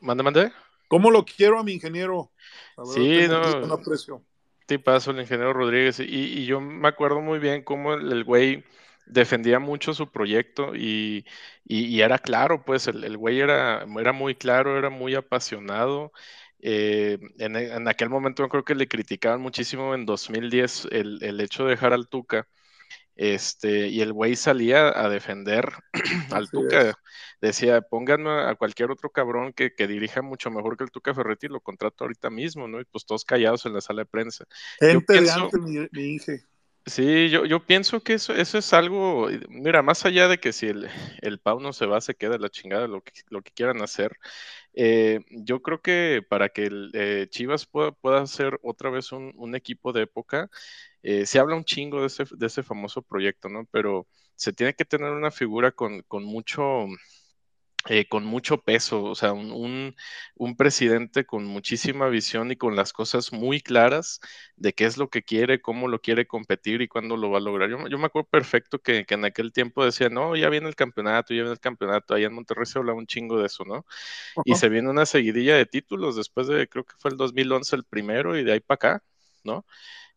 [0.00, 0.52] mande, mande,
[0.88, 2.32] ¿Cómo lo quiero a mi ingeniero?
[2.76, 4.24] Verdad, sí, no, un aprecio.
[4.66, 8.64] tipazo el ingeniero Rodríguez, y, y yo me acuerdo muy bien cómo el, el güey
[9.10, 11.24] defendía mucho su proyecto y,
[11.64, 16.12] y- y era claro, pues el, el güey era, era muy claro, era muy apasionado.
[16.60, 21.40] Eh, en, en aquel momento yo creo que le criticaban muchísimo en 2010 el, el
[21.40, 22.48] hecho de dejar al Tuca,
[23.16, 25.68] este, y el güey salía a defender
[26.30, 26.94] al Así Tuca.
[26.96, 26.98] es.
[27.40, 31.48] Decía, pónganme a cualquier otro cabrón que, que dirija mucho mejor que el Tuca Ferretti,
[31.48, 32.80] lo contrato ahorita mismo, ¿no?
[32.80, 34.44] Y pues todos callados en la sala de prensa.
[34.80, 35.88] Gente de pienso, antes, mi.
[36.88, 40.66] Sí, yo, yo pienso que eso, eso es algo, mira, más allá de que si
[40.66, 40.88] el,
[41.20, 44.16] el Pau no se va, se queda la chingada, lo que, lo que quieran hacer,
[44.74, 49.32] eh, yo creo que para que el, eh, Chivas pueda, pueda ser otra vez un,
[49.36, 50.50] un equipo de época,
[51.02, 53.66] eh, se habla un chingo de ese, de ese famoso proyecto, ¿no?
[53.72, 56.86] Pero se tiene que tener una figura con, con mucho,
[57.88, 59.94] eh, con mucho peso, o sea, un, un,
[60.34, 64.20] un presidente con muchísima visión y con las cosas muy claras
[64.56, 67.40] de qué es lo que quiere, cómo lo quiere competir y cuándo lo va a
[67.40, 67.70] lograr.
[67.70, 70.74] Yo, yo me acuerdo perfecto que, que en aquel tiempo decía, no, ya viene el
[70.76, 73.86] campeonato, ya viene el campeonato, allá en Monterrey se hablaba un chingo de eso, ¿no?
[74.44, 74.56] Y Ajá.
[74.56, 78.36] se viene una seguidilla de títulos después de, creo que fue el 2011 el primero
[78.38, 79.04] y de ahí para acá,
[79.44, 79.66] ¿no?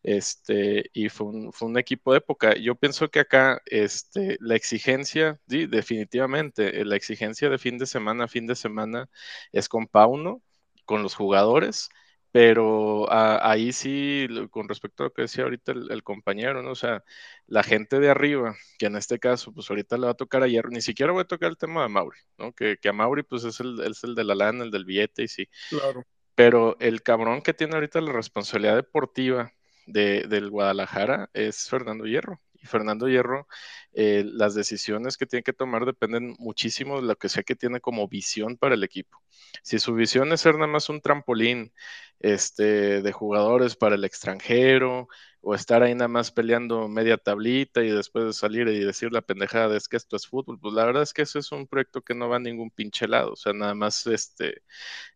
[0.02, 2.54] Este, y fue un, fue un equipo de época.
[2.56, 7.86] Yo pienso que acá, este, la exigencia, sí, definitivamente, eh, la exigencia de fin de
[7.86, 9.08] semana a fin de semana
[9.52, 10.42] es con Pauno,
[10.84, 11.88] con los jugadores,
[12.32, 16.70] pero a- ahí sí, con respecto a lo que decía ahorita el, el compañero, ¿no?
[16.72, 17.04] O sea,
[17.46, 20.48] la gente de arriba, que en este caso, pues ahorita le va a tocar a
[20.48, 22.52] Hierro, ni siquiera voy a tocar el tema de Mauri, ¿no?
[22.52, 25.22] Que, que a Mauri, pues es el, es el de la lana, el del billete,
[25.24, 26.06] y sí, Claro.
[26.34, 29.52] pero el cabrón que tiene ahorita la responsabilidad deportiva
[29.86, 32.40] de, del Guadalajara es Fernando Hierro.
[32.54, 33.48] Y Fernando Hierro,
[33.92, 37.80] eh, las decisiones que tiene que tomar dependen muchísimo de lo que sea que tiene
[37.80, 39.20] como visión para el equipo.
[39.62, 41.72] Si su visión es ser nada más un trampolín
[42.20, 45.08] este, de jugadores para el extranjero,
[45.42, 49.22] o estar ahí nada más peleando media tablita y después de salir y decir la
[49.22, 51.66] pendejada de es que esto es fútbol, pues la verdad es que eso es un
[51.66, 53.32] proyecto que no va a ningún pinche lado.
[53.32, 54.62] O sea, nada más este,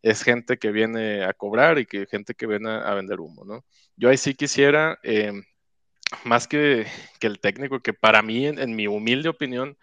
[0.02, 3.44] es gente que viene a cobrar y que gente que viene a, a vender humo,
[3.44, 3.64] ¿no?
[3.96, 5.32] Yo ahí sí quisiera, eh,
[6.24, 6.86] más que,
[7.20, 9.78] que, el técnico, que para mí, en, en, mi humilde opinión,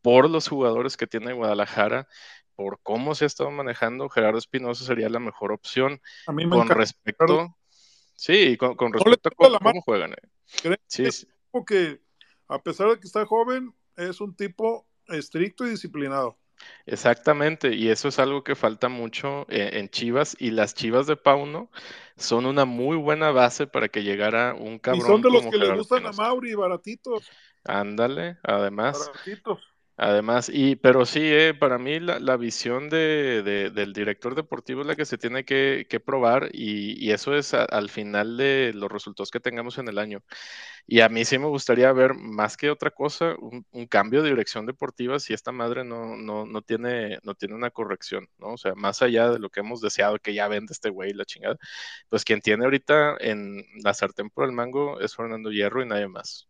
[0.00, 2.08] por los jugadores que tiene Guadalajara,
[2.54, 6.00] por cómo se ha estado manejando, Gerardo Espinosa sería la mejor opción.
[6.26, 6.74] A mí me con encanta.
[6.74, 7.56] respecto,
[8.18, 10.12] sí, con, con respecto no a cómo, cómo juegan.
[10.12, 10.76] Eh.
[10.86, 12.00] Sí, es un tipo que,
[12.48, 16.36] a pesar de que está joven, es un tipo estricto y disciplinado.
[16.86, 21.14] Exactamente, y eso es algo que falta mucho en, en, Chivas y las Chivas de
[21.14, 21.70] Pauno
[22.16, 25.04] son una muy buena base para que llegara un cabrón.
[25.04, 27.30] Y son de los como que Gerardo le gustan a Mauri, baratitos.
[27.64, 29.10] Ándale, además.
[29.12, 29.67] Baratitos.
[30.00, 34.82] Además, y pero sí, eh, para mí la, la visión de, de, del director deportivo
[34.82, 39.32] es la que se tiene que, probar y, eso es al final de los resultados
[39.32, 40.22] que tengamos en el año.
[40.86, 44.30] Y a mí sí me gustaría ver más que otra cosa, un, un cambio de
[44.30, 48.52] dirección deportiva si esta madre no, no, no, tiene, no tiene una corrección, ¿no?
[48.54, 51.24] O sea, más allá de lo que hemos deseado que ya vende este güey la
[51.24, 51.56] chingada,
[52.08, 56.06] pues quien tiene ahorita en la sartén por el mango es Fernando Hierro y nadie
[56.08, 56.48] más.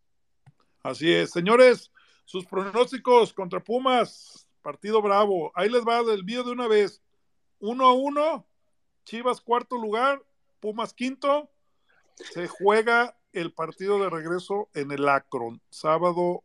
[0.83, 1.91] Así es, señores,
[2.29, 5.51] sus pronósticos contra Pumas, partido bravo.
[5.55, 7.01] Ahí les va del vídeo de una vez.
[7.57, 8.45] Uno a uno,
[9.03, 10.23] Chivas cuarto lugar,
[10.59, 11.49] Pumas quinto.
[12.13, 16.43] Se juega el partido de regreso en el Akron, sábado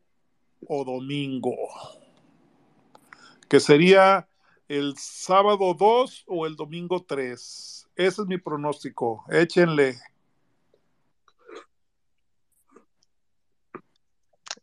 [0.66, 1.54] o domingo.
[3.50, 4.26] Que sería
[4.68, 7.90] el sábado 2 o el domingo 3.
[7.94, 9.22] Ese es mi pronóstico.
[9.28, 9.98] Échenle.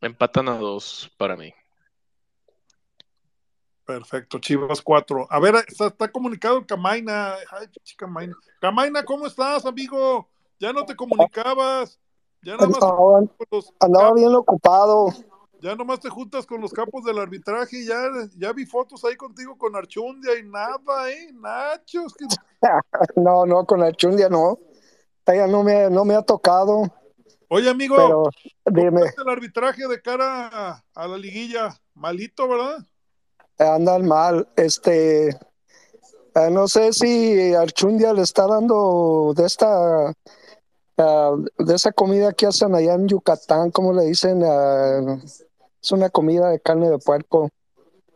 [0.02, 1.54] Empatan a dos para mí.
[3.86, 5.28] Perfecto, Chivas 4.
[5.30, 7.34] A ver, está, está comunicado Camaina.
[7.52, 8.36] Ay, Camaina.
[8.60, 10.28] Camaina, ¿cómo estás, amigo?
[10.60, 12.00] Ya no te comunicabas.
[12.44, 13.22] Ya nada más andaba,
[13.52, 15.08] los andaba bien ocupado.
[15.60, 18.02] Ya nomás te juntas con los capos del arbitraje y ya,
[18.36, 21.32] ya vi fotos ahí contigo con Archundia y nada, ¿eh?
[21.34, 22.16] Nachos.
[22.16, 22.26] Que...
[23.22, 24.58] no, no, con Archundia no.
[25.28, 26.84] Ella no me, no me ha tocado.
[27.54, 28.30] Oye, amigo, Pero,
[28.66, 29.02] dime.
[29.02, 31.78] el arbitraje de cara a, la liguilla?
[31.94, 32.78] Malito, ¿verdad?
[33.58, 34.48] Andan mal.
[34.56, 35.38] Este,
[36.34, 40.14] Ah, no sé si Archundia le está dando de esta
[40.98, 44.42] ah, de esa comida que hacen allá en Yucatán, ¿cómo le dicen?
[44.46, 45.20] Ah,
[45.82, 47.50] es una comida de carne de puerco.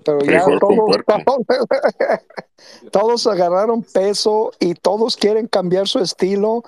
[0.06, 0.98] Pero ya todos,
[2.92, 6.64] todos agarraron peso y todos quieren cambiar su estilo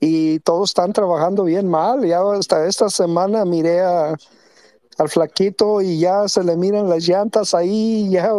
[0.00, 2.04] y todos están trabajando bien mal.
[2.04, 4.16] Ya hasta esta semana miré a-
[4.98, 8.32] al flaquito y ya se le miran las llantas ahí, ya,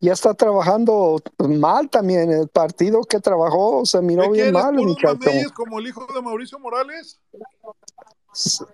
[0.00, 2.30] ya está trabajando mal también.
[2.30, 5.14] El partido que trabajó se miró ¿Qué bien mal, el ¿Puros muchacho.
[5.26, 7.18] mameyes como el hijo de Mauricio Morales?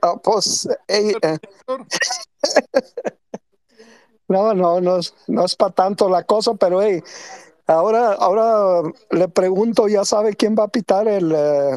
[0.03, 1.39] Ah, pues, eh, eh,
[4.29, 7.03] no, no, no, es- no es para tanto la cosa, pero hey,
[7.67, 11.77] ahora, ahora le pregunto, ¿ya sabe quién va a pitar el eh,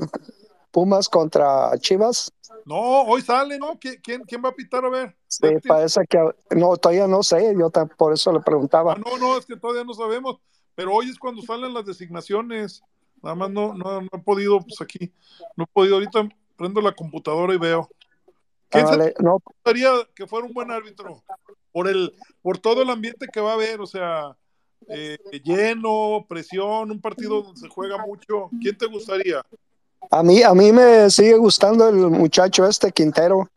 [0.71, 2.31] Pumas contra Chivas?
[2.65, 3.79] No, hoy sale, ¿no?
[3.79, 4.85] ¿Qui- ¿Quién, quién va a pitar?
[4.85, 5.15] A ver.
[5.27, 6.19] Sí, parece que
[6.51, 8.93] no, todavía no sé, yo ta- por eso le preguntaba.
[8.93, 10.37] Ah, no, no, es que todavía no sabemos.
[10.75, 12.81] Pero hoy es cuando salen las designaciones.
[13.21, 15.11] Nada más no, no, no he podido, pues aquí.
[15.55, 15.95] No he podido.
[15.95, 17.89] Ahorita prendo la computadora y veo.
[18.69, 18.85] ¿Quién
[19.19, 21.23] no, gustaría que fuera un buen árbitro?
[21.79, 24.35] Por el, por todo el ambiente que va a haber, o sea,
[24.89, 28.49] eh, lleno, presión, un partido donde se juega mucho.
[28.61, 29.41] ¿Quién te gustaría?
[30.11, 33.47] a mí, a mí me sigue gustando el muchacho este Quintero,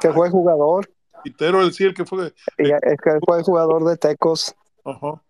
[0.00, 0.88] que fue jugador,
[1.24, 2.32] Quintero, el sí, el que fue.
[2.58, 4.54] eh, que fue jugador de Tecos.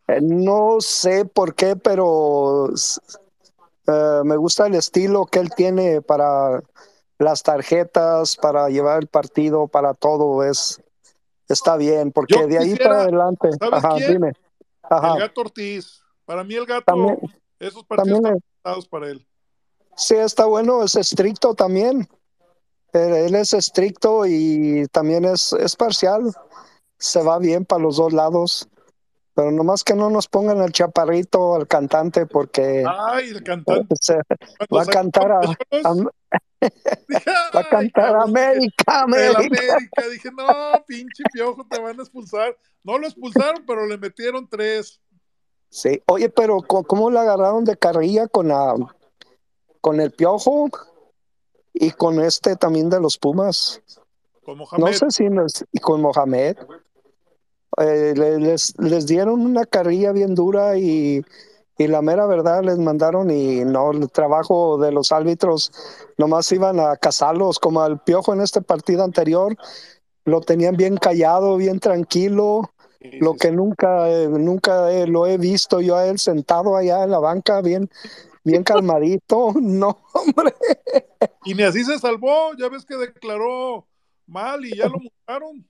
[0.08, 2.68] Eh, No sé por qué, pero
[3.86, 6.62] eh, me gusta el estilo que él tiene para
[7.18, 10.44] las tarjetas, para llevar el partido, para todo.
[10.44, 10.82] Es,
[11.48, 13.48] está bien, porque Yo de ahí quisiera- para adelante.
[13.58, 14.12] ¿Sabes Ajá, quién?
[14.12, 14.32] dime.
[14.82, 15.14] Ajá.
[15.14, 16.00] El gato Ortiz.
[16.24, 17.18] Para mí el gato, También-
[17.58, 19.26] esos partidos también están para él.
[19.96, 22.08] Sí, está bueno, es estricto también.
[22.92, 26.32] Él, él es estricto y también es, es parcial.
[26.98, 28.68] Se va bien para los dos lados.
[29.34, 33.94] Pero nomás que no nos pongan al chaparrito, al cantante, porque Ay, el cantante.
[34.00, 34.16] se-
[34.74, 35.56] va a cantar a, va
[37.60, 39.38] a cantar América, América.
[39.40, 40.08] América.
[40.10, 40.46] Dije, no,
[40.86, 42.56] pinche piojo, te van a expulsar.
[42.82, 45.00] No lo expulsaron, pero le metieron tres.
[45.68, 48.74] Sí, oye, pero ¿cómo le agarraron de carrilla con la,
[49.80, 50.68] con el piojo
[51.72, 53.82] y con este también de los Pumas?
[54.44, 54.92] Con No Mohamed.
[54.92, 56.56] sé si nos- y con Mohamed.
[57.78, 61.22] Eh, le- les, les dieron una carrilla bien dura y,
[61.78, 65.72] y la mera verdad les mandaron y no, el trabajo de los árbitros
[66.18, 69.56] nomás iban a cazarlos como al piojo en este partido anterior.
[70.24, 72.70] Lo tenían bien callado, bien tranquilo.
[73.20, 77.10] Lo que nunca, eh, nunca eh, lo he visto yo a él sentado allá en
[77.10, 77.90] la banca, bien,
[78.44, 79.52] bien calmadito.
[79.60, 80.54] No, hombre.
[81.44, 82.54] Y ni así se salvó.
[82.58, 83.86] Ya ves que declaró
[84.26, 85.66] mal y ya lo multaron.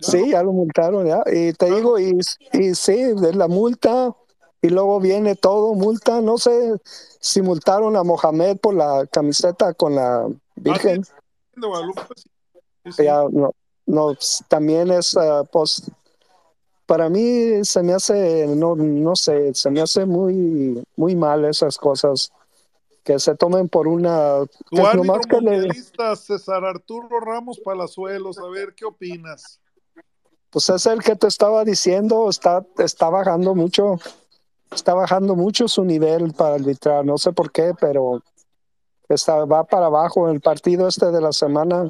[0.00, 1.22] Sí, ya lo multaron, ya.
[1.26, 2.18] Y te digo, y,
[2.52, 4.14] y sí, de la multa,
[4.60, 6.76] y luego viene todo, multa, no sé
[7.20, 11.04] si multaron a Mohamed por la camiseta con la Virgen.
[11.04, 13.04] Sí, sí.
[13.04, 13.52] Ya, no,
[13.86, 14.16] no,
[14.48, 15.90] también es, ah, pues,
[16.86, 21.78] para mí se me hace, no, no sé, se me hace muy, muy mal esas
[21.78, 22.30] cosas
[23.02, 27.60] que se tomen por una, Tu que árbitro nomás que le, mundialista, César Arturo Ramos
[27.60, 28.38] Palazuelos.
[28.38, 29.60] A ver, ¿qué opinas?
[30.56, 33.96] Pues es el que te estaba diciendo, está, está bajando mucho,
[34.72, 38.22] está bajando mucho su nivel para arbitrar, no sé por qué, pero
[39.06, 40.30] está, va para abajo.
[40.30, 41.86] El partido este de la semana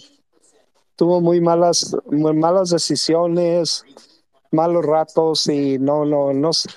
[0.97, 3.85] tuvo muy malas, muy malas decisiones,
[4.51, 6.71] malos ratos y no, no, no, sé-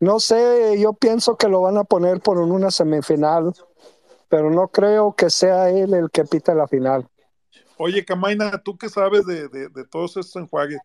[0.00, 3.54] no sé, yo pienso que lo van a poner por una semifinal,
[4.28, 7.08] pero no creo que sea él el que pita la final.
[7.78, 10.80] Oye, Camaina, tú que sabes de, de, de todos estos enjuagues.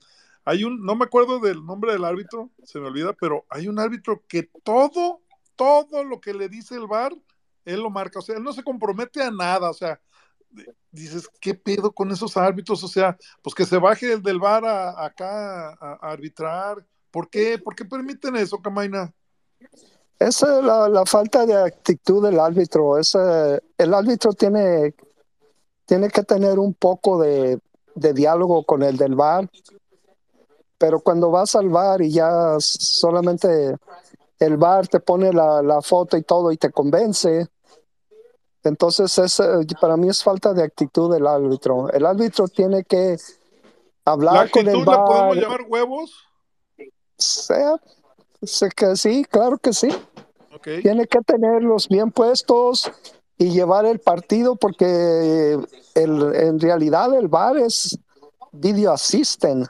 [0.49, 3.77] Hay un, no me acuerdo del nombre del árbitro, se me olvida, pero hay un
[3.77, 5.21] árbitro que todo,
[5.55, 7.13] todo lo que le dice el VAR,
[7.65, 8.17] él lo marca.
[8.17, 9.69] O sea, él no se compromete a nada.
[9.69, 10.01] O sea,
[10.91, 12.83] dices, ¿qué pedo con esos árbitros?
[12.83, 16.83] O sea, pues que se baje el del VAR a, acá a, arbitrar.
[17.11, 17.59] ¿Por qué?
[17.59, 19.13] ¿Por qué permiten eso, Camaina?
[20.17, 22.97] Esa es la, la falta de actitud del árbitro.
[22.97, 24.95] Ese- el árbitro tiene,
[25.85, 27.59] tiene que tener un poco de,
[27.93, 29.47] de diálogo con el del VAR,
[30.79, 33.75] pero cuando vas al VAR y ya solamente
[34.39, 37.47] el VAR te pone la, la foto y todo y te convence,
[38.63, 39.43] entonces ese,
[39.79, 41.91] para mí es falta de actitud del árbitro.
[41.91, 43.17] El árbitro tiene que
[44.05, 46.11] ¿La hablar con el la podemos llamar huevos?
[47.17, 47.75] Sea,
[48.41, 49.89] sé que sí, claro que sí.
[50.63, 52.91] Tiene que tenerlos bien puestos
[53.37, 55.57] y llevar el partido porque
[55.95, 57.97] el, en realidad el VAR es
[58.51, 59.67] video assistant.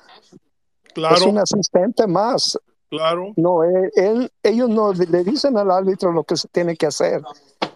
[0.99, 1.15] Claro.
[1.15, 2.57] Es un asistente más.
[2.89, 3.33] Claro.
[3.35, 7.21] No, él, él- ellos no le dicen al árbitro lo que se tiene que hacer.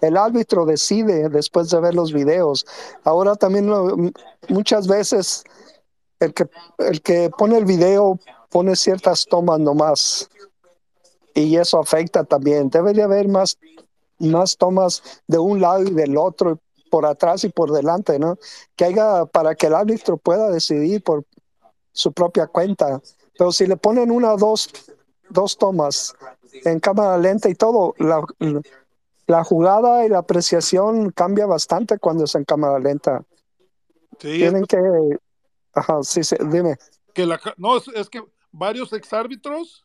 [0.02, 2.66] El árbitro decide después de ver los videos.
[3.04, 3.96] Ahora también lo-
[4.50, 5.44] muchas veces
[6.20, 6.48] el que,
[6.80, 8.18] el que pone el video
[8.50, 10.30] pone ciertas tomas nomás
[11.36, 12.70] y eso afecta también.
[12.70, 13.58] Debe de haber más,
[14.20, 18.38] más tomas de un lado y del otro, por atrás y por delante, ¿no?
[18.76, 21.24] Que haya para que el árbitro pueda decidir por
[21.94, 23.02] su propia cuenta.
[23.38, 24.70] Pero si le ponen una o dos,
[25.30, 26.14] dos tomas
[26.66, 28.24] en cámara lenta y todo, la,
[29.28, 33.24] la jugada y la apreciación cambia bastante cuando es en cámara lenta.
[34.20, 34.78] Sí, Tienen que...
[35.74, 36.78] Ajá, sí, sí, dime.
[37.14, 39.84] que la, no, es, es que varios exárbitros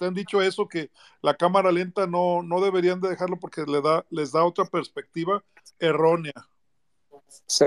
[0.00, 4.04] han dicho eso, que la cámara lenta no, no deberían de dejarlo porque le da,
[4.08, 5.44] les da otra perspectiva
[5.78, 6.32] errónea.
[7.46, 7.66] Sí.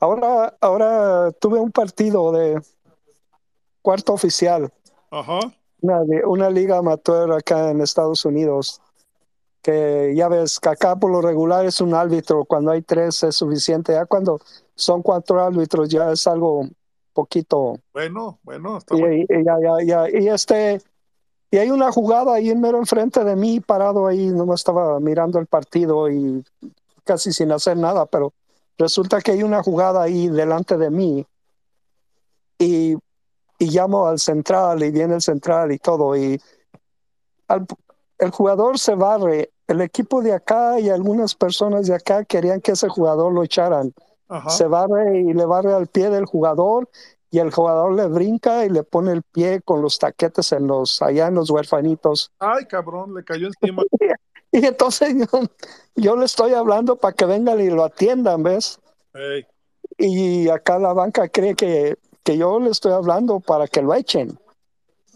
[0.00, 2.60] Ahora, ahora tuve un partido de
[3.82, 4.70] cuarto oficial,
[5.10, 5.38] Ajá.
[5.80, 8.80] una, una liga amateur acá en Estados Unidos,
[9.62, 13.36] que ya ves que acá por lo regular es un árbitro, cuando hay tres es
[13.36, 14.40] suficiente, ya cuando
[14.74, 16.66] son cuatro árbitros ya es algo
[17.12, 19.14] poquito, Bueno, bueno, está y, bueno.
[19.16, 20.82] y- y ya, ya, ya, y este,
[21.50, 24.98] y hay una jugada ahí en mero enfrente de mí, parado ahí, no me estaba
[25.00, 26.44] mirando el partido y
[27.04, 28.32] casi sin hacer nada, pero
[28.78, 31.26] resulta que hay una jugada ahí delante de mí
[32.58, 32.94] y,
[33.58, 36.40] y llamo al central y viene el central y todo y
[37.48, 37.66] al-
[38.18, 42.72] el jugador se barre, el equipo de acá y algunas personas de acá querían que
[42.72, 43.92] ese jugador lo echaran,
[44.28, 44.50] Ajá.
[44.50, 46.88] se barre y le barre al pie del jugador
[47.30, 51.02] y el jugador le brinca y le pone el pie con los taquetes en los
[51.02, 52.30] allá en los huerfanitos.
[52.38, 53.82] Ay, cabrón, le cayó encima.
[54.54, 55.40] Y entonces yo,
[55.96, 58.78] yo le estoy hablando para que vengan y lo atiendan, ¿ves?
[59.98, 64.38] Y acá la banca cree que, que yo le estoy hablando para que lo echen.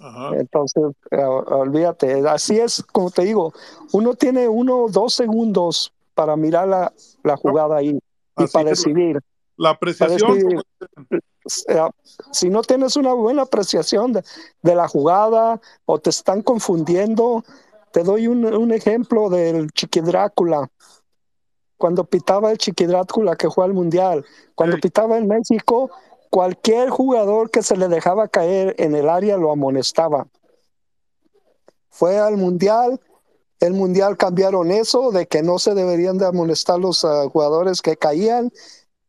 [0.01, 0.31] ajá.
[0.37, 3.53] Entonces, eh, olvídate, así es como te digo,
[3.93, 6.93] uno tiene uno o dos segundos para mirar la,
[7.23, 7.99] la jugada ahí
[8.37, 9.21] y Así para decidir.
[9.57, 10.63] La apreciación, decidir.
[11.69, 11.91] Eh,
[12.33, 14.23] si no tienes una buena apreciación de,
[14.63, 17.45] de la jugada o te están confundiendo,
[17.99, 20.71] te doy un, un ejemplo del Chiqui Drácula.
[21.77, 25.91] Cuando pitaba el Chiqui Drácula que fue al Mundial, cuando pitaba en México,
[26.31, 30.29] cualquier jugador que se le dejaba caer en el área lo amonestaba.
[31.91, 33.01] Fue al Mundial,
[33.59, 37.97] el Mundial cambiaron eso de que no se deberían de amonestar los ah, jugadores que
[37.97, 38.53] caían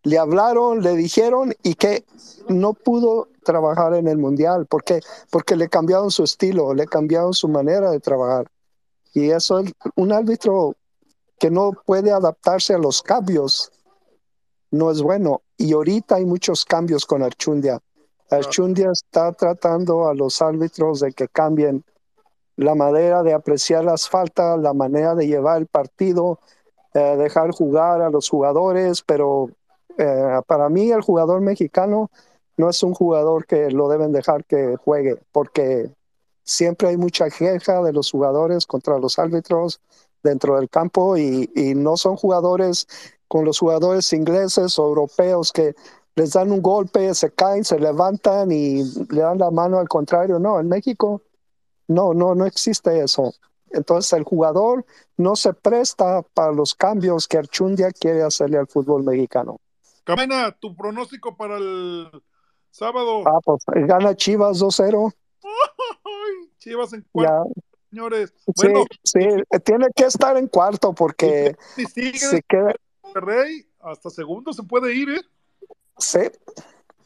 [0.01, 2.05] le hablaron, le dijeron y que
[2.47, 4.65] no pudo trabajar en el mundial.
[4.65, 5.01] ¿Por qué?
[5.29, 8.49] Porque le cambiaron su estilo, le cambiaron su manera de trabajar.
[9.13, 10.75] Y eso es un árbitro
[11.39, 13.71] que no puede adaptarse a los cambios.
[14.71, 15.41] No es bueno.
[15.57, 17.79] Y ahorita hay muchos cambios con Archundia.
[18.29, 21.83] Archundia está tratando a los árbitros de que cambien
[22.55, 26.39] la manera de apreciar las faltas, la manera de llevar el partido,
[26.93, 29.49] eh, dejar jugar a los jugadores, pero
[29.97, 32.11] eh, para mí el jugador mexicano
[32.57, 35.89] no es un jugador que lo deben dejar que juegue, porque
[36.49, 39.81] siempre hay mucha queja de los jugadores contra los árbitros
[40.23, 42.87] dentro del campo y, y no son jugadores
[43.27, 45.75] con los jugadores ingleses o europeos que
[46.15, 50.39] les dan un golpe, se caen, se levantan y le dan la mano al contrario.
[50.39, 51.21] No, en México
[51.87, 53.33] no, no, no existe eso.
[53.69, 59.03] Entonces el jugador no se presta para los cambios que Archundia quiere hacerle al fútbol
[59.03, 59.59] mexicano.
[60.03, 62.09] Camena, tu pronóstico para el
[62.71, 63.23] sábado.
[63.27, 65.13] Ah, pues gana Chivas 2-0.
[66.59, 68.33] Chivas en cuarto, Ya, señores.
[68.45, 69.19] sí, Bueno, sí,
[69.63, 74.93] tiene que estar en cuarto porque si sigue se queda, Monterrey, hasta segundo se puede
[74.93, 75.21] ir, ¿eh?
[75.97, 76.19] sí,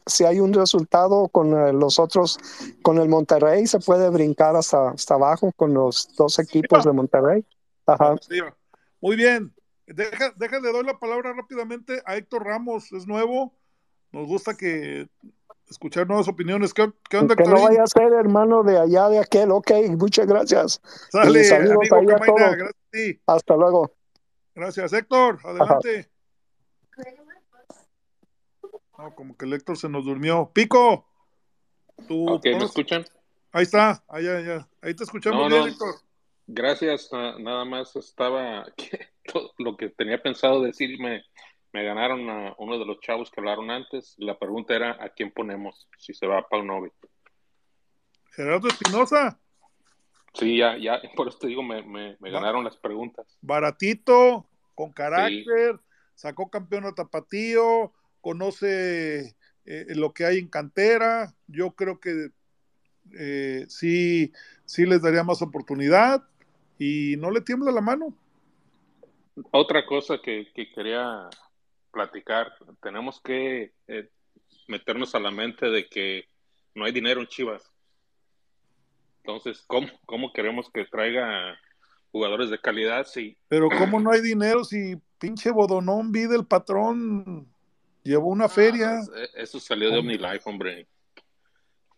[0.06, 2.38] si hay un resultado con eh, los otros,
[2.82, 7.44] con el Monterrey, se puede brincar hasta, hasta abajo con los dos equipos de Monterrey.
[7.86, 8.16] Ajá.
[8.28, 8.54] Arriba.
[9.00, 9.54] Muy bien.
[9.86, 13.54] Deja, deja, le doy la palabra rápidamente a Héctor Ramos, es nuevo.
[14.12, 15.08] Nos gusta que
[15.68, 16.72] escuchar nuevas opiniones.
[16.74, 19.50] ¿Qué, qué onda, Que no vaya a ser hermano de allá de aquel.
[19.50, 20.80] Ok, muchas gracias.
[21.10, 22.56] Sale, amigo ahí a Camaina, todos.
[22.56, 23.20] gracias a ti.
[23.26, 23.92] Hasta luego.
[24.54, 25.38] Gracias, Héctor.
[25.44, 26.10] Adelante.
[28.98, 30.50] No, como que el Héctor se nos durmió.
[30.52, 31.06] Pico.
[32.08, 33.04] Tu Ok, ¿me escuchan?
[33.52, 34.60] Ahí está, ahí, ahí, ahí.
[34.82, 35.66] Ahí te escuchamos No, bien, no.
[35.68, 35.94] Héctor.
[36.46, 38.66] Gracias, na- nada más estaba
[39.32, 41.22] todo lo que tenía pensado decir me,
[41.74, 44.14] me ganaron a uno de los chavos que hablaron antes.
[44.18, 46.92] La pregunta era a quién ponemos, si se va a Paunovic.
[48.30, 49.40] Gerardo Espinosa,
[50.34, 53.26] Sí, ya, ya, por eso te digo, me, me, me Va- ganaron las preguntas.
[53.40, 54.46] baratito,
[54.76, 55.80] con carácter,
[56.14, 59.34] sacó campeón a Tapatío, conoce
[59.66, 61.34] eh, lo que hay en cantera.
[61.48, 62.28] Yo creo que
[63.18, 64.32] eh, sí,
[64.64, 66.22] sí les daría más oportunidad
[66.78, 68.14] y no le tiembla la mano.
[69.50, 71.28] Otra cosa que, que quería
[71.94, 74.10] platicar, tenemos que eh,
[74.68, 76.28] meternos a la mente de que
[76.74, 77.72] no hay dinero en Chivas.
[79.22, 81.58] Entonces, ¿cómo, cómo queremos que traiga
[82.10, 87.48] jugadores de calidad si Pero ¿cómo no hay dinero si pinche Bodonón vide el patrón
[88.02, 89.00] llevó una feria?
[89.16, 90.86] Eh, eso salió de OmniLife, hombre?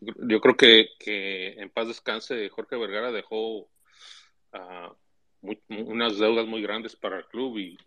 [0.01, 3.69] Yo creo que, que en paz descanse Jorge Vergara dejó
[4.53, 4.93] ah,
[5.41, 7.79] muy- unas deudas muy grandes para el club y,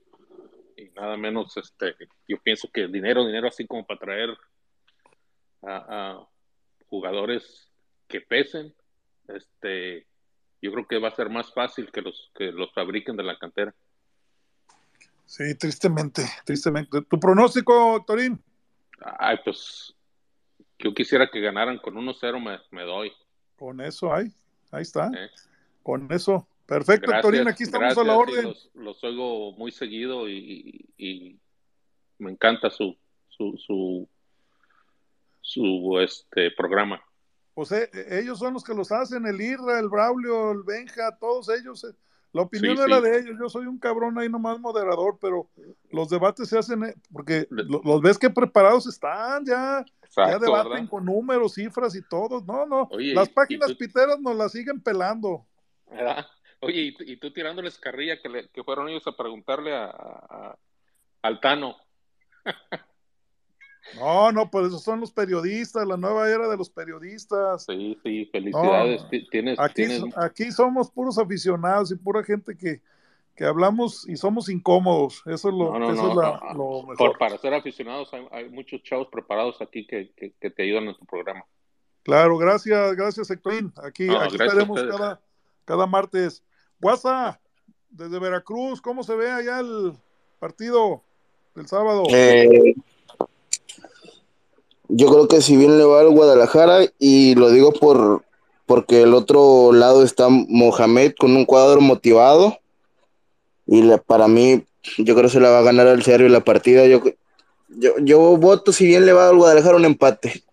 [0.79, 1.95] y nada menos, este,
[2.27, 4.37] yo pienso que dinero, dinero así como para traer
[5.61, 6.27] a, a
[6.87, 7.69] jugadores
[8.07, 8.73] que pesen,
[9.27, 10.07] este,
[10.61, 13.37] yo creo que va a ser más fácil que los que los fabriquen de la
[13.37, 13.73] cantera.
[15.25, 17.01] Sí, tristemente, tristemente.
[17.03, 18.41] ¿Tu pronóstico, Torín?
[19.19, 19.93] Ay, pues
[20.79, 23.11] yo quisiera que ganaran con 1-0, me, me doy.
[23.55, 24.33] Con eso hay,
[24.71, 25.07] ahí está.
[25.07, 25.29] ¿eh?
[25.83, 26.47] Con eso.
[26.69, 28.43] Perfecto, Gracias, Torín, aquí estamos a la orden.
[28.43, 31.39] Los, los oigo muy seguido y, y
[32.19, 32.95] me encanta su
[33.29, 34.07] su su,
[35.41, 37.01] su este programa.
[37.53, 37.89] Pues eh,
[38.21, 41.83] ellos son los que los hacen, el Irra, el Braulio, el Benja, todos ellos.
[41.83, 41.95] eh.
[42.31, 43.01] La opinión Sí, sí.
[43.01, 45.49] de ellos, yo soy un cabrón ahí nomás moderador, pero
[45.91, 50.45] los debates se hacen, eh, porque lo- los ves que preparados están, ya, ya Exacto,
[50.45, 50.89] debaten ¿verdad?
[50.89, 52.41] con números, cifras y todo.
[52.45, 55.47] No, no, Oye, las páginas tú- piteras nos las siguen pelando.
[55.89, 56.27] ¿verdad?
[56.61, 59.85] Oye, y, tú- y tú tirándoles carrilla que, le- que fueron ellos a preguntarle a,
[59.85, 60.57] a-
[61.21, 61.75] al Tano.
[63.95, 67.65] No, no, por eso son los periodistas, la nueva era de los periodistas.
[67.65, 69.01] Sí, sí, felicidades.
[69.03, 72.81] No, Tienes, Aquí, tienes, so- aquí somos puros aficionados y pura gente que,
[73.35, 75.23] que hablamos y somos incómodos.
[75.25, 77.17] Eso es lo, no, no, eso es la- lo por- mejor.
[77.17, 80.95] para ser aficionados hay, hay muchos chavos preparados aquí que, que, que te ayudan en
[80.95, 81.43] tu programa.
[82.03, 83.73] Claro, gracias, gracias, Héctorín.
[83.83, 85.19] Aquí, aquí estaremos cada,
[85.65, 86.43] cada martes.
[86.81, 87.39] Guasa,
[87.89, 89.93] desde Veracruz, ¿cómo se ve allá el
[90.39, 91.01] partido
[91.55, 92.03] del sábado?
[92.09, 92.75] Eh,
[94.87, 98.23] yo creo que si bien le va al Guadalajara, y lo digo por
[98.65, 102.59] porque el otro lado está Mohamed con un cuadro motivado,
[103.65, 104.63] y para mí,
[104.97, 106.85] yo creo que se la va a ganar al serio la partida.
[106.85, 107.01] Yo,
[107.67, 110.43] yo, yo voto si bien le va al Guadalajara un empate,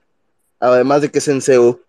[0.60, 1.80] además de que es en CEU.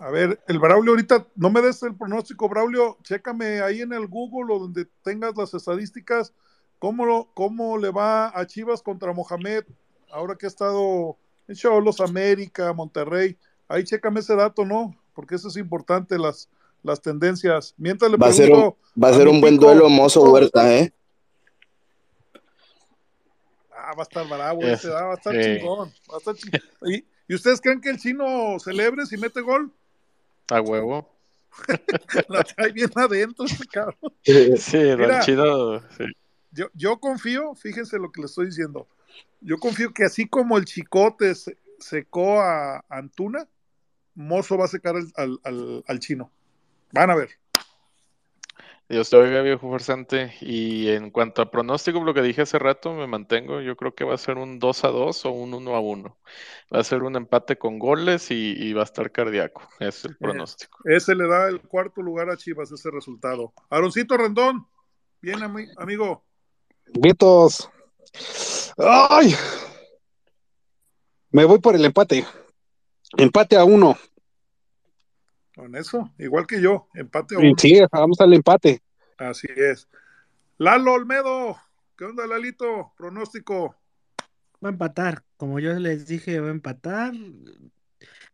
[0.00, 4.06] A ver, el Braulio ahorita, no me des el pronóstico, Braulio, chécame ahí en el
[4.06, 6.32] Google o donde tengas las estadísticas,
[6.78, 9.64] cómo, lo- cómo le va a Chivas contra Mohamed,
[10.12, 11.16] ahora que ha estado
[11.48, 13.36] en Cholos, América, Monterrey.
[13.66, 14.94] Ahí chécame ese dato, ¿no?
[15.14, 16.48] Porque eso es importante, las,
[16.84, 17.74] las tendencias.
[17.76, 20.22] Mientras le Va a ser un, pregunto va a ser un buen Pico, duelo Mozo
[20.22, 20.92] Huerta, ¿eh?
[23.72, 25.58] Ah, va a estar bravo Es- ese, ah, va a estar eh.
[25.58, 25.92] chingón.
[26.10, 26.60] Va a estar chingón.
[26.82, 29.72] ¿Y, ¿Y ustedes creen que el chino celebre si mete gol?
[30.50, 31.08] A huevo.
[32.28, 33.96] La trae bien adentro este cabrón.
[34.22, 35.08] Sí, Mira.
[35.16, 36.04] Don Chido, sí.
[36.52, 38.86] Yo, yo confío, fíjense lo que le estoy diciendo.
[39.40, 43.46] Yo confío que así como el chicote se- secó a Antuna,
[44.14, 46.30] Mozo va a secar al, al- al- al chino.
[46.92, 47.30] Van a ver.
[48.88, 50.34] Dios te oiga, viejo farsante.
[50.40, 53.60] Y en cuanto a pronóstico, lo que dije hace rato, me mantengo.
[53.60, 56.18] Yo creo que va a ser un 2 a 2 o un 1 a 1.
[56.74, 59.62] Va a ser un empate con goles y, y va a estar cardíaco.
[59.78, 60.78] Es el pronóstico.
[60.84, 63.52] Ese le da el cuarto lugar a Chivas, ese resultado.
[63.68, 64.66] Aaroncito Rendón,
[65.20, 66.24] bien, ami- amigo.
[66.86, 67.68] Vientos.
[68.78, 69.34] ¡Ay!
[71.30, 72.24] Me voy por el empate.
[73.18, 73.98] Empate a uno.
[75.58, 77.88] Con eso, igual que yo, empate a Sí, uno.
[77.90, 78.80] vamos al empate.
[79.16, 79.88] Así es.
[80.56, 81.56] Lalo Olmedo,
[81.96, 82.92] ¿qué onda, Lalito?
[82.96, 83.74] Pronóstico.
[84.64, 87.12] Va a empatar, como yo les dije, va a empatar.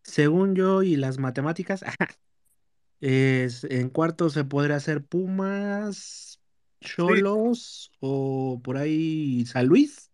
[0.03, 1.83] Según yo y las matemáticas,
[3.01, 6.43] es, en cuarto se podría hacer Pumas,
[6.83, 10.11] Cholos o por ahí San Luis.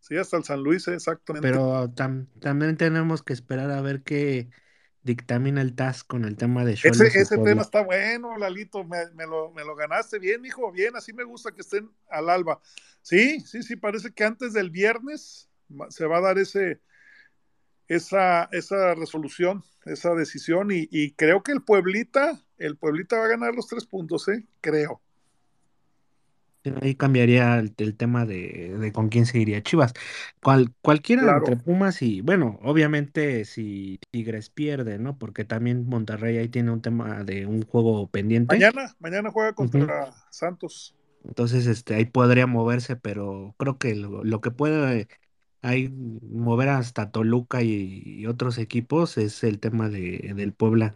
[0.00, 1.48] Sí, hasta el San Luis, exactamente.
[1.48, 4.50] Pero tam- también tenemos que esperar a ver qué
[5.08, 9.10] dictamina el TAS con el tema de Ese, Cholos ese tema está bueno, Lalito, me,
[9.14, 12.60] me lo, me lo ganaste bien, hijo, bien, así me gusta que estén al alba.
[13.02, 15.48] Sí, sí, sí, parece que antes del viernes
[15.88, 16.80] se va a dar ese,
[17.88, 23.28] esa, esa resolución, esa decisión, y, y creo que el Pueblita, el Pueblita va a
[23.28, 24.46] ganar los tres puntos, ¿eh?
[24.60, 25.02] Creo.
[26.82, 29.92] Ahí cambiaría el, el tema de, de con quién se iría Chivas.
[30.42, 31.38] Cual, cualquiera Claro.
[31.38, 35.18] entre Pumas y, bueno, obviamente si Tigres pierde, ¿no?
[35.18, 38.54] Porque también Monterrey ahí tiene un tema de un juego pendiente.
[38.54, 40.94] Mañana, mañana juega contra Santos.
[41.24, 45.08] Entonces, este, ahí podría moverse, pero creo que lo, lo que puede
[45.62, 50.94] ahí mover hasta Toluca y, y otros equipos es el tema de, del Puebla.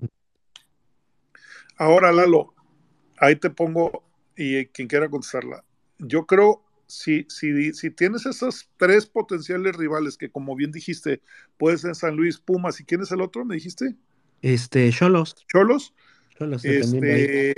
[1.77, 2.55] Ahora, Lalo,
[3.19, 4.05] ahí te pongo,
[4.37, 5.65] y quien quiera contestarla.
[5.99, 11.23] Yo creo, si, si, si tienes esos tres potenciales rivales, que como bien dijiste,
[11.59, 13.45] puede ser San Luis, Pumas, ¿y quién es el otro?
[13.45, 13.97] ¿Me dijiste?
[14.41, 15.37] Este, Cholos.
[15.47, 15.95] Cholos.
[16.37, 16.65] Cholos.
[16.65, 17.55] Este,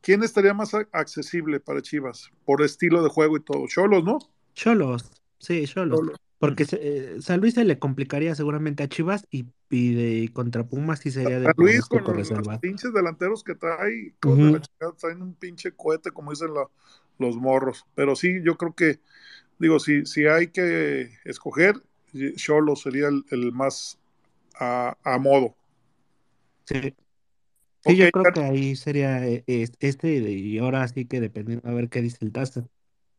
[0.00, 2.30] ¿Quién estaría más accesible para Chivas?
[2.44, 3.66] Por estilo de juego y todo.
[3.66, 4.18] Cholos, ¿no?
[4.54, 5.98] Cholos, sí, Cholos.
[5.98, 6.16] Cholos.
[6.38, 10.64] Porque se- eh, San Luis se le complicaría seguramente a Chivas y, y de contra
[10.64, 14.60] Pumas sí sería de San Luis con los, pinches delanteros que trae, de Ujú.
[14.80, 16.68] la traen un pinche cohete, como dicen la-
[17.18, 17.84] los morros.
[17.94, 19.00] Pero sí, yo creo que,
[19.58, 21.82] digo, si, si hay que escoger,
[22.36, 23.98] Cholos sería el, el más
[24.58, 25.54] a, a modo.
[26.66, 26.94] Sí.
[27.84, 31.72] Sí, yo creo que ahí sería eh, es- este y ahora sí que dependiendo a
[31.72, 32.66] ver qué dice el Taza.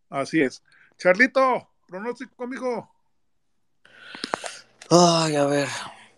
[0.10, 0.64] así es.
[0.98, 2.92] Charlito, pronóstico, mijo.
[4.92, 5.68] Ay, a ver,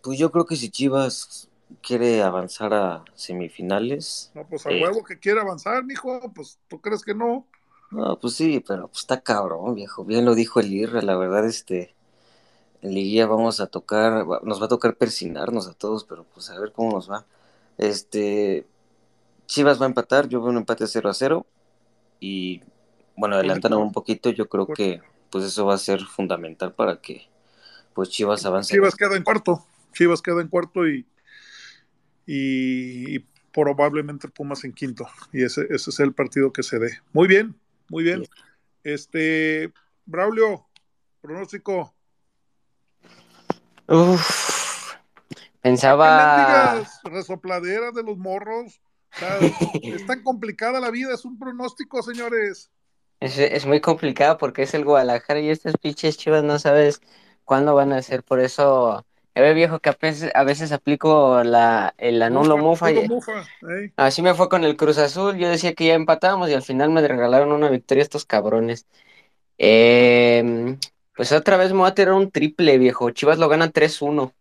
[0.01, 1.49] pues yo creo que si Chivas
[1.81, 6.81] quiere avanzar a semifinales, No, pues a eh, huevo que quiere avanzar, mijo, pues tú
[6.81, 7.45] crees que no.
[7.91, 10.03] no, pues sí, pero pues está cabrón, viejo.
[10.03, 11.95] Bien lo dijo el Irra, la verdad, este,
[12.81, 16.59] en liguilla vamos a tocar, nos va a tocar persinarnos a todos, pero pues a
[16.59, 17.25] ver cómo nos va.
[17.77, 18.65] Este,
[19.45, 21.45] Chivas va a empatar, yo veo un empate 0 a 0
[22.19, 22.61] y
[23.15, 27.27] bueno, adelantan un poquito, yo creo que pues eso va a ser fundamental para que
[27.93, 28.73] pues Chivas avance.
[28.73, 29.63] Chivas queda en cuarto.
[29.91, 31.05] Chivas queda en cuarto y,
[32.25, 35.07] y, y probablemente Pumas en quinto.
[35.31, 36.99] Y ese, ese es el partido que se dé.
[37.13, 37.55] Muy bien,
[37.89, 38.23] muy bien.
[38.83, 39.71] Este,
[40.05, 40.67] Braulio,
[41.21, 41.93] pronóstico.
[43.87, 44.93] Uf,
[45.29, 46.83] ¿Qué pensaba.
[47.03, 48.81] resopladeras de los morros?
[49.13, 49.37] O sea,
[49.83, 52.71] es tan complicada la vida, es un pronóstico, señores.
[53.19, 57.01] Es, es muy complicado porque es el Guadalajara y estas pinches chivas no sabes
[57.43, 58.23] cuándo van a ser.
[58.23, 62.91] Por eso, ya ve viejo que a veces, a veces aplico la, el anulo mufa.
[62.91, 63.43] Mufa, y- mufa,
[63.79, 63.93] ey.
[63.95, 65.37] Así me fue con el Cruz Azul.
[65.37, 68.85] Yo decía que ya empatábamos y al final me regalaron una victoria estos cabrones.
[69.57, 70.77] Eh,
[71.15, 73.11] pues otra vez me voy a tirar un triple, viejo.
[73.11, 74.33] Chivas lo gana 3-1.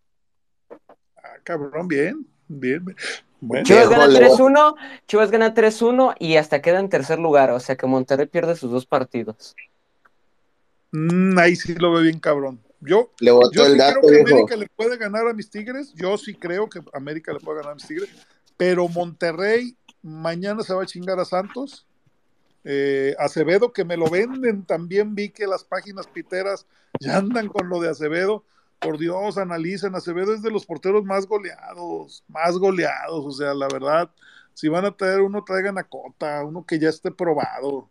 [1.17, 2.85] Ah, cabrón, bien, bien.
[2.85, 2.97] bien.
[3.43, 7.51] Bueno, Chivas gana le voy- 3-1, Chivas gana 3-1 y hasta queda en tercer lugar.
[7.51, 9.55] O sea que Monterrey pierde sus dos partidos.
[10.93, 12.61] mm, ahí sí lo veo bien, cabrón.
[12.81, 14.33] Yo, Le Yo el sí dato, creo que.
[14.33, 15.93] América le puede ganar a mis Tigres.
[15.95, 18.09] Yo sí creo que América le puede ganar a mis Tigres.
[18.57, 21.87] Pero Monterrey mañana se va a chingar a Santos.
[22.65, 26.67] Eh, Acevedo, que me lo venden, también vi que las páginas piteras
[26.99, 28.45] ya andan con lo de Acevedo.
[28.79, 29.95] Por Dios, analicen.
[29.95, 33.25] Acevedo es de los porteros más goleados, más goleados.
[33.27, 34.11] O sea, la verdad,
[34.55, 37.89] si van a traer uno, traigan a Cota, uno que ya esté probado.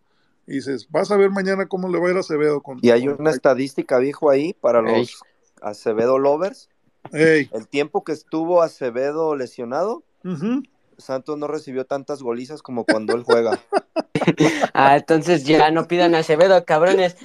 [0.50, 2.80] Y dices, vas a ver mañana cómo le va a ir a Acevedo con.
[2.82, 5.02] Y hay con- una estadística, viejo, ahí para Ey.
[5.02, 5.22] los
[5.62, 6.70] Acevedo Lovers.
[7.12, 10.04] Ey, El tiempo que estuvo Acevedo lesionado.
[10.98, 13.60] Santos no recibió tantas golizas como cuando él juega.
[14.74, 17.16] Ah, entonces ya no pidan a Acevedo, cabrones.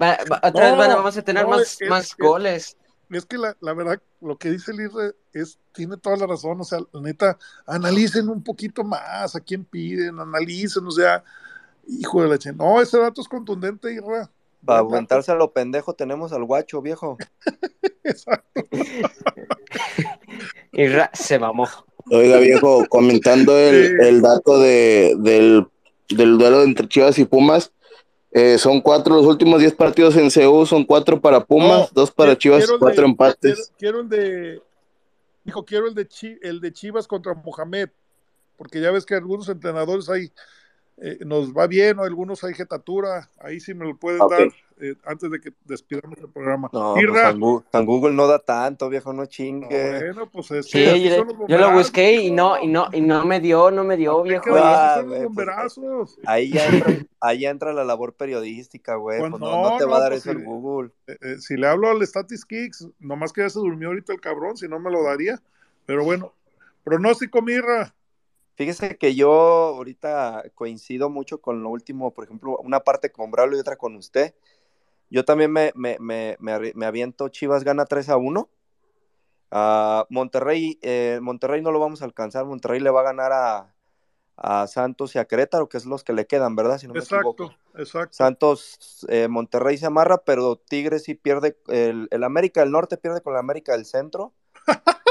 [0.00, 2.76] Va- va- otra vez van vamos a tener no, más, es- más es- goles.
[3.10, 6.60] Es que la, la verdad, lo que dice el Irre es, tiene toda la razón,
[6.60, 11.24] o sea, la neta, analicen un poquito más a quién piden, analicen, o sea,
[11.86, 12.56] hijo de la chen.
[12.56, 14.30] No, ese dato es contundente, Irra.
[14.64, 17.16] Para aguantarse a lo pendejo tenemos al guacho, viejo.
[18.04, 18.60] Exacto.
[20.72, 21.68] Y Ra- se mamó.
[22.10, 23.94] Oiga, viejo, comentando el, Sí.
[24.08, 25.66] el dato de, del,
[26.08, 27.72] del duelo entre Chivas y Pumas,
[28.32, 32.10] eh, son cuatro los últimos diez partidos en CU, son cuatro para Pumas, No, dos
[32.10, 33.72] para Chivas, cuatro de- empates.
[33.78, 34.62] Quiero, quiero el de,
[35.44, 37.90] dijo, quiero el de, Chi- el de Chivas contra Mohamed,
[38.56, 40.32] porque ya ves que algunos entrenadores ahí
[41.04, 44.94] eh, nos va bien o algunos hay jetatura, ahí sí me lo puedes dar eh,
[45.04, 46.70] antes de que despidamos el programa.
[46.72, 47.40] No, pues San,
[47.72, 49.98] San Google no da tanto, viejo, no chingue.
[49.98, 53.40] bueno, pues es Sí, yo, yo lo busqué y no, y no, y no me
[53.40, 54.50] dio, no me dio, viejo.
[54.54, 56.18] Ah, güey, pues.
[56.24, 59.18] Ahí ya entra, ahí ya entra la labor periodística, güey.
[59.18, 60.44] Pues Pues no, no no, te va a dar pues eso el.
[60.44, 60.92] Google.
[61.08, 64.20] Eh, eh, si le hablo al Statis Kicks, nomás que ya se durmió ahorita el
[64.20, 65.42] cabrón, si no me lo daría.
[65.84, 66.32] Pero bueno,
[66.84, 67.92] pronóstico, Mirra.
[68.54, 73.56] Fíjese que yo ahorita coincido mucho con lo último, por ejemplo, una parte con Braulio
[73.56, 74.34] y otra con usted.
[75.10, 78.48] Yo también me, me, me, me, aviento, Chivas gana 3 a 1.
[79.50, 83.74] Ah, Monterrey, eh, Monterrey no lo vamos a alcanzar, Monterrey le va a ganar a,
[84.36, 86.78] a Santos y a Querétaro, que es los que le quedan, ¿verdad?
[86.78, 87.44] Si no me equivoco.
[87.44, 88.16] Exacto, exacto.
[88.16, 93.20] Santos, eh, Monterrey se amarra, pero Tigres sí pierde, el, el América del Norte pierde
[93.20, 94.32] con el América del Centro.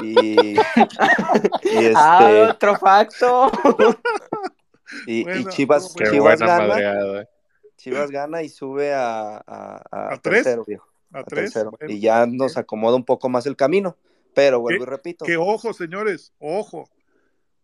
[0.02, 0.56] Y,
[1.64, 3.52] y Ah, este, otro facto.
[5.06, 5.94] y, Chivas.
[5.96, 7.30] Chivas buena gana, madreada.
[7.78, 10.44] Chivas gana y sube a, a, a ¿A tres?
[10.44, 10.88] tercero, viejo.
[11.14, 11.72] A a tres, tercero.
[11.72, 13.98] bueno, y ya nos acomoda un poco más el camino.
[14.34, 15.26] Pero vuelvo y repito.
[15.26, 16.90] que ojo, señores, ojo.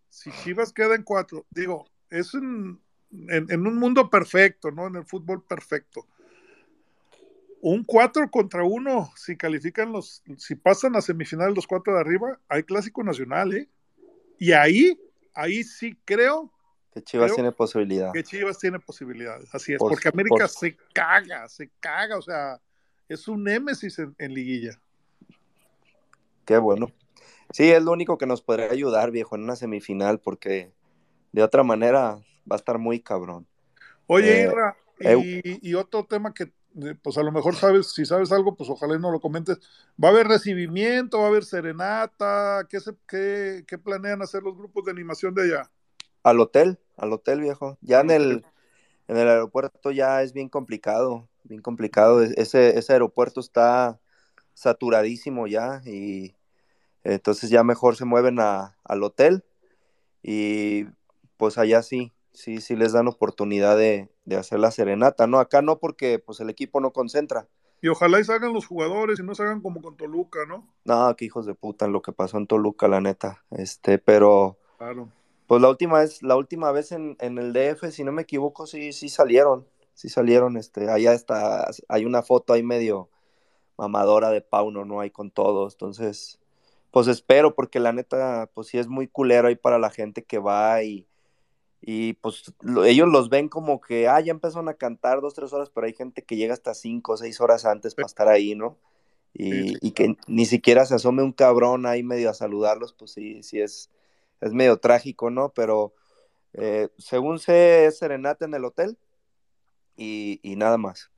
[0.10, 2.82] Si Chivas queda en cuatro, digo, es en,
[3.30, 4.88] en- en un mundo perfecto, ¿no?
[4.88, 6.06] En el fútbol perfecto.
[7.70, 12.40] Un cuatro contra uno, si califican los, si pasan a semifinales los cuatro de arriba,
[12.48, 13.68] hay clásico nacional, ¿eh?
[14.40, 14.98] Y ahí,
[15.34, 16.50] ahí sí creo,
[16.94, 18.14] que Chivas creo tiene posibilidad.
[18.14, 19.54] que Chivas tiene posibilidades.
[19.54, 22.62] Así es, Por- porque América por- se caga, se caga, o sea,
[23.10, 24.80] es un némesis en, en liguilla.
[26.46, 26.90] Qué bueno.
[27.52, 30.72] Sí, es lo único que nos podría ayudar, viejo, en una semifinal, porque
[31.34, 32.16] de otra manera
[32.50, 33.46] va a estar muy cabrón.
[34.06, 36.52] Oye, Eh, Irra, eu- y, y otro tema que, eh,
[37.02, 39.60] pues a lo mejor sabes, si sabes algo, pues ojalá y no lo comentes.
[40.02, 41.20] ¿Va a haber recibimiento?
[41.20, 42.68] ¿Va a haber serenata?
[42.70, 45.72] ¿Qué, se, qué, qué planean hacer los grupos de animación de allá?
[46.24, 47.78] Al hotel, al hotel, viejo.
[47.82, 48.46] Ya en el,
[49.08, 52.24] en el aeropuerto ya es bien complicado, bien complicado.
[52.24, 54.00] E- Ese, ese aeropuerto está
[54.54, 56.36] saturadísimo ya y
[57.04, 59.44] entonces ya mejor se mueven a, al hotel
[60.24, 60.86] y
[61.38, 65.40] pues allá sí, sí, sí les dan oportunidad de, de hacer la serenata, ¿no?
[65.40, 67.48] Acá no porque pues el equipo no concentra.
[67.82, 70.68] Y ojalá y salgan los jugadores y no salgan como con Toluca, ¿no?
[70.84, 73.46] No, qué hijos de puta lo que pasó en Toluca, la neta.
[73.52, 75.10] Este, pero Claro.
[75.48, 78.68] pues la última vez, la última vez en, en el DF, si no me equivoco,
[78.68, 83.10] sí, sí salieron, sí salieron, este, allá está, hay una foto ahí medio
[83.78, 85.00] mamadora de Pauno, ¿no?
[85.00, 86.40] Ahí con todos, entonces,
[86.92, 90.40] pues espero, porque la neta, pues sí es muy culero ahí para la gente que
[90.40, 91.08] va y,
[91.82, 95.54] y pues lo- ellos los ven como que, ah, ya empezaron a cantar dos, tres
[95.54, 98.56] horas, pero hay gente que llega hasta cinco o seis horas antes para estar ahí,
[98.56, 98.78] ¿no?
[99.34, 103.44] Y, y que ni siquiera se asome un cabrón ahí medio a saludarlos, pues sí,
[103.44, 103.92] sí es,
[104.42, 105.50] es medio trágico, ¿no?
[105.50, 105.94] Pero
[106.54, 108.98] eh, según sé, es serenata en el hotel
[109.96, 111.12] y, y nada más.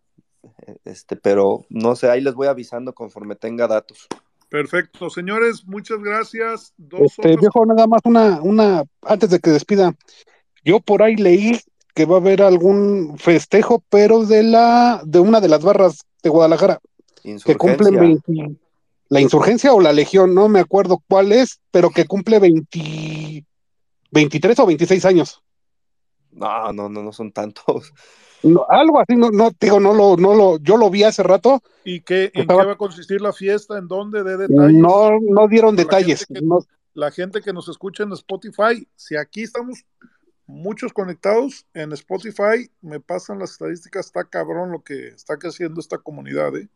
[0.68, 4.08] Eh, Este, pero no sé, ahí les voy avisando conforme tenga datos.
[4.50, 5.10] Perfecto.
[5.10, 6.74] Señores, muchas gracias.
[6.78, 9.96] Dos Este, otros viejo, nada más una, una, antes de que despida,
[10.64, 11.60] yo por ahí leí
[11.96, 16.30] que va a haber algún festejo, pero de la, de una de las barras de
[16.30, 16.80] Guadalajara,
[17.24, 17.56] que.
[17.98, 18.60] 20
[19.10, 23.44] la insurgencia o la legión, no me acuerdo cuál es, pero que cumple 20
[24.12, 25.42] 23 o 26 años.
[26.32, 27.92] No, no, no, no son tantos.
[28.44, 31.62] No, algo así, no, no, digo, no lo, no lo, yo lo vi hace rato,
[31.84, 33.78] ¿Y qué, en Estaba- qué va a consistir la fiesta?
[33.78, 34.24] ¿En dónde?
[34.24, 34.78] ¿De detalles?
[34.78, 36.60] no, no dieron La detalles, gente que- no,
[36.94, 39.80] La gente que nos escucha en Spotify, si aquí estamos
[40.50, 46.00] muchos conectados en Spotify, me pasan las estadísticas, está cabrón lo que está creciendo esta
[46.00, 46.68] comunidad, ¿eh?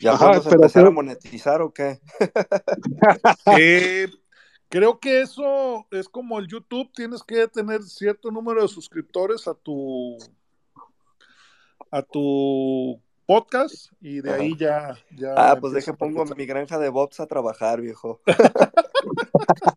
[0.00, 2.00] ¿Ya Ajá, pero empezar a monetizar o qué?
[3.56, 4.08] Eh,
[4.68, 9.54] creo que eso es como el YouTube, tienes que tener cierto número de suscriptores a
[9.54, 10.18] tu
[11.92, 14.42] a tu podcast y de Ajá.
[14.42, 18.20] ahí ya, ya Ah, pues deje pongo mi granja de bots a trabajar, viejo.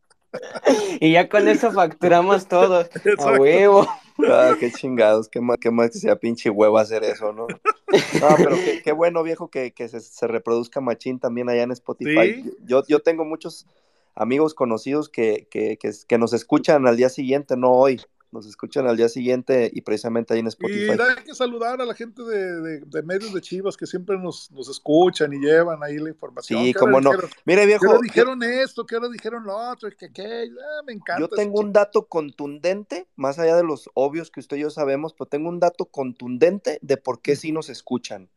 [0.99, 2.85] Y ya con eso facturamos todo.
[3.19, 3.87] A huevo.
[4.29, 7.47] Ah, qué chingados, qué más, qué más que sea pinche huevo hacer eso, ¿no?
[7.47, 11.71] No, pero qué, qué bueno, viejo, que, que se, se reproduzca machín también allá en
[11.71, 12.43] Spotify.
[12.43, 12.57] Sí.
[12.65, 13.67] Yo, yo tengo muchos
[14.15, 18.87] amigos conocidos que, que, que, que nos escuchan al día siguiente, no hoy, nos escuchan
[18.87, 20.91] al día siguiente y precisamente ahí en Y Spotify.
[21.17, 24.51] hay que saludar a la gente de, de- de medios de Chivas que siempre nos,
[24.51, 26.63] nos escuchan y llevan ahí la información.
[26.63, 27.11] Sí, cómo no.
[27.11, 30.55] dijeron, Mire, viejo, ahora yo, dijeron esto, que ahora dijeron lo otro, que aquello.
[30.59, 31.19] Ah, me encanta.
[31.21, 35.13] yo tengo un dato contundente, más allá de los obvios que usted y yo sabemos,
[35.13, 38.29] pero tengo un dato contundente de por qué sí nos escuchan.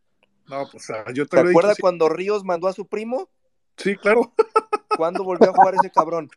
[0.49, 1.83] No, pues ah, yo te ¿Se lo he dicho acuerda así.
[1.83, 3.28] cuando Ríos mandó a su primo?
[3.76, 4.33] Sí, claro.
[4.97, 6.31] ¿Cuándo volvió a jugar ese cabrón?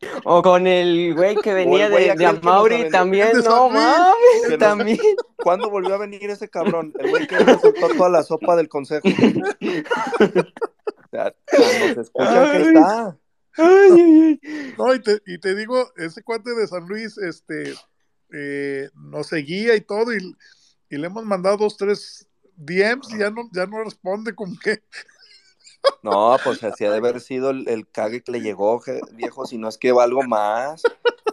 [0.24, 4.14] O con el güey que venía güey de, de Amauri también, no mames,
[4.50, 4.98] nos- también.
[5.42, 6.92] ¿Cuándo volvió a venir ese cabrón?
[6.98, 9.06] El güey que nos soltó toda la sopa del consejo.
[11.14, 12.62] O sea, cuando se escuchan que Ay.
[12.66, 13.18] está.
[13.56, 14.74] Ay, ay, ay.
[14.76, 17.72] No, y te, y te digo, ese cuate de San Luis, este,
[18.32, 20.36] eh, nos seguía y todo, y,
[20.90, 24.82] y le hemos mandado dos, tres DMs y ya no, ya no responde como que.
[26.02, 28.82] No, pues así ha de haber sido el, el cague que le llegó,
[29.12, 30.82] viejo, si no es que va algo más.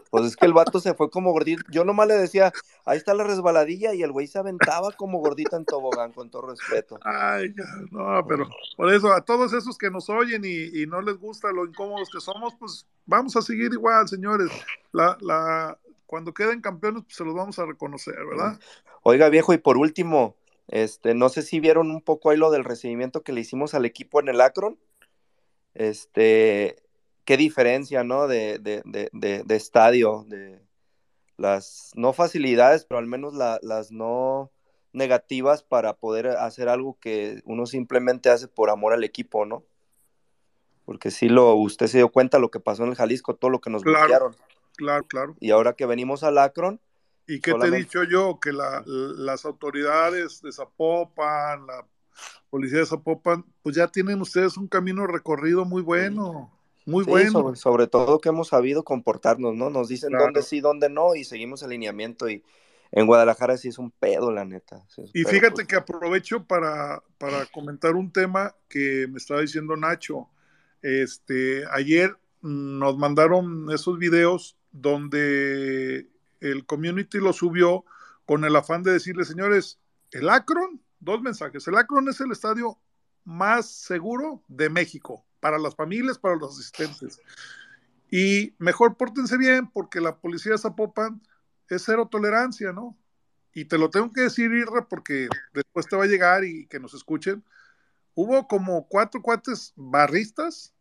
[0.09, 1.63] Pues es que el vato se fue como gordito.
[1.71, 2.51] Yo nomás le decía,
[2.83, 6.47] ahí está la resbaladilla, y el güey se aventaba como gordito en tobogán, con todo
[6.47, 6.99] respeto.
[7.01, 7.53] Ay,
[7.91, 11.51] no, pero por eso a todos esos que nos oyen y, y no les gusta
[11.53, 14.49] lo incómodos que somos, pues vamos a seguir igual, señores.
[14.91, 18.59] La, la, cuando queden campeones, pues se los vamos a reconocer, ¿verdad?
[19.03, 20.35] Oiga, viejo, y por último,
[20.67, 23.85] este, no sé si vieron un poco ahí lo del recibimiento que le hicimos al
[23.85, 24.79] equipo en el Akron.
[25.73, 26.75] Este,
[27.25, 28.27] qué diferencia, ¿no?
[28.27, 30.59] De, de, de, de, de estadio, de
[31.37, 34.51] las no facilidades, pero al menos la- las no
[34.93, 39.63] negativas para poder hacer algo que uno simplemente hace por amor al equipo, ¿no?
[40.85, 43.61] Porque sí lo, usted se dio cuenta lo que pasó en el Jalisco, todo lo
[43.61, 43.99] que nos Claro.
[43.99, 44.35] bloquearon.
[44.75, 45.35] Claro, claro.
[45.39, 46.81] Y ahora que venimos al Akron,
[47.27, 48.39] ¿Y qué te he dicho yo?
[48.39, 51.87] Que la- las autoridades de Zapopan, la
[52.49, 56.51] policía de Zapopan, pues ya tienen ustedes un camino recorrido muy bueno,
[56.85, 57.31] muy Sí, bueno.
[57.31, 59.69] sobre, sobre todo que hemos sabido comportarnos, ¿no?
[59.69, 60.25] Nos dicen Claro.
[60.25, 62.29] dónde sí, dónde no, y seguimos el lineamiento.
[62.29, 62.43] Y
[62.91, 64.83] en Guadalajara sí es un pedo, la neta.
[64.89, 65.67] Sí Y pedo, fíjate pues.
[65.67, 70.29] que aprovecho para, para comentar un tema que me estaba diciendo Nacho.
[70.81, 76.09] Este, ayer mm, nos mandaron esos videos donde
[76.41, 77.85] el community lo subió
[78.25, 79.79] con el afán de decirle, señores,
[80.11, 82.79] el Akron, dos mensajes, el Akron es el estadio
[83.23, 87.19] más seguro de México, para las familias, para los asistentes.
[88.09, 91.21] Y mejor pórtense bien porque la policía de Zapopan
[91.69, 92.97] es cero tolerancia, ¿no?
[93.53, 96.79] Y te lo tengo que decir, Irra, porque después te va a llegar y que
[96.79, 97.43] nos escuchen.
[98.13, 100.73] Hubo como cuatro cuates barristas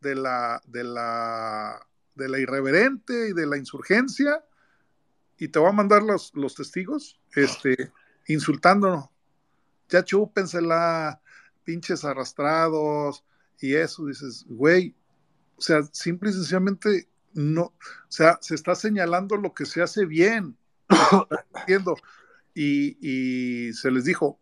[0.00, 4.44] de la, de la, de la irreverente y de la insurgencia,
[5.38, 7.92] y te voy a mandar los, los testigos, este,
[8.26, 9.08] insultándonos.
[9.88, 11.20] Ya chúpensela,
[11.64, 13.24] pinches arrastrados,
[13.60, 14.94] y eso, dices, güey,
[15.56, 17.74] o sea, simple y sencillamente no, o
[18.08, 20.56] sea, se está señalando lo que se hace bien,
[21.54, 21.96] entiendo,
[22.54, 24.38] y, y se les dijo,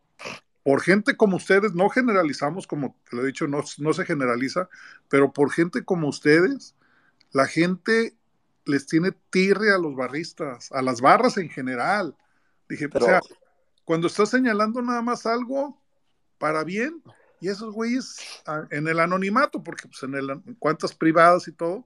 [0.63, 4.69] por gente como ustedes, no generalizamos, como te lo he dicho, no, no se generaliza,
[5.09, 6.77] pero por gente como ustedes,
[7.33, 8.15] la gente
[8.65, 12.17] les tiene tirre a los barristas, a las barras en general.
[12.69, 13.21] Dije, Pero- o sea,
[13.85, 15.81] cuando estás señalando nada más algo
[16.39, 17.03] para bien,
[17.41, 21.53] y esos güeyes a- en el anonimato, porque pues en el en cuentas privadas y
[21.53, 21.85] todo,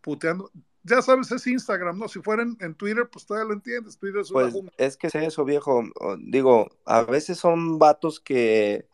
[0.00, 0.50] puteando.
[0.82, 2.08] Ya sabes, es Instagram, ¿no?
[2.08, 3.98] Si fuera en, en Twitter, pues todavía lo entiendes.
[3.98, 5.84] Twitter es una Pues es que es eso, viejo.
[6.20, 8.88] Digo, a veces son vatos que,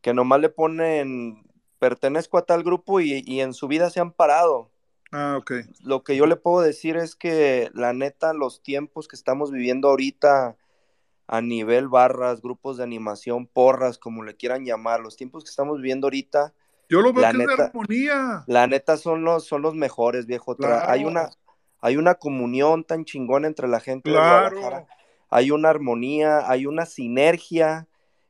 [0.00, 1.44] que nomás le ponen
[1.78, 4.72] pertenezco a tal grupo y, y en su vida se han parado.
[5.10, 5.52] Ah, ok.
[5.84, 9.88] Lo que yo le puedo decir es que la neta, los tiempos que estamos viviendo
[9.88, 10.56] ahorita
[11.26, 15.76] a nivel barras, grupos de animación, porras, como le quieran llamar, los tiempos que estamos
[15.78, 16.54] viviendo ahorita,
[16.88, 18.44] Yo lo veo la que es de neta, armonía.
[18.46, 20.56] la neta son los, son los mejores, viejo.
[20.86, 21.30] Hay una,
[21.80, 24.86] hay una comunión tan chingona entre la gente de Guadalajara.
[24.86, 24.86] Claro.
[25.30, 27.86] Hay una armonía, hay una sinergia.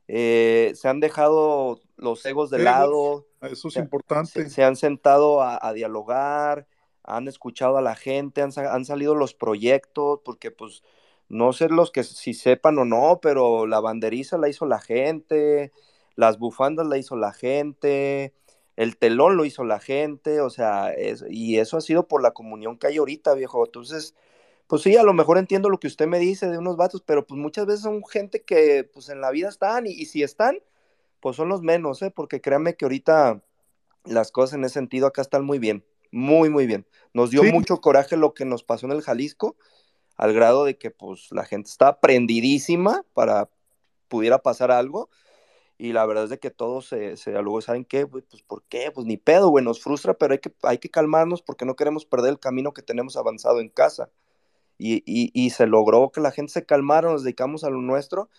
[0.07, 3.25] eh, se han dejado los egos de Egos, lado.
[3.41, 4.43] Eso es se, importante.
[4.43, 6.67] se- se han sentado a, a dialogar,
[7.03, 10.83] han escuchado a la gente, han, han salido los proyectos, porque pues
[11.29, 15.71] no sé los que si sepan o no, pero la banderiza la hizo la gente,
[16.15, 18.33] las bufandas la hizo la gente,
[18.75, 22.31] el telón lo hizo la gente, o sea, es- y eso ha sido por la
[22.31, 23.65] comunión que hay ahorita, viejo.
[23.65, 24.15] Entonces,
[24.67, 27.25] pues sí, a lo mejor entiendo lo que usted me dice de unos vatos, pero
[27.25, 30.57] pues muchas veces son gente que pues en la vida están, y, y si están,
[31.19, 32.11] pues son los menos, ¿eh?
[32.11, 33.43] Porque créanme que ahorita
[34.05, 36.87] las cosas en ese sentido acá están muy bien, muy, muy bien.
[37.13, 37.51] Nos dio Sí.
[37.51, 39.57] mucho coraje lo que nos pasó en el Jalisco,
[40.15, 43.49] al grado de que pues la gente estaba prendidísima para
[44.07, 45.09] pudiera pasar algo.
[45.77, 48.91] Y la verdad es de que todos se, se luego saben qué, pues por qué,
[48.93, 52.05] pues ni pedo, güey, nos frustra, pero hay que, hay que calmarnos porque no queremos
[52.05, 54.09] perder el camino que tenemos avanzado en casa.
[54.77, 58.29] Y, y, y se logró que la gente se calmara, nos dedicamos a lo nuestro,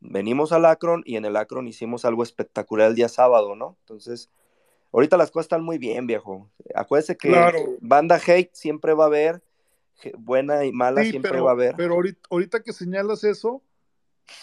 [0.00, 3.76] venimos al Akron y en el Akron hicimos algo espectacular el día sábado, ¿no?
[3.80, 4.30] Entonces,
[4.92, 6.50] ahorita las cosas están muy bien, viejo.
[6.74, 7.58] Acuérdese que Claro.
[7.80, 9.42] banda hate siempre va a haber,
[10.18, 11.74] buena y mala Sí, siempre pero, va a haber.
[11.76, 13.62] pero ahorita, ahorita que señalas eso,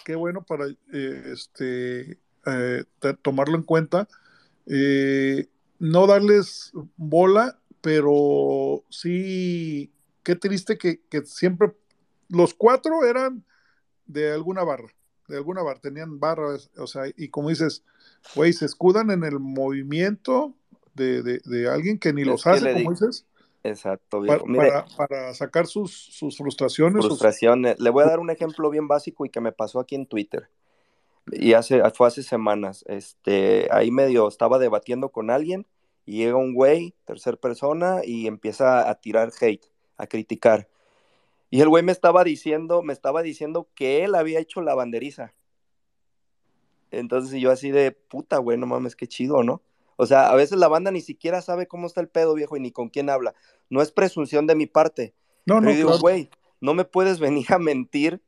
[0.03, 2.83] qué bueno para eh, este, eh,
[3.21, 4.07] tomarlo en cuenta.
[4.65, 5.47] Eh,
[5.79, 9.91] no darles bola, pero sí,
[10.23, 11.73] qué triste que, que siempre
[12.29, 13.45] los cuatro eran
[14.05, 14.87] de alguna barra,
[15.27, 17.83] de alguna barra, tenían barras, o sea, y como dices,
[18.35, 20.53] güey, se escudan en el movimiento
[20.93, 23.25] de, de- de alguien que ni los hace, como dices,
[23.63, 24.45] exacto, para, viejo.
[24.47, 27.03] Mire, para, para sacar sus, sus frustraciones.
[27.03, 27.79] sus- frustraciones.
[27.79, 30.49] Le voy a dar un ejemplo bien básico y que me pasó aquí en Twitter.
[31.31, 32.83] Y hace, fue hace semanas.
[32.87, 35.65] Este, ahí medio estaba debatiendo con alguien
[36.05, 39.65] y llega un güey, tercer persona, y empieza a tirar hate,
[39.97, 40.67] a criticar.
[41.53, 45.35] Y el güey me estaba diciendo, me estaba diciendo que él había hecho la banderiza.
[46.89, 49.61] Entonces yo así de puta, güey, no mames, qué chido, ¿no?
[49.95, 52.59] O sea, a veces la banda ni siquiera sabe cómo está el pedo, viejo, y
[52.59, 53.35] ni con quién habla.
[53.69, 55.13] No es presunción de mi parte.
[55.45, 56.01] No, Pero no, yo digo, claro.
[56.01, 58.23] güey, no me puedes venir a mentir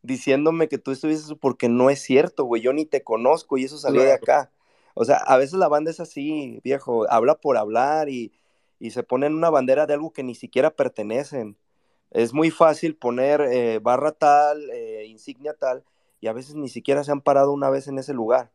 [0.00, 2.62] diciéndome que tú estuviste eso porque no es cierto, güey.
[2.62, 4.50] Yo ni te conozco y eso salió de acá.
[4.94, 8.32] O sea, a veces la banda es así, viejo, habla por hablar y,
[8.78, 11.58] y se ponen una bandera de algo que ni siquiera pertenecen.
[12.14, 15.84] Es muy fácil poner eh, barra tal, eh, insignia tal,
[16.20, 18.52] y a veces ni siquiera se han parado una vez en ese lugar.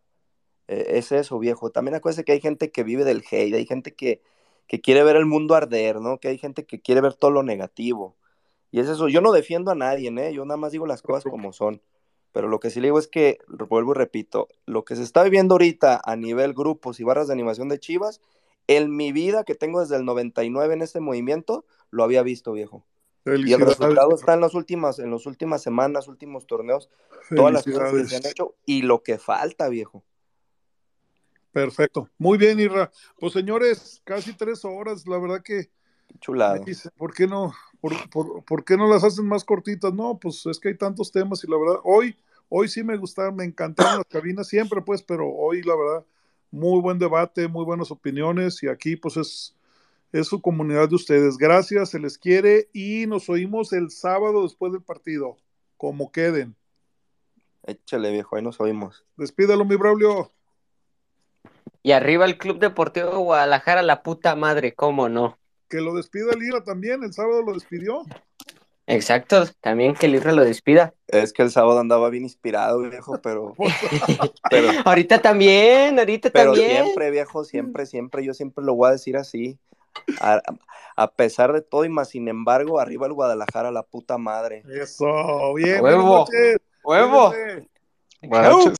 [0.68, 1.72] Eh, es eso, viejo.
[1.72, 4.22] También acuérdense que hay gente que vive del hate, hay gente que,
[4.68, 6.20] que quiere ver el mundo arder, ¿no?
[6.20, 8.16] Que hay gente que quiere ver todo lo negativo.
[8.72, 10.34] Y es eso, yo no defiendo a nadie, ¿eh?
[10.34, 11.82] Yo nada más digo las cosas como son.
[12.32, 13.40] Pero lo que sí le digo es que,
[13.70, 17.34] vuelvo y repito, lo que se está viviendo ahorita a nivel grupos y barras de
[17.34, 18.22] animación de Chivas,
[18.68, 22.86] en mi vida que tengo desde el 99 en este movimiento, lo había visto, viejo.
[23.26, 26.90] Y el resultado está en las últimas, en las últimas semanas, últimos torneos,
[27.36, 30.04] todas las cosas que se han hecho y lo que falta, viejo.
[31.52, 32.10] Perfecto.
[32.18, 32.92] Muy bien, Irra.
[33.20, 35.70] Pues señores, casi tres horas, la verdad que
[36.20, 36.64] Chulado.
[36.98, 37.54] ¿por qué no?
[37.80, 39.94] ¿Por, por, por qué no las hacen más cortitas?
[39.94, 42.16] No, pues es que hay tantos temas y la verdad, hoy,
[42.50, 46.06] hoy sí me gustaron, me encantaron las cabinas siempre, pues, pero hoy la verdad,
[46.52, 49.56] muy buen debate, muy buenas opiniones y aquí pues es,
[50.12, 51.38] es su comunidad de ustedes.
[51.38, 55.38] Gracias, se les quiere y nos oímos el sábado después del partido,
[55.78, 56.56] como queden.
[57.66, 59.06] Échale, viejo, ahí nos oímos.
[59.18, 60.32] Despídalo, mi Braulio.
[61.84, 65.38] Y arriba el Club Deportivo Guadalajara, la puta madre, ¿cómo no?
[65.70, 68.04] Que lo despida Lira también, el sábado lo despidió.
[68.90, 70.96] Exacto, también que el Irra lo despida.
[71.08, 73.54] Es que el sábado andaba bien inspirado, viejo, pero,
[74.50, 76.86] pero, Ahorita también, ahorita pero también.
[76.86, 79.60] siempre, viejo, siempre, siempre, yo siempre lo voy a decir así.
[80.22, 80.42] A,
[80.96, 84.64] a pesar de todo y más, sin embargo, arriba el Guadalajara, la puta madre.
[84.70, 85.82] Eso, bien.
[85.82, 86.02] Huevo.
[86.02, 86.58] buenas noches.
[86.84, 87.30] ¡Huevo!
[87.30, 87.70] Cuídense.
[88.22, 88.74] Buenas noches.